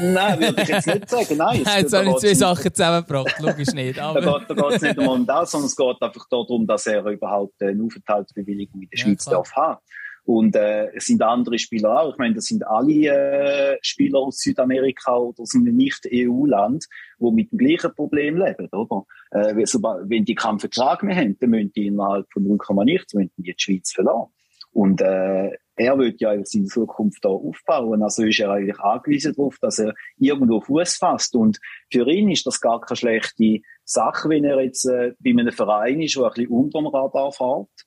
Nein, 0.02 0.40
würde 0.40 0.62
ich 0.62 0.68
jetzt 0.68 0.86
nicht 0.86 1.08
sagen. 1.08 1.36
Nein, 1.36 1.62
Nein 1.64 1.80
jetzt 1.82 1.92
habe 1.92 2.08
ich 2.10 2.16
zwei 2.16 2.34
Sachen 2.34 2.74
zusammengebracht, 2.74 3.40
logisch 3.40 3.72
nicht. 3.72 3.98
Aber. 4.00 4.44
da 4.46 4.54
geht 4.54 4.72
es 4.72 4.82
nicht 4.82 4.98
um 4.98 5.26
das, 5.26 5.50
sondern 5.50 5.66
es 5.66 5.76
geht 5.76 6.02
einfach 6.02 6.28
darum, 6.28 6.66
dass 6.66 6.86
er 6.86 7.04
überhaupt 7.06 7.60
eine 7.62 7.82
Aufenthaltsbewilligung 7.82 8.82
in 8.82 8.88
der 8.90 8.98
Schweiz 8.98 9.24
ja, 9.24 9.32
darf 9.32 9.52
haben. 9.52 9.80
Und 10.26 10.56
äh, 10.56 10.88
es 10.92 11.06
sind 11.06 11.22
andere 11.22 11.56
Spieler 11.56 12.00
auch. 12.00 12.10
Ich 12.10 12.18
meine, 12.18 12.34
das 12.34 12.46
sind 12.46 12.66
alle 12.66 13.74
äh, 13.74 13.78
Spieler 13.80 14.18
aus 14.18 14.40
Südamerika 14.40 15.16
oder 15.16 15.40
aus 15.42 15.54
einem 15.54 15.76
Nicht-EU-Land, 15.76 16.86
die 17.20 17.30
mit 17.30 17.52
dem 17.52 17.58
gleichen 17.58 17.94
Problem 17.94 18.36
leben, 18.36 18.68
oder? 18.72 19.04
Äh, 19.30 19.54
wenn 19.54 20.24
die 20.24 20.34
keinen 20.34 20.58
Vertrag 20.58 21.04
mehr 21.04 21.14
haben, 21.14 21.38
dann 21.38 21.50
müssen 21.50 21.72
die 21.76 21.86
innerhalb 21.86 22.26
von 22.32 22.42
0, 22.42 22.58
nichts, 22.84 23.14
müssen 23.14 23.30
die, 23.38 23.42
die 23.42 23.54
Schweiz 23.56 23.92
verlassen. 23.92 24.32
Und 24.72 25.00
äh, 25.00 25.52
er 25.76 25.98
wird 25.98 26.20
ja 26.20 26.34
seine 26.42 26.66
Zukunft 26.66 27.24
da 27.24 27.28
aufbauen. 27.28 28.02
Also 28.02 28.24
ist 28.24 28.40
er 28.40 28.50
eigentlich 28.50 28.80
angewiesen 28.80 29.32
darauf, 29.36 29.58
dass 29.60 29.78
er 29.78 29.94
irgendwo 30.18 30.60
Fuß 30.60 30.96
fasst. 30.96 31.36
Und 31.36 31.60
für 31.92 32.10
ihn 32.10 32.32
ist 32.32 32.46
das 32.46 32.60
gar 32.60 32.80
keine 32.80 32.96
schlechte 32.96 33.60
Sache, 33.84 34.28
wenn 34.28 34.44
er 34.44 34.60
jetzt 34.60 34.86
äh, 34.86 35.12
bei 35.20 35.30
einem 35.30 35.52
Verein 35.52 36.00
ist, 36.00 36.16
der 36.16 36.24
ein 36.24 36.30
bisschen 36.34 36.50
unter 36.50 36.80
dem 36.80 36.88
Radar 36.88 37.30
fährt 37.30 37.85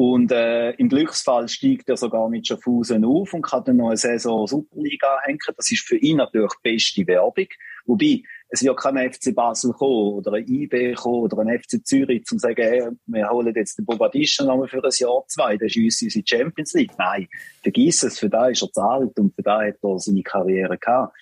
und 0.00 0.32
äh, 0.32 0.70
im 0.76 0.88
Glücksfall 0.88 1.46
steigt 1.46 1.90
er 1.90 1.96
sogar 1.98 2.30
mit 2.30 2.46
Schaffhausen 2.46 3.04
auf 3.04 3.34
und 3.34 3.42
kann 3.42 3.64
dann 3.64 3.76
noch 3.76 3.88
eine 3.88 3.98
Saison 3.98 4.46
Superliga 4.46 5.18
hängen. 5.24 5.38
Das 5.54 5.70
ist 5.70 5.86
für 5.86 5.98
ihn 5.98 6.16
natürlich 6.16 6.52
die 6.64 6.70
beste 6.72 7.06
Werbung. 7.06 7.48
Wobei, 7.84 8.22
es 8.48 8.62
wird 8.62 8.78
kein 8.78 9.12
FC 9.12 9.34
Basel 9.34 9.74
kommen 9.74 10.14
oder 10.14 10.32
ein 10.32 10.48
IB 10.48 10.94
kommen 10.94 11.24
oder 11.24 11.40
ein 11.40 11.60
FC 11.60 11.84
Zürich, 11.84 12.20
um 12.20 12.24
zu 12.24 12.38
sagen, 12.38 12.62
hey, 12.62 12.88
wir 13.04 13.28
holen 13.28 13.52
jetzt 13.54 13.76
den 13.76 13.84
Bobadischen 13.84 14.46
nochmal 14.46 14.68
für 14.68 14.82
ein 14.82 14.90
Jahr, 14.90 15.22
zwei, 15.28 15.58
das 15.58 15.76
ist 15.76 16.02
unsere 16.02 16.24
Champions 16.26 16.72
League. 16.72 16.92
Nein, 16.96 17.28
vergiss 17.62 18.02
es, 18.02 18.18
für 18.18 18.30
da 18.30 18.48
ist 18.48 18.62
er 18.62 18.72
zahlt 18.72 19.18
und 19.18 19.34
für 19.34 19.42
da 19.42 19.60
hat 19.66 19.76
er 19.82 19.98
seine 19.98 20.22
Karriere 20.22 20.78
gehabt. 20.78 21.14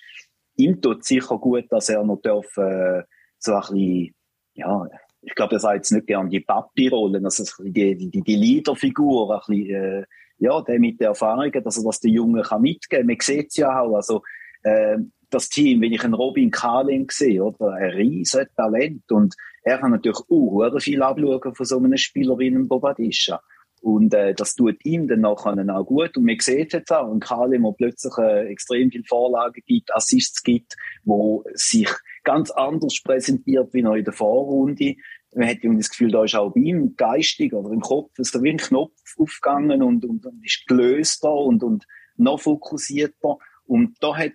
Ihm 0.55 0.81
tut 0.81 1.03
sicher 1.03 1.37
gut, 1.37 1.65
dass 1.69 1.89
er 1.89 2.05
noch 2.05 2.21
darf, 2.21 2.55
äh, 2.55 3.03
so 3.39 3.55
ein 3.55 3.59
bisschen, 3.59 4.15
ja, 4.53 4.87
ich 5.21 5.35
glaube, 5.35 5.55
er 5.55 5.59
sagt 5.59 5.75
jetzt 5.75 5.91
nicht 5.91 6.07
gerne 6.07 6.29
die 6.29 6.39
Papi-Rollen, 6.39 7.25
also 7.25 7.43
die, 7.63 7.95
die, 7.95 8.21
die 8.21 8.35
Leaderfigur, 8.35 9.33
ein 9.33 9.39
bisschen, 9.47 9.75
äh, 9.75 10.05
ja, 10.37 10.61
der 10.61 10.79
mit 10.79 10.99
der 11.01 11.09
Erfahrung, 11.09 11.51
dass 11.51 11.77
er 11.77 11.83
das 11.83 11.99
den 11.99 12.13
Jungen 12.13 12.41
kann 12.43 12.61
mitgeben 12.61 13.07
kann. 13.07 13.07
Man 13.07 13.17
sieht 13.19 13.49
es 13.49 13.57
ja 13.57 13.81
auch, 13.81 13.95
also, 13.95 14.21
äh, 14.63 14.97
das 15.29 15.49
Team, 15.49 15.81
wenn 15.81 15.93
ich 15.93 16.03
einen 16.03 16.13
Robin 16.13 16.49
Kahling 16.49 17.09
sehe, 17.11 17.43
oder, 17.43 17.73
ein 17.73 17.91
riesen 17.91 18.47
Talent 18.55 19.11
und 19.11 19.35
er 19.63 19.77
kann 19.77 19.91
natürlich 19.91 20.17
auch 20.17 20.79
viel 20.79 21.03
abschauen 21.03 21.53
von 21.53 21.65
so 21.65 21.77
einem 21.77 21.97
Spieler 21.97 22.37
wie 22.39 22.47
einem 22.47 22.67
Bobadisha. 22.67 23.41
Und 23.81 24.13
äh, 24.13 24.33
das 24.33 24.55
tut 24.55 24.83
ihm 24.85 25.07
dann 25.07 25.21
nachher 25.21 25.55
auch 25.75 25.85
gut. 25.85 26.17
Und 26.17 26.25
man 26.25 26.37
sieht 26.39 26.73
jetzt 26.73 26.91
auch, 26.91 27.07
und 27.07 27.23
Kalim, 27.23 27.63
wo 27.63 27.71
plötzlich 27.71 28.13
äh, 28.17 28.47
extrem 28.47 28.91
viele 28.91 29.05
Vorlagen 29.05 29.61
gibt, 29.65 29.95
Assists 29.95 30.43
gibt, 30.43 30.75
wo 31.05 31.43
sich 31.53 31.89
ganz 32.23 32.51
anders 32.51 33.01
präsentiert 33.03 33.73
wie 33.73 33.81
noch 33.81 33.95
in 33.95 34.03
der 34.03 34.13
Vorrunde. 34.13 34.95
Man 35.33 35.47
hat 35.47 35.57
irgendwie 35.61 35.81
das 35.81 35.89
Gefühl, 35.89 36.11
da 36.11 36.23
ist 36.23 36.35
auch 36.35 36.51
bei 36.51 36.61
ihm 36.61 36.95
geistig 36.95 37.53
oder 37.53 37.71
im 37.71 37.81
Kopf 37.81 38.17
ist 38.17 38.41
wie 38.41 38.49
ein 38.49 38.57
Knopf 38.57 39.15
aufgegangen 39.17 39.81
und, 39.81 40.03
und, 40.03 40.25
und 40.25 40.45
ist 40.45 40.65
gelöster 40.67 41.33
und, 41.33 41.63
und 41.63 41.85
noch 42.17 42.39
fokussierter. 42.39 43.37
Und 43.65 43.95
da 44.01 44.17
hat 44.17 44.33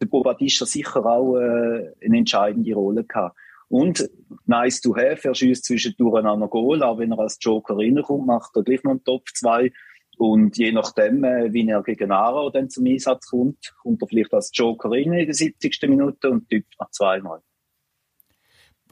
der 0.00 0.06
Bobadischa 0.06 0.64
sicher 0.64 1.04
auch 1.04 1.36
äh, 1.36 1.92
eine 2.04 2.18
entscheidende 2.18 2.74
Rolle 2.74 3.04
gehabt. 3.04 3.36
Und 3.70 4.10
nice 4.46 4.80
to 4.80 4.96
have, 4.96 5.26
er 5.26 5.34
schießt 5.34 5.64
zwischendurch 5.64 6.24
an 6.24 6.40
Goal, 6.50 6.82
auch 6.82 6.98
wenn 6.98 7.12
er 7.12 7.20
als 7.20 7.38
Joker 7.40 7.76
reinkommt, 7.76 8.26
macht 8.26 8.50
er 8.56 8.64
gleich 8.64 8.82
noch 8.82 8.90
einen 8.90 9.04
Top 9.04 9.22
2. 9.32 9.72
Und 10.18 10.58
je 10.58 10.72
nachdem, 10.72 11.22
äh, 11.22 11.52
wie 11.52 11.68
er 11.68 11.82
gegen 11.84 12.10
Aro 12.10 12.50
dann 12.50 12.68
zum 12.68 12.84
Einsatz 12.86 13.30
kommt, 13.30 13.72
kommt 13.80 14.02
er 14.02 14.08
vielleicht 14.08 14.34
als 14.34 14.50
Joker 14.52 14.90
rein 14.90 15.12
in 15.12 15.24
der 15.24 15.34
70. 15.34 15.88
Minute 15.88 16.30
und 16.30 16.48
tippt 16.48 16.74
noch 16.80 16.90
zweimal. 16.90 17.40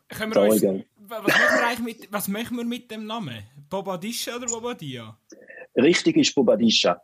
Können 0.09 0.33
wir 0.33 0.43
uns, 0.43 0.63
was, 0.97 1.23
machen 1.23 1.59
wir 1.59 1.67
eigentlich 1.67 1.99
mit, 1.99 2.13
was 2.13 2.29
machen 2.29 2.57
wir 2.57 2.65
mit 2.65 2.89
dem 2.91 3.05
Namen? 3.05 3.43
Bobadisha 3.69 4.37
oder 4.37 4.47
Bobadia? 4.47 5.19
Richtig 5.75 6.17
ist 6.17 6.35
Bobadisha. 6.37 7.03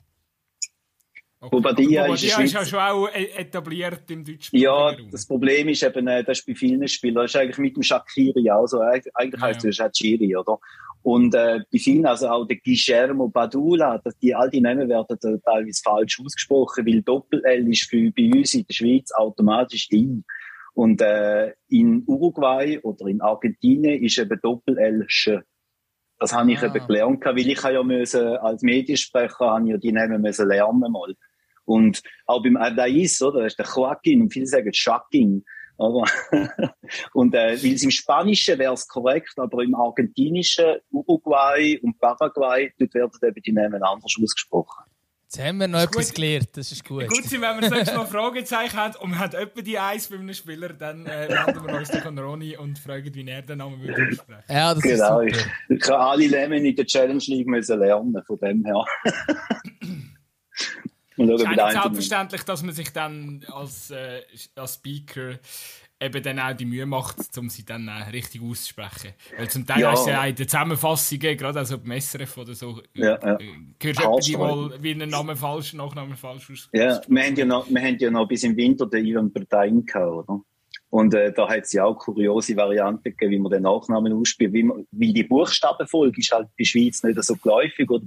Okay. 1.44 1.56
Bobadilla, 1.56 2.06
ist, 2.14 2.24
ist 2.24 2.52
ja 2.54 2.64
schon 2.64 2.78
auch 2.78 3.08
e- 3.08 3.28
etabliert 3.36 4.10
im 4.10 4.24
deutschen 4.24 4.56
Ja, 4.56 4.96
das 5.10 5.26
Problem 5.26 5.68
ist 5.68 5.82
eben, 5.82 6.08
äh, 6.08 6.24
das 6.24 6.38
ist 6.38 6.46
bei 6.46 6.54
vielen 6.54 6.88
Spielern, 6.88 7.24
das 7.24 7.34
ist 7.34 7.36
eigentlich 7.36 7.58
mit 7.58 7.76
dem 7.76 7.82
Shakiri 7.82 8.50
auch 8.50 8.66
so. 8.66 8.80
Eigentlich 8.80 9.12
ja. 9.14 9.40
heißt 9.40 9.64
es 9.66 9.76
Shakiri, 9.76 10.34
oder? 10.36 10.58
Und 11.02 11.34
äh, 11.34 11.60
bei 11.70 11.78
vielen, 11.78 12.06
also 12.06 12.28
auch 12.28 12.46
der 12.46 12.56
Guillermo 12.56 13.28
Badula, 13.28 13.98
dass 13.98 14.16
die, 14.20 14.34
all 14.34 14.48
die 14.48 14.62
Namen 14.62 14.88
werden 14.88 15.18
teilweise 15.20 15.82
falsch 15.84 16.18
ausgesprochen, 16.18 16.86
weil 16.86 17.02
Doppel-L 17.02 17.68
ist 17.68 17.90
für, 17.90 18.10
bei 18.10 18.30
uns 18.34 18.54
in 18.54 18.64
der 18.66 18.72
Schweiz 18.72 19.12
automatisch 19.12 19.88
in. 19.90 20.24
Und 20.72 21.02
äh, 21.02 21.52
in 21.68 22.04
Uruguay 22.06 22.80
oder 22.82 23.06
in 23.06 23.20
Argentinien 23.20 24.02
ist 24.02 24.18
eben 24.18 24.40
Doppel-L 24.42 25.04
sch. 25.06 25.30
Das 26.18 26.32
habe 26.32 26.52
ich 26.52 26.62
ah. 26.62 26.66
eben 26.74 26.86
gelernt, 26.86 27.22
weil 27.22 27.38
ich 27.38 27.62
ja 27.62 27.82
müssen, 27.82 28.26
als 28.38 28.62
Mediensprecher 28.62 29.50
habe 29.50 29.64
ich 29.66 29.72
ja 29.72 29.76
die 29.76 29.92
Namen 29.92 30.22
müssen 30.22 30.48
lernen 30.48 30.90
mal. 30.90 31.14
Und 31.64 32.02
auch 32.26 32.42
beim 32.42 32.56
Adais, 32.56 33.20
oder, 33.22 33.42
das 33.42 33.52
ist 33.52 33.58
der 33.58 33.66
Joaquin, 33.66 34.22
und 34.22 34.32
viele 34.32 34.46
sagen 34.46 34.72
Shaking. 34.72 35.44
Aber 35.76 36.04
und 37.14 37.34
äh, 37.34 37.62
weil 37.62 37.72
es 37.72 37.82
im 37.82 37.90
Spanischen 37.90 38.58
wäre 38.58 38.74
es 38.74 38.86
korrekt, 38.86 39.32
aber 39.36 39.62
im 39.62 39.74
Argentinischen, 39.74 40.76
Uruguay 40.90 41.78
und 41.82 41.98
Paraguay, 41.98 42.72
dort 42.78 42.94
werden 42.94 43.10
eben 43.22 43.42
die 43.42 43.52
Namen 43.52 43.82
anders 43.82 44.14
ausgesprochen. 44.22 44.84
Jetzt 45.24 45.44
haben 45.44 45.58
wir 45.58 45.66
noch 45.66 45.80
etwas 45.80 46.08
gut. 46.08 46.14
gelernt, 46.14 46.48
das 46.52 46.70
ist 46.70 46.84
gut. 46.84 47.08
Gut, 47.08 47.32
wenn 47.32 47.40
wir 47.40 47.68
sonst 47.68 47.92
noch 47.92 48.06
Fragezeichen 48.06 48.76
haben 48.76 48.94
und 49.00 49.10
wir 49.10 49.18
haben 49.18 49.34
etwa 49.34 49.62
die 49.62 49.76
Eins 49.76 50.06
bei 50.06 50.16
einem 50.16 50.32
Spieler, 50.32 50.68
dann 50.68 51.06
äh, 51.06 51.28
wenden 51.28 51.66
wir 51.66 51.74
uns 51.76 51.90
an 51.90 52.18
Ronny 52.20 52.56
und 52.56 52.78
fragen, 52.78 53.12
wie 53.12 53.28
er 53.28 53.42
den 53.42 53.58
Namen 53.58 53.82
würde 53.82 54.06
aussprechen. 54.12 54.44
Ja, 54.48 54.72
das 54.72 54.82
genau, 54.84 55.20
ist 55.20 55.34
super. 55.34 55.50
Ich, 55.70 55.76
ich 55.76 55.90
habe 55.90 56.04
alle 56.04 56.28
Namen 56.30 56.64
in 56.64 56.76
der 56.76 56.86
Challenge 56.86 57.22
League 57.26 57.48
müssen 57.48 57.80
lernen, 57.80 58.22
von 58.24 58.38
dem 58.38 58.64
her. 58.64 58.84
Und 61.16 61.30
es 61.30 61.42
ist 61.42 61.48
nicht 61.48 61.60
selbstverständlich, 61.60 62.42
dass 62.42 62.62
man 62.62 62.74
sich 62.74 62.92
dann 62.92 63.44
als, 63.52 63.90
äh, 63.90 64.22
als 64.56 64.74
Speaker 64.74 65.38
eben 66.00 66.22
dann 66.22 66.38
auch 66.38 66.52
die 66.52 66.64
Mühe 66.64 66.86
macht, 66.86 67.16
um 67.38 67.48
sie 67.48 67.64
dann 67.64 67.88
äh, 67.88 68.10
richtig 68.10 68.42
auszusprechen. 68.42 69.12
Weil 69.36 69.48
zum 69.48 69.66
Teil 69.66 69.80
ja. 69.80 69.92
ist 69.92 70.06
ja 70.06 70.24
in 70.24 70.34
den 70.34 70.48
Zusammenfassungen, 70.48 71.36
gerade 71.36 71.60
also 71.60 71.78
beim 71.78 72.00
SRF 72.00 72.36
oder 72.38 72.54
so, 72.54 72.80
ja, 72.94 73.18
ja. 73.22 73.38
gehört 73.78 74.26
die 74.26 74.36
mal 74.36 74.82
wie 74.82 74.92
ein 74.92 75.08
Name 75.08 75.36
falsch, 75.36 75.72
Nachname 75.74 76.16
falsch 76.16 76.50
aus. 76.50 76.68
Ja, 76.72 77.00
wir 77.06 77.22
haben 77.22 77.36
ja 77.36 77.44
noch, 77.44 77.68
wir 77.68 77.80
haben 77.80 77.98
ja 77.98 78.10
noch 78.10 78.26
bis 78.26 78.42
im 78.42 78.56
Winter 78.56 78.86
den 78.86 79.06
Ivan 79.06 79.32
Parteien 79.32 79.86
gehabt, 79.86 80.28
oder? 80.28 80.40
Und 80.90 81.12
äh, 81.12 81.32
da 81.32 81.48
hat 81.48 81.64
es 81.64 81.72
ja 81.72 81.84
auch 81.84 81.98
kuriose 81.98 82.56
Varianten 82.56 83.02
gegeben, 83.02 83.32
wie 83.32 83.38
man 83.40 83.50
den 83.50 83.62
Nachnamen 83.64 84.12
ausspielt. 84.12 84.52
Wie, 84.52 84.62
man, 84.62 84.86
wie 84.92 85.12
die 85.12 85.24
Buchstabenfolge 85.24 86.20
ist 86.20 86.30
halt 86.30 86.48
bei 86.56 86.62
Schweiz 86.62 87.02
nicht 87.02 87.20
so 87.20 87.34
geläufig. 87.34 87.90
Oder 87.90 88.04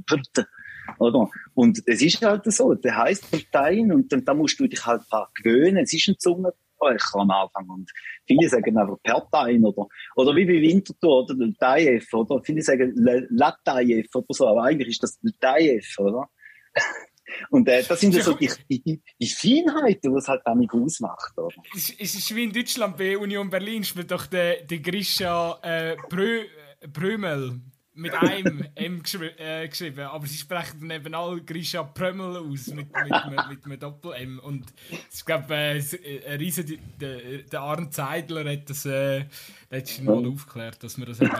oder? 0.99 1.29
Und 1.53 1.81
es 1.85 2.01
ist 2.01 2.21
halt 2.23 2.51
so, 2.51 2.73
der 2.73 2.97
heißt 2.97 3.31
Parteien 3.31 3.91
und 3.91 4.11
dann, 4.11 4.23
da 4.25 4.33
musst 4.33 4.59
du 4.59 4.67
dich 4.67 4.85
halt 4.85 5.01
daran 5.09 5.27
gewöhnen. 5.35 5.83
Es 5.83 5.93
ist 5.93 6.07
ein 6.07 6.19
Zungenbrecher 6.19 7.19
am 7.19 7.31
Anfang 7.31 7.69
und 7.69 7.91
viele 8.25 8.49
sagen 8.49 8.77
einfach 8.77 8.97
Parteien 9.03 9.65
oder, 9.65 9.87
oder 10.15 10.35
wie 10.35 10.45
bei 10.45 10.61
Winterthur 10.61 11.23
oder 11.23 11.35
Latayev 11.35 12.13
oder 12.13 12.41
viele 12.43 12.61
sagen 12.61 12.93
Latayev 12.95 14.07
oder 14.13 14.25
so, 14.29 14.47
aber 14.47 14.63
eigentlich 14.63 14.89
ist 14.89 15.03
das 15.03 15.19
Latayev, 15.21 15.99
oder? 15.99 16.29
Und 17.49 17.67
äh, 17.67 17.83
das 17.83 17.99
sind 17.99 18.15
ja 18.15 18.23
so 18.23 18.33
die, 18.33 18.49
die, 18.69 19.27
Feinheiten, 19.27 20.11
die 20.11 20.17
es 20.17 20.27
halt 20.27 20.41
nicht 20.55 20.73
ausmacht. 20.73 21.37
Oder? 21.37 21.55
Es, 21.75 21.89
es 21.99 22.15
ist 22.15 22.33
wie 22.33 22.45
in 22.45 22.53
Deutschland 22.53 22.97
bei 22.97 23.17
Union 23.17 23.49
Berlin, 23.49 23.83
spielt 23.83 24.09
doch 24.11 24.27
der, 24.27 24.63
der 24.63 24.79
Grisha 24.79 25.59
äh, 25.61 25.97
Brö, 26.09 26.43
Brömel 26.91 27.61
mit 27.97 28.13
einem 28.13 28.63
M 28.75 29.01
äh, 29.37 29.67
geschrieben, 29.67 30.01
aber 30.01 30.25
sie 30.27 30.37
sprechen 30.37 30.81
dann 30.81 30.91
eben 30.91 31.13
alle 31.13 31.41
Grisha 31.41 31.83
Prömmel 31.83 32.37
aus 32.37 32.67
mit, 32.67 32.87
mit, 32.93 33.29
mit, 33.29 33.49
mit 33.49 33.65
einem 33.65 33.79
Doppel-M. 33.79 34.39
Und 34.39 34.65
ich 35.13 35.25
glaube, 35.25 35.53
äh, 35.53 35.77
äh, 35.79 36.25
ein 36.27 36.37
riesen, 36.37 36.77
der, 37.01 37.17
der 37.51 37.59
Arne 37.59 37.89
Zeidler 37.89 38.49
hat 38.49 38.69
das 38.69 38.85
äh, 38.85 39.25
letztes 39.71 40.01
Mal 40.03 40.25
aufgeklärt, 40.25 40.81
dass 40.83 40.97
man 40.97 41.07
das 41.07 41.19
eben 41.19 41.33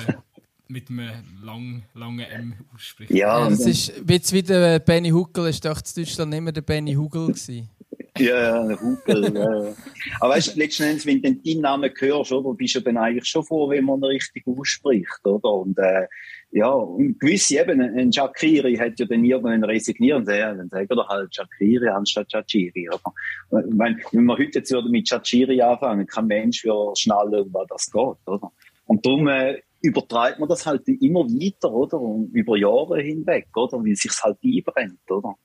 mit 0.67 0.89
einem 0.89 1.11
lang, 1.43 1.83
langen 1.93 2.25
M 2.25 2.53
ausspricht. 2.75 3.11
Ja, 3.11 3.39
ja 3.39 3.49
das 3.49 3.65
ist 3.65 3.93
jetzt 4.07 4.33
wieder 4.33 4.79
Benny 4.79 5.09
Huckel, 5.09 5.47
ist 5.47 5.63
doch 5.63 5.77
in 5.77 6.03
Deutschland 6.03 6.31
nicht 6.31 6.41
mehr 6.41 6.53
der 6.53 6.61
Benny 6.61 6.93
Hugel 6.93 7.27
gewesen. 7.27 7.69
Ja, 8.17 8.67
der 8.67 8.81
Hugel, 8.81 9.35
ja. 9.35 9.75
Aber 10.19 10.33
weißt 10.33 10.55
du, 10.55 10.59
letzten 10.59 10.83
Endes, 10.83 11.05
wenn 11.05 11.21
du 11.21 11.33
deinen 11.33 11.61
Namen 11.61 11.91
hörst, 11.99 12.31
oder, 12.31 12.53
bist 12.55 12.75
du 12.75 12.81
dann 12.81 12.97
eigentlich 12.97 13.29
schon 13.29 13.43
froh, 13.43 13.69
wenn 13.69 13.85
man 13.85 13.99
ihn 13.99 14.05
richtig 14.05 14.45
ausspricht, 14.47 15.23
oder? 15.23 15.51
Und, 15.51 15.77
äh, 15.77 16.07
ja, 16.51 16.69
und 16.69 17.19
gewisse 17.19 17.59
eben, 17.59 17.81
ein 17.81 18.11
Shakiri 18.11 18.75
hat 18.77 18.99
ja 18.99 19.05
dann 19.05 19.25
irgendwann 19.25 19.63
resigniert 19.63 20.27
ja, 20.29 20.53
dann 20.53 20.69
sagen 20.69 20.89
wir 20.89 21.07
halt 21.07 21.35
Shakiri 21.35 21.89
anstatt 21.89 22.31
Shakiri. 22.31 22.87
Ich 22.89 23.73
meine, 23.75 23.97
wenn 24.11 24.25
wir 24.25 24.37
heute 24.37 24.59
jetzt 24.59 24.73
mit 24.89 25.07
Shakiri 25.07 25.61
anfangen, 25.61 26.07
kein 26.07 26.27
Mensch 26.27 26.63
wird 26.63 26.97
schnallen, 26.97 27.47
um 27.47 27.53
was 27.53 27.67
das 27.67 27.91
geht, 27.91 28.27
oder? 28.27 28.51
Und 28.85 29.05
darum, 29.05 29.27
äh, 29.27 29.61
übertreibt 29.81 30.39
man 30.39 30.49
das 30.49 30.65
halt 30.65 30.87
immer 30.87 31.25
weiter, 31.25 31.71
oder? 31.71 31.99
Und 31.99 32.33
über 32.33 32.57
Jahre 32.57 33.01
hinweg, 33.01 33.47
oder? 33.55 33.83
Weil 33.83 33.95
sich's 33.95 34.23
halt 34.23 34.37
einbrennt, 34.43 34.99
oder? 35.09 35.35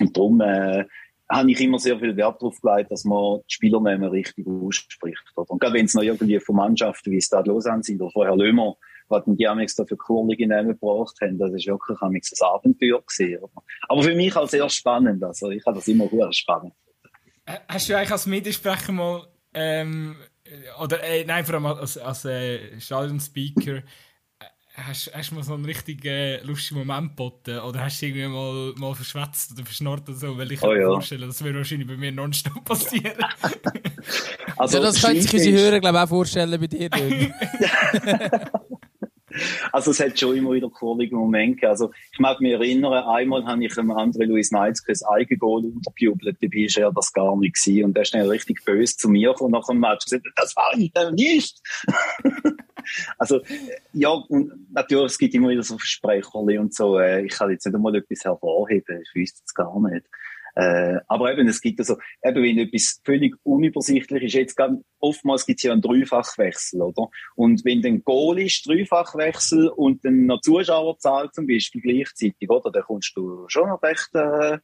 Und 0.00 0.16
darum, 0.16 0.40
äh, 0.42 0.84
habe 1.28 1.50
ich 1.50 1.60
immer 1.60 1.78
sehr 1.78 1.98
viel 1.98 2.16
Wert 2.16 2.40
darauf 2.40 2.60
gelegt, 2.60 2.92
dass 2.92 3.04
man 3.04 3.40
die 3.40 3.54
Spielernamen 3.54 4.10
richtig 4.10 4.46
ausspricht. 4.46 5.24
Oder? 5.34 5.50
Und 5.50 5.60
gerade 5.60 5.74
wenn 5.74 5.86
es 5.86 5.94
noch 5.94 6.02
irgendwie 6.02 6.38
von 6.38 6.56
Mannschaften 6.56 7.10
wie 7.10 7.20
Stade 7.20 7.50
Lausanne 7.50 7.82
sind 7.82 8.00
oder 8.00 8.12
vorher 8.12 8.36
Lömer, 8.36 8.76
was 9.08 9.22
die 9.26 9.46
Amix 9.46 9.74
da 9.74 9.84
für 9.84 9.96
kurlige 9.96 10.46
Namen 10.46 10.68
gebraucht 10.68 11.16
haben, 11.20 11.38
das 11.38 11.52
ist 11.52 11.66
wirklich 11.66 12.00
Amix 12.00 12.32
ein 12.32 12.46
Abenteuer 12.46 13.00
gewesen. 13.00 13.42
Oder? 13.42 13.62
Aber 13.88 14.02
für 14.02 14.14
mich 14.14 14.36
auch 14.36 14.48
sehr 14.48 14.68
spannend, 14.68 15.22
also 15.22 15.50
ich 15.50 15.64
habe 15.66 15.76
das 15.76 15.88
immer 15.88 16.08
sehr 16.08 16.32
spannend. 16.32 16.72
Hast 17.68 17.88
du 17.88 17.96
eigentlich 17.96 18.10
als 18.10 18.26
Mediensprecher 18.26 18.92
mal, 18.92 19.26
ähm, 19.54 20.16
oder 20.82 21.02
äh, 21.02 21.24
nein, 21.24 21.44
vor 21.44 21.54
allem 21.54 21.66
als, 21.66 21.96
als 21.98 22.24
äh, 22.24 22.80
Stadion-Speaker, 22.80 23.82
Hast, 24.76 25.10
hast 25.14 25.30
du 25.30 25.36
mal 25.36 25.42
so 25.42 25.54
einen 25.54 25.64
richtig 25.64 26.04
äh, 26.04 26.42
lustigen 26.42 26.80
Moment 26.80 27.16
geboten? 27.16 27.60
Oder 27.60 27.80
hast 27.84 28.02
du 28.02 28.06
irgendwie 28.06 28.28
mal, 28.28 28.74
mal 28.76 28.94
verschwätzt 28.94 29.52
oder 29.52 29.64
verschnort 29.64 30.06
oder 30.06 30.18
so? 30.18 30.36
Weil 30.36 30.52
ich 30.52 30.62
oh, 30.62 30.66
kann 30.66 30.76
mir 30.76 30.82
ja. 30.82 30.88
vorstellen, 30.88 31.26
das 31.26 31.42
würde 31.42 31.56
wahrscheinlich 31.58 31.88
bei 31.88 31.96
mir 31.96 32.12
nonstop 32.12 32.62
passieren. 32.62 33.16
also, 34.58 34.76
ja, 34.76 34.82
das 34.82 35.00
können 35.00 35.22
sich 35.22 35.32
unsere 35.32 35.56
Hörer, 35.56 35.80
glaube 35.80 35.96
ich, 35.96 36.04
auch 36.04 36.08
vorstellen 36.08 36.60
bei 36.60 36.66
dir. 36.66 36.90
Also 39.72 39.90
es 39.90 40.00
hat 40.00 40.18
schon 40.18 40.36
immer 40.36 40.52
wieder 40.52 40.70
kurlige 40.70 41.16
Momente. 41.16 41.68
Also 41.68 41.90
ich 42.12 42.18
mag 42.18 42.40
mich 42.40 42.52
erinnern, 42.52 42.92
einmal 42.92 43.44
habe 43.46 43.64
ich 43.64 43.76
einem 43.78 43.90
anderen 43.92 44.30
Luis 44.30 44.50
Neitzke 44.50 44.92
ein 44.92 45.16
Eigengoal 45.16 45.64
untergejubelt, 45.64 46.38
dabei 46.40 46.66
war 46.76 46.82
er 46.84 46.92
das 46.92 47.12
gar 47.12 47.36
nicht 47.36 47.56
gewesen. 47.56 47.84
Und 47.84 47.96
er 47.96 48.02
ist 48.02 48.14
dann 48.14 48.28
richtig 48.28 48.64
böse 48.64 48.96
zu 48.96 49.08
mir 49.08 49.32
gekommen 49.32 49.52
nach 49.52 49.66
dem 49.66 49.80
Match 49.80 50.06
und 50.06 50.22
gesagt, 50.22 50.26
das 50.36 50.56
war 50.56 50.72
ich 50.76 50.92
dann 50.92 51.14
nicht. 51.14 51.60
also 53.18 53.40
ja, 53.92 54.10
und 54.10 54.72
natürlich, 54.72 55.12
es 55.12 55.18
gibt 55.18 55.34
immer 55.34 55.48
wieder 55.48 55.62
so 55.62 55.78
Versprechen 55.78 56.58
und 56.58 56.74
so. 56.74 56.98
Äh, 56.98 57.26
ich 57.26 57.32
kann 57.32 57.50
jetzt 57.50 57.66
nicht 57.66 57.74
einmal 57.74 57.94
etwas 57.94 58.24
hervorheben, 58.24 59.02
ich 59.02 59.14
wüsste 59.14 59.42
es 59.44 59.54
gar 59.54 59.80
nicht. 59.80 60.06
Äh, 60.56 61.00
aber 61.06 61.32
eben, 61.32 61.46
es 61.48 61.60
gibt 61.60 61.78
also, 61.80 61.96
eben, 62.24 62.42
wenn 62.42 62.58
etwas 62.58 63.00
völlig 63.04 63.36
unübersichtlich 63.42 64.22
ist, 64.22 64.34
jetzt 64.34 64.56
gerade, 64.56 64.82
oftmals 65.00 65.44
gibt 65.44 65.60
es 65.60 65.64
ja 65.64 65.72
einen 65.72 65.82
Dreifachwechsel, 65.82 66.80
oder? 66.80 67.10
Und 67.34 67.62
wenn 67.66 67.82
dann 67.82 68.02
Goal 68.02 68.40
ist, 68.40 68.66
Dreifachwechsel 68.66 69.68
und 69.68 70.02
dann 70.04 70.24
noch 70.24 70.40
Zuschauerzahl 70.40 71.30
zum 71.32 71.46
Beispiel 71.46 71.82
gleichzeitig, 71.82 72.48
oder? 72.48 72.70
Dann 72.70 72.84
kommst 72.84 73.14
du 73.16 73.44
schon 73.48 73.68
noch 73.68 73.82
recht, 73.82 74.08
äh, 74.14 74.58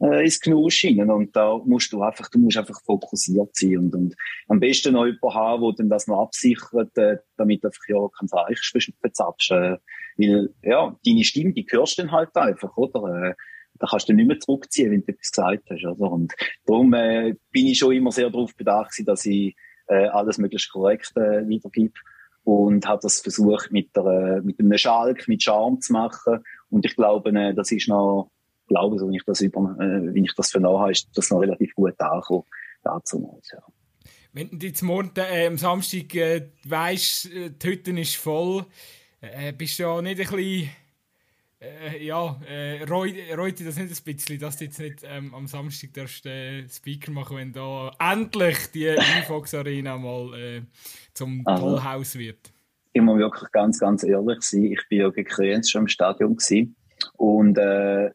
äh, 0.00 0.24
ins 0.24 0.40
Knusch 0.40 0.80
hinein. 0.80 1.10
Und 1.10 1.36
da 1.36 1.56
musst 1.64 1.92
du 1.92 2.02
einfach, 2.02 2.28
du 2.30 2.40
musst 2.40 2.56
einfach 2.56 2.80
fokussiert 2.84 3.54
sein 3.54 3.78
und, 3.78 3.94
und 3.94 4.14
am 4.48 4.58
besten 4.58 4.94
noch 4.94 5.06
jemanden 5.06 5.34
haben, 5.34 5.62
der 5.62 5.72
dann 5.78 5.88
das 5.88 6.08
noch 6.08 6.22
absichert, 6.22 6.96
äh, 6.98 7.18
damit 7.36 7.62
du 7.62 7.68
einfach 7.68 7.88
ja 7.88 8.08
kein 8.18 8.28
Zeichen 8.28 8.94
verzapfst. 9.00 9.50
Äh, 9.52 9.76
weil, 10.16 10.52
ja, 10.62 10.96
deine 11.06 11.24
Stimme, 11.24 11.52
die 11.52 11.66
hörst 11.70 11.98
du 11.98 12.02
dann 12.02 12.12
halt 12.12 12.34
einfach, 12.36 12.76
oder? 12.76 13.30
Äh, 13.30 13.34
da 13.78 13.86
kannst 13.88 14.08
du 14.08 14.12
nicht 14.12 14.26
mehr 14.26 14.38
zurückziehen, 14.38 14.90
wenn 14.90 15.04
du 15.04 15.12
etwas 15.12 15.30
gesagt 15.30 15.64
hast. 15.70 15.84
Oder? 15.84 16.10
Und 16.10 16.34
darum 16.66 16.92
äh, 16.94 17.34
bin 17.50 17.66
ich 17.66 17.78
schon 17.78 17.94
immer 17.94 18.12
sehr 18.12 18.30
darauf 18.30 18.54
bedacht, 18.54 18.92
dass 19.06 19.26
ich 19.26 19.56
äh, 19.88 20.08
alles 20.08 20.38
möglichst 20.38 20.70
korrekt 20.70 21.12
äh, 21.16 21.46
wiedergebe 21.48 21.94
und 22.44 22.86
habe 22.86 23.00
das 23.02 23.20
versucht 23.20 23.70
mit, 23.72 23.94
der, 23.94 24.40
mit 24.42 24.58
einem 24.58 24.78
Schalk, 24.78 25.28
mit 25.28 25.42
Charme 25.42 25.80
zu 25.80 25.92
machen. 25.92 26.38
Und 26.70 26.86
ich 26.86 26.96
glaube, 26.96 27.30
äh, 27.30 27.54
das 27.54 27.70
ist 27.72 27.88
noch, 27.88 28.30
glaube 28.68 28.98
so, 28.98 29.06
wenn 29.06 29.14
ich 29.14 29.24
das 29.24 29.40
über, 29.40 29.76
äh, 29.78 30.14
wenn 30.14 30.24
ich 30.24 30.34
das 30.34 30.50
vernommen 30.50 30.80
habe, 30.80 30.92
ist 30.92 31.08
das 31.14 31.30
noch 31.30 31.40
relativ 31.40 31.74
gut 31.74 32.00
angekommen. 32.00 32.44
dazu 32.82 33.40
ja. 33.52 33.62
Wenn 34.32 34.58
du 34.58 34.66
jetzt 34.66 34.82
morgen 34.82 35.10
äh, 35.16 35.46
am 35.46 35.58
Samstag 35.58 36.14
äh, 36.14 36.48
weißt, 36.64 37.32
äh, 37.32 37.50
die 37.50 37.66
Hütte 37.66 37.90
ist 37.98 38.16
voll, 38.16 38.64
äh, 39.20 39.52
bist 39.52 39.78
du 39.78 39.82
ja 39.84 40.00
nicht 40.00 40.20
ein 40.20 40.26
bisschen. 40.26 40.70
Äh, 41.60 42.04
ja, 42.04 42.40
äh, 42.48 42.84
reut, 42.84 43.14
reut 43.36 43.60
das 43.60 43.76
nicht 43.76 43.90
ein 43.90 44.04
bisschen, 44.04 44.38
dass 44.38 44.58
du 44.58 44.64
jetzt 44.64 44.78
nicht 44.78 45.02
ähm, 45.04 45.34
am 45.34 45.48
Samstag 45.48 45.92
darfst, 45.92 46.24
äh, 46.26 46.68
Speaker 46.68 47.10
machen 47.10 47.36
wenn 47.36 47.52
da 47.52 47.90
endlich 47.98 48.70
die 48.72 48.86
Infox 48.86 49.54
Arena 49.54 49.96
mal 49.96 50.38
äh, 50.38 50.62
zum 51.14 51.42
also, 51.44 51.70
Tollhaus 51.70 52.16
wird? 52.16 52.52
Ich 52.92 53.02
muss 53.02 53.18
wirklich 53.18 53.50
ganz, 53.50 53.80
ganz 53.80 54.04
ehrlich 54.04 54.40
sein. 54.42 54.64
Ich 54.64 54.88
bin 54.88 55.00
ja 55.00 55.10
gegen 55.10 55.28
Kriens 55.28 55.68
schon 55.68 55.82
im 55.82 55.88
Stadion 55.88 56.36
gewesen. 56.36 56.76
und 57.16 57.58
äh, 57.58 58.10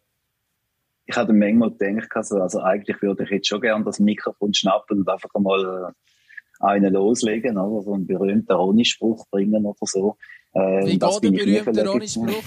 ich 1.06 1.18
hatte 1.18 1.34
manchmal 1.34 1.72
gedacht, 1.72 2.10
also, 2.16 2.38
also 2.38 2.62
eigentlich 2.62 3.02
würde 3.02 3.26
ich 3.26 3.30
jetzt 3.30 3.48
schon 3.48 3.60
gerne 3.60 3.84
das 3.84 4.00
Mikrofon 4.00 4.54
schnappen 4.54 5.00
und 5.00 5.10
einfach 5.10 5.30
mal 5.38 5.90
äh, 5.90 5.92
einen 6.60 6.94
loslegen, 6.94 7.58
oder 7.58 7.84
so 7.84 7.94
einen 7.94 8.08
berühmten 8.08 8.52
Ronny-Spruch 8.52 9.26
bringen 9.30 9.66
oder 9.66 9.78
so. 9.82 10.18
Äh, 10.54 10.86
Wie 10.86 11.00
geht 11.00 11.24
der 11.24 11.32
berühmte 11.32 11.88
Ronny-Spruch? 11.88 12.44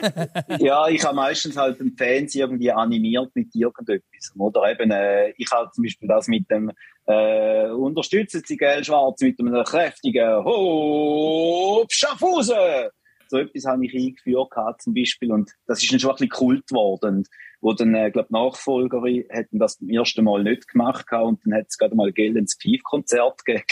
ja, 0.58 0.88
ich 0.88 1.04
habe 1.04 1.16
meistens 1.16 1.56
halt 1.56 1.80
den 1.80 1.94
Fans 1.96 2.34
irgendwie 2.34 2.70
animiert 2.70 3.30
mit 3.34 3.54
irgendetwas. 3.54 4.32
Oder 4.36 4.70
eben, 4.70 4.90
äh, 4.90 5.30
ich 5.36 5.50
habe 5.50 5.70
zum 5.72 5.84
Beispiel 5.84 6.08
das 6.08 6.28
mit 6.28 6.50
dem 6.50 6.70
äh, 7.06 7.70
unterstützen 7.70 8.42
Sie 8.46 8.56
Geld 8.56 8.86
Schwarz 8.86 9.20
mit 9.20 9.38
einem 9.40 9.64
kräftigen 9.64 10.44
Hop 10.44 11.92
Schaffhausen. 11.92 12.90
So 13.28 13.38
etwas 13.38 13.64
habe 13.64 13.86
ich 13.86 13.94
eingeführt 13.94 14.50
gehabt, 14.50 14.82
zum 14.82 14.94
Beispiel 14.94 15.32
und 15.32 15.50
das 15.66 15.82
ist 15.82 15.92
dann 15.92 16.00
schon 16.00 16.10
ein 16.10 16.16
bisschen 16.16 16.30
Kult 16.30 16.66
geworden. 16.66 17.24
Wo 17.60 17.72
dann, 17.72 17.94
äh, 17.94 18.10
glaube 18.10 18.32
Nachfolgerin 18.32 19.24
hätten 19.28 19.58
das 19.58 19.78
zum 19.78 19.90
ersten 19.90 20.24
Mal 20.24 20.42
nicht 20.42 20.68
gemacht 20.68 21.06
gehabt 21.06 21.26
und 21.26 21.40
dann 21.44 21.58
hat 21.58 21.66
es 21.68 21.78
gerade 21.78 21.94
mal 21.94 22.12
Geld 22.12 22.36
ins 22.36 22.56
Pief-Konzert 22.56 23.44
gegeben. 23.44 23.64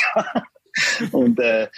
und 1.12 1.38
äh, 1.40 1.68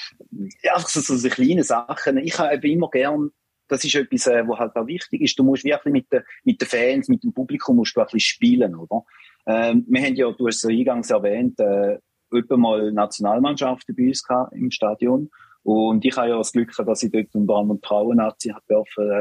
ja, 0.63 0.75
einfach 0.75 0.89
so, 0.89 1.01
so 1.01 1.29
kleine 1.29 1.63
Sachen. 1.63 2.19
Ich 2.19 2.39
habe 2.39 2.69
immer 2.69 2.91
gern 2.91 3.31
das 3.71 3.85
ist 3.85 3.95
etwas, 3.95 4.27
äh, 4.27 4.47
was 4.47 4.59
halt 4.59 4.77
auch 4.77 4.87
wichtig 4.87 5.23
ist. 5.23 5.39
Du 5.39 5.45
musst 5.45 5.65
wirklich 5.65 5.93
mit 5.93 6.13
den, 6.13 6.23
mit 6.45 6.61
den 6.61 6.69
Fans, 6.69 7.09
mit 7.09 7.23
dem 7.23 7.33
Publikum 7.33 7.77
musst 7.77 7.97
du 7.97 8.01
ein 8.01 8.07
bisschen 8.07 8.21
spielen, 8.21 8.75
oder? 8.75 9.05
Ähm, 9.47 9.87
wir 9.89 10.03
haben 10.03 10.17
ja, 10.17 10.31
du 10.31 10.47
hast 10.47 10.65
es 10.65 10.69
eingangs 10.69 11.11
erwähnt, 11.11 11.59
äh, 11.61 11.99
etwa 12.33 12.57
mal 12.57 12.93
Nationalmannschaften 12.93 13.95
bei 13.97 14.09
uns 14.09 14.25
gehabt 14.25 14.53
im 14.55 14.71
Stadion. 14.71 15.31
Und 15.63 16.05
ich 16.05 16.17
habe 16.17 16.29
ja 16.29 16.39
das 16.39 16.53
Glück, 16.53 16.75
dass 16.77 17.03
ich 17.03 17.13
dort 17.13 17.35
unter 17.35 17.55
anderem 17.55 17.81
Frauen-Nazi 17.83 18.53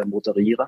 moderieren 0.06 0.68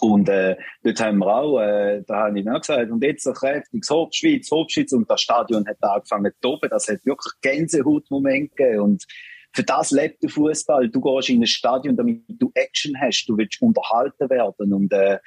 und 0.00 0.28
äh, 0.28 0.56
dort 0.82 1.00
haben 1.00 1.18
wir 1.18 1.26
auch, 1.26 1.60
äh, 1.60 2.02
da 2.06 2.26
habe 2.26 2.40
ich 2.40 2.48
auch 2.48 2.60
gesagt, 2.60 2.90
und 2.90 3.02
jetzt 3.02 3.26
ein 3.26 3.34
kräftiges 3.34 3.90
Hauptschweiz, 3.90 4.50
Hauptschweiz, 4.50 4.92
und 4.92 5.10
das 5.10 5.20
Stadion 5.20 5.66
hat 5.66 5.76
angefangen 5.80 6.32
zu 6.32 6.40
toben, 6.40 6.70
das 6.70 6.88
hat 6.88 7.04
wirklich 7.04 7.32
Gänsehautmoment 7.40 8.56
gegeben. 8.56 8.80
Und 8.80 9.04
für 9.52 9.62
das 9.62 9.90
lebt 9.90 10.22
der 10.22 10.30
Fußball. 10.30 10.88
Du 10.88 11.00
gehst 11.00 11.30
in 11.30 11.42
ein 11.42 11.46
Stadion, 11.46 11.96
damit 11.96 12.22
du 12.28 12.50
Action 12.54 12.94
hast, 13.00 13.26
du 13.26 13.36
willst 13.36 13.60
unterhalten 13.62 14.30
werden. 14.30 14.72
Und 14.72 14.92
äh, 14.92 15.18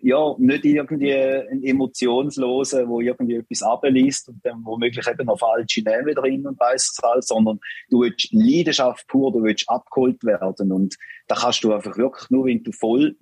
ja, 0.00 0.34
nicht 0.38 0.64
irgendwie 0.64 1.12
ein 1.14 1.62
Emotionslosen, 1.62 2.88
wo 2.88 3.00
irgendwie 3.00 3.36
etwas 3.36 3.62
abliest 3.62 4.28
und 4.28 4.44
dann 4.44 4.64
womöglich 4.64 5.06
eben 5.06 5.26
noch 5.26 5.38
falsche 5.38 5.82
Namen 5.82 6.14
drin 6.14 6.46
und 6.46 6.58
weiss 6.60 6.92
es 6.92 7.02
alles, 7.02 7.26
sondern 7.26 7.58
du 7.90 8.00
willst 8.00 8.32
Leidenschaft 8.32 9.06
pur, 9.08 9.32
du 9.32 9.42
willst 9.42 9.68
abgeholt 9.68 10.22
werden. 10.24 10.72
Und 10.72 10.96
da 11.28 11.34
kannst 11.36 11.64
du 11.64 11.72
einfach 11.72 11.96
wirklich 11.96 12.30
nur, 12.30 12.46
wenn 12.46 12.62
du 12.62 12.72
voll 12.72 13.16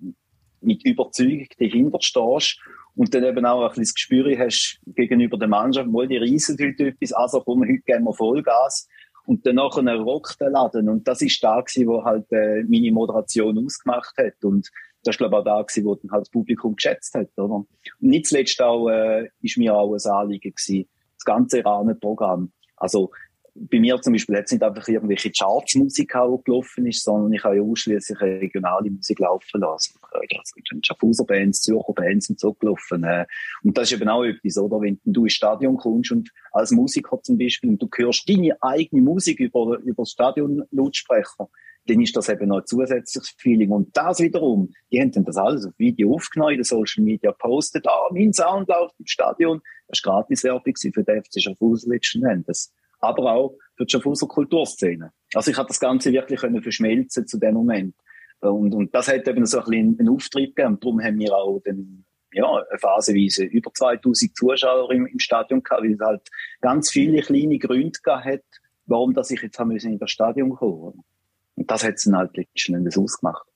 mit 0.65 0.85
Überzeugung 0.85 1.47
dahinter 1.59 1.99
stehst 2.01 2.59
und 2.95 3.13
dann 3.13 3.23
eben 3.23 3.45
auch 3.45 3.61
ein 3.61 3.69
bisschen 3.69 3.83
das 3.83 3.93
Gespür 3.93 4.37
hast 4.37 4.79
gegenüber 4.85 5.37
der 5.37 5.47
Mannschaft, 5.47 5.89
mal 5.89 6.07
die 6.07 6.17
Riesen 6.17 6.57
heute 6.59 6.87
etwas, 6.87 7.13
also 7.13 7.41
komm, 7.41 7.61
heute 7.61 7.81
geben 7.85 8.05
wir 8.05 8.13
Vollgas 8.13 8.87
und 9.25 9.45
dann 9.45 9.55
nachher 9.55 9.95
rockt 9.95 10.39
der 10.39 10.49
Laden 10.49 10.89
und 10.89 11.07
das 11.07 11.21
ist 11.21 11.43
da 11.43 11.61
gewesen, 11.61 11.87
wo 11.87 12.03
halt 12.03 12.31
äh, 12.31 12.63
meine 12.63 12.91
Moderation 12.91 13.57
ausgemacht 13.63 14.15
hat 14.17 14.43
und 14.43 14.69
das 15.03 15.13
ist 15.13 15.17
glaube 15.19 15.35
ich 15.35 15.39
auch 15.39 15.43
da 15.43 15.61
gewesen, 15.61 15.85
wo 15.85 15.95
dann 15.95 16.11
halt 16.11 16.21
das 16.21 16.29
Publikum 16.29 16.75
geschätzt 16.75 17.13
hat, 17.13 17.29
oder? 17.37 17.55
Und 17.55 17.67
nicht 17.99 18.27
zuletzt 18.27 18.61
auch, 18.61 18.89
äh, 18.89 19.29
ist 19.41 19.57
mir 19.57 19.75
auch 19.75 19.93
ein 19.93 20.11
Anliegen 20.11 20.53
gewesen, 20.53 20.89
das 21.17 21.25
ganze 21.25 21.63
Rahmenprogramm. 21.63 22.51
Also, 22.77 23.11
bei 23.57 23.79
mir 23.79 23.99
zum 24.01 24.13
Beispiel 24.13 24.35
es 24.35 24.51
nicht 24.51 24.63
einfach 24.63 24.87
irgendwelche 24.87 25.31
Chartsmusik 25.31 26.11
gelaufen 26.43 26.85
ist, 26.87 27.03
sondern 27.03 27.31
ich 27.31 27.43
habe 27.43 27.55
ja 27.55 27.61
ausschließlich 27.61 28.19
regionale 28.19 28.91
Musik 28.91 29.19
laufen 29.19 29.61
lassen. 29.61 29.97
Also, 30.11 30.55
Schaffhauser 30.81 31.25
Bands, 31.25 31.61
Zürcher 31.61 31.93
Bands 31.93 32.29
und 32.29 32.39
so 32.39 32.53
gelaufen. 32.53 33.05
Äh. 33.05 33.25
Und 33.63 33.77
das 33.77 33.89
ist 33.89 33.99
eben 33.99 34.09
auch 34.09 34.25
etwas, 34.25 34.57
oder? 34.57 34.81
Wenn 34.81 34.99
du 35.05 35.23
ins 35.23 35.33
Stadion 35.33 35.77
kommst 35.77 36.11
und 36.11 36.31
als 36.51 36.71
Musiker 36.71 37.21
zum 37.21 37.37
Beispiel 37.37 37.69
und 37.69 37.81
du 37.81 37.87
hörst 37.95 38.27
deine 38.27 38.57
eigene 38.61 39.01
Musik 39.01 39.39
über, 39.39 39.79
über 39.79 40.03
das 40.03 40.11
Stadion-Lautsprecher, 40.11 41.49
dann 41.87 42.01
ist 42.01 42.15
das 42.15 42.29
eben 42.29 42.49
noch 42.49 42.57
ein 42.57 42.65
zusätzliches 42.65 43.35
Feeling. 43.37 43.71
Und 43.71 43.95
das 43.95 44.19
wiederum, 44.19 44.73
die 44.91 44.99
haben 44.99 45.11
dann 45.11 45.23
das 45.23 45.37
alles 45.37 45.65
auf 45.65 45.73
Video 45.77 46.13
aufgenommen, 46.13 46.53
in 46.53 46.57
den 46.57 46.63
Social 46.65 47.03
Media 47.03 47.31
postet, 47.31 47.87
ah, 47.87 48.09
mein 48.11 48.33
Sound 48.33 48.67
läuft 48.67 48.95
im 48.99 49.05
Stadion. 49.05 49.61
Das 49.87 50.01
war 50.03 50.23
Gratis-Werbung 50.23 50.73
für 50.75 51.03
den 51.03 51.23
FC 51.23 51.41
Schaffhausen 51.41 51.91
letzten 51.91 52.25
Endes 52.25 52.73
aber 53.05 53.33
auch 53.33 53.57
für 53.75 53.85
die 53.85 53.91
Schaffhauser 53.91 54.27
Kulturszene. 54.27 55.11
Also 55.33 55.51
ich 55.51 55.57
habe 55.57 55.67
das 55.67 55.79
Ganze 55.79 56.11
wirklich 56.11 56.39
können 56.39 56.61
verschmelzen 56.61 57.27
zu 57.27 57.37
dem 57.37 57.53
Moment. 57.53 57.95
Und, 58.39 58.73
und 58.73 58.93
das 58.93 59.07
hat 59.07 59.27
eben 59.27 59.45
so 59.45 59.59
ein 59.59 59.65
bisschen 59.65 59.99
einen 59.99 60.09
Auftrieb 60.09 60.55
gegeben. 60.55 60.75
Und 60.75 60.83
darum 60.83 61.01
haben 61.01 61.19
wir 61.19 61.33
auch 61.35 61.61
dann, 61.63 62.05
ja, 62.31 62.63
phasenweise 62.77 63.45
über 63.45 63.73
2000 63.73 64.35
Zuschauer 64.35 64.91
im, 64.91 65.07
im 65.07 65.19
Stadion 65.19 65.63
gehabt, 65.63 65.83
weil 65.83 65.93
es 65.93 65.99
halt 65.99 66.29
ganz 66.61 66.91
viele 66.91 67.21
kleine 67.21 67.57
Gründe 67.59 67.99
gehabt 68.03 68.25
hat, 68.25 68.43
warum 68.85 69.13
dass 69.13 69.31
ich 69.31 69.41
jetzt 69.41 69.57
haben 69.57 69.71
in 69.71 69.99
das 69.99 70.11
Stadion 70.11 70.51
kommen 70.51 71.03
Und 71.55 71.71
das 71.71 71.83
hat 71.83 71.95
es 71.95 72.03
dann 72.03 72.17
halt 72.17 72.35
letzten 72.37 72.75
Endes 72.75 72.97
ausgemacht. 72.97 73.47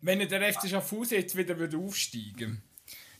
Wenn 0.00 0.18
der 0.18 0.52
FC 0.52 0.68
Schaffhausen 0.68 1.18
jetzt 1.18 1.36
wieder 1.36 1.54
aufsteigen 1.78 2.62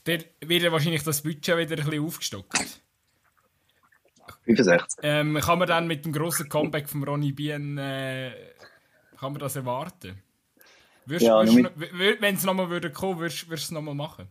würde, 0.04 0.24
dann 0.40 0.48
wird 0.48 0.72
wahrscheinlich 0.72 1.04
das 1.04 1.22
Budget 1.22 1.56
wieder 1.56 1.78
ein 1.78 1.84
bisschen 1.84 2.04
aufgestockt. 2.04 2.82
65. 4.44 5.00
Ähm, 5.02 5.38
kann 5.40 5.58
man 5.58 5.68
dann 5.68 5.86
mit 5.86 6.04
dem 6.04 6.12
grossen 6.12 6.48
Comeback 6.48 6.88
von 6.88 7.04
Ronny 7.04 7.32
Bien 7.32 7.78
äh, 7.78 8.32
kann 9.22 9.32
man 9.32 9.40
das 9.40 9.54
erwarten? 9.54 10.20
Würdest, 11.06 11.26
ja, 11.26 11.44
wenn 11.44 12.34
es 12.34 12.44
nochmal 12.44 12.70
würde 12.70 12.90
kommen, 12.90 13.20
würdest 13.20 13.48
du 13.48 13.54
es 13.54 13.70
nochmal 13.70 13.94
machen? 13.94 14.26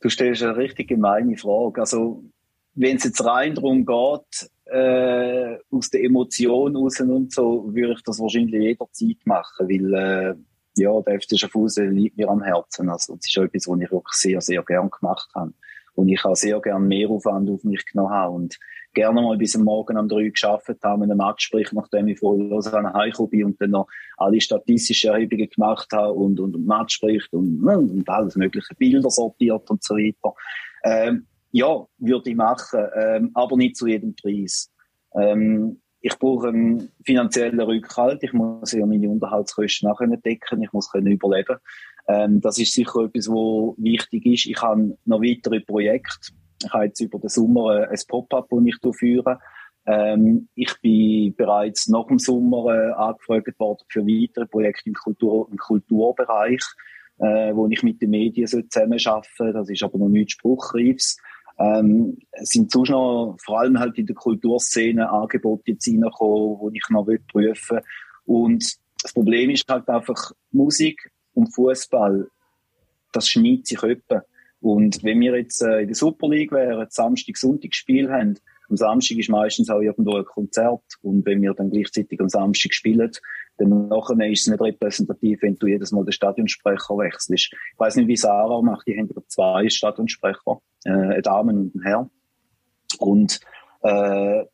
Du 0.00 0.10
stellst 0.10 0.42
eine 0.42 0.54
richtig 0.56 0.88
gemeine 0.88 1.34
Frage. 1.38 1.80
Also, 1.80 2.22
wenn 2.74 2.96
es 2.96 3.04
jetzt 3.04 3.24
rein 3.24 3.54
darum 3.54 3.86
geht, 3.86 4.50
äh, 4.66 5.56
aus 5.70 5.88
der 5.88 6.02
Emotion 6.02 6.76
raus 6.76 7.00
und 7.00 7.32
so, 7.32 7.74
würde 7.74 7.94
ich 7.94 8.02
das 8.02 8.20
wahrscheinlich 8.20 8.52
jederzeit 8.52 9.16
machen, 9.24 9.66
weil 9.66 9.94
äh, 9.94 10.34
ja, 10.76 11.00
der 11.00 11.20
FC 11.20 11.38
Schaffhausen 11.38 11.90
liegt 11.92 12.18
mir 12.18 12.28
am 12.28 12.42
Herzen. 12.42 12.90
Also, 12.90 13.16
das 13.16 13.26
ist 13.26 13.36
etwas, 13.38 13.66
was 13.66 13.80
ich 13.80 13.90
wirklich 13.90 14.12
sehr, 14.12 14.40
sehr 14.42 14.62
gern 14.62 14.90
gemacht 14.90 15.30
habe. 15.34 15.54
Und 15.94 16.08
ich 16.08 16.24
auch 16.24 16.34
sehr 16.34 16.60
gerne 16.60 16.84
mehr 16.84 17.08
Aufwand 17.08 17.48
auf 17.50 17.64
mich 17.64 17.84
genommen 17.86 18.10
habe 18.10 18.34
und 18.34 18.58
gerne 18.94 19.20
mal 19.20 19.36
bis 19.36 19.56
am 19.56 19.64
Morgen 19.64 19.98
um 19.98 20.08
drei 20.08 20.28
geschafft 20.28 20.68
habe, 20.82 21.00
mit 21.00 21.10
einem 21.10 21.18
Matchsprich, 21.18 21.72
nachdem 21.72 22.08
ich 22.08 22.18
von 22.18 22.48
Lausanne 22.48 22.92
heimgekommen 22.92 23.30
bin 23.30 23.44
und 23.44 23.60
dann 23.60 23.70
noch 23.70 23.88
alle 24.16 24.40
statistischen 24.40 25.10
Erhebungen 25.10 25.48
gemacht 25.48 25.88
habe 25.92 26.12
und, 26.12 26.40
und, 26.40 26.54
und 26.54 26.66
Match 26.66 26.96
spricht 26.96 27.32
und, 27.32 27.62
und 27.62 28.08
alles 28.08 28.36
mögliche 28.36 28.74
Bilder 28.74 29.10
sortiert 29.10 29.70
und 29.70 29.82
so 29.82 29.94
weiter. 29.94 30.34
Ähm, 30.84 31.26
ja, 31.50 31.86
würde 31.98 32.30
ich 32.30 32.36
machen, 32.36 32.86
ähm, 32.96 33.30
aber 33.34 33.56
nicht 33.56 33.76
zu 33.76 33.86
jedem 33.86 34.14
Preis. 34.16 34.72
Ähm, 35.14 35.80
ich 36.00 36.18
brauche 36.18 36.48
einen 36.48 36.90
finanziellen 37.04 37.60
Rückhalt. 37.60 38.22
Ich 38.22 38.34
muss 38.34 38.72
ja 38.72 38.84
meine 38.84 39.08
Unterhaltskosten 39.08 39.88
nachher 39.88 40.08
decken. 40.18 40.62
Ich 40.62 40.72
muss 40.72 40.90
können 40.90 41.06
überleben. 41.06 41.56
Ähm, 42.06 42.40
das 42.40 42.58
ist 42.58 42.72
sicher 42.72 43.04
etwas, 43.04 43.28
was 43.28 43.74
wichtig 43.78 44.26
ist. 44.26 44.46
Ich 44.46 44.60
habe 44.60 44.96
noch 45.04 45.22
weitere 45.22 45.60
Projekte. 45.60 46.32
Ich 46.62 46.72
habe 46.72 46.86
jetzt 46.86 47.00
über 47.00 47.18
den 47.18 47.28
Sommer 47.28 47.88
ein 47.88 47.98
Pop-up, 48.08 48.48
das 48.50 48.64
ich 48.64 48.78
durchführe. 48.80 49.38
Ähm, 49.86 50.48
ich 50.54 50.72
bin 50.80 51.34
bereits 51.34 51.88
nach 51.88 52.06
dem 52.06 52.18
Sommer 52.18 52.74
äh, 52.74 52.92
angefragt 52.92 53.58
worden 53.58 53.84
für 53.88 54.02
weitere 54.02 54.46
Projekte 54.46 54.88
im, 54.88 54.94
Kultur 54.94 55.48
im 55.50 55.58
Kulturbereich, 55.58 56.62
äh, 57.18 57.54
wo 57.54 57.68
ich 57.68 57.82
mit 57.82 58.00
den 58.00 58.10
Medien 58.10 58.46
zusammenarbeiten 58.46 59.28
soll. 59.36 59.52
Das 59.52 59.68
ist 59.68 59.82
aber 59.82 59.98
noch 59.98 60.08
nichts 60.08 60.32
Spruchreifs. 60.32 61.18
Ähm, 61.58 62.18
es 62.32 62.48
sind 62.50 62.70
sonst 62.70 62.90
noch, 62.90 63.36
vor 63.44 63.60
allem 63.60 63.78
halt 63.78 63.98
in 63.98 64.06
der 64.06 64.16
Kulturszene, 64.16 65.08
Angebote 65.08 65.72
jetzt 65.72 65.86
reingekommen, 65.86 66.72
die 66.72 66.78
ich 66.78 66.90
noch 66.90 67.06
prüfen 67.30 67.76
will. 67.76 67.82
Und 68.24 68.64
das 69.02 69.12
Problem 69.12 69.50
ist 69.50 69.68
halt 69.68 69.88
einfach, 69.88 70.32
Musik 70.50 71.12
und 71.34 71.54
Fußball, 71.54 72.28
das 73.12 73.28
schneidet 73.28 73.66
sich 73.66 73.82
öppe. 73.82 74.24
Und 74.60 75.04
wenn 75.04 75.20
wir 75.20 75.36
jetzt 75.36 75.62
äh, 75.62 75.80
in 75.80 75.88
der 75.88 75.94
Super 75.94 76.28
League 76.28 76.52
wären, 76.52 76.86
Samstag, 76.88 77.36
Sonntag 77.36 77.74
Spiel 77.74 78.10
haben, 78.10 78.38
am 78.70 78.76
Samstag 78.76 79.18
ist 79.18 79.28
meistens 79.28 79.68
auch 79.68 79.80
irgendwo 79.80 80.16
ein 80.16 80.24
Konzert. 80.24 80.82
Und 81.02 81.26
wenn 81.26 81.42
wir 81.42 81.52
dann 81.52 81.70
gleichzeitig 81.70 82.18
am 82.20 82.28
Samstag 82.28 82.72
spielen, 82.72 83.10
dann 83.58 83.88
nachher 83.88 84.30
ist 84.30 84.42
es 84.42 84.46
nicht 84.48 84.60
repräsentativ, 84.60 85.42
wenn 85.42 85.56
du 85.56 85.66
jedes 85.66 85.92
Mal 85.92 86.04
den 86.04 86.12
Stadionsprecher 86.12 86.96
wechselst. 86.96 87.52
Ich 87.52 87.78
weiß 87.78 87.96
nicht, 87.96 88.08
wie 88.08 88.16
Sarah 88.16 88.62
macht, 88.62 88.86
die 88.86 88.98
haben 88.98 89.10
zwei 89.28 89.68
Stadionsprecher, 89.68 90.60
äh, 90.84 90.90
eine 90.90 91.22
Dame 91.22 91.52
und 91.52 91.74
ein 91.74 91.82
Herr. 91.82 92.10
Und 92.98 93.40
äh, 93.82 94.44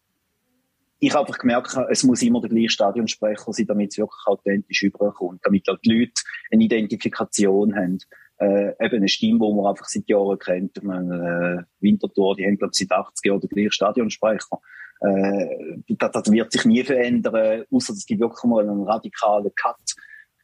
ich 1.00 1.14
habe 1.14 1.26
einfach 1.26 1.38
gemerkt, 1.38 1.76
es 1.90 2.04
muss 2.04 2.22
immer 2.22 2.42
der 2.42 2.50
gleiche 2.50 2.68
Stadionsprecher 2.68 3.52
sein, 3.52 3.66
damit 3.66 3.92
es 3.92 3.98
wirklich 3.98 4.26
authentisch 4.26 4.82
überkommt, 4.82 5.40
damit 5.42 5.68
auch 5.70 5.78
die 5.78 5.92
Leute 5.92 6.12
eine 6.52 6.64
Identifikation 6.64 7.74
haben. 7.74 7.98
Äh, 8.38 8.74
eben 8.84 8.96
eine 8.96 9.08
Stimme, 9.08 9.38
die 9.46 9.54
man 9.54 9.66
einfach 9.66 9.86
seit 9.86 10.08
Jahren 10.08 10.38
kennt. 10.38 10.76
Ich 10.76 10.82
meine, 10.82 11.66
äh, 11.66 11.82
Winterthur, 11.82 12.36
die 12.36 12.46
haben, 12.46 12.58
glaube 12.58 12.72
ich, 12.74 12.78
seit 12.78 12.92
80 12.92 13.26
Jahren 13.26 13.40
den 13.40 13.48
gleichen 13.48 13.72
Stadionsprecher. 13.72 14.60
Äh, 15.00 15.76
das, 15.88 16.12
das, 16.12 16.30
wird 16.30 16.52
sich 16.52 16.64
nie 16.66 16.84
verändern, 16.84 17.64
außer 17.70 17.94
es 17.94 18.04
gibt 18.06 18.20
wirklich 18.20 18.44
mal 18.44 18.68
einen 18.68 18.84
radikalen 18.84 19.50
Cut, 19.54 19.76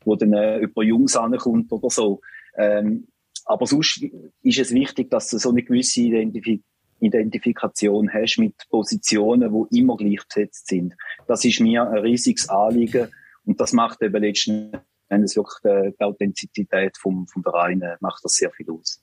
wo 0.04 0.16
dann 0.16 0.32
äh, 0.32 0.58
über 0.58 0.82
Jungs 0.82 1.16
ankommt 1.16 1.70
oder 1.70 1.90
so. 1.90 2.20
Ähm, 2.56 3.08
aber 3.44 3.66
sonst 3.66 4.02
ist 4.42 4.58
es 4.58 4.72
wichtig, 4.72 5.10
dass 5.10 5.30
so 5.30 5.50
eine 5.50 5.62
gewisse 5.62 6.00
Identifikation 6.00 6.75
Identifikation 7.00 8.12
hast 8.12 8.38
mit 8.38 8.54
Positionen, 8.70 9.52
die 9.52 9.78
immer 9.78 9.96
gleich 9.96 10.26
besetzt 10.26 10.68
sind. 10.68 10.94
Das 11.26 11.44
ist 11.44 11.60
mir 11.60 11.88
ein 11.88 11.98
riesiges 11.98 12.48
Anliegen 12.48 13.08
und 13.44 13.60
das 13.60 13.72
macht 13.72 14.02
eben 14.02 14.22
letzten 14.22 14.72
Endes 15.08 15.36
wirklich 15.36 15.60
die, 15.62 15.94
die 15.96 16.04
Authentizität 16.04 16.96
vom, 16.98 17.26
vom 17.28 17.42
Verein 17.42 17.80
äh, 17.82 17.96
macht 18.00 18.24
das 18.24 18.34
sehr 18.34 18.50
viel 18.50 18.70
aus. 18.70 19.02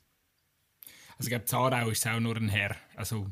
Also 1.16 1.28
ich 1.28 1.28
glaube, 1.28 1.44
Zarau 1.44 1.88
ist 1.88 2.06
auch 2.06 2.20
nur 2.20 2.36
ein 2.36 2.48
Herr, 2.48 2.76
also 2.96 3.26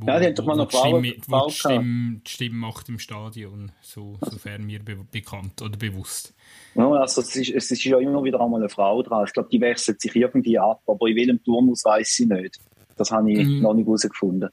wo, 0.00 0.06
ja, 0.06 0.20
die 0.20 0.26
haben 0.26 0.34
doch 0.36 0.44
mal 0.44 0.56
noch 0.56 0.70
Stimme, 0.70 1.14
wo 1.26 1.46
die 1.48 1.54
Stimme, 1.54 2.20
die 2.24 2.30
Stimme 2.30 2.54
macht 2.54 2.88
im 2.88 3.00
Stadion, 3.00 3.72
so, 3.82 4.16
sofern 4.20 4.64
mir 4.64 4.78
be 4.78 4.96
bekannt 5.10 5.60
oder 5.60 5.76
bewusst. 5.76 6.34
Ja, 6.76 6.88
also 6.88 7.20
es 7.20 7.34
ist, 7.34 7.50
es 7.50 7.70
ist 7.72 7.82
ja 7.82 7.98
immer 7.98 8.22
wieder 8.22 8.40
einmal 8.40 8.60
eine 8.60 8.68
Frau 8.68 9.02
dran. 9.02 9.24
Ich 9.26 9.32
glaube, 9.32 9.48
die 9.50 9.60
wechselt 9.60 10.00
sich 10.00 10.14
irgendwie 10.14 10.56
ab, 10.56 10.82
aber 10.86 11.08
in 11.08 11.16
welchem 11.16 11.42
Turnus 11.42 11.84
weiß 11.84 12.14
sie 12.14 12.26
nicht. 12.26 12.60
Das 12.98 13.10
habe 13.10 13.30
ich 13.32 13.46
mhm. 13.46 13.60
noch 13.60 13.74
nicht 13.74 13.86
herausgefunden. 13.86 14.50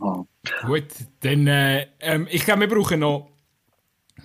Ah. 0.00 0.24
Gut, 0.66 0.84
dann, 1.20 1.46
äh, 1.46 1.86
ähm, 2.00 2.28
ich 2.30 2.44
glaube, 2.44 2.60
wir 2.60 2.68
brauchen 2.68 3.00
noch, 3.00 3.30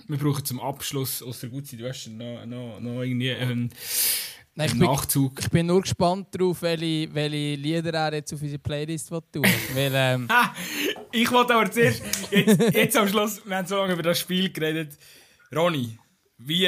wir 0.06 0.18
brauchen 0.18 0.44
zum 0.44 0.60
Abschluss, 0.60 1.22
aus 1.22 1.40
der 1.40 1.50
du 1.50 1.88
hast 1.88 2.08
noch, 2.08 2.46
noch, 2.46 2.80
noch 2.80 3.02
irgendwie 3.02 3.28
ähm, 3.28 3.70
Nein, 4.54 4.68
ich 4.68 4.74
Nachzug. 4.74 5.36
Bin, 5.36 5.44
ich 5.44 5.50
bin 5.50 5.66
nur 5.66 5.80
gespannt 5.80 6.28
darauf, 6.32 6.60
welche, 6.60 7.12
welche 7.14 7.54
Lieder 7.54 7.94
er 7.94 8.14
jetzt 8.14 8.34
auf 8.34 8.42
unsere 8.42 8.58
Playlist 8.58 9.08
tun 9.08 9.22
Weil, 9.74 9.92
ähm, 9.94 10.28
Ich 11.10 11.30
wollte 11.30 11.54
aber 11.54 11.70
zuerst, 11.70 12.02
jetzt, 12.30 12.74
jetzt 12.74 12.96
am 12.96 13.08
Schluss, 13.08 13.40
wir 13.46 13.56
haben 13.56 13.66
so 13.66 13.76
lange 13.76 13.94
über 13.94 14.02
das 14.02 14.20
Spiel 14.20 14.52
geredet. 14.52 14.98
Ronny, 15.54 15.98
wie 16.36 16.66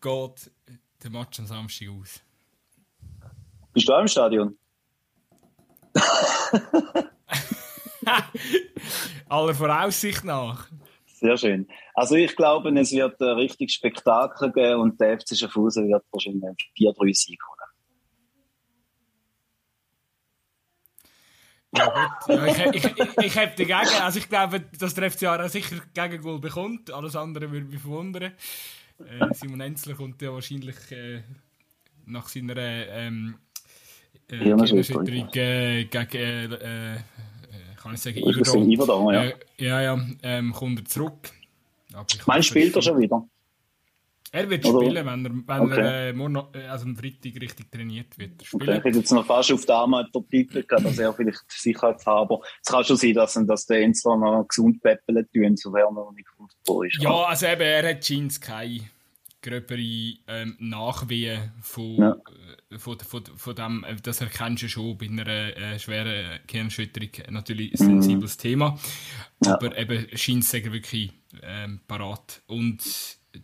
geht 0.00 0.50
der 1.02 1.10
Match 1.10 1.38
am 1.40 1.46
Samstag 1.46 1.88
aus? 1.88 2.20
Bist 3.72 3.88
du 3.88 3.92
auch 3.92 4.00
im 4.00 4.08
Stadion? 4.08 4.56
Aller 9.28 9.54
Voraussicht 9.54 10.24
nach. 10.24 10.68
Sehr 11.06 11.36
schön. 11.36 11.68
Also 11.94 12.16
ich 12.16 12.34
glaube, 12.36 12.70
es 12.78 12.92
wird 12.92 13.20
ein 13.20 13.36
richtig 13.36 13.72
Spektakel 13.72 14.52
geben 14.52 14.80
und 14.80 15.00
der 15.00 15.18
FC 15.18 15.36
Schaffhausen 15.36 15.88
wird 15.88 16.04
wahrscheinlich 16.10 16.70
4-3 16.78 17.14
Sieg 17.14 17.40
holen. 17.46 17.58
Ja 21.76 21.86
gut, 21.86 22.28
ja, 22.36 22.46
ich, 22.46 22.58
ich, 22.74 22.84
ich, 22.84 23.18
ich 23.18 23.36
habe 23.36 23.52
dagegen, 23.56 24.02
also 24.02 24.18
ich 24.18 24.28
glaube, 24.28 24.60
dass 24.60 24.94
der 24.94 25.10
FC 25.10 25.24
auch 25.24 25.48
sicher 25.48 25.80
Gegengol 25.92 26.38
bekommt, 26.38 26.92
alles 26.92 27.16
andere 27.16 27.50
würde 27.50 27.66
mich 27.66 27.80
verwundern. 27.80 28.32
Äh, 28.98 29.34
Simon 29.34 29.60
Enzler 29.60 29.94
kommt 29.94 30.22
ja 30.22 30.32
wahrscheinlich 30.32 30.76
äh, 30.92 31.24
nach 32.06 32.28
seiner 32.28 32.56
ähm, 32.56 33.34
äh, 33.34 33.43
Gehirnerschütterung 34.28 35.06
äh, 35.06 35.84
gegen, 35.84 36.12
äh, 36.14 36.44
äh, 36.44 36.98
kann 37.80 37.94
ich 37.94 38.00
sagen, 38.00 38.18
Iverdon. 38.18 38.70
Iverdon 38.70 39.14
ja. 39.14 39.24
Äh, 39.24 39.34
ja, 39.58 39.82
ja, 39.82 40.06
ähm, 40.22 40.52
kommt 40.52 40.80
er 40.80 40.84
zurück. 40.84 41.30
Meinst 42.26 42.48
du, 42.48 42.52
spielt 42.52 42.74
er 42.76 42.82
schon 42.82 42.98
wieder? 42.98 43.26
Er 44.34 44.50
wird 44.50 44.66
Oder? 44.66 44.84
spielen, 44.84 45.06
wenn 45.06 45.24
er, 45.26 45.30
wenn 45.46 45.60
okay. 45.60 45.80
er 45.80 46.08
äh, 46.08 46.12
morgen, 46.12 46.36
äh, 46.54 46.66
also 46.66 46.86
am 46.86 46.96
Freitag 46.96 47.40
richtig 47.40 47.70
trainiert 47.70 48.18
wird. 48.18 48.44
Spielen. 48.44 48.62
Okay, 48.62 48.78
ich 48.78 48.84
hätte 48.84 48.98
jetzt 48.98 49.12
noch 49.12 49.24
fast 49.24 49.52
auf 49.52 49.64
den 49.64 49.70
Arm 49.76 49.94
tippt, 50.28 50.72
dass 50.72 50.98
er 50.98 51.12
vielleicht 51.12 51.44
Sicherheit 51.52 52.04
haben. 52.04 52.22
Aber 52.22 52.40
es 52.60 52.68
kann 52.68 52.82
schon 52.82 52.96
sein, 52.96 53.14
dass, 53.14 53.34
dass 53.46 53.66
der 53.66 53.82
Enzler 53.82 54.16
noch 54.16 54.44
gesund 54.48 54.82
peppeln 54.82 55.24
tun, 55.32 55.56
sofern 55.56 55.82
er 55.82 55.92
noch 55.92 56.12
nicht 56.12 56.28
Fußball 56.36 56.88
ist. 56.88 57.00
Ja, 57.00 57.12
also 57.12 57.46
eben, 57.46 57.60
er 57.60 57.90
hat 57.90 58.00
Jeans 58.00 58.40
keine 58.40 58.80
gröbere 59.44 60.16
ähm, 60.26 60.56
Nachwehen 60.58 61.52
von, 61.60 61.96
ja. 61.96 62.16
äh, 62.70 62.78
von, 62.78 62.98
von, 62.98 63.24
von 63.36 63.54
dem, 63.54 63.84
äh, 63.84 63.96
das 64.02 64.20
erkennst 64.20 64.62
du 64.62 64.68
schon 64.68 64.96
bei 64.96 65.06
einer 65.06 65.28
äh, 65.28 65.78
schweren 65.78 66.40
Kernschütterung, 66.46 67.10
natürlich 67.30 67.72
ein 67.72 67.76
sensibles 67.76 68.38
mhm. 68.38 68.40
Thema, 68.40 68.78
aber 69.44 69.76
ja. 69.76 69.82
eben 69.82 70.16
scheint 70.16 70.44
es 70.44 70.52
wirklich 70.52 71.12
ähm, 71.42 71.80
parat 71.86 72.42
und 72.46 72.82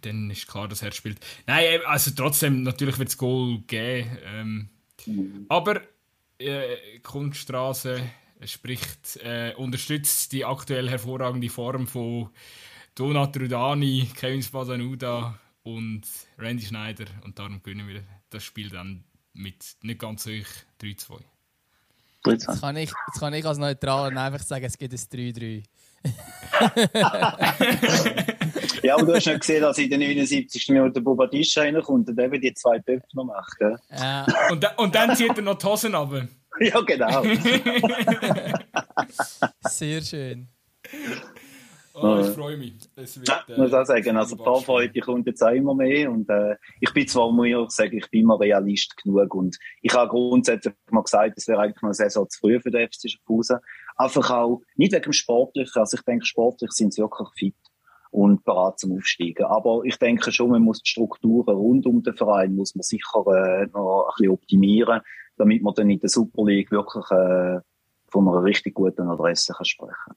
dann 0.01 0.31
ist 0.31 0.49
klar, 0.49 0.69
dass 0.69 0.83
er 0.83 0.93
spielt. 0.93 1.19
Nein, 1.47 1.81
also 1.85 2.13
trotzdem, 2.17 2.63
natürlich 2.63 2.99
wird 2.99 3.11
es 3.11 3.19
Goal 3.19 3.59
geben, 3.67 4.19
ähm, 4.25 4.69
mhm. 5.05 5.47
aber 5.49 5.83
äh, 6.39 6.99
Kunststraße 7.03 8.01
spricht, 8.45 9.19
äh, 9.23 9.53
unterstützt 9.55 10.33
die 10.33 10.47
aktuell 10.47 10.89
hervorragende 10.89 11.51
Form 11.51 11.87
von 11.87 12.31
Donat 12.95 13.37
Rudani, 13.37 14.09
Kevin 14.15 14.43
Spadanuda 14.43 15.39
und 15.63 16.03
Randy 16.39 16.65
Schneider 16.65 17.05
und 17.25 17.39
darum 17.39 17.63
gewinnen 17.63 17.89
wir 17.89 18.03
das 18.31 18.43
Spiel 18.43 18.71
dann 18.71 19.05
mit 19.33 19.77
nicht 19.83 20.01
ganz 20.01 20.27
hoch 20.27 20.47
3-2. 20.81 21.21
Jetzt 22.27 22.47
kann, 22.61 22.77
ich, 22.77 22.93
jetzt 23.07 23.19
kann 23.19 23.33
ich 23.33 23.47
als 23.47 23.59
Neutraler 23.59 24.21
einfach 24.21 24.45
sagen, 24.45 24.65
es 24.65 24.77
gibt 24.77 24.93
ein 24.93 24.99
3-3. 24.99 25.63
ja, 28.83 28.95
aber 28.95 29.07
du 29.07 29.15
hast 29.15 29.27
nicht 29.27 29.41
gesehen, 29.41 29.63
dass 29.63 29.79
in 29.79 29.91
den 29.91 30.01
79. 30.01 30.69
Minute 30.69 31.01
Bobadischa 31.01 31.63
reinkommt 31.63 32.09
und 32.09 32.19
eben 32.19 32.41
die 32.41 32.55
zwei 32.55 32.79
Töpfe 32.79 33.09
noch 33.15 33.25
macht. 33.25 33.59
Gell? 33.59 33.79
Ja. 33.91 34.27
Und, 34.51 34.79
und 34.79 34.95
dann 34.95 35.17
zieht 35.17 35.37
er 35.37 35.43
noch 35.43 35.59
die 35.59 35.67
Hosen 35.67 35.95
ab. 35.95 36.13
ja, 36.61 36.81
genau. 36.81 37.23
Sehr 39.63 40.03
schön. 40.03 40.49
Oh, 42.03 42.19
ich 42.21 42.29
freue 42.29 42.57
mich. 42.57 42.75
Es 42.97 43.19
wird, 43.19 43.29
ja, 43.29 43.57
muss 43.57 43.73
auch 43.73 43.85
sagen, 43.85 44.17
also 44.17 44.37
die 44.37 44.43
Vorfreude 44.43 45.01
kommt 45.01 45.27
jetzt 45.27 45.43
auch 45.43 45.51
immer 45.51 45.75
mehr 45.75 46.11
und 46.11 46.29
äh, 46.31 46.57
ich 46.81 46.93
bin 46.93 47.07
zwar, 47.07 47.31
muss 47.31 47.47
ich 47.47 47.57
auch 47.57 47.71
sagen, 47.71 47.97
ich 47.99 48.11
bin 48.11 48.23
immer 48.23 48.41
Realist 48.41 48.97
genug 48.97 49.35
und 49.35 49.59
ich 49.83 49.93
habe 49.93 50.09
grundsätzlich 50.09 50.75
mal 50.91 51.03
gesagt, 51.03 51.35
es 51.37 51.47
wäre 51.49 51.61
eigentlich 51.61 51.83
noch 51.83 51.89
eine 51.89 51.95
Saison 51.95 52.29
zu 52.29 52.39
früh 52.39 52.61
für 52.61 52.71
den 52.71 52.89
FC 52.89 53.11
Schaffhausen. 53.11 53.59
Einfach 53.97 54.31
auch, 54.31 54.63
nicht 54.77 54.93
wegen 54.93 55.03
dem 55.03 55.13
Sportlichen, 55.13 55.79
also 55.81 55.97
ich 55.97 56.03
denke, 56.05 56.25
sportlich 56.25 56.71
sind 56.73 56.95
sie 56.95 57.03
wirklich 57.03 57.29
fit 57.37 57.57
und 58.11 58.45
bereit 58.45 58.79
zum 58.79 58.97
Aufsteigen. 58.97 59.45
Aber 59.45 59.83
ich 59.85 59.97
denke 59.97 60.33
schon, 60.33 60.51
man 60.51 60.63
muss 60.63 60.83
die 60.83 60.91
Strukturen 60.91 61.55
rund 61.55 61.87
um 61.87 62.03
den 62.03 62.17
Verein 62.17 62.55
muss 62.55 62.75
man 62.75 62.83
sicher 62.83 63.25
äh, 63.27 63.67
noch 63.67 64.07
ein 64.07 64.15
bisschen 64.17 64.33
optimieren, 64.33 65.01
damit 65.37 65.63
man 65.63 65.75
dann 65.75 65.91
in 65.91 66.01
der 66.01 66.09
Super 66.09 66.45
League 66.45 66.71
wirklich 66.71 67.05
äh, 67.11 67.61
von 68.09 68.29
einer 68.29 68.43
richtig 68.43 68.75
guten 68.75 69.09
Adresse 69.09 69.53
kann 69.53 69.65
sprechen 69.65 69.95
kann 70.07 70.17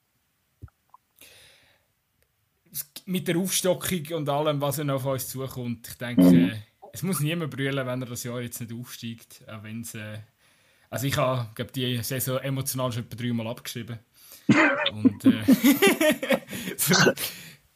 mit 3.06 3.28
der 3.28 3.38
Aufstockung 3.38 4.06
und 4.14 4.30
allem, 4.30 4.62
was 4.62 4.78
noch 4.80 4.96
auf 4.96 5.06
uns 5.06 5.28
zukommt, 5.28 5.88
ich 5.88 5.98
denke, 5.98 6.22
mhm. 6.22 6.50
äh, 6.50 6.56
es 6.92 7.04
muss 7.04 7.20
niemand 7.20 7.52
brüllen, 7.52 7.86
wenn 7.86 8.02
er 8.02 8.08
das 8.08 8.24
Jahr 8.24 8.42
jetzt 8.42 8.62
nicht 8.62 8.74
aufsteigt. 8.74 9.44
Auch 9.48 9.64
wenn's, 9.64 9.96
äh, 9.96 10.20
also 10.90 11.08
ich 11.08 11.18
habe 11.18 11.68
die 11.76 11.98
Saison 12.04 12.38
emotional 12.40 12.92
schon 12.92 13.04
etwa 13.04 13.16
dreimal 13.16 13.48
abgeschrieben. 13.48 14.00
und 14.94 15.26
äh, 15.26 15.42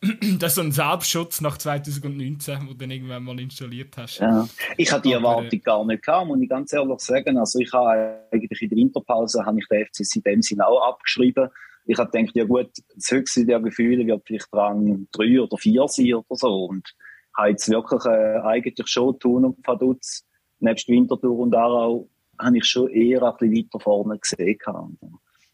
das 0.02 0.52
ist 0.52 0.56
so 0.56 0.62
ein 0.62 0.72
Selbstschutz 0.72 1.42
nach 1.42 1.58
2019, 1.58 2.60
den 2.60 2.68
du 2.68 2.74
dann 2.76 2.92
irgendwann 2.92 3.24
mal 3.24 3.40
installiert 3.40 3.98
hast. 3.98 4.20
Ja. 4.20 4.48
Ich 4.76 4.92
hatte 4.92 5.08
die 5.08 5.14
Erwartung 5.14 5.62
gar 5.62 5.86
nicht 5.86 6.04
gehabt, 6.04 6.28
muss 6.28 6.40
ich 6.42 6.50
ganz 6.50 6.74
ehrlich 6.74 7.00
sagen. 7.00 7.38
Also 7.38 7.60
ich 7.60 7.72
habe 7.74 8.20
eigentlich 8.32 8.62
in 8.62 8.70
der 8.70 8.78
Winterpause 8.78 9.46
habe 9.46 9.58
ich 9.60 9.68
den 9.68 9.86
FC 9.86 10.16
in 10.16 10.22
dem 10.22 10.42
Sinne 10.42 10.68
auch 10.68 10.88
abgeschrieben 10.88 11.50
ich 11.88 11.98
habe 11.98 12.12
gedacht, 12.12 12.36
ja 12.36 12.44
gut, 12.44 12.70
das 12.96 13.12
höchste 13.12 13.46
der 13.46 13.60
Gefühle 13.60 14.06
wird 14.06 14.24
vielleicht 14.26 14.54
Rang 14.54 15.08
drei 15.12 15.42
oder 15.42 15.58
vier 15.58 15.88
sein 15.88 16.14
oder 16.14 16.36
so. 16.36 16.66
Und 16.66 16.94
habe 17.36 17.50
jetzt 17.50 17.70
wirklich 17.70 18.06
äh, 18.06 18.40
eigentlich 18.44 18.88
schon 18.88 19.18
Thun 19.20 19.46
und 19.46 19.66
Vaduz, 19.66 20.26
nebst 20.60 20.88
Winterthur 20.90 21.40
und 21.40 21.56
Aarau, 21.56 22.10
habe 22.40 22.58
ich 22.58 22.66
schon 22.66 22.90
eher 22.90 23.24
ein 23.24 23.34
bisschen 23.38 23.56
weiter 23.56 23.80
vorne 23.80 24.20
gesehen. 24.20 24.58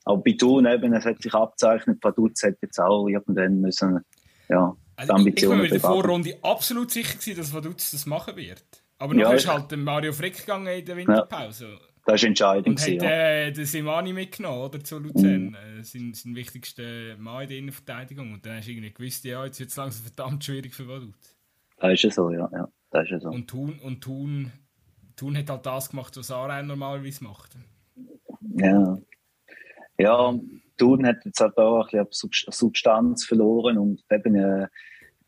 Aber 0.05 0.21
bei 0.21 0.35
Thun 0.37 0.65
eben, 0.65 0.93
es 0.93 1.05
hat 1.05 1.21
sich 1.21 1.33
abzeichnet, 1.33 2.03
Vaduz 2.03 2.41
hätte 2.41 2.59
jetzt 2.63 2.79
auch 2.79 3.07
irgendwann 3.07 3.61
müssen, 3.61 4.01
ja, 4.49 4.75
also 4.95 5.13
Ambitionen 5.13 5.65
Ich, 5.65 5.71
ich 5.73 5.83
war 5.83 5.95
in 5.95 5.97
der 5.97 6.03
Vorrunde 6.03 6.37
absolut 6.41 6.91
sicher 6.91 7.17
gewesen, 7.17 7.37
dass 7.37 7.53
Vaduz 7.53 7.91
das 7.91 8.05
machen 8.05 8.35
wird. 8.35 8.63
Aber 8.97 9.15
ja, 9.15 9.27
noch 9.27 9.33
ist 9.33 9.47
halt 9.47 9.75
Mario 9.75 10.13
Frick 10.13 10.37
gegangen 10.37 10.67
in 10.67 10.85
der 10.85 10.97
Winterpause. 10.97 11.65
Ja. 11.65 11.92
Das 12.05 12.15
ist 12.15 12.27
entscheidend. 12.27 12.67
Und 12.67 12.81
hat 12.81 13.03
äh, 13.03 13.51
den 13.51 13.65
Simani 13.65 14.11
mitgenommen, 14.11 14.61
oder, 14.61 14.83
zu 14.83 14.99
Luzern. 14.99 15.47
Mhm. 15.47 15.55
Äh, 15.79 15.83
sein, 15.83 16.13
sein 16.13 16.35
wichtigster 16.35 17.15
Mann 17.17 17.43
in 17.43 17.49
der 17.49 17.57
Innenverteidigung. 17.59 18.33
Und 18.33 18.45
dann 18.45 18.57
hast 18.57 18.67
du 18.67 18.71
irgendwie 18.71 18.93
gewusst, 18.93 19.23
ja, 19.23 19.45
jetzt 19.45 19.59
wird 19.59 19.69
es 19.69 19.75
langsam 19.77 20.03
verdammt 20.03 20.43
schwierig 20.43 20.73
für 20.73 20.87
Vaduz. 20.87 21.15
Das 21.77 21.93
ist 21.93 22.03
ja 22.03 22.11
so, 22.11 22.29
ja. 22.31 22.49
ja. 22.51 22.67
Das 22.91 23.05
ist 23.05 23.11
ja 23.11 23.19
so. 23.19 23.29
Und 23.29 23.47
Thun, 23.47 23.79
und 23.79 24.01
Thun, 24.01 24.51
Thun 25.15 25.37
hat 25.37 25.49
halt 25.49 25.65
das 25.65 25.89
gemacht, 25.89 26.17
was 26.17 26.29
Aarau 26.29 26.61
normalerweise 26.61 27.23
macht. 27.23 27.51
Ja. 28.55 28.97
Ja, 29.97 30.39
Thun 30.77 31.05
hat 31.05 31.23
jetzt 31.23 31.39
halt 31.39 31.57
auch 31.57 31.91
ein 31.93 32.05
bisschen 32.07 32.29
Substanz 32.49 33.25
verloren 33.25 33.77
und 33.77 34.03
eben, 34.11 34.35
äh, 34.35 34.67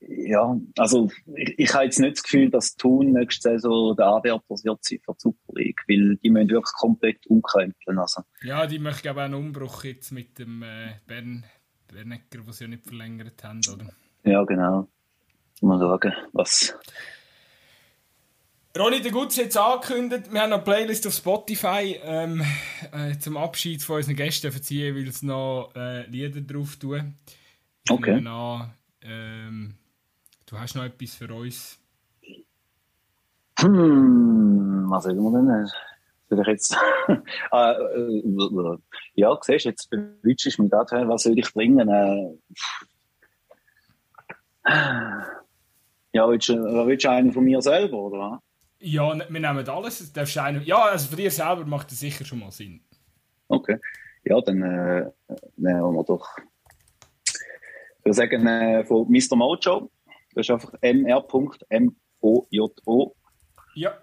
ja, 0.07 0.57
also 0.77 1.09
ich, 1.35 1.57
ich 1.57 1.73
habe 1.73 1.85
jetzt 1.85 1.99
nicht 1.99 2.17
das 2.17 2.23
Gefühl, 2.23 2.49
dass 2.49 2.75
Thun 2.75 3.11
nächste 3.13 3.49
Saison 3.51 3.95
der 3.95 4.07
Anwärter 4.07 4.43
wird 4.49 4.83
sein 4.83 4.99
für 5.03 5.13
die 5.13 5.19
Super 5.19 5.53
League, 5.53 5.81
weil 5.87 6.17
die 6.17 6.29
müssen 6.29 6.49
wirklich 6.49 6.73
komplett 6.73 7.25
umkrempeln. 7.27 7.99
Also. 7.99 8.21
Ja, 8.43 8.67
die 8.67 8.79
möchten 8.79 9.07
aber 9.07 9.21
auch 9.21 9.25
einen 9.25 9.35
Umbruch 9.35 9.83
jetzt 9.83 10.11
mit 10.11 10.37
dem 10.37 10.63
äh, 10.63 10.93
Bern, 11.07 11.43
Bernecker, 11.87 12.39
den 12.39 12.51
sie 12.51 12.63
ja 12.65 12.67
nicht 12.69 12.85
verlängert 12.85 13.43
haben, 13.43 13.61
oder? 13.73 13.89
Ja, 14.23 14.43
genau. 14.43 14.87
Mal 15.61 15.79
schauen, 15.79 16.13
was... 16.33 16.77
Ronny, 18.77 19.01
der 19.01 19.11
Gutz 19.11 19.37
hat 19.37 19.47
es 19.47 19.57
angekündigt, 19.57 20.33
wir 20.33 20.41
haben 20.41 20.51
eine 20.51 20.61
Playlist 20.61 21.07
auf 21.07 21.13
Spotify 21.13 21.97
ähm, 22.03 22.43
äh, 22.91 23.17
zum 23.17 23.37
Abschied 23.37 23.81
von 23.81 23.95
unseren 23.95 24.17
Gästen 24.17 24.51
verziehen, 24.51 24.93
weil 24.93 25.07
es 25.07 25.23
noch 25.23 25.71
äh, 25.77 26.05
Lieder 26.07 26.41
drauf 26.41 26.75
tun. 26.75 27.15
Okay. 27.89 28.21
An, 28.27 28.73
ähm, 29.01 29.75
du 30.55 30.61
hast 30.61 30.75
noch 30.75 30.85
etwas 30.85 31.15
für 31.15 31.33
uns? 31.33 31.77
Hm, 33.59 34.85
was 34.89 35.03
sagen 35.03 35.21
wir 35.21 35.31
denn? 35.31 35.67
Soll 36.29 36.39
ich 36.41 36.47
jetzt... 36.47 36.77
ah, 37.51 37.71
äh, 37.73 38.23
ja, 39.15 39.37
siehst 39.41 39.65
du, 39.65 39.69
jetzt 39.69 39.89
bewütschst 39.89 40.57
du 40.57 40.63
mich 40.63 40.71
gerade, 40.71 41.07
was 41.07 41.23
soll 41.23 41.37
ich 41.37 41.53
bringen? 41.53 41.89
Äh, 41.89 42.37
ja, 46.13 46.27
willst 46.27 46.49
du, 46.49 46.55
willst 46.87 47.05
du 47.05 47.09
einen 47.09 47.31
von 47.33 47.43
mir 47.43 47.61
selber, 47.61 47.97
oder 47.97 48.41
ja, 48.79 49.15
wir 49.15 49.39
nehmen 49.39 49.69
alles. 49.69 50.11
Darfst 50.13 50.37
einen, 50.37 50.63
ja, 50.63 50.83
also 50.83 51.09
für 51.09 51.15
dich 51.15 51.33
selber 51.33 51.65
macht 51.65 51.91
das 51.91 51.99
sicher 51.99 52.23
schon 52.23 52.39
mal 52.39 52.51
Sinn. 52.51 52.81
Okay. 53.47 53.79
Ja, 54.23 54.39
dann 54.41 54.61
äh, 54.61 55.11
nehmen 55.55 55.95
wir 55.95 56.03
doch. 56.03 56.27
Ich 57.25 58.05
würde 58.05 58.13
sagen, 58.13 58.45
äh, 58.45 58.85
von 58.85 59.07
Mr. 59.09 59.35
Mojo. 59.35 59.89
Das 60.35 60.47
ist 60.47 60.51
einfach 60.51 60.73
mr.mojo. 60.81 61.95
Ja. 63.75 63.97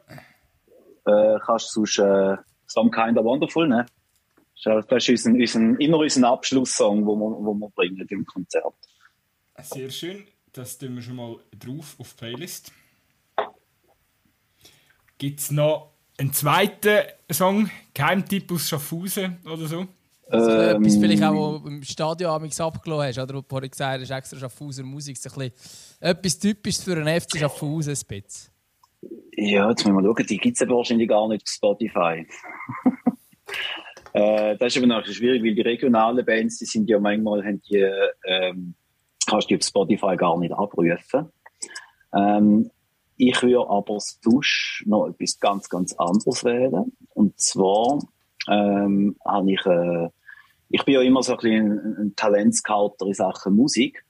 Äh, 1.05 1.39
kannst 1.45 1.77
du 1.77 1.85
sonst 1.85 1.99
äh, 1.99 2.37
Some 2.67 2.91
Kind 2.91 3.19
of 3.19 3.25
Wonderful 3.25 3.69
nehmen? 3.69 3.87
Das 4.65 5.09
ist 5.09 5.27
unser, 5.27 5.31
unser, 5.31 5.81
immer 5.81 5.99
unser 5.99 6.29
Abschlusssong, 6.29 6.99
den 6.99 7.07
wir, 7.07 7.15
wo 7.15 7.55
wir 7.55 7.69
bringen 7.71 8.07
im 8.09 8.25
Konzert. 8.25 8.75
Sehr 9.61 9.91
schön. 9.91 10.25
Das 10.53 10.79
tun 10.79 10.95
wir 10.95 11.03
schon 11.03 11.17
mal 11.17 11.37
drauf 11.59 11.97
auf 11.99 12.15
die 12.15 12.19
Playlist. 12.19 12.73
Gibt 15.19 15.41
es 15.41 15.51
noch 15.51 15.93
einen 16.19 16.33
zweiten 16.33 17.07
Song, 17.31 17.71
Geheimtipp 17.95 18.53
aus 18.53 18.69
Schaffhausen 18.69 19.39
oder 19.45 19.67
so? 19.67 19.87
Also 20.33 20.51
ähm, 20.51 20.83
etwas 20.83 20.97
vielleicht 20.97 21.23
auch, 21.23 21.65
im 21.67 21.83
Stadion 21.83 22.31
amigs 22.31 22.59
abgelassen 22.59 23.07
hast, 23.07 23.19
oder? 23.19 23.35
Wo 23.35 23.41
du 23.43 23.47
vorhin 23.49 23.71
gesagt 23.71 24.01
hast, 24.01 24.11
extra 24.11 24.39
Schaffhauser 24.39 24.83
Musik, 24.83 25.17
ist 25.17 25.27
ein 25.27 25.51
bisschen 25.51 25.99
etwas 26.01 26.39
Typisches 26.39 26.83
für 26.83 26.97
einen 26.97 27.21
FC 27.21 27.37
Schaffhausen, 27.39 27.95
ein 28.11 28.25
Ja, 29.37 29.69
jetzt 29.69 29.85
müssen 29.85 29.95
wir 29.95 30.03
schauen, 30.03 30.27
die 30.27 30.39
gibt 30.39 30.59
es 30.59 30.67
wahrscheinlich 30.67 31.09
gar 31.09 31.29
nicht 31.29 31.43
auf 31.43 31.53
Spotify. 31.53 32.27
äh, 34.15 34.57
das 34.57 34.75
ist 34.75 34.79
aber 34.79 34.87
noch 34.87 35.05
schwierig, 35.05 35.45
weil 35.45 35.55
die 35.55 35.61
regionalen 35.61 36.25
Bands, 36.25 36.59
die 36.59 36.65
sind 36.65 36.89
ja 36.89 36.99
manchmal, 36.99 37.45
haben 37.45 37.61
die, 37.69 37.87
ähm, 38.27 38.75
kannst 39.29 39.51
du 39.51 39.57
auf 39.57 39.63
Spotify 39.63 40.17
gar 40.17 40.39
nicht 40.39 40.55
abrufen. 40.55 41.31
Ähm, 42.15 42.71
ich 43.19 43.43
würde 43.43 43.69
aber 43.69 43.99
sonst 44.01 44.83
noch 44.87 45.09
etwas 45.09 45.39
ganz, 45.39 45.69
ganz 45.69 45.93
anderes 45.99 46.43
wählen. 46.43 46.97
Und 47.11 47.39
zwar 47.39 47.99
ähm, 48.49 49.17
habe 49.27 49.53
ich, 49.53 49.67
äh, 49.67 50.09
ich 50.73 50.85
bin 50.85 50.95
ja 50.95 51.03
immer 51.03 51.23
so 51.23 51.33
ein 51.33 51.39
bisschen 51.39 51.79
ein, 51.79 51.97
ein 51.99 52.17
Talentscouter 52.17 53.07
in 53.07 53.15
Sachen 53.15 53.55
Musik 53.55 54.05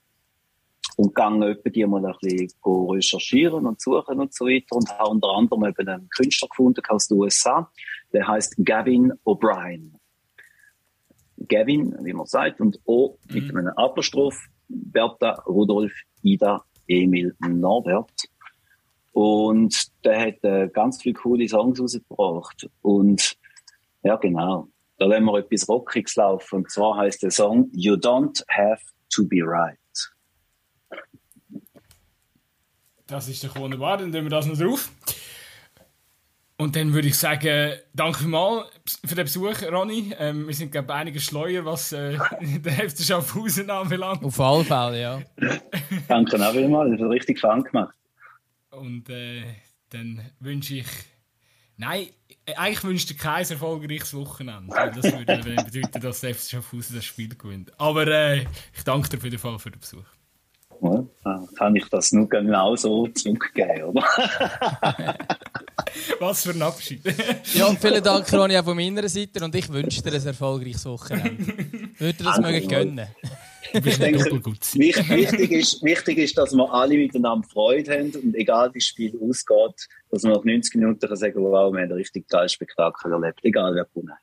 und 0.95 1.13
gehe 1.13 1.49
etwa 1.51 1.69
die 1.69 1.85
mal 1.85 2.05
ein 2.05 2.13
bisschen 2.21 2.49
recherchieren 2.65 3.65
und 3.67 3.81
suchen 3.81 4.19
und 4.19 4.33
so 4.33 4.45
weiter 4.45 4.75
und 4.75 4.89
habe 4.89 5.09
unter 5.09 5.29
anderem 5.29 5.65
eben 5.65 5.87
einen 5.87 6.09
Künstler 6.09 6.47
gefunden 6.47 6.81
aus 6.87 7.07
den 7.09 7.19
USA, 7.19 7.69
der 8.13 8.27
heißt 8.27 8.55
Gavin 8.63 9.11
O'Brien. 9.25 9.91
Gavin, 11.49 11.97
wie 12.01 12.13
man 12.13 12.25
sagt, 12.25 12.61
und 12.61 12.79
O 12.85 13.17
mhm. 13.27 13.35
mit 13.35 13.55
einem 13.55 13.73
Apostroph, 13.75 14.47
Bertha, 14.69 15.43
Rudolf, 15.45 15.91
Ida, 16.21 16.63
Emil, 16.87 17.35
Norbert. 17.39 18.29
Und 19.11 19.91
der 20.05 20.27
hat 20.27 20.43
äh, 20.43 20.69
ganz 20.69 21.01
viele 21.01 21.15
coole 21.15 21.47
Songs 21.47 21.79
rausgebracht. 21.79 22.69
Und 22.81 23.35
ja, 24.03 24.15
genau. 24.15 24.69
Da 25.03 25.09
lassen 25.09 25.25
wir 25.25 25.37
etwas 25.39 25.67
Rockiges 25.67 26.15
laufen. 26.15 26.55
Und 26.55 26.71
zwar 26.71 26.95
heißt 26.95 27.23
der 27.23 27.31
Song 27.31 27.69
You 27.73 27.95
Don't 27.95 28.41
Have 28.47 28.81
to 29.13 29.27
Be 29.27 29.41
Right. 29.43 29.77
Das 33.05 33.27
ist 33.27 33.43
doch 33.43 33.53
wunderbar, 33.57 33.97
dann 33.97 34.11
nehmen 34.11 34.27
wir 34.27 34.29
das 34.29 34.45
noch 34.45 34.57
drauf. 34.57 34.89
Und 36.57 36.77
dann 36.77 36.93
würde 36.93 37.09
ich 37.09 37.17
sagen, 37.17 37.73
danke 37.93 38.23
mal 38.27 38.65
für 39.03 39.15
den 39.15 39.25
Besuch, 39.25 39.61
Ronny. 39.69 40.13
Ähm, 40.17 40.47
wir 40.47 40.53
sind, 40.53 40.71
glaube 40.71 40.87
ich, 40.87 40.93
einige 40.93 41.19
schleuer, 41.19 41.65
was 41.65 41.91
äh, 41.91 42.17
den 42.41 42.89
FC 42.89 43.01
Schaffhausen 43.01 43.69
anbelangt. 43.69 44.23
Auf 44.23 44.39
alle 44.39 44.63
Fälle, 44.63 45.01
ja. 45.01 45.21
danke 46.07 46.37
auch 46.37 46.53
vielmals, 46.53 46.91
das 46.91 47.01
hat 47.01 47.09
richtig 47.09 47.41
Fun 47.41 47.61
gemacht. 47.61 47.93
Und 48.69 49.09
äh, 49.09 49.43
dann 49.89 50.21
wünsche 50.39 50.75
ich. 50.75 50.87
Nein, 51.77 52.07
eigentlich 52.55 52.83
wünsche 52.83 53.13
ich 53.13 53.17
kein 53.17 53.45
erfolgreiches 53.49 54.13
Wochenende. 54.13 54.73
Das 54.73 55.03
würde 55.03 55.25
dann 55.25 55.41
bedeuten, 55.41 56.01
dass 56.01 56.21
der 56.21 56.35
FC 56.35 56.51
Schaffhausen 56.51 56.95
das 56.95 57.05
Spiel 57.05 57.35
gewinnt. 57.35 57.71
Aber 57.79 58.07
äh, 58.07 58.45
ich 58.75 58.83
danke 58.83 59.09
dir 59.09 59.17
auf 59.17 59.23
jeden 59.23 59.39
Fall 59.39 59.59
für 59.59 59.71
den 59.71 59.79
Besuch. 59.79 60.05
Ja, 60.81 61.47
kann 61.55 61.75
ich 61.77 61.87
das 61.89 62.11
nur 62.11 62.27
genau 62.27 62.75
so 62.75 63.07
zurückgeben, 63.07 63.83
oder? 63.83 64.01
Was 66.19 66.43
für 66.43 66.51
ein 66.51 66.61
Abschied. 66.61 67.01
ja, 67.53 67.67
und 67.67 67.79
vielen 67.79 68.03
Dank, 68.03 68.31
Ronny, 68.33 68.57
auch 68.57 68.65
von 68.65 68.75
meiner 68.75 69.07
Seite. 69.07 69.45
Und 69.45 69.55
ich 69.55 69.71
wünsche 69.71 70.01
dir 70.01 70.13
ein 70.13 70.25
erfolgreiches 70.25 70.85
Wochenende. 70.85 71.53
Würde 71.97 72.17
dir 72.17 72.23
das 72.23 72.39
mögen 72.39 72.67
gönnen? 72.67 73.07
Ich 73.71 73.97
denke, 73.97 74.25
wichtig, 74.25 75.51
ist, 75.51 75.83
wichtig 75.83 76.17
ist, 76.17 76.37
dass 76.37 76.53
wir 76.53 76.71
alle 76.71 76.97
miteinander 76.97 77.47
Freude 77.47 77.91
haben 77.91 78.11
und 78.11 78.35
egal 78.35 78.73
wie 78.73 78.79
das 78.79 78.87
Spiel 78.87 79.17
ausgeht, 79.21 79.87
dass 80.11 80.23
wir 80.23 80.31
nach 80.31 80.43
90 80.43 80.75
Minuten 80.75 81.15
sagen, 81.15 81.43
wow, 81.43 81.51
wir 81.51 81.59
haben 81.59 81.77
ein 81.77 81.91
richtig 81.91 82.27
geiles 82.27 82.53
Spektakel 82.53 83.11
erlebt, 83.11 83.39
egal 83.43 83.73
wer 83.75 83.85
gewonnen 83.85 84.11
hat. 84.11 84.19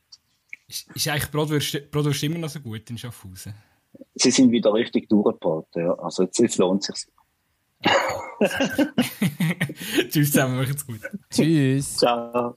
Ist, 0.68 0.88
ist 0.94 1.08
eigentlich 1.08 1.30
Bratwurst, 1.30 1.90
Bratwurst 1.90 2.22
immer 2.22 2.38
noch 2.38 2.48
so 2.48 2.60
gut 2.60 2.88
in 2.90 2.98
Schaffhausen? 2.98 3.54
Sie 4.14 4.30
sind 4.30 4.52
wieder 4.52 4.72
richtig 4.72 5.08
durchgebaut, 5.08 5.66
ja. 5.74 5.92
Also 5.98 6.24
jetzt, 6.24 6.38
jetzt 6.38 6.58
lohnt 6.58 6.88
es 6.88 7.00
sich. 7.00 7.10
Tschüss 10.10 10.32
zusammen, 10.32 10.58
macht's 10.58 10.86
gut. 10.86 11.00
Tschüss. 11.30 11.96
Ciao. 11.96 12.56